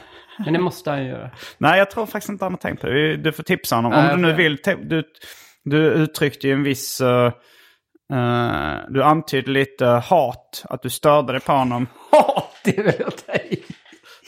Men 0.45 0.53
det 0.53 0.59
måste 0.59 0.91
han 0.91 1.03
ju 1.05 1.09
göra. 1.09 1.31
Nej, 1.59 1.79
jag 1.79 1.91
tror 1.91 2.07
faktiskt 2.07 2.31
inte 2.31 2.45
han 2.45 2.53
har 2.53 2.59
tänkt 2.59 2.81
på 2.81 2.87
det. 2.87 3.16
Du 3.16 3.33
får 3.33 3.43
tipsa 3.43 3.77
honom. 3.77 3.93
Nej, 3.93 4.01
Om 4.01 4.07
jag 4.09 4.18
du 4.18 4.22
nu 4.22 4.33
vill. 4.33 4.59
Du, 4.89 5.05
du 5.64 5.79
uttryckte 5.79 6.47
ju 6.49 6.53
en 6.53 6.62
viss... 6.62 7.01
eh, 7.01 7.33
eh, 8.12 8.75
du 8.89 9.03
antydde 9.03 9.51
lite 9.51 9.87
hat. 9.87 10.64
Att 10.68 10.83
du 10.83 10.91
störde 10.91 11.33
dig 11.33 11.41
på 11.41 11.53
honom. 11.53 11.87
Hat, 12.11 12.51
det 12.64 13.07
att 13.07 13.27
ta 13.27 13.33
i. 13.35 13.62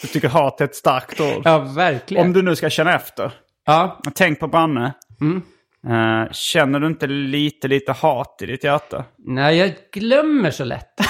Du 0.03 0.09
tycker 0.09 0.29
hat 0.29 0.61
är 0.61 0.65
ett 0.65 0.75
starkt 0.75 1.21
ord. 1.21 1.43
Ja, 1.45 1.59
verkligen. 1.59 2.27
Om 2.27 2.33
du 2.33 2.43
nu 2.43 2.57
ska 2.57 2.71
känna 2.71 2.95
efter. 2.95 3.33
Ja, 3.67 4.01
Tänk 4.15 4.41
på 4.41 4.49
Branne. 4.49 4.93
Mm. 5.21 5.43
Eh, 5.89 6.33
känner 6.33 6.81
du 6.81 6.87
inte 6.87 7.07
lite, 7.07 7.69
lite 7.69 7.93
hat 7.93 8.39
i 8.43 8.47
ditt 8.47 8.65
hjärta? 8.65 9.05
nej, 9.19 9.57
jag 9.59 9.73
glömmer 9.93 10.51
så 10.51 10.65
lätt. 10.65 10.89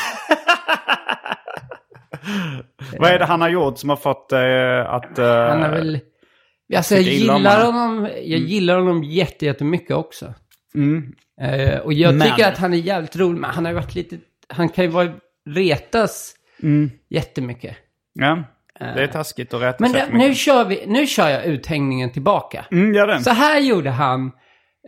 Vad 2.99 3.11
är 3.11 3.19
det 3.19 3.25
han 3.25 3.41
har 3.41 3.49
gjort 3.49 3.79
som 3.79 3.89
har 3.89 3.97
fått 3.97 4.29
dig 4.29 4.81
att... 4.81 5.19
eh, 5.19 5.27
Han 5.27 5.63
är 5.63 5.71
väl... 5.71 6.01
Alltså 6.77 6.95
jag 6.95 7.03
gillar 7.05 7.65
honom. 7.67 8.09
jag 8.15 8.41
gillar 8.41 8.79
honom 8.79 9.05
jätte, 9.05 9.47
jättemycket 9.47 9.97
också. 9.97 10.35
Mm. 10.75 11.15
Eh, 11.41 11.79
och 11.79 11.93
jag 11.93 12.15
Men- 12.15 12.29
tycker 12.31 12.49
att 12.49 12.59
han 12.59 12.73
är 12.75 12.79
jävligt 12.79 13.17
rolig, 13.17 13.41
men 13.41 13.51
han 13.51 13.65
har 13.65 13.73
varit 13.73 13.95
lite... 13.95 14.17
Han 14.49 14.69
kan 14.69 14.85
ju 14.85 14.91
vara 14.91 15.09
retas 15.51 16.33
Mm. 16.63 16.91
jättemycket. 17.11 17.77
Ja, 18.13 18.43
det 18.79 19.03
är 19.03 19.07
taskigt 19.07 19.55
att 19.55 19.63
rätta 19.63 19.77
Men 19.89 20.19
nu, 20.19 20.35
kör 20.35 20.65
vi, 20.65 20.85
nu 20.87 21.07
kör 21.07 21.29
jag 21.29 21.45
uthängningen 21.45 22.13
tillbaka. 22.13 22.65
Mm, 22.71 22.95
gör 22.95 23.07
den. 23.07 23.25
Så 23.25 23.31
här 23.31 23.61
gjorde 23.61 23.91
han. 23.91 24.33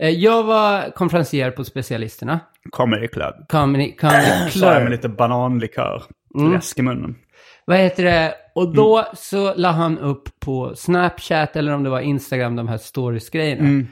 Eh, 0.01 0.11
Jag 0.11 0.43
var 0.43 0.91
konferencier 0.91 1.51
på 1.51 1.65
specialisterna. 1.65 2.41
Comedy 2.71 3.09
Club. 3.09 3.35
Comedy, 3.49 3.93
comedy 3.93 4.51
Så 4.51 4.67
är 4.67 4.71
med 4.75 4.79
Club. 4.81 4.91
lite 4.91 5.09
bananlikör. 5.09 6.03
Mm. 6.39 6.53
Läsk 6.53 6.79
i 6.79 6.83
munnen. 6.83 7.17
Vad 7.65 7.77
heter 7.79 8.05
det? 8.05 8.35
Och 8.55 8.75
då 8.75 8.99
Mm. 8.99 9.09
så 9.15 9.55
la 9.55 9.71
han 9.71 9.99
upp 9.99 10.29
på 10.41 10.73
Snapchat 10.77 11.57
eller 11.57 11.73
om 11.75 11.83
det 11.83 11.91
var 11.91 12.01
Instagram, 12.01 12.57
de 12.57 12.69
här 12.69 12.79
stories-grejerna. 12.79 13.61
Mm. 13.63 13.87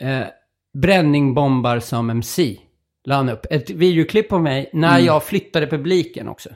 Eh, 0.00 0.26
bränning 0.78 1.34
bombar 1.34 1.78
som 1.78 2.10
MC. 2.10 2.56
La 3.04 3.14
han 3.14 3.28
upp. 3.28 3.46
Ett 3.50 3.70
videoklipp 3.70 4.28
på 4.28 4.38
mig 4.38 4.70
när 4.72 4.94
Mm. 4.94 5.04
jag 5.06 5.22
flyttade 5.24 5.66
publiken 5.66 6.28
också. 6.28 6.48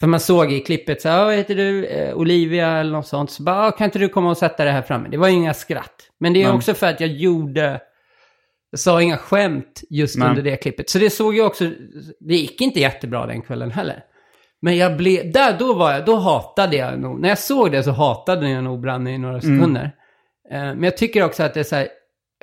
För 0.00 0.06
man 0.06 0.20
såg 0.20 0.52
i 0.52 0.60
klippet 0.60 1.02
så 1.02 1.08
här, 1.08 1.24
vad 1.24 1.34
heter 1.34 1.54
du, 1.54 1.84
eh, 1.86 2.14
Olivia 2.16 2.68
eller 2.68 2.92
något 2.92 3.06
sånt. 3.06 3.30
Så 3.30 3.42
bara, 3.42 3.66
"Ah, 3.66 3.70
kan 3.70 3.84
inte 3.84 3.98
du 3.98 4.08
komma 4.08 4.30
och 4.30 4.36
sätta 4.36 4.64
det 4.64 4.70
här 4.70 4.82
framme? 4.82 5.08
Det 5.08 5.16
var 5.16 5.28
ju 5.28 5.34
inga 5.34 5.54
skratt. 5.54 5.94
Men 6.20 6.32
det 6.32 6.42
är 6.42 6.54
också 6.54 6.74
för 6.74 6.86
att 6.86 7.00
jag 7.00 7.10
gjorde, 7.10 7.60
jag 7.62 7.80
sa 8.74 9.02
inga 9.02 9.16
skämt 9.16 9.82
just 9.90 10.18
Nej. 10.18 10.28
under 10.28 10.42
det 10.42 10.56
klippet. 10.56 10.90
Så 10.90 10.98
det 10.98 11.10
såg 11.10 11.36
jag 11.36 11.46
också, 11.46 11.64
det 12.20 12.34
gick 12.34 12.60
inte 12.60 12.80
jättebra 12.80 13.26
den 13.26 13.42
kvällen 13.42 13.70
heller. 13.70 14.02
Men 14.62 14.76
jag 14.76 14.96
blev, 14.96 15.32
där 15.32 15.58
då 15.58 15.74
var 15.74 15.92
jag, 15.92 16.04
då 16.04 16.16
hatade 16.16 16.76
jag 16.76 16.98
nog, 17.00 17.20
när 17.20 17.28
jag 17.28 17.38
såg 17.38 17.72
det 17.72 17.82
så 17.82 17.90
hatade 17.90 18.50
jag 18.50 18.64
nog 18.64 18.80
Branne 18.80 19.14
i 19.14 19.18
några 19.18 19.38
Mm. 19.38 19.58
sekunder. 19.58 19.84
Eh, 20.50 20.58
men 20.60 20.82
jag 20.82 20.96
tycker 20.96 21.24
också 21.24 21.42
att 21.42 21.54
det 21.54 21.60
är 21.60 21.64
så 21.64 21.76
här, 21.76 21.88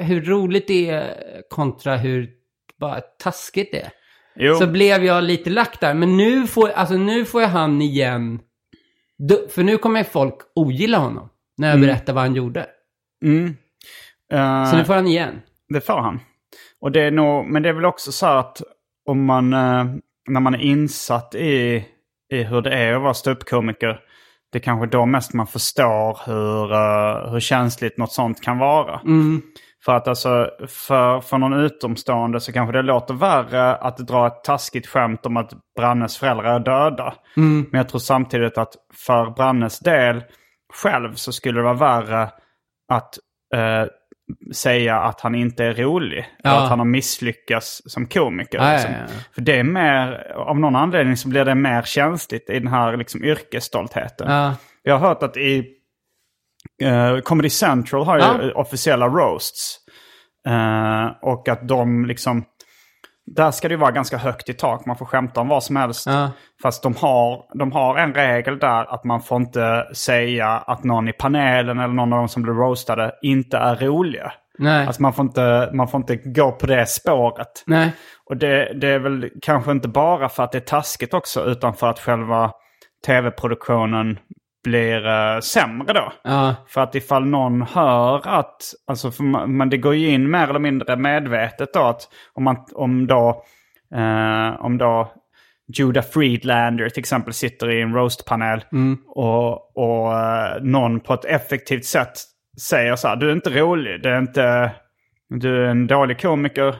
hur 0.01 0.21
roligt 0.25 0.67
det 0.67 0.89
är 0.89 1.13
kontra 1.49 1.95
hur 1.97 2.29
bara 2.79 3.01
taskigt 3.01 3.71
det 3.71 3.81
är. 3.81 3.89
Jo. 4.35 4.55
Så 4.55 4.67
blev 4.67 5.03
jag 5.05 5.23
lite 5.23 5.49
lack 5.49 5.79
där. 5.79 5.93
Men 5.93 6.17
nu 6.17 6.47
får, 6.47 6.69
alltså 6.69 6.95
nu 6.97 7.25
får 7.25 7.41
jag 7.41 7.49
han 7.49 7.81
igen. 7.81 8.39
För 9.49 9.63
nu 9.63 9.77
kommer 9.77 10.03
folk 10.03 10.35
ogilla 10.55 10.97
honom. 10.97 11.29
När 11.57 11.67
jag 11.67 11.75
Mm. 11.75 11.87
berättar 11.87 12.13
vad 12.13 12.23
han 12.23 12.35
gjorde. 12.35 12.65
Mm. 13.25 13.55
Eh, 14.33 14.71
Så 14.71 14.77
nu 14.77 14.83
får 14.85 14.93
han 14.93 15.07
igen. 15.07 15.41
Det 15.73 15.81
får 15.81 16.01
han. 16.01 16.19
Och 16.81 16.91
det 16.91 17.01
är 17.01 17.11
nog, 17.11 17.45
men 17.45 17.63
det 17.63 17.69
är 17.69 17.73
väl 17.73 17.85
också 17.85 18.11
så 18.11 18.25
att 18.25 18.61
om 19.05 19.25
man, 19.25 19.53
eh, 19.53 19.85
när 20.29 20.39
man 20.39 20.55
är 20.55 20.59
insatt 20.59 21.35
i, 21.35 21.85
i 22.33 22.43
hur 22.43 22.61
det 22.61 22.73
är 22.73 22.93
att 22.93 23.01
vara 23.01 23.13
ståuppkomiker. 23.13 23.99
Det 24.51 24.57
är 24.57 24.61
kanske 24.61 24.97
då 24.97 25.05
mest 25.05 25.33
man 25.33 25.47
förstår 25.47 26.19
hur, 26.25 26.73
eh, 26.73 27.31
hur 27.31 27.39
känsligt 27.39 27.97
något 27.97 28.11
sånt 28.11 28.41
kan 28.41 28.57
vara. 28.57 29.01
För 29.85 29.95
att 29.95 30.07
alltså, 30.07 30.49
för, 30.67 31.21
för 31.21 31.37
någon 31.37 31.53
utomstående 31.53 32.39
så 32.39 32.51
kanske 32.51 32.77
det 32.77 32.81
låter 32.81 33.13
värre 33.13 33.75
att 33.75 33.97
dra 33.97 34.27
ett 34.27 34.43
taskigt 34.43 34.87
skämt 34.87 35.25
om 35.25 35.37
att 35.37 35.53
Brannes 35.75 36.17
föräldrar 36.17 36.55
är 36.55 36.59
döda. 36.59 37.13
Men 37.71 37.77
jag 37.77 37.89
tror 37.89 37.99
samtidigt 37.99 38.57
att 38.57 38.75
för 38.93 39.29
Brannes 39.29 39.79
del 39.79 40.23
själv 40.73 41.13
så 41.15 41.31
skulle 41.31 41.59
det 41.59 41.63
vara 41.63 42.01
värre 42.01 42.29
att 42.91 43.17
eh, 43.53 43.85
säga 44.53 44.99
att 44.99 45.21
han 45.21 45.35
inte 45.35 45.65
är 45.65 45.73
rolig. 45.73 46.17
Eller 46.43 46.55
Ja. 46.55 46.63
att 46.63 46.69
han 46.69 46.79
har 46.79 46.85
misslyckats 46.85 47.81
som 47.85 48.07
komiker. 48.07 48.57
Ja, 48.57 48.65
ja, 48.67 48.73
liksom. 48.73 48.91
ja. 48.93 49.05
För 49.35 49.41
det 49.41 49.59
är 49.59 49.63
mer, 49.63 50.31
av 50.35 50.59
någon 50.59 50.75
anledning 50.75 51.17
så 51.17 51.27
blir 51.29 51.45
det 51.45 51.55
mer 51.55 51.81
känsligt 51.81 52.49
i 52.49 52.59
den 52.59 52.67
här 52.67 52.97
liksom, 52.97 53.23
yrkesstoltheten. 53.23 54.31
Ja. 54.31 54.55
Jag 54.83 54.97
har 54.97 55.07
hört 55.07 55.23
att 55.23 55.37
i 55.37 55.67
eh, 56.83 57.17
Comedy 57.19 57.49
Central 57.49 58.05
har 58.05 58.17
ju 58.17 58.23
Ja. 58.23 58.53
officiella 58.55 59.07
roasts. 59.07 59.77
Eh, 60.47 61.05
och 61.21 61.47
att 61.49 61.67
de 61.67 62.05
liksom... 62.05 62.43
Där 63.25 63.51
ska 63.51 63.67
det 63.67 63.73
ju 63.73 63.79
vara 63.79 63.91
ganska 63.91 64.17
högt 64.17 64.49
i 64.49 64.53
tak. 64.53 64.85
Man 64.85 64.97
får 64.97 65.05
skämta 65.05 65.41
om 65.41 65.47
vad 65.47 65.63
som 65.63 65.75
helst. 65.75 66.05
Ja. 66.05 66.31
Fast 66.61 66.83
de 66.83 66.95
har, 66.95 67.45
de 67.57 67.71
har 67.71 67.97
en 67.97 68.13
regel 68.13 68.59
där 68.59 68.93
att 68.93 69.03
man 69.03 69.21
får 69.21 69.37
inte 69.37 69.87
säga 69.93 70.47
att 70.47 70.83
någon 70.83 71.07
i 71.07 71.13
panelen 71.13 71.79
eller 71.79 71.93
någon 71.93 72.13
av 72.13 72.19
de 72.19 72.27
som 72.29 72.43
blir 72.43 72.53
roastade 72.53 73.11
inte 73.21 73.57
är 73.57 73.75
roliga. 73.75 74.33
Nej. 74.57 74.87
Alltså 74.87 75.01
man 75.01 75.13
får, 75.13 75.25
inte, 75.25 75.69
man 75.73 75.87
får 75.87 75.99
inte 75.99 76.15
gå 76.15 76.51
på 76.51 76.65
det 76.65 76.85
spåret. 76.89 77.63
Nej. 77.65 77.91
Och 78.25 78.37
det, 78.37 78.73
det 78.81 78.87
är 78.87 78.99
väl 78.99 79.29
kanske 79.41 79.71
inte 79.71 79.87
bara 79.87 80.29
för 80.29 80.43
att 80.43 80.51
det 80.51 80.57
är 80.57 80.59
taskigt 80.59 81.13
också, 81.13 81.45
utan 81.45 81.73
för 81.73 81.87
att 81.87 81.99
själva 81.99 82.51
tv-produktionen 83.05 84.19
blir 84.63 85.07
eh, 85.07 85.39
sämre 85.39 85.93
då. 85.93 86.13
Ja. 86.23 86.55
För 86.67 86.81
att 86.81 86.95
ifall 86.95 87.25
någon 87.25 87.61
hör 87.61 88.27
att, 88.27 88.73
alltså 88.87 89.11
för 89.11 89.23
man, 89.23 89.57
men 89.57 89.69
det 89.69 89.77
går 89.77 89.95
ju 89.95 90.09
in 90.09 90.31
mer 90.31 90.47
eller 90.47 90.59
mindre 90.59 90.95
medvetet 90.95 91.73
då 91.73 91.79
att 91.79 92.01
om, 92.33 92.43
man, 92.43 92.57
om 92.73 93.07
då, 93.07 93.43
eh, 93.95 94.65
om 94.65 94.77
då 94.77 95.11
Judah 95.77 96.03
Friedlander 96.03 96.89
till 96.89 96.99
exempel 96.99 97.33
sitter 97.33 97.71
i 97.71 97.81
en 97.81 97.93
roastpanel 97.93 98.63
och, 99.07 99.77
och 99.77 100.19
eh, 100.19 100.61
någon 100.61 100.99
på 100.99 101.13
ett 101.13 101.25
effektivt 101.25 101.85
sätt 101.85 102.13
säger 102.61 102.95
så 102.95 103.07
här, 103.07 103.15
du 103.15 103.29
är 103.29 103.33
inte 103.33 103.49
rolig, 103.49 104.03
det 104.03 104.09
är 104.09 104.19
inte, 104.19 104.71
du 105.29 105.65
är 105.65 105.69
en 105.69 105.87
dålig 105.87 106.21
komiker, 106.21 106.75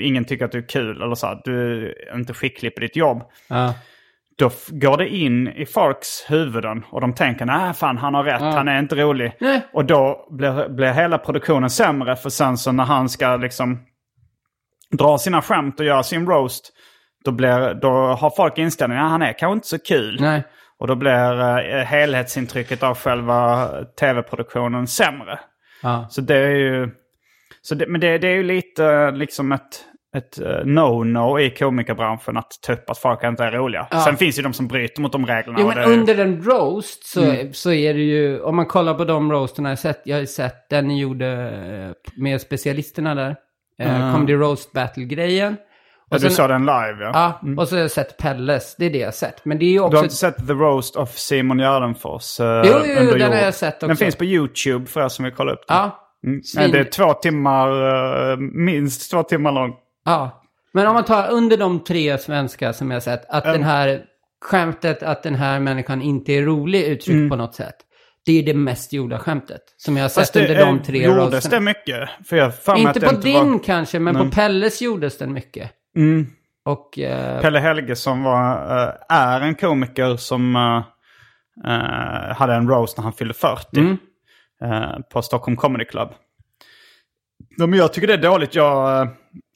ingen 0.00 0.24
tycker 0.24 0.44
att 0.44 0.52
du 0.52 0.58
är 0.58 0.68
kul 0.68 1.02
eller 1.02 1.14
så 1.14 1.26
här, 1.26 1.40
du 1.44 1.86
är 2.12 2.16
inte 2.16 2.34
skicklig 2.34 2.74
på 2.74 2.80
ditt 2.80 2.96
jobb 2.96 3.22
Ja. 3.48 3.74
Då 4.38 4.50
går 4.68 4.96
det 4.96 5.08
in 5.08 5.48
i 5.48 5.66
folks 5.66 6.24
huvuden 6.28 6.84
och 6.90 7.00
de 7.00 7.14
tänker 7.14 7.46
nej 7.46 7.74
fan 7.74 7.98
han 7.98 8.14
har 8.14 8.24
rätt, 8.24 8.40
han 8.40 8.68
är 8.68 8.78
inte 8.78 8.94
rolig. 8.94 9.36
Nej. 9.40 9.66
Och 9.72 9.84
då 9.84 10.28
blir, 10.30 10.68
blir 10.68 10.92
hela 10.92 11.18
produktionen 11.18 11.70
sämre 11.70 12.16
för 12.16 12.30
sen 12.30 12.56
så 12.56 12.72
när 12.72 12.84
han 12.84 13.08
ska 13.08 13.36
liksom 13.36 13.78
dra 14.90 15.18
sina 15.18 15.42
skämt 15.42 15.80
och 15.80 15.86
göra 15.86 16.02
sin 16.02 16.26
roast 16.26 16.72
då, 17.24 17.32
blir, 17.32 17.74
då 17.74 17.88
har 17.90 18.30
folk 18.36 18.58
inställningen 18.58 19.04
att 19.04 19.10
han 19.10 19.22
är 19.22 19.32
kanske 19.32 19.54
inte 19.54 19.68
så 19.68 19.78
kul. 19.78 20.18
Nej. 20.20 20.44
Och 20.78 20.86
då 20.86 20.94
blir 20.94 21.40
eh, 21.40 21.84
helhetsintrycket 21.84 22.82
av 22.82 22.98
själva 22.98 23.68
tv-produktionen 24.00 24.86
sämre. 24.86 25.38
Ja. 25.82 26.06
Så 26.10 26.20
det 26.20 26.36
är 26.36 26.56
ju... 26.56 26.90
Så 27.62 27.74
det, 27.74 27.86
men 27.88 28.00
det, 28.00 28.18
det 28.18 28.28
är 28.28 28.34
ju 28.34 28.42
lite 28.42 28.86
eh, 28.86 29.12
liksom 29.12 29.52
ett, 29.52 29.84
ett 30.16 30.40
eh, 30.40 30.46
no-no 30.64 31.40
i 31.40 31.50
komikerbranschen 31.50 32.36
att 32.36 32.50
ta 32.66 32.72
upp 32.72 32.90
att 32.90 32.98
folk 32.98 33.24
inte 33.24 33.44
är 33.44 33.50
roliga. 33.52 33.86
Sen 34.04 34.16
finns 34.16 34.36
det 34.36 34.40
ju 34.40 34.42
de 34.42 34.52
som 34.52 34.68
bryter 34.68 35.02
mot 35.02 35.12
de 35.12 35.26
reglerna. 35.26 35.58
Jo, 35.60 35.66
men 35.68 35.78
är 35.78 35.86
under 35.92 36.18
en 36.18 36.42
roast 36.42 37.04
så, 37.06 37.34
så 37.52 37.72
är 37.72 37.94
det 37.94 38.00
ju, 38.00 38.40
om 38.40 38.56
man 38.56 38.66
kollar 38.66 38.94
på 38.94 39.04
de 39.04 39.32
roasterna 39.32 39.68
jag 39.68 39.78
sett, 39.78 40.02
jag 40.04 40.18
har 40.18 40.24
sett 40.24 40.68
den 40.70 40.88
ni 40.88 41.00
gjorde 41.00 41.26
eh, 42.16 42.22
med 42.22 42.40
specialisterna 42.40 43.14
där. 43.14 43.36
Uh, 43.82 44.12
Comedy 44.14 44.34
Roast 44.34 44.72
Battle-grejen. 44.72 45.56
Ja, 46.10 46.16
Och 46.16 46.20
du 46.20 46.20
sen- 46.20 46.30
sa 46.30 46.48
den 46.48 46.60
live 46.60 46.96
ja. 47.00 47.10
Ja, 47.14 47.40
och 47.62 47.68
så 47.68 47.74
har 47.76 47.80
jag 47.80 47.90
sett 47.90 48.16
Pelles, 48.18 48.76
det 48.78 48.86
är 48.86 48.90
det 48.90 48.98
jag 48.98 49.06
har 49.06 49.12
sett. 49.12 49.44
Men 49.44 49.58
det 49.58 49.64
är 49.64 49.70
ju 49.70 49.78
Du 49.78 49.80
också... 49.84 49.96
har 49.96 50.02
inte 50.04 50.14
sett 50.16 50.46
The 50.46 50.52
Roast 50.52 50.96
of 50.96 51.10
Simon 51.16 51.58
Gärdenfors? 51.58 52.40
eh, 52.40 52.62
Jo, 52.64 52.72
jo, 52.84 52.94
jo, 53.10 53.18
den 53.18 53.32
har 53.32 53.38
jag 53.38 53.54
sett 53.54 53.74
också. 53.74 53.86
Den 53.86 53.96
finns 53.96 54.16
på 54.16 54.24
YouTube 54.24 54.86
för 54.86 55.04
er 55.04 55.08
som 55.08 55.24
vill 55.24 55.34
kolla 55.34 55.52
upp 55.52 55.64
den. 55.68 55.76
Ja, 55.76 56.02
Mm. 56.26 56.40
svin- 56.42 56.72
det 56.72 56.78
är 56.78 56.84
två 56.84 57.12
timmar, 57.12 57.68
eh, 58.32 58.36
minst 58.38 59.10
två 59.10 59.22
timmar 59.22 59.52
lång. 59.52 59.74
Ja. 60.06 60.42
Men 60.72 60.86
om 60.86 60.94
man 60.94 61.04
tar 61.04 61.30
under 61.30 61.56
de 61.56 61.84
tre 61.84 62.18
svenska 62.18 62.72
som 62.72 62.90
jag 62.90 63.02
sett, 63.02 63.24
att 63.28 63.44
den 63.44 63.62
här 63.62 64.04
skämtet 64.44 65.02
att 65.02 65.22
den 65.22 65.34
här 65.34 65.60
människan 65.60 66.02
inte 66.02 66.32
är 66.32 66.42
rolig 66.42 66.82
uttryckt 66.84 67.30
på 67.30 67.36
något 67.36 67.54
sätt. 67.54 67.76
Det 68.26 68.38
är 68.38 68.42
det 68.42 68.54
mest 68.54 68.92
gjorda 68.92 69.18
skämtet 69.18 69.60
som 69.76 69.96
jag 69.96 70.04
har 70.04 70.08
sett 70.08 70.16
Mm. 70.16 70.22
Fast 70.24 70.32
det, 70.32 70.40
under 70.40 70.66
de 70.66 70.82
tre 70.82 71.04
gjordes 71.04 71.32
roasterna. 71.34 71.56
det 71.56 71.64
mycket? 71.64 72.08
För 72.26 72.36
jag 72.36 72.52
mig 72.66 72.80
Inte 72.80 73.00
på 73.00 73.06
inte 73.06 73.20
din 73.20 73.52
var... 73.52 73.58
kanske, 73.58 73.98
men 73.98 74.14
Nej. 74.14 74.24
på 74.24 74.30
Pelles 74.30 74.82
gjordes 74.82 75.18
den 75.18 75.32
mycket. 75.32 75.70
Mm. 75.96 76.26
Och... 76.64 76.98
eh, 76.98 77.40
Pelle 77.40 77.58
Helgesson 77.58 78.22
var, 78.22 78.52
eh, 78.86 78.92
är 79.08 79.40
en 79.40 79.54
komiker 79.54 80.16
som 80.16 80.56
eh, 81.66 82.36
hade 82.36 82.54
en 82.54 82.68
roast 82.68 82.96
när 82.96 83.04
han 83.04 83.12
fyllde 83.12 83.34
40. 83.34 83.80
Mm. 83.80 83.96
på 85.12 85.22
Stockholm 85.22 85.56
Comedy 85.56 85.84
Club. 85.84 86.08
Ja, 87.56 87.66
men 87.66 87.78
jag 87.78 87.92
tycker 87.92 88.06
det 88.06 88.12
är 88.12 88.18
dåligt. 88.18 88.54
Jag, 88.54 89.02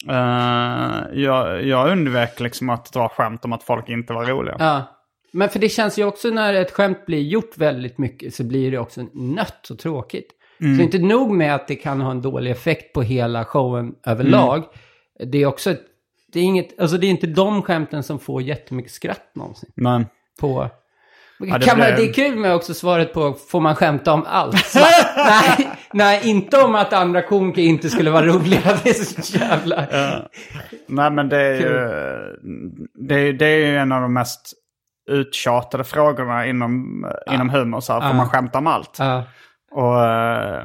eh, 0.09 1.03
jag, 1.13 1.65
jag 1.65 1.91
undvek 1.91 2.41
liksom 2.41 2.71
att 2.71 2.93
dra 2.93 3.09
skämt 3.09 3.45
om 3.45 3.53
att 3.53 3.63
folk 3.63 3.89
inte 3.89 4.13
var 4.13 4.25
roliga. 4.25 4.57
Ja. 4.59 4.97
Men 5.33 5.49
för 5.49 5.59
det 5.59 5.69
känns 5.69 5.99
ju 5.99 6.05
också 6.05 6.29
när 6.29 6.55
ett 6.55 6.71
skämt 6.71 7.07
blir 7.07 7.23
gjort 7.23 7.59
väldigt 7.59 7.99
mycket 7.99 8.35
så 8.35 8.45
blir 8.45 8.71
det 8.71 8.79
också 8.79 9.07
nött 9.13 9.71
och 9.71 9.79
tråkigt. 9.79 10.31
Mm. 10.61 10.77
Så 10.77 10.83
inte 10.83 10.99
nog 10.99 11.31
med 11.31 11.55
att 11.55 11.69
det 11.69 11.77
kan 11.77 12.01
ha 12.01 12.11
en 12.11 12.23
dålig 12.23 12.51
effekt 12.51 12.93
på 12.93 13.03
hela 13.03 13.45
showen 13.45 13.95
överlag. 14.07 14.57
Mm. 14.57 15.31
Det 15.31 15.39
är 15.39 15.47
också, 15.47 15.75
det 16.33 16.41
är 16.41 16.45
inget, 16.45 16.81
alltså 16.81 16.97
det 16.97 17.07
är 17.07 17.11
inte 17.11 17.27
de 17.27 17.63
skämten 17.63 18.03
som 18.03 18.19
får 18.19 18.43
jättemycket 18.43 18.93
skratt 18.93 19.31
någonsin. 19.35 19.71
Men 19.75 20.07
På... 20.41 20.71
det 21.41 21.67
kan 21.67 21.79
man, 21.79 21.87
det 21.87 22.03
är 22.09 22.13
kul 22.13 22.37
med 22.39 22.55
också 22.55 22.75
svaret 22.75 23.13
på, 23.13 23.33
får 23.33 23.61
man 23.61 23.75
skämta 23.75 24.13
om 24.13 24.25
allt? 24.27 24.75
Nej, 25.17 25.71
nej, 25.93 26.21
inte 26.31 26.63
om 26.63 26.75
att 26.75 26.93
andra 26.93 27.23
komiker 27.23 27.63
inte 27.63 27.91
skulle 27.91 28.11
vara 28.11 28.27
roliga. 28.27 28.61
Det 28.85 28.91
är 28.91 28.95
så 29.23 29.39
jävla... 29.39 29.87
Nej 30.87 31.11
men 31.11 31.29
det 31.29 31.37
är 31.41 31.55
ju, 31.55 31.89
det, 33.09 33.15
är- 33.15 33.33
det 33.33 33.47
är 33.47 33.59
ju 33.59 33.77
en 33.77 33.93
av 33.93 34.03
de 34.03 34.13
mest 34.15 34.53
uttjatade 35.11 35.85
frågorna 35.85 36.47
inom, 36.47 37.05
inom 37.33 37.51
humor. 37.51 37.81
Så 37.81 37.93
här, 37.93 38.01
får 38.09 38.17
man 38.17 38.29
skämta 38.29 38.59
om 38.59 38.67
allt? 38.67 38.97
Ja. 38.99 39.25
Och 39.73 40.05
eh, 40.05 40.65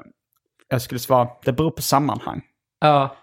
jag 0.70 0.82
skulle 0.82 1.00
svara, 1.00 1.28
det 1.46 1.52
beror 1.54 1.72
på 1.72 1.82
sammanhang. 1.82 2.42
Ja, 2.82 3.16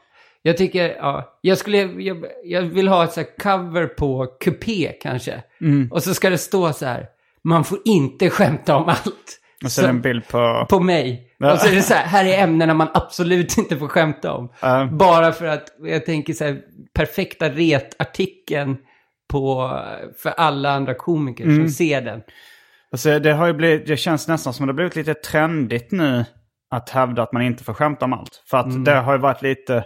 jag 0.43 0.57
tycker, 0.57 0.89
ja, 0.97 1.39
jag 1.41 1.59
skulle, 1.59 1.79
jag, 1.79 2.25
jag 2.45 2.63
vill 2.63 2.89
ha 2.89 3.05
ett 3.05 3.13
så 3.13 3.25
cover 3.43 3.87
på 3.87 4.27
kupé 4.41 4.93
kanske. 5.03 5.43
Och 5.91 6.03
så 6.03 6.15
ska 6.15 6.31
det 6.31 6.39
stå 6.39 6.73
så 6.73 6.87
här, 6.87 7.07
man 7.45 7.65
får 7.65 7.79
inte 7.85 8.31
skämta 8.31 8.77
om 8.77 8.89
allt. 8.89 9.39
Och 9.65 9.73
så 9.73 9.83
det 9.83 9.89
en 9.89 10.01
bild 10.01 10.29
på... 10.29 10.67
På 10.71 10.81
mig. 10.81 11.29
Ja. 11.39 11.53
Och 11.53 11.59
så 11.59 11.69
är 11.69 11.75
det 11.75 11.83
så 11.83 11.95
här, 11.95 12.07
här 12.07 12.25
är 12.25 12.43
ämnena 12.43 12.75
man 12.75 12.89
absolut 12.95 13.59
inte 13.59 13.77
får 13.77 13.89
skämta 13.89 14.33
om. 14.33 14.53
Ja. 14.61 14.89
Bara 14.93 15.33
för 15.33 15.47
att, 15.47 15.65
jag 15.83 16.07
tänker 16.07 16.33
så 16.33 16.45
här, 16.45 16.61
perfekta 16.95 17.49
retartikeln 17.49 18.77
på, 19.31 19.79
för 20.23 20.31
alla 20.31 20.71
andra 20.71 20.95
komiker 20.95 21.45
Mm. 21.45 21.57
som 21.57 21.69
ser 21.69 22.03
den. 22.03 22.21
Alltså, 22.93 23.19
det, 23.19 23.33
har 23.33 23.47
ju 23.47 23.53
blivit, 23.53 23.87
det 23.87 23.97
känns 23.97 24.29
nästan 24.29 24.55
som 24.55 24.67
det 24.67 24.73
har 24.73 24.75
blivit 24.75 24.97
lite 24.97 25.15
trendigt 25.15 25.93
nu 25.93 26.25
att 26.71 26.91
hävda 26.91 27.23
att 27.23 27.33
man 27.33 27.43
inte 27.43 27.65
får 27.65 27.75
skämta 27.75 28.05
om 28.05 28.13
allt. 28.13 28.43
För 28.51 28.59
att 28.59 28.85
det 28.85 28.95
har 28.95 29.13
ju 29.13 29.19
varit 29.19 29.43
lite... 29.43 29.85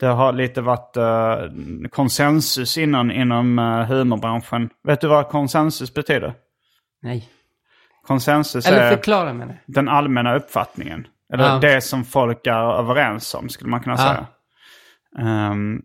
Det 0.00 0.06
har 0.06 0.32
lite 0.32 0.60
varit 0.60 0.96
eh, 0.96 1.88
konsensus 1.90 2.78
inom, 2.78 3.10
inom 3.10 3.58
uh, 3.58 3.84
humorbranschen. 3.84 4.70
Vet 4.84 5.00
du 5.00 5.06
vad 5.06 5.28
konsensus 5.28 5.94
betyder? 5.94 6.34
Nej. 7.06 7.28
Konsensus 8.06 8.66
Eller 8.66 8.78
är 8.82 8.90
förklara 8.90 9.32
med 9.32 9.48
det. 9.48 9.58
den 9.66 9.88
allmänna 9.88 10.36
uppfattningen. 10.36 11.06
Eller 11.32 11.44
Ja. 11.44 11.58
det 11.58 11.80
som 11.80 12.04
folk 12.04 12.46
är 12.46 12.78
överens 12.78 13.34
om, 13.34 13.48
skulle 13.48 13.70
man 13.70 13.80
kunna 13.80 13.96
säga. 13.96 14.26
Ehm, 15.18 15.82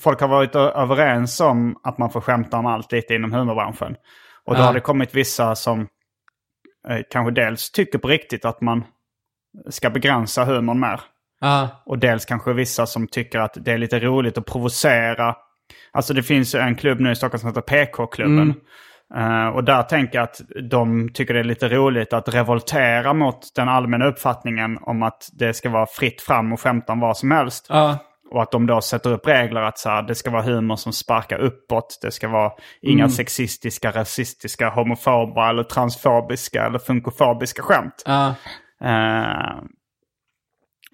folk 0.00 0.20
har 0.20 0.28
varit 0.28 0.54
överens 0.54 1.40
om 1.40 1.80
att 1.82 1.98
man 1.98 2.10
får 2.10 2.20
skämta 2.20 2.56
om 2.56 2.66
allt 2.66 2.92
lite 2.92 3.14
inom 3.14 3.32
humorbranschen. 3.32 3.96
Och 4.44 4.54
då 4.56 4.62
har 4.62 4.74
det 4.74 4.80
kommit 4.80 5.14
vissa 5.14 5.54
som 5.54 5.80
eh, 6.88 6.98
kanske 7.10 7.30
dels 7.32 7.70
tycker 7.70 7.98
på 7.98 8.08
riktigt 8.08 8.44
att 8.44 8.60
man 8.60 8.84
ska 9.70 9.90
begränsa 9.90 10.44
humorn 10.44 10.80
mer. 10.80 11.00
Ja, 11.40 11.68
Och 11.86 11.98
dels 11.98 12.24
kanske 12.24 12.52
vissa 12.52 12.86
som 12.86 13.06
tycker 13.06 13.38
att 13.38 13.56
det 13.64 13.72
är 13.72 13.78
lite 13.78 14.00
roligt 14.00 14.38
att 14.38 14.46
provocera. 14.46 15.36
Alltså 15.92 16.14
det 16.14 16.22
finns 16.22 16.54
en 16.54 16.74
klubb 16.76 17.00
nu 17.00 17.10
i 17.10 17.16
Stockholm 17.16 17.40
som 17.40 17.48
heter 17.48 17.60
PK-klubben. 17.60 18.54
Eh, 19.16 19.46
och 19.46 19.64
där 19.64 19.82
tänker 19.82 20.18
jag 20.18 20.24
att 20.24 20.40
de 20.70 21.08
tycker 21.14 21.34
det 21.34 21.40
är 21.40 21.44
lite 21.44 21.68
roligt 21.68 22.12
att 22.12 22.34
revoltera 22.34 23.12
mot 23.12 23.54
den 23.54 23.68
allmänna 23.68 24.06
uppfattningen 24.06 24.78
om 24.80 25.02
att 25.02 25.28
det 25.32 25.54
ska 25.54 25.70
vara 25.70 25.86
fritt 25.86 26.22
fram 26.22 26.52
och 26.52 26.60
skämta 26.60 26.92
om 26.92 27.00
vad 27.00 27.16
som 27.16 27.30
helst. 27.30 27.66
ja, 27.68 27.98
Och 28.30 28.42
att 28.42 28.52
de 28.52 28.66
då 28.66 28.80
sätter 28.80 29.12
upp 29.12 29.26
regler 29.26 29.60
att 29.60 29.78
så 29.78 29.88
här, 29.88 30.02
det 30.02 30.14
ska 30.14 30.30
vara 30.30 30.42
humor 30.42 30.76
som 30.76 30.92
sparkar 30.92 31.38
uppåt. 31.38 31.98
Det 32.02 32.10
ska 32.10 32.28
vara 32.28 32.52
inga 32.82 33.08
sexistiska, 33.08 33.90
rasistiska, 33.90 34.68
homofoba 34.68 35.50
eller 35.50 35.62
transfobiska 35.62 36.66
eller 36.66 36.78
funkofobiska 36.78 37.62
skämt. 37.62 38.02
Ja. 38.06 38.34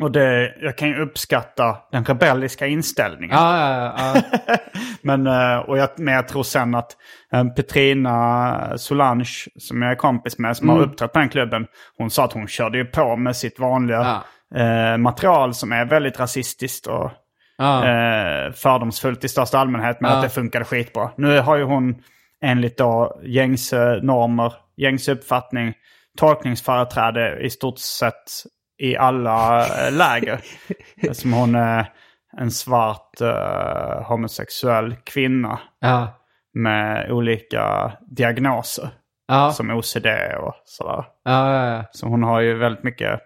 Och 0.00 0.12
det, 0.12 0.54
jag 0.60 0.78
kan 0.78 0.88
ju 0.88 1.02
uppskatta 1.02 1.76
den 1.92 2.04
rebelliska 2.04 2.66
inställningen. 2.66 3.36
Ja, 3.36 3.58
ja, 3.58 3.94
ja. 3.96 4.22
ja. 4.46 4.56
Men, 5.02 5.26
eh, 5.26 5.56
och 5.56 5.78
jag, 5.78 5.88
men 5.96 6.14
jag 6.14 6.28
tror 6.28 6.42
sen 6.42 6.74
att 6.74 6.96
eh, 7.32 7.44
Petrina 7.44 8.78
Solange, 8.78 9.46
som 9.56 9.82
jag 9.82 9.90
är 9.90 9.96
kompis 9.96 10.38
med, 10.38 10.56
som 10.56 10.68
har 10.68 10.80
uppträtt 10.80 11.12
på 11.12 11.18
den 11.18 11.28
klubben, 11.28 11.66
hon 11.96 12.10
sa 12.10 12.24
att 12.24 12.32
hon 12.32 12.48
körde 12.48 12.78
ju 12.78 12.84
på 12.84 13.16
med 13.16 13.36
sitt 13.36 13.58
vanliga 13.58 14.22
eh, 14.54 14.96
material 14.96 15.54
som 15.54 15.72
är 15.72 15.84
väldigt 15.84 16.20
rasistiskt 16.20 16.86
och 16.86 17.04
eh, 17.64 18.52
fördomsfullt 18.52 19.24
i 19.24 19.28
största 19.28 19.58
allmänhet, 19.58 20.00
men 20.00 20.12
att 20.12 20.22
det 20.22 20.28
funkade 20.28 20.64
skitbra. 20.64 21.10
Nu 21.16 21.40
har 21.40 21.56
ju 21.56 21.64
hon 21.64 21.94
enligt 22.42 22.78
då 22.78 23.20
gängse 23.24 24.00
normer, 24.02 24.52
gängse 24.76 25.12
uppfattning, 25.12 25.74
tolkningsföreträde 26.18 27.40
i 27.40 27.50
stort 27.50 27.78
sett 27.78 28.24
i 28.80 28.96
alla 28.96 29.60
eh, 29.60 29.92
läger. 29.92 30.40
Som 31.12 31.32
hon 31.32 31.54
är 31.54 31.92
en 32.38 32.50
svart 32.50 33.20
eh, 33.20 34.02
homosexuell 34.08 34.96
kvinna 35.04 35.60
ja. 35.80 36.08
med 36.54 37.12
olika 37.12 37.92
diagnoser. 38.10 38.88
Ja. 39.28 39.50
Som 39.50 39.70
OCD 39.70 40.06
och 40.40 40.54
sådär. 40.64 41.04
Ja. 41.24 41.84
Så 41.92 42.06
hon 42.06 42.22
har 42.22 42.40
ju 42.40 42.54
väldigt 42.54 42.84
mycket 42.84 43.20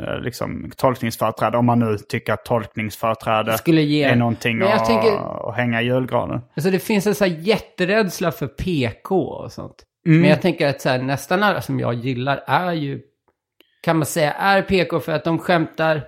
eh, 0.00 0.20
liksom, 0.20 0.70
tolkningsföreträde. 0.76 1.58
Om 1.58 1.66
man 1.66 1.78
nu 1.78 1.96
tycker 1.98 2.32
att 2.32 2.44
tolkningsföreträde 2.44 3.58
Skulle 3.58 3.82
ge- 3.82 4.04
är 4.04 4.16
någonting 4.16 4.62
att, 4.62 4.84
tänker- 4.84 5.48
att 5.48 5.56
hänga 5.56 5.82
i 5.82 5.84
julgranen. 5.84 6.40
Alltså 6.56 6.70
det 6.70 6.78
finns 6.78 7.06
en 7.06 7.14
så 7.14 7.24
här 7.24 7.32
jätterädsla 7.32 8.32
för 8.32 8.46
PK 8.46 9.16
och 9.22 9.52
sånt. 9.52 9.84
Mm. 10.06 10.20
Men 10.20 10.30
jag 10.30 10.42
tänker 10.42 10.68
att 10.68 10.80
så 10.80 10.88
här, 10.88 10.98
nästan 11.02 11.42
alla 11.42 11.60
som 11.60 11.80
jag 11.80 11.94
gillar 11.94 12.44
är 12.46 12.72
ju, 12.72 13.00
kan 13.80 13.96
man 13.96 14.06
säga, 14.06 14.32
är 14.32 14.62
PK 14.62 15.00
för 15.00 15.12
att 15.12 15.24
de 15.24 15.38
skämtar, 15.38 16.02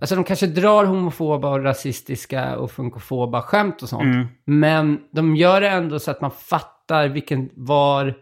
alltså 0.00 0.14
de 0.14 0.24
kanske 0.24 0.46
drar 0.46 0.84
homofoba 0.84 1.50
och 1.50 1.64
rasistiska 1.64 2.56
och 2.56 2.70
funkofoba 2.70 3.42
skämt 3.42 3.82
och 3.82 3.88
sånt. 3.88 4.02
Mm. 4.02 4.26
Men 4.44 5.00
de 5.12 5.36
gör 5.36 5.60
det 5.60 5.68
ändå 5.68 5.98
så 5.98 6.10
att 6.10 6.20
man 6.20 6.30
fattar 6.30 7.08
vilken, 7.08 7.50
var 7.54 8.14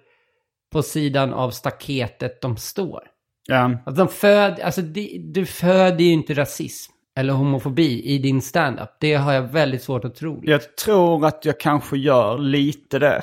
på 0.72 0.82
sidan 0.82 1.34
av 1.34 1.50
staketet 1.50 2.40
de 2.40 2.56
står. 2.56 3.00
Ja. 3.48 3.70
Att 3.86 3.96
de 3.96 4.08
föd, 4.08 4.60
alltså 4.60 4.82
det, 4.82 5.20
du 5.24 5.46
föder 5.46 6.04
ju 6.04 6.12
inte 6.12 6.34
rasism 6.34 6.92
eller 7.16 7.32
homofobi 7.32 8.02
i 8.04 8.18
din 8.18 8.42
stand-up. 8.42 8.90
Det 9.00 9.14
har 9.14 9.32
jag 9.32 9.42
väldigt 9.42 9.82
svårt 9.82 10.04
att 10.04 10.14
tro. 10.14 10.40
Jag 10.44 10.76
tror 10.76 11.26
att 11.26 11.44
jag 11.44 11.60
kanske 11.60 11.96
gör 11.96 12.38
lite 12.38 12.98
det. 12.98 13.22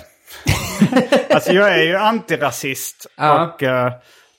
alltså 1.34 1.52
jag 1.52 1.80
är 1.80 1.84
ju 1.84 1.96
antirasist. 1.96 3.08
Ja. 3.18 3.44
Och, 3.44 3.64
eh, 3.64 3.94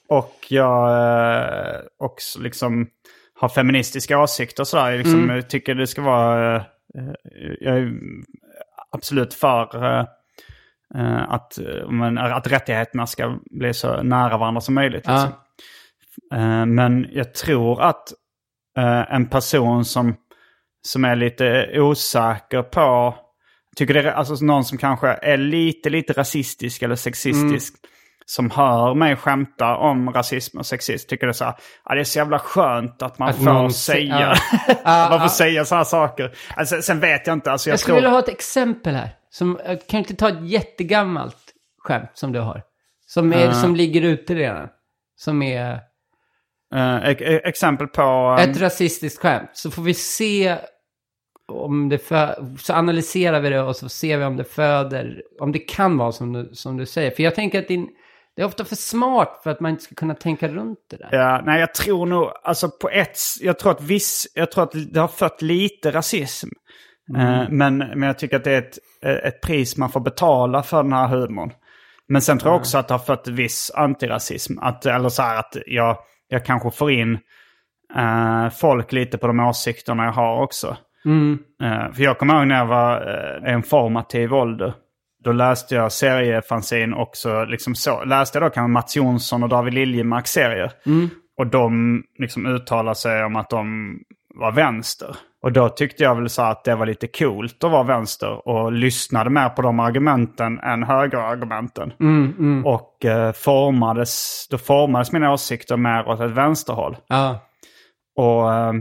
och 0.09 0.35
jag 0.49 0.89
eh, 0.89 1.81
också 1.99 2.39
liksom 2.39 2.87
har 3.39 3.49
feministiska 3.49 4.19
åsikter 4.19 4.63
och 4.63 4.67
sådär. 4.67 4.89
Jag 4.91 4.97
liksom, 4.97 5.23
Mm. 5.29 5.43
tycker 5.43 5.75
det 5.75 5.87
ska 5.87 6.01
vara... 6.01 6.55
eh, 6.55 6.63
Jag 7.59 7.77
är 7.77 7.91
absolut 8.91 9.33
för 9.33 9.75
eh, 10.95 11.23
att, 11.33 11.59
men, 11.89 12.17
att 12.17 12.47
rättigheterna 12.47 13.07
ska 13.07 13.37
bli 13.51 13.73
så 13.73 14.03
nära 14.03 14.37
varandra 14.37 14.61
som 14.61 14.75
möjligt. 14.75 15.07
Liksom. 15.07 15.29
Eh, 16.33 16.65
Men 16.65 17.07
jag 17.11 17.33
tror 17.33 17.81
att 17.81 18.13
en 19.09 19.25
person 19.29 19.85
som, 19.85 20.15
som 20.87 21.05
är 21.05 21.15
lite 21.15 21.79
osäker 21.79 22.61
på... 22.61 23.15
Tycker 23.75 23.93
det 23.93 23.99
är 23.99 24.11
alltså 24.11 24.45
någon 24.45 24.65
som 24.65 24.77
kanske 24.77 25.07
är 25.07 25.37
lite, 25.37 25.89
lite 25.89 26.13
rasistisk 26.13 26.81
eller 26.81 26.95
sexistisk. 26.95 27.73
Som 28.27 28.51
hör 28.51 28.93
mig 28.93 29.15
skämta 29.15 29.75
om 29.77 30.09
rasism 30.13 30.57
och 30.57 30.65
sexism. 30.65 31.07
Tycker 31.09 31.27
det 31.27 31.31
är 31.31 31.33
så 31.33 31.45
här, 31.45 31.53
ja, 31.85 31.93
det 31.95 31.99
är 31.99 32.03
så 32.03 32.19
jävla 32.19 32.39
skönt 32.39 33.01
att 33.01 33.19
man 33.19 33.29
Att 33.29 33.35
får 33.35 33.43
någon 33.43 33.73
säga. 33.73 34.33
sä- 34.33 34.75
ja. 34.83 35.07
man 35.09 35.19
får 35.21 35.27
säga 35.27 35.65
sådana 35.65 35.85
saker. 35.85 36.35
Alltså, 36.55 36.81
sen 36.81 36.99
vet 36.99 37.27
jag 37.27 37.33
inte. 37.33 37.51
Alltså, 37.51 37.69
jag, 37.69 37.73
Jag 37.73 37.79
skulle 37.79 37.93
tror... 37.93 37.95
vilja 37.95 38.09
ha 38.09 38.19
ett 38.19 38.29
exempel 38.29 38.95
här. 38.95 39.09
Som, 39.29 39.59
eh, 39.59 39.77
kan 39.89 39.97
inte 39.99 40.15
ta 40.15 40.29
ett 40.29 40.49
jättegammalt 40.49 41.37
skämt 41.83 42.09
som 42.13 42.31
du 42.31 42.39
har? 42.39 42.61
Som, 43.07 43.33
är, 43.33 43.51
som 43.51 43.75
ligger 43.75 44.01
ute 44.01 44.35
redan. 44.35 44.67
Som 45.15 45.41
är 45.41 45.79
e- 46.75 47.41
exempel 47.43 47.87
på... 47.87 48.01
um, 48.41 48.49
ett 48.49 48.61
rasistiskt 48.61 49.21
skämt. 49.21 49.49
Så 49.53 49.71
får 49.71 49.81
vi 49.81 49.93
se 49.93 50.57
om 51.47 51.89
det 51.89 51.97
fö- 51.97 52.57
Så 52.57 52.73
analyserar 52.73 53.39
vi 53.39 53.49
det 53.49 53.61
och 53.61 53.75
så 53.75 53.89
ser 53.89 54.17
vi 54.17 54.23
om 54.25 54.37
det 54.37 54.43
föder... 54.43 55.21
Om 55.39 55.51
det 55.51 55.59
kan 55.59 55.97
vara 55.97 56.11
som 56.11 56.33
du, 56.33 56.49
som 56.53 56.77
du 56.77 56.85
säger. 56.85 57.11
För 57.11 57.23
jag 57.23 57.35
tänker 57.35 57.59
att 57.59 57.67
din, 57.67 57.87
det 58.35 58.41
är 58.41 58.45
ofta 58.45 58.65
för 58.65 58.75
smart 58.75 59.39
för 59.43 59.49
att 59.49 59.59
man 59.59 59.71
inte 59.71 59.83
ska 59.83 59.95
kunna 59.95 60.15
tänka 60.15 60.47
runt 60.47 60.79
det 60.89 60.97
där. 60.97 61.09
Ja, 61.11 61.41
nej, 61.45 61.59
jag 61.59 61.73
tror 61.73 62.05
nog, 62.05 62.31
alltså 62.43 62.69
på 62.69 62.89
ett, 62.89 63.17
jag 63.41 63.59
tror 63.59 63.71
att 63.71 63.81
viss, 63.81 64.27
jag 64.33 64.51
tror 64.51 64.63
att 64.63 64.73
det 64.93 64.99
har 64.99 65.07
fött 65.07 65.41
lite 65.41 65.91
rasism. 65.91 66.47
Eh, 67.17 67.49
men, 67.49 67.77
men 67.77 68.01
jag 68.01 68.19
tycker 68.19 68.35
att 68.35 68.43
det 68.43 68.51
är 68.51 68.57
ett, 68.61 68.77
ett 69.25 69.41
pris 69.41 69.77
man 69.77 69.89
får 69.89 69.99
betala 69.99 70.63
för 70.63 70.83
den 70.83 70.93
här 70.93 71.07
humorn. 71.07 71.51
Men 72.07 72.21
sen 72.21 72.37
tror 72.37 72.53
jag 72.53 72.59
också 72.59 72.77
att 72.77 72.87
det 72.87 72.93
har 72.93 72.99
fött 72.99 73.27
viss 73.27 73.71
antirasism. 73.75 74.59
Att, 74.59 74.85
eller 74.85 75.09
så 75.09 75.21
här 75.21 75.39
att 75.39 75.57
jag, 75.65 75.97
jag 76.27 76.45
kanske 76.45 76.71
får 76.71 76.91
in 76.91 77.19
eh, 77.95 78.49
folk 78.49 78.91
lite 78.91 79.17
på 79.17 79.27
de 79.27 79.39
åsikterna 79.39 80.05
jag 80.05 80.11
har 80.11 80.43
också. 80.43 80.77
Eh, 81.63 81.93
för 81.93 82.03
jag 82.03 82.17
kommer 82.17 82.35
ihåg 82.35 82.47
när 82.47 82.57
jag 82.57 82.65
var 82.65 82.95
eh, 83.45 83.53
en 83.53 83.63
formativ 83.63 84.33
ålder. 84.33 84.73
Då 85.25 85.31
läste 85.31 85.75
jag 85.75 85.91
seriefanzin 85.91 86.93
också, 86.93 87.45
liksom 87.45 87.75
så, 87.75 88.03
läste 88.03 88.37
jag 88.37 88.45
då 88.45 88.53
kanske 88.53 88.71
Mats 88.71 88.95
Jonsson 88.95 89.43
och 89.43 89.49
David 89.49 89.73
Liljemarks 89.73 90.31
serier. 90.31 90.71
Och 91.37 91.47
de 91.47 92.03
liksom 92.19 92.45
uttalade 92.45 92.95
sig 92.95 93.23
om 93.23 93.35
att 93.35 93.49
de 93.49 93.97
var 94.35 94.51
vänster. 94.51 95.15
Och 95.41 95.51
då 95.51 95.69
tyckte 95.69 96.03
jag 96.03 96.15
väl 96.15 96.29
så 96.29 96.41
att 96.41 96.63
det 96.63 96.75
var 96.75 96.85
lite 96.85 97.07
coolt 97.07 97.63
att 97.63 97.71
vara 97.71 97.83
vänster 97.83 98.47
och 98.47 98.71
lyssnade 98.71 99.29
mer 99.29 99.49
på 99.49 99.61
de 99.61 99.79
argumenten 99.79 100.59
än 100.59 100.83
högerargumenten. 100.83 101.93
Och 102.65 103.05
eh, 103.05 103.31
formades, 103.31 104.47
då 104.49 104.57
formades 104.57 105.11
mina 105.11 105.33
åsikter 105.33 105.77
mer 105.77 106.07
åt 106.07 106.19
ett 106.19 106.31
vänsterhåll. 106.31 106.97
Ja. 107.07 107.39
Och 108.15 108.53
eh, 108.53 108.73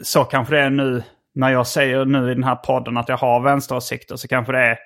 så 0.00 0.24
kanske 0.24 0.54
det 0.54 0.60
är 0.60 0.70
nu, 0.70 1.02
när 1.34 1.50
jag 1.50 1.66
säger 1.66 2.04
nu 2.04 2.30
i 2.30 2.34
den 2.34 2.44
här 2.44 2.56
podden 2.56 2.96
att 2.96 3.08
jag 3.08 3.16
har 3.16 3.40
vänsteråsikter 3.40 4.16
så 4.16 4.28
kanske 4.28 4.52
det 4.52 4.66
är 4.66 4.78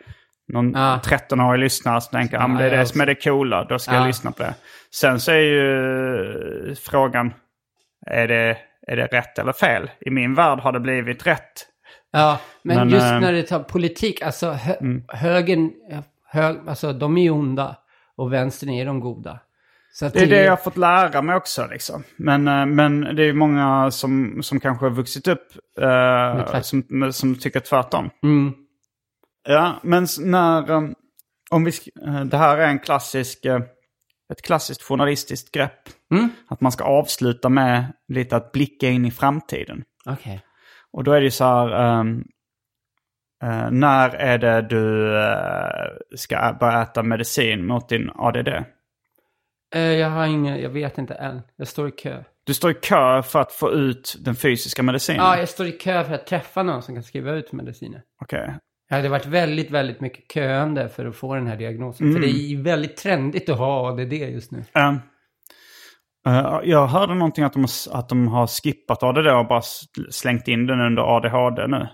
någon 0.48 0.73
Ja. 0.73 1.01
13-årig 1.05 1.60
lyssnare 1.60 2.01
som 2.01 2.10
tänker 2.18 2.36
att 2.36 2.44
ah, 2.44 2.59
det 2.59 2.64
är 2.64 2.70
det 2.70 2.77
jag 2.77 2.89
som 2.89 3.01
är 3.01 3.06
det 3.06 3.14
coola, 3.14 3.64
då 3.64 3.78
ska 3.78 3.93
jag 3.94 4.02
Ja. 4.02 4.06
lyssna 4.06 4.32
på 4.32 4.43
det. 4.43 4.55
Sen 4.94 5.20
så 5.20 5.32
är 5.32 5.36
ju 5.40 6.74
frågan, 6.74 7.35
är 8.06 8.28
det, 8.28 8.56
är 8.86 8.97
det 8.97 9.06
rätt 9.06 9.39
eller 9.39 9.52
fel? 9.52 9.90
I 10.01 10.10
min 10.10 10.35
värld 10.35 10.59
har 10.59 10.73
det 10.73 10.81
blivit 10.81 11.27
rätt. 11.27 11.66
Ja, 12.12 12.40
men, 12.62 12.77
Men, 12.77 12.90
just 12.90 13.06
eh, 13.06 13.20
när 13.20 13.32
det 13.32 13.43
tar 13.43 13.60
politik, 13.60 14.23
alltså 14.23 14.51
hö, 14.51 14.74
högern, 15.09 15.70
hög, 16.28 16.56
alltså 16.68 16.93
de 16.93 17.18
är 17.18 17.31
onda 17.31 17.77
och 18.16 18.32
vänstern 18.32 18.70
är 18.70 18.86
de 18.86 19.01
goda. 19.01 19.39
Att 20.02 20.12
Det 20.12 20.23
är 20.23 20.27
det 20.27 20.43
jag 20.43 20.52
har 20.52 20.56
fått 20.56 20.77
lära 20.77 21.23
mig 21.23 21.36
också. 21.36 21.66
Liksom. 21.70 22.02
Men, 22.16 22.48
eh, 22.48 22.66
men 22.66 23.01
det 23.16 23.23
är 23.23 23.32
många 23.32 23.90
som, 23.90 24.43
som 24.43 24.60
kanske 24.60 24.85
har 24.85 24.90
vuxit 24.90 25.28
upp 25.28 25.47
eh, 25.81 26.60
som, 26.60 27.12
som 27.12 27.35
tycker 27.35 27.60
tvärtom. 27.60 28.10
Mm. 28.23 28.55
Ja, 29.47 29.81
men 29.82 30.06
när... 30.20 30.70
um, 30.70 30.94
Om 31.51 31.64
vi, 31.64 31.73
eh, 32.06 32.24
det 32.24 32.36
här 32.36 32.59
är 32.59 32.68
en 32.68 32.78
klassisk, 32.78 33.44
eh, 33.44 33.60
ett 34.32 34.43
klassiskt 34.43 34.82
journalistiskt 34.82 35.52
grepp. 35.52 35.89
Mm. 36.14 36.28
Att 36.48 36.60
man 36.60 36.73
ska 36.73 36.85
avsluta 36.85 37.48
med 37.48 37.93
lite 38.09 38.36
att 38.36 38.52
blicka 38.52 38.89
in 38.89 39.05
i 39.05 39.10
framtiden. 39.10 39.85
Okej. 40.06 40.43
Och 40.93 41.05
då 41.05 41.12
är 41.12 41.20
det 41.20 41.24
ju 41.24 41.31
så 41.31 41.44
här... 41.44 41.98
ehm, 42.01 42.24
eh, 43.43 43.70
när 43.70 44.09
är 44.09 44.39
det 44.39 44.62
du 44.62 45.16
eh, 45.18 46.16
ska 46.16 46.56
börja 46.60 46.82
äta 46.82 47.02
medicin 47.02 47.66
mot 47.66 47.89
din 47.89 48.10
ADD? 48.14 48.48
Jag 49.74 50.10
har 50.10 50.27
ingen, 50.27 50.60
jag 50.60 50.70
vet 50.70 50.98
inte 50.98 51.14
än. 51.14 51.43
Jag 51.56 51.68
står 51.68 51.89
i 51.89 51.90
kö. 51.90 52.24
Du 52.44 52.55
står 52.55 52.70
i 52.70 52.74
kö 52.74 53.23
för 53.23 53.40
att 53.40 53.52
få 53.52 53.73
ut 53.73 54.16
den 54.20 54.35
fysiska 54.35 54.82
medicinen? 54.82 55.20
Ja, 55.20 55.39
jag 55.39 55.48
står 55.48 55.66
i 55.66 55.73
kö 55.73 56.05
för 56.05 56.14
att 56.14 56.27
träffa 56.27 56.62
någon 56.62 56.82
som 56.82 56.94
kan 56.94 57.02
skriva 57.05 57.32
ut 57.32 57.52
mediciner. 57.52 58.02
Okej. 58.23 58.55
Ja, 58.88 58.96
det 58.96 59.02
har 59.02 59.08
varit 59.08 59.26
väldigt, 59.26 59.70
väldigt 59.70 60.00
mycket 60.00 60.32
köande 60.34 60.88
för 60.88 61.06
att 61.06 61.16
få 61.16 61.34
den 61.34 61.46
här 61.46 61.56
diagnosen. 61.56 62.12
För 62.12 62.18
Mm. 62.18 62.20
det 62.22 62.52
är 62.52 62.62
väldigt 62.62 62.96
trendigt 62.96 63.48
att 63.48 63.58
ha 63.58 63.88
ADD 63.92 64.12
just 64.12 64.50
nu. 64.52 64.64
Um, 64.74 65.00
eh, 66.26 66.60
jag 66.64 66.86
hörde 66.86 67.14
någonting 67.14 67.44
att 67.44 67.52
de, 67.52 67.62
har- 67.62 67.98
att 67.98 68.08
de 68.08 68.28
har 68.28 68.46
skippat 68.46 69.02
ADD 69.02 69.26
och 69.26 69.46
bara 69.46 69.62
slängt 70.10 70.48
in 70.48 70.66
den 70.66 70.80
under 70.80 71.16
ADHD 71.16 71.66
nu. 71.66 71.88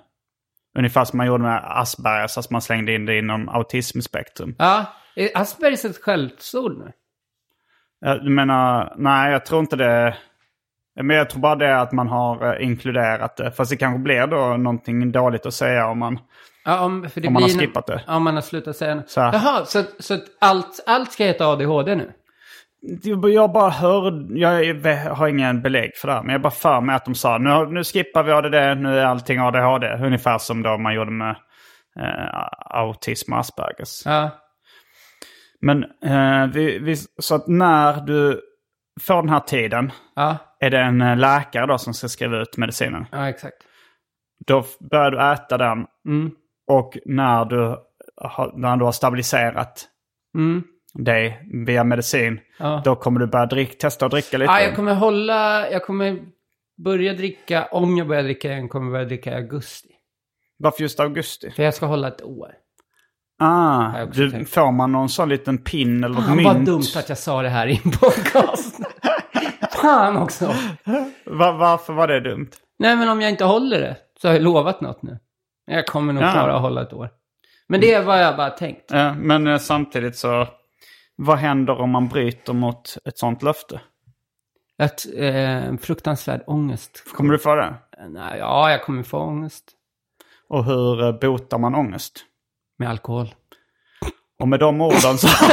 Ungefär 0.79 1.05
som 1.05 1.17
man 1.17 1.27
gjorde 1.27 1.43
med 1.43 1.63
Aspergers, 1.65 2.39
att 2.39 2.51
man 2.51 2.63
slängde 2.63 2.95
in 2.95 3.07
det 3.07 3.19
inom 3.19 3.49
autismspektrum. 3.49 4.55
Ja, 4.59 4.87
är 5.17 5.29
Aspergers 5.35 5.85
ett 5.85 5.97
skällsord 6.03 6.79
nu? 6.79 6.93
Jag 8.01 8.25
menar, 8.25 8.95
nej 8.99 9.33
jag 9.33 9.47
tror 9.47 9.61
inte 9.61 9.77
det... 9.77 10.17
Men 11.01 11.17
jag 11.17 11.31
tror 11.31 11.41
bara 11.41 11.57
det 11.57 11.81
att 11.81 11.93
man 11.93 12.09
har 12.09 12.55
eh, 12.61 12.65
inkluderat 12.67 13.37
det. 13.37 13.53
Fast 13.53 13.71
det 13.71 13.77
kanske 13.77 13.99
blir 13.99 14.27
då 14.27 14.57
någonting 14.57 15.13
dåligt 15.13 15.47
att 15.47 15.55
säga 15.55 15.87
om 15.87 15.99
man... 15.99 16.19
Ja, 16.65 16.81
om, 16.85 17.11
för 17.11 17.21
det 17.21 17.27
Om 17.29 17.33
man 17.35 17.43
har 17.43 17.49
blir- 17.49 17.59
skippat 17.59 17.87
det. 17.87 18.03
Om 18.07 18.23
man 18.23 18.35
har 18.35 18.43
slutat 18.43 18.77
säga 18.77 19.03
Så 19.07 19.21
här. 19.21 19.33
Jaha, 19.33 19.65
så, 19.65 19.83
så 19.99 20.15
att 20.15 20.23
allt, 20.41 20.81
allt 20.87 21.13
ska 21.13 21.25
heta 21.25 21.47
ADHD 21.47 21.95
nu? 21.95 22.13
Jag 23.33 23.53
bara 23.53 23.71
hör, 23.71 24.27
jag 24.39 24.75
har 25.15 25.29
ingen 25.29 25.63
belägg 25.63 25.97
för 25.97 26.09
det 26.09 26.15
här, 26.15 26.23
men 26.23 26.33
jag 26.33 26.43
bara 26.43 26.51
för 26.51 26.81
mig 26.81 26.97
att 26.97 27.05
de 27.05 27.15
sa 27.15 27.39
nu, 27.39 27.67
nu 27.67 27.85
skippar 27.85 28.23
vi 28.23 28.33
ADD, 28.33 28.81
nu 28.83 28.99
är 28.99 29.05
allting 29.05 29.39
ADHD. 29.39 29.87
Ungefär 30.07 30.39
som 30.39 30.63
då 30.63 30.79
man 30.79 30.95
gjorde 30.95 31.11
med 31.11 31.37
eh, 32.01 32.47
autism 32.77 33.33
och 33.33 33.39
Aspergers. 33.39 34.03
Ja. 34.05 34.31
Men 35.61 35.85
eh, 36.05 36.47
vi, 36.53 36.79
vi, 36.79 36.97
så 37.19 37.35
att 37.35 37.49
när 37.49 38.01
du 38.01 38.41
får 39.01 39.17
den 39.23 39.29
här 39.29 39.41
tiden, 39.41 39.93
Ja, 40.17 40.37
är 40.61 40.71
det 40.71 40.79
en 40.81 41.01
eh, 41.01 41.17
läkare 41.17 41.67
då 41.67 41.79
som 41.79 41.95
ska 41.95 42.09
skriva 42.09 42.37
ut 42.39 42.57
medicinen. 42.57 43.07
ja 43.13 43.29
exakt. 43.29 43.57
Då 44.47 44.65
börjar 44.91 45.11
du 45.11 45.33
äta 45.33 45.59
den 45.59 45.87
Mm. 46.07 46.31
Och 46.69 46.99
när 47.05 47.45
du, 47.45 47.77
har- 48.17 48.53
när 48.57 48.77
du 48.77 48.85
har 48.85 48.93
stabiliserat 48.93 49.89
Mm. 50.35 50.63
dig 50.95 51.49
via 51.67 51.85
medicin, 51.85 52.41
Ja. 52.59 52.83
då 52.85 52.97
kommer 52.97 53.21
du 53.21 53.27
börja 53.27 53.47
drick, 53.47 53.79
testa 53.79 54.05
att 54.07 54.13
dricka 54.13 54.39
lite. 54.39 54.53
Ja, 54.53 54.61
jag 54.61 54.77
kommer 54.77 54.95
hålla, 54.95 55.71
jag 55.71 55.85
kommer 55.85 56.19
börja 56.85 57.13
dricka, 57.15 57.69
om 57.71 57.97
jag 57.97 58.09
börjar 58.09 58.23
dricka 58.23 58.53
igen, 58.53 58.69
kommer 58.69 58.87
jag 58.87 58.93
börja 58.93 59.05
dricka 59.05 59.31
i 59.31 59.35
augusti. 59.35 59.89
Varför 60.59 60.83
just 60.83 61.01
augusti? 61.01 61.51
För 61.51 61.63
jag 61.63 61.75
ska 61.75 61.87
hålla 61.87 62.09
ett 62.09 62.23
år. 62.23 62.55
Ah, 63.39 64.05
du, 64.13 64.31
tänkt. 64.31 64.51
får 64.51 64.73
man 64.73 64.93
någon 64.93 65.09
sån 65.09 65.29
liten 65.29 65.59
pin 65.59 66.05
eller 66.05 66.21
Fan 66.21 66.37
mynt? 66.37 66.47
vad 66.49 66.65
dumt 66.65 66.83
att 66.97 67.09
jag 67.09 67.19
sa 67.19 67.43
det 67.43 67.49
här 67.49 67.67
i 67.67 67.81
en 67.85 67.91
podcast. 67.91 68.81
Fan 69.83 70.17
också. 70.17 70.47
Va- 71.27 71.53
varför 71.53 71.93
var 71.93 72.09
det 72.09 72.21
dumt? 72.21 72.51
Nej, 72.79 72.97
men 72.97 73.09
om 73.09 73.21
jag 73.21 73.31
inte 73.31 73.45
håller 73.45 73.81
det 73.81 73.97
så 74.21 74.29
har 74.29 74.35
jag 74.35 74.43
lovat 74.43 74.81
något 74.81 75.03
nu. 75.03 75.19
Jag 75.75 75.87
kommer 75.87 76.13
nog 76.13 76.23
Ja. 76.23 76.33
klara 76.33 76.55
att 76.57 76.61
hålla 76.63 76.83
ett 76.83 76.93
år. 76.93 77.11
Men 77.69 77.81
det 77.81 77.95
är 77.95 78.03
vad 78.05 78.23
jag 78.23 78.37
bara 78.37 78.51
tänkt. 78.51 78.91
Eh, 78.93 79.15
men 79.15 79.47
eh, 79.47 79.59
samtidigt 79.59 80.17
så, 80.17 80.49
vad 81.17 81.39
händer 81.39 81.81
om 81.81 81.91
man 81.91 82.09
bryter 82.09 82.53
mot 82.53 82.97
ett 83.05 83.19
sånt 83.19 83.43
löfte? 83.43 83.81
Att, 84.79 85.07
eh, 85.17 85.77
fruktansvärd 85.81 86.43
ångest. 86.47 87.05
Kommer 87.15 87.33
du 87.33 87.39
få 87.39 87.55
det? 87.55 87.75
Nej, 88.09 88.39
ja, 88.39 88.71
jag 88.71 88.83
kommer 88.85 89.03
få 89.03 89.19
ångest. 89.19 89.65
Och 90.49 90.65
hur 90.65 91.05
eh, 91.05 91.13
botar 91.13 91.59
man 91.59 91.75
ångest? 91.75 92.25
Med 92.79 92.91
alkohol. 92.91 93.35
Och 94.39 94.49
med 94.49 94.61
de 94.61 94.81
orden 94.81 95.19
så... 95.19 95.29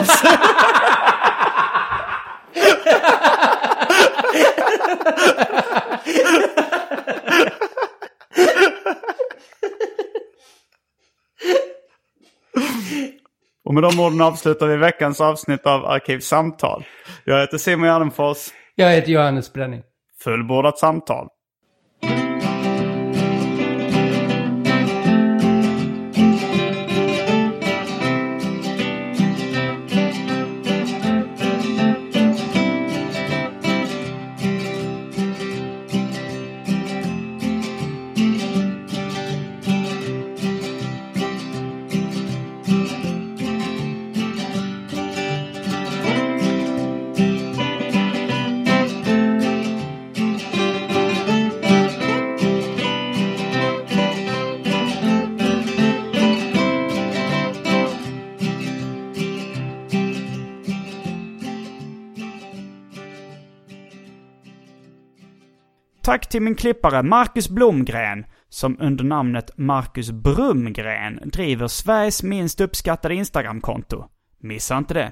orden 14.10 14.22
avslutar 14.22 14.68
vi 14.68 14.78
veckans 14.78 15.22
avsnitt 15.22 15.66
av 15.66 15.86
Arkivsamtal. 15.86 16.86
Jag 17.24 17.40
heter 17.40 17.58
Simon 17.58 17.88
Gärdenfors. 17.88 18.48
Jag 18.76 18.92
heter 18.92 19.12
Johannes 19.12 19.54
Bränning. 19.54 19.82
Fullbordat 20.24 20.78
samtal. 20.78 21.28
Tack 66.10 66.30
till 66.30 66.42
min 66.42 66.56
klippare 66.56 67.04
Marcus 67.04 67.50
Blomgren 67.50 68.26
som 68.50 68.78
under 68.80 69.04
namnet 69.04 69.52
Marcus 69.58 70.12
Brumgren 70.12 71.20
driver 71.24 71.68
Sveriges 71.68 72.24
minst 72.24 72.62
uppskattade 72.62 73.16
Instagramkonto. 73.16 74.06
Missa 74.44 74.78
inte 74.78 74.94
det. 74.94 75.12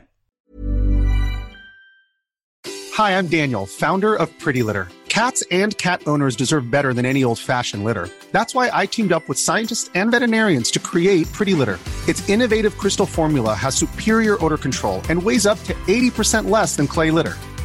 Hi, 2.97 3.11
I'm 3.19 3.27
Daniel, 3.27 3.65
founder 3.67 4.15
of 4.15 4.29
Pretty 4.43 4.63
Litter. 4.63 4.87
Cats 5.07 5.43
and 5.51 5.77
cat 5.77 6.07
owners 6.07 6.35
deserve 6.35 6.71
better 6.71 6.93
than 6.93 7.05
any 7.05 7.23
old 7.23 7.39
fashioned 7.39 7.83
litter. 7.83 8.09
That's 8.31 8.55
why 8.55 8.83
I 8.83 8.87
teamed 8.87 9.11
up 9.11 9.23
with 9.29 9.39
scientists 9.39 9.91
and 9.93 10.11
veterinarians 10.11 10.71
to 10.71 10.79
create 10.79 11.31
Pretty 11.37 11.53
Litter. 11.53 11.77
Its 12.07 12.29
innovative 12.29 12.77
crystal 12.77 13.05
formula 13.05 13.53
has 13.53 13.75
superior 13.75 14.43
odor 14.45 14.57
control 14.57 15.01
and 15.09 15.23
weighs 15.23 15.45
up 15.45 15.63
to 15.63 15.73
80% 15.73 16.49
less 16.49 16.75
than 16.75 16.87
clay 16.87 17.11
litter. 17.11 17.35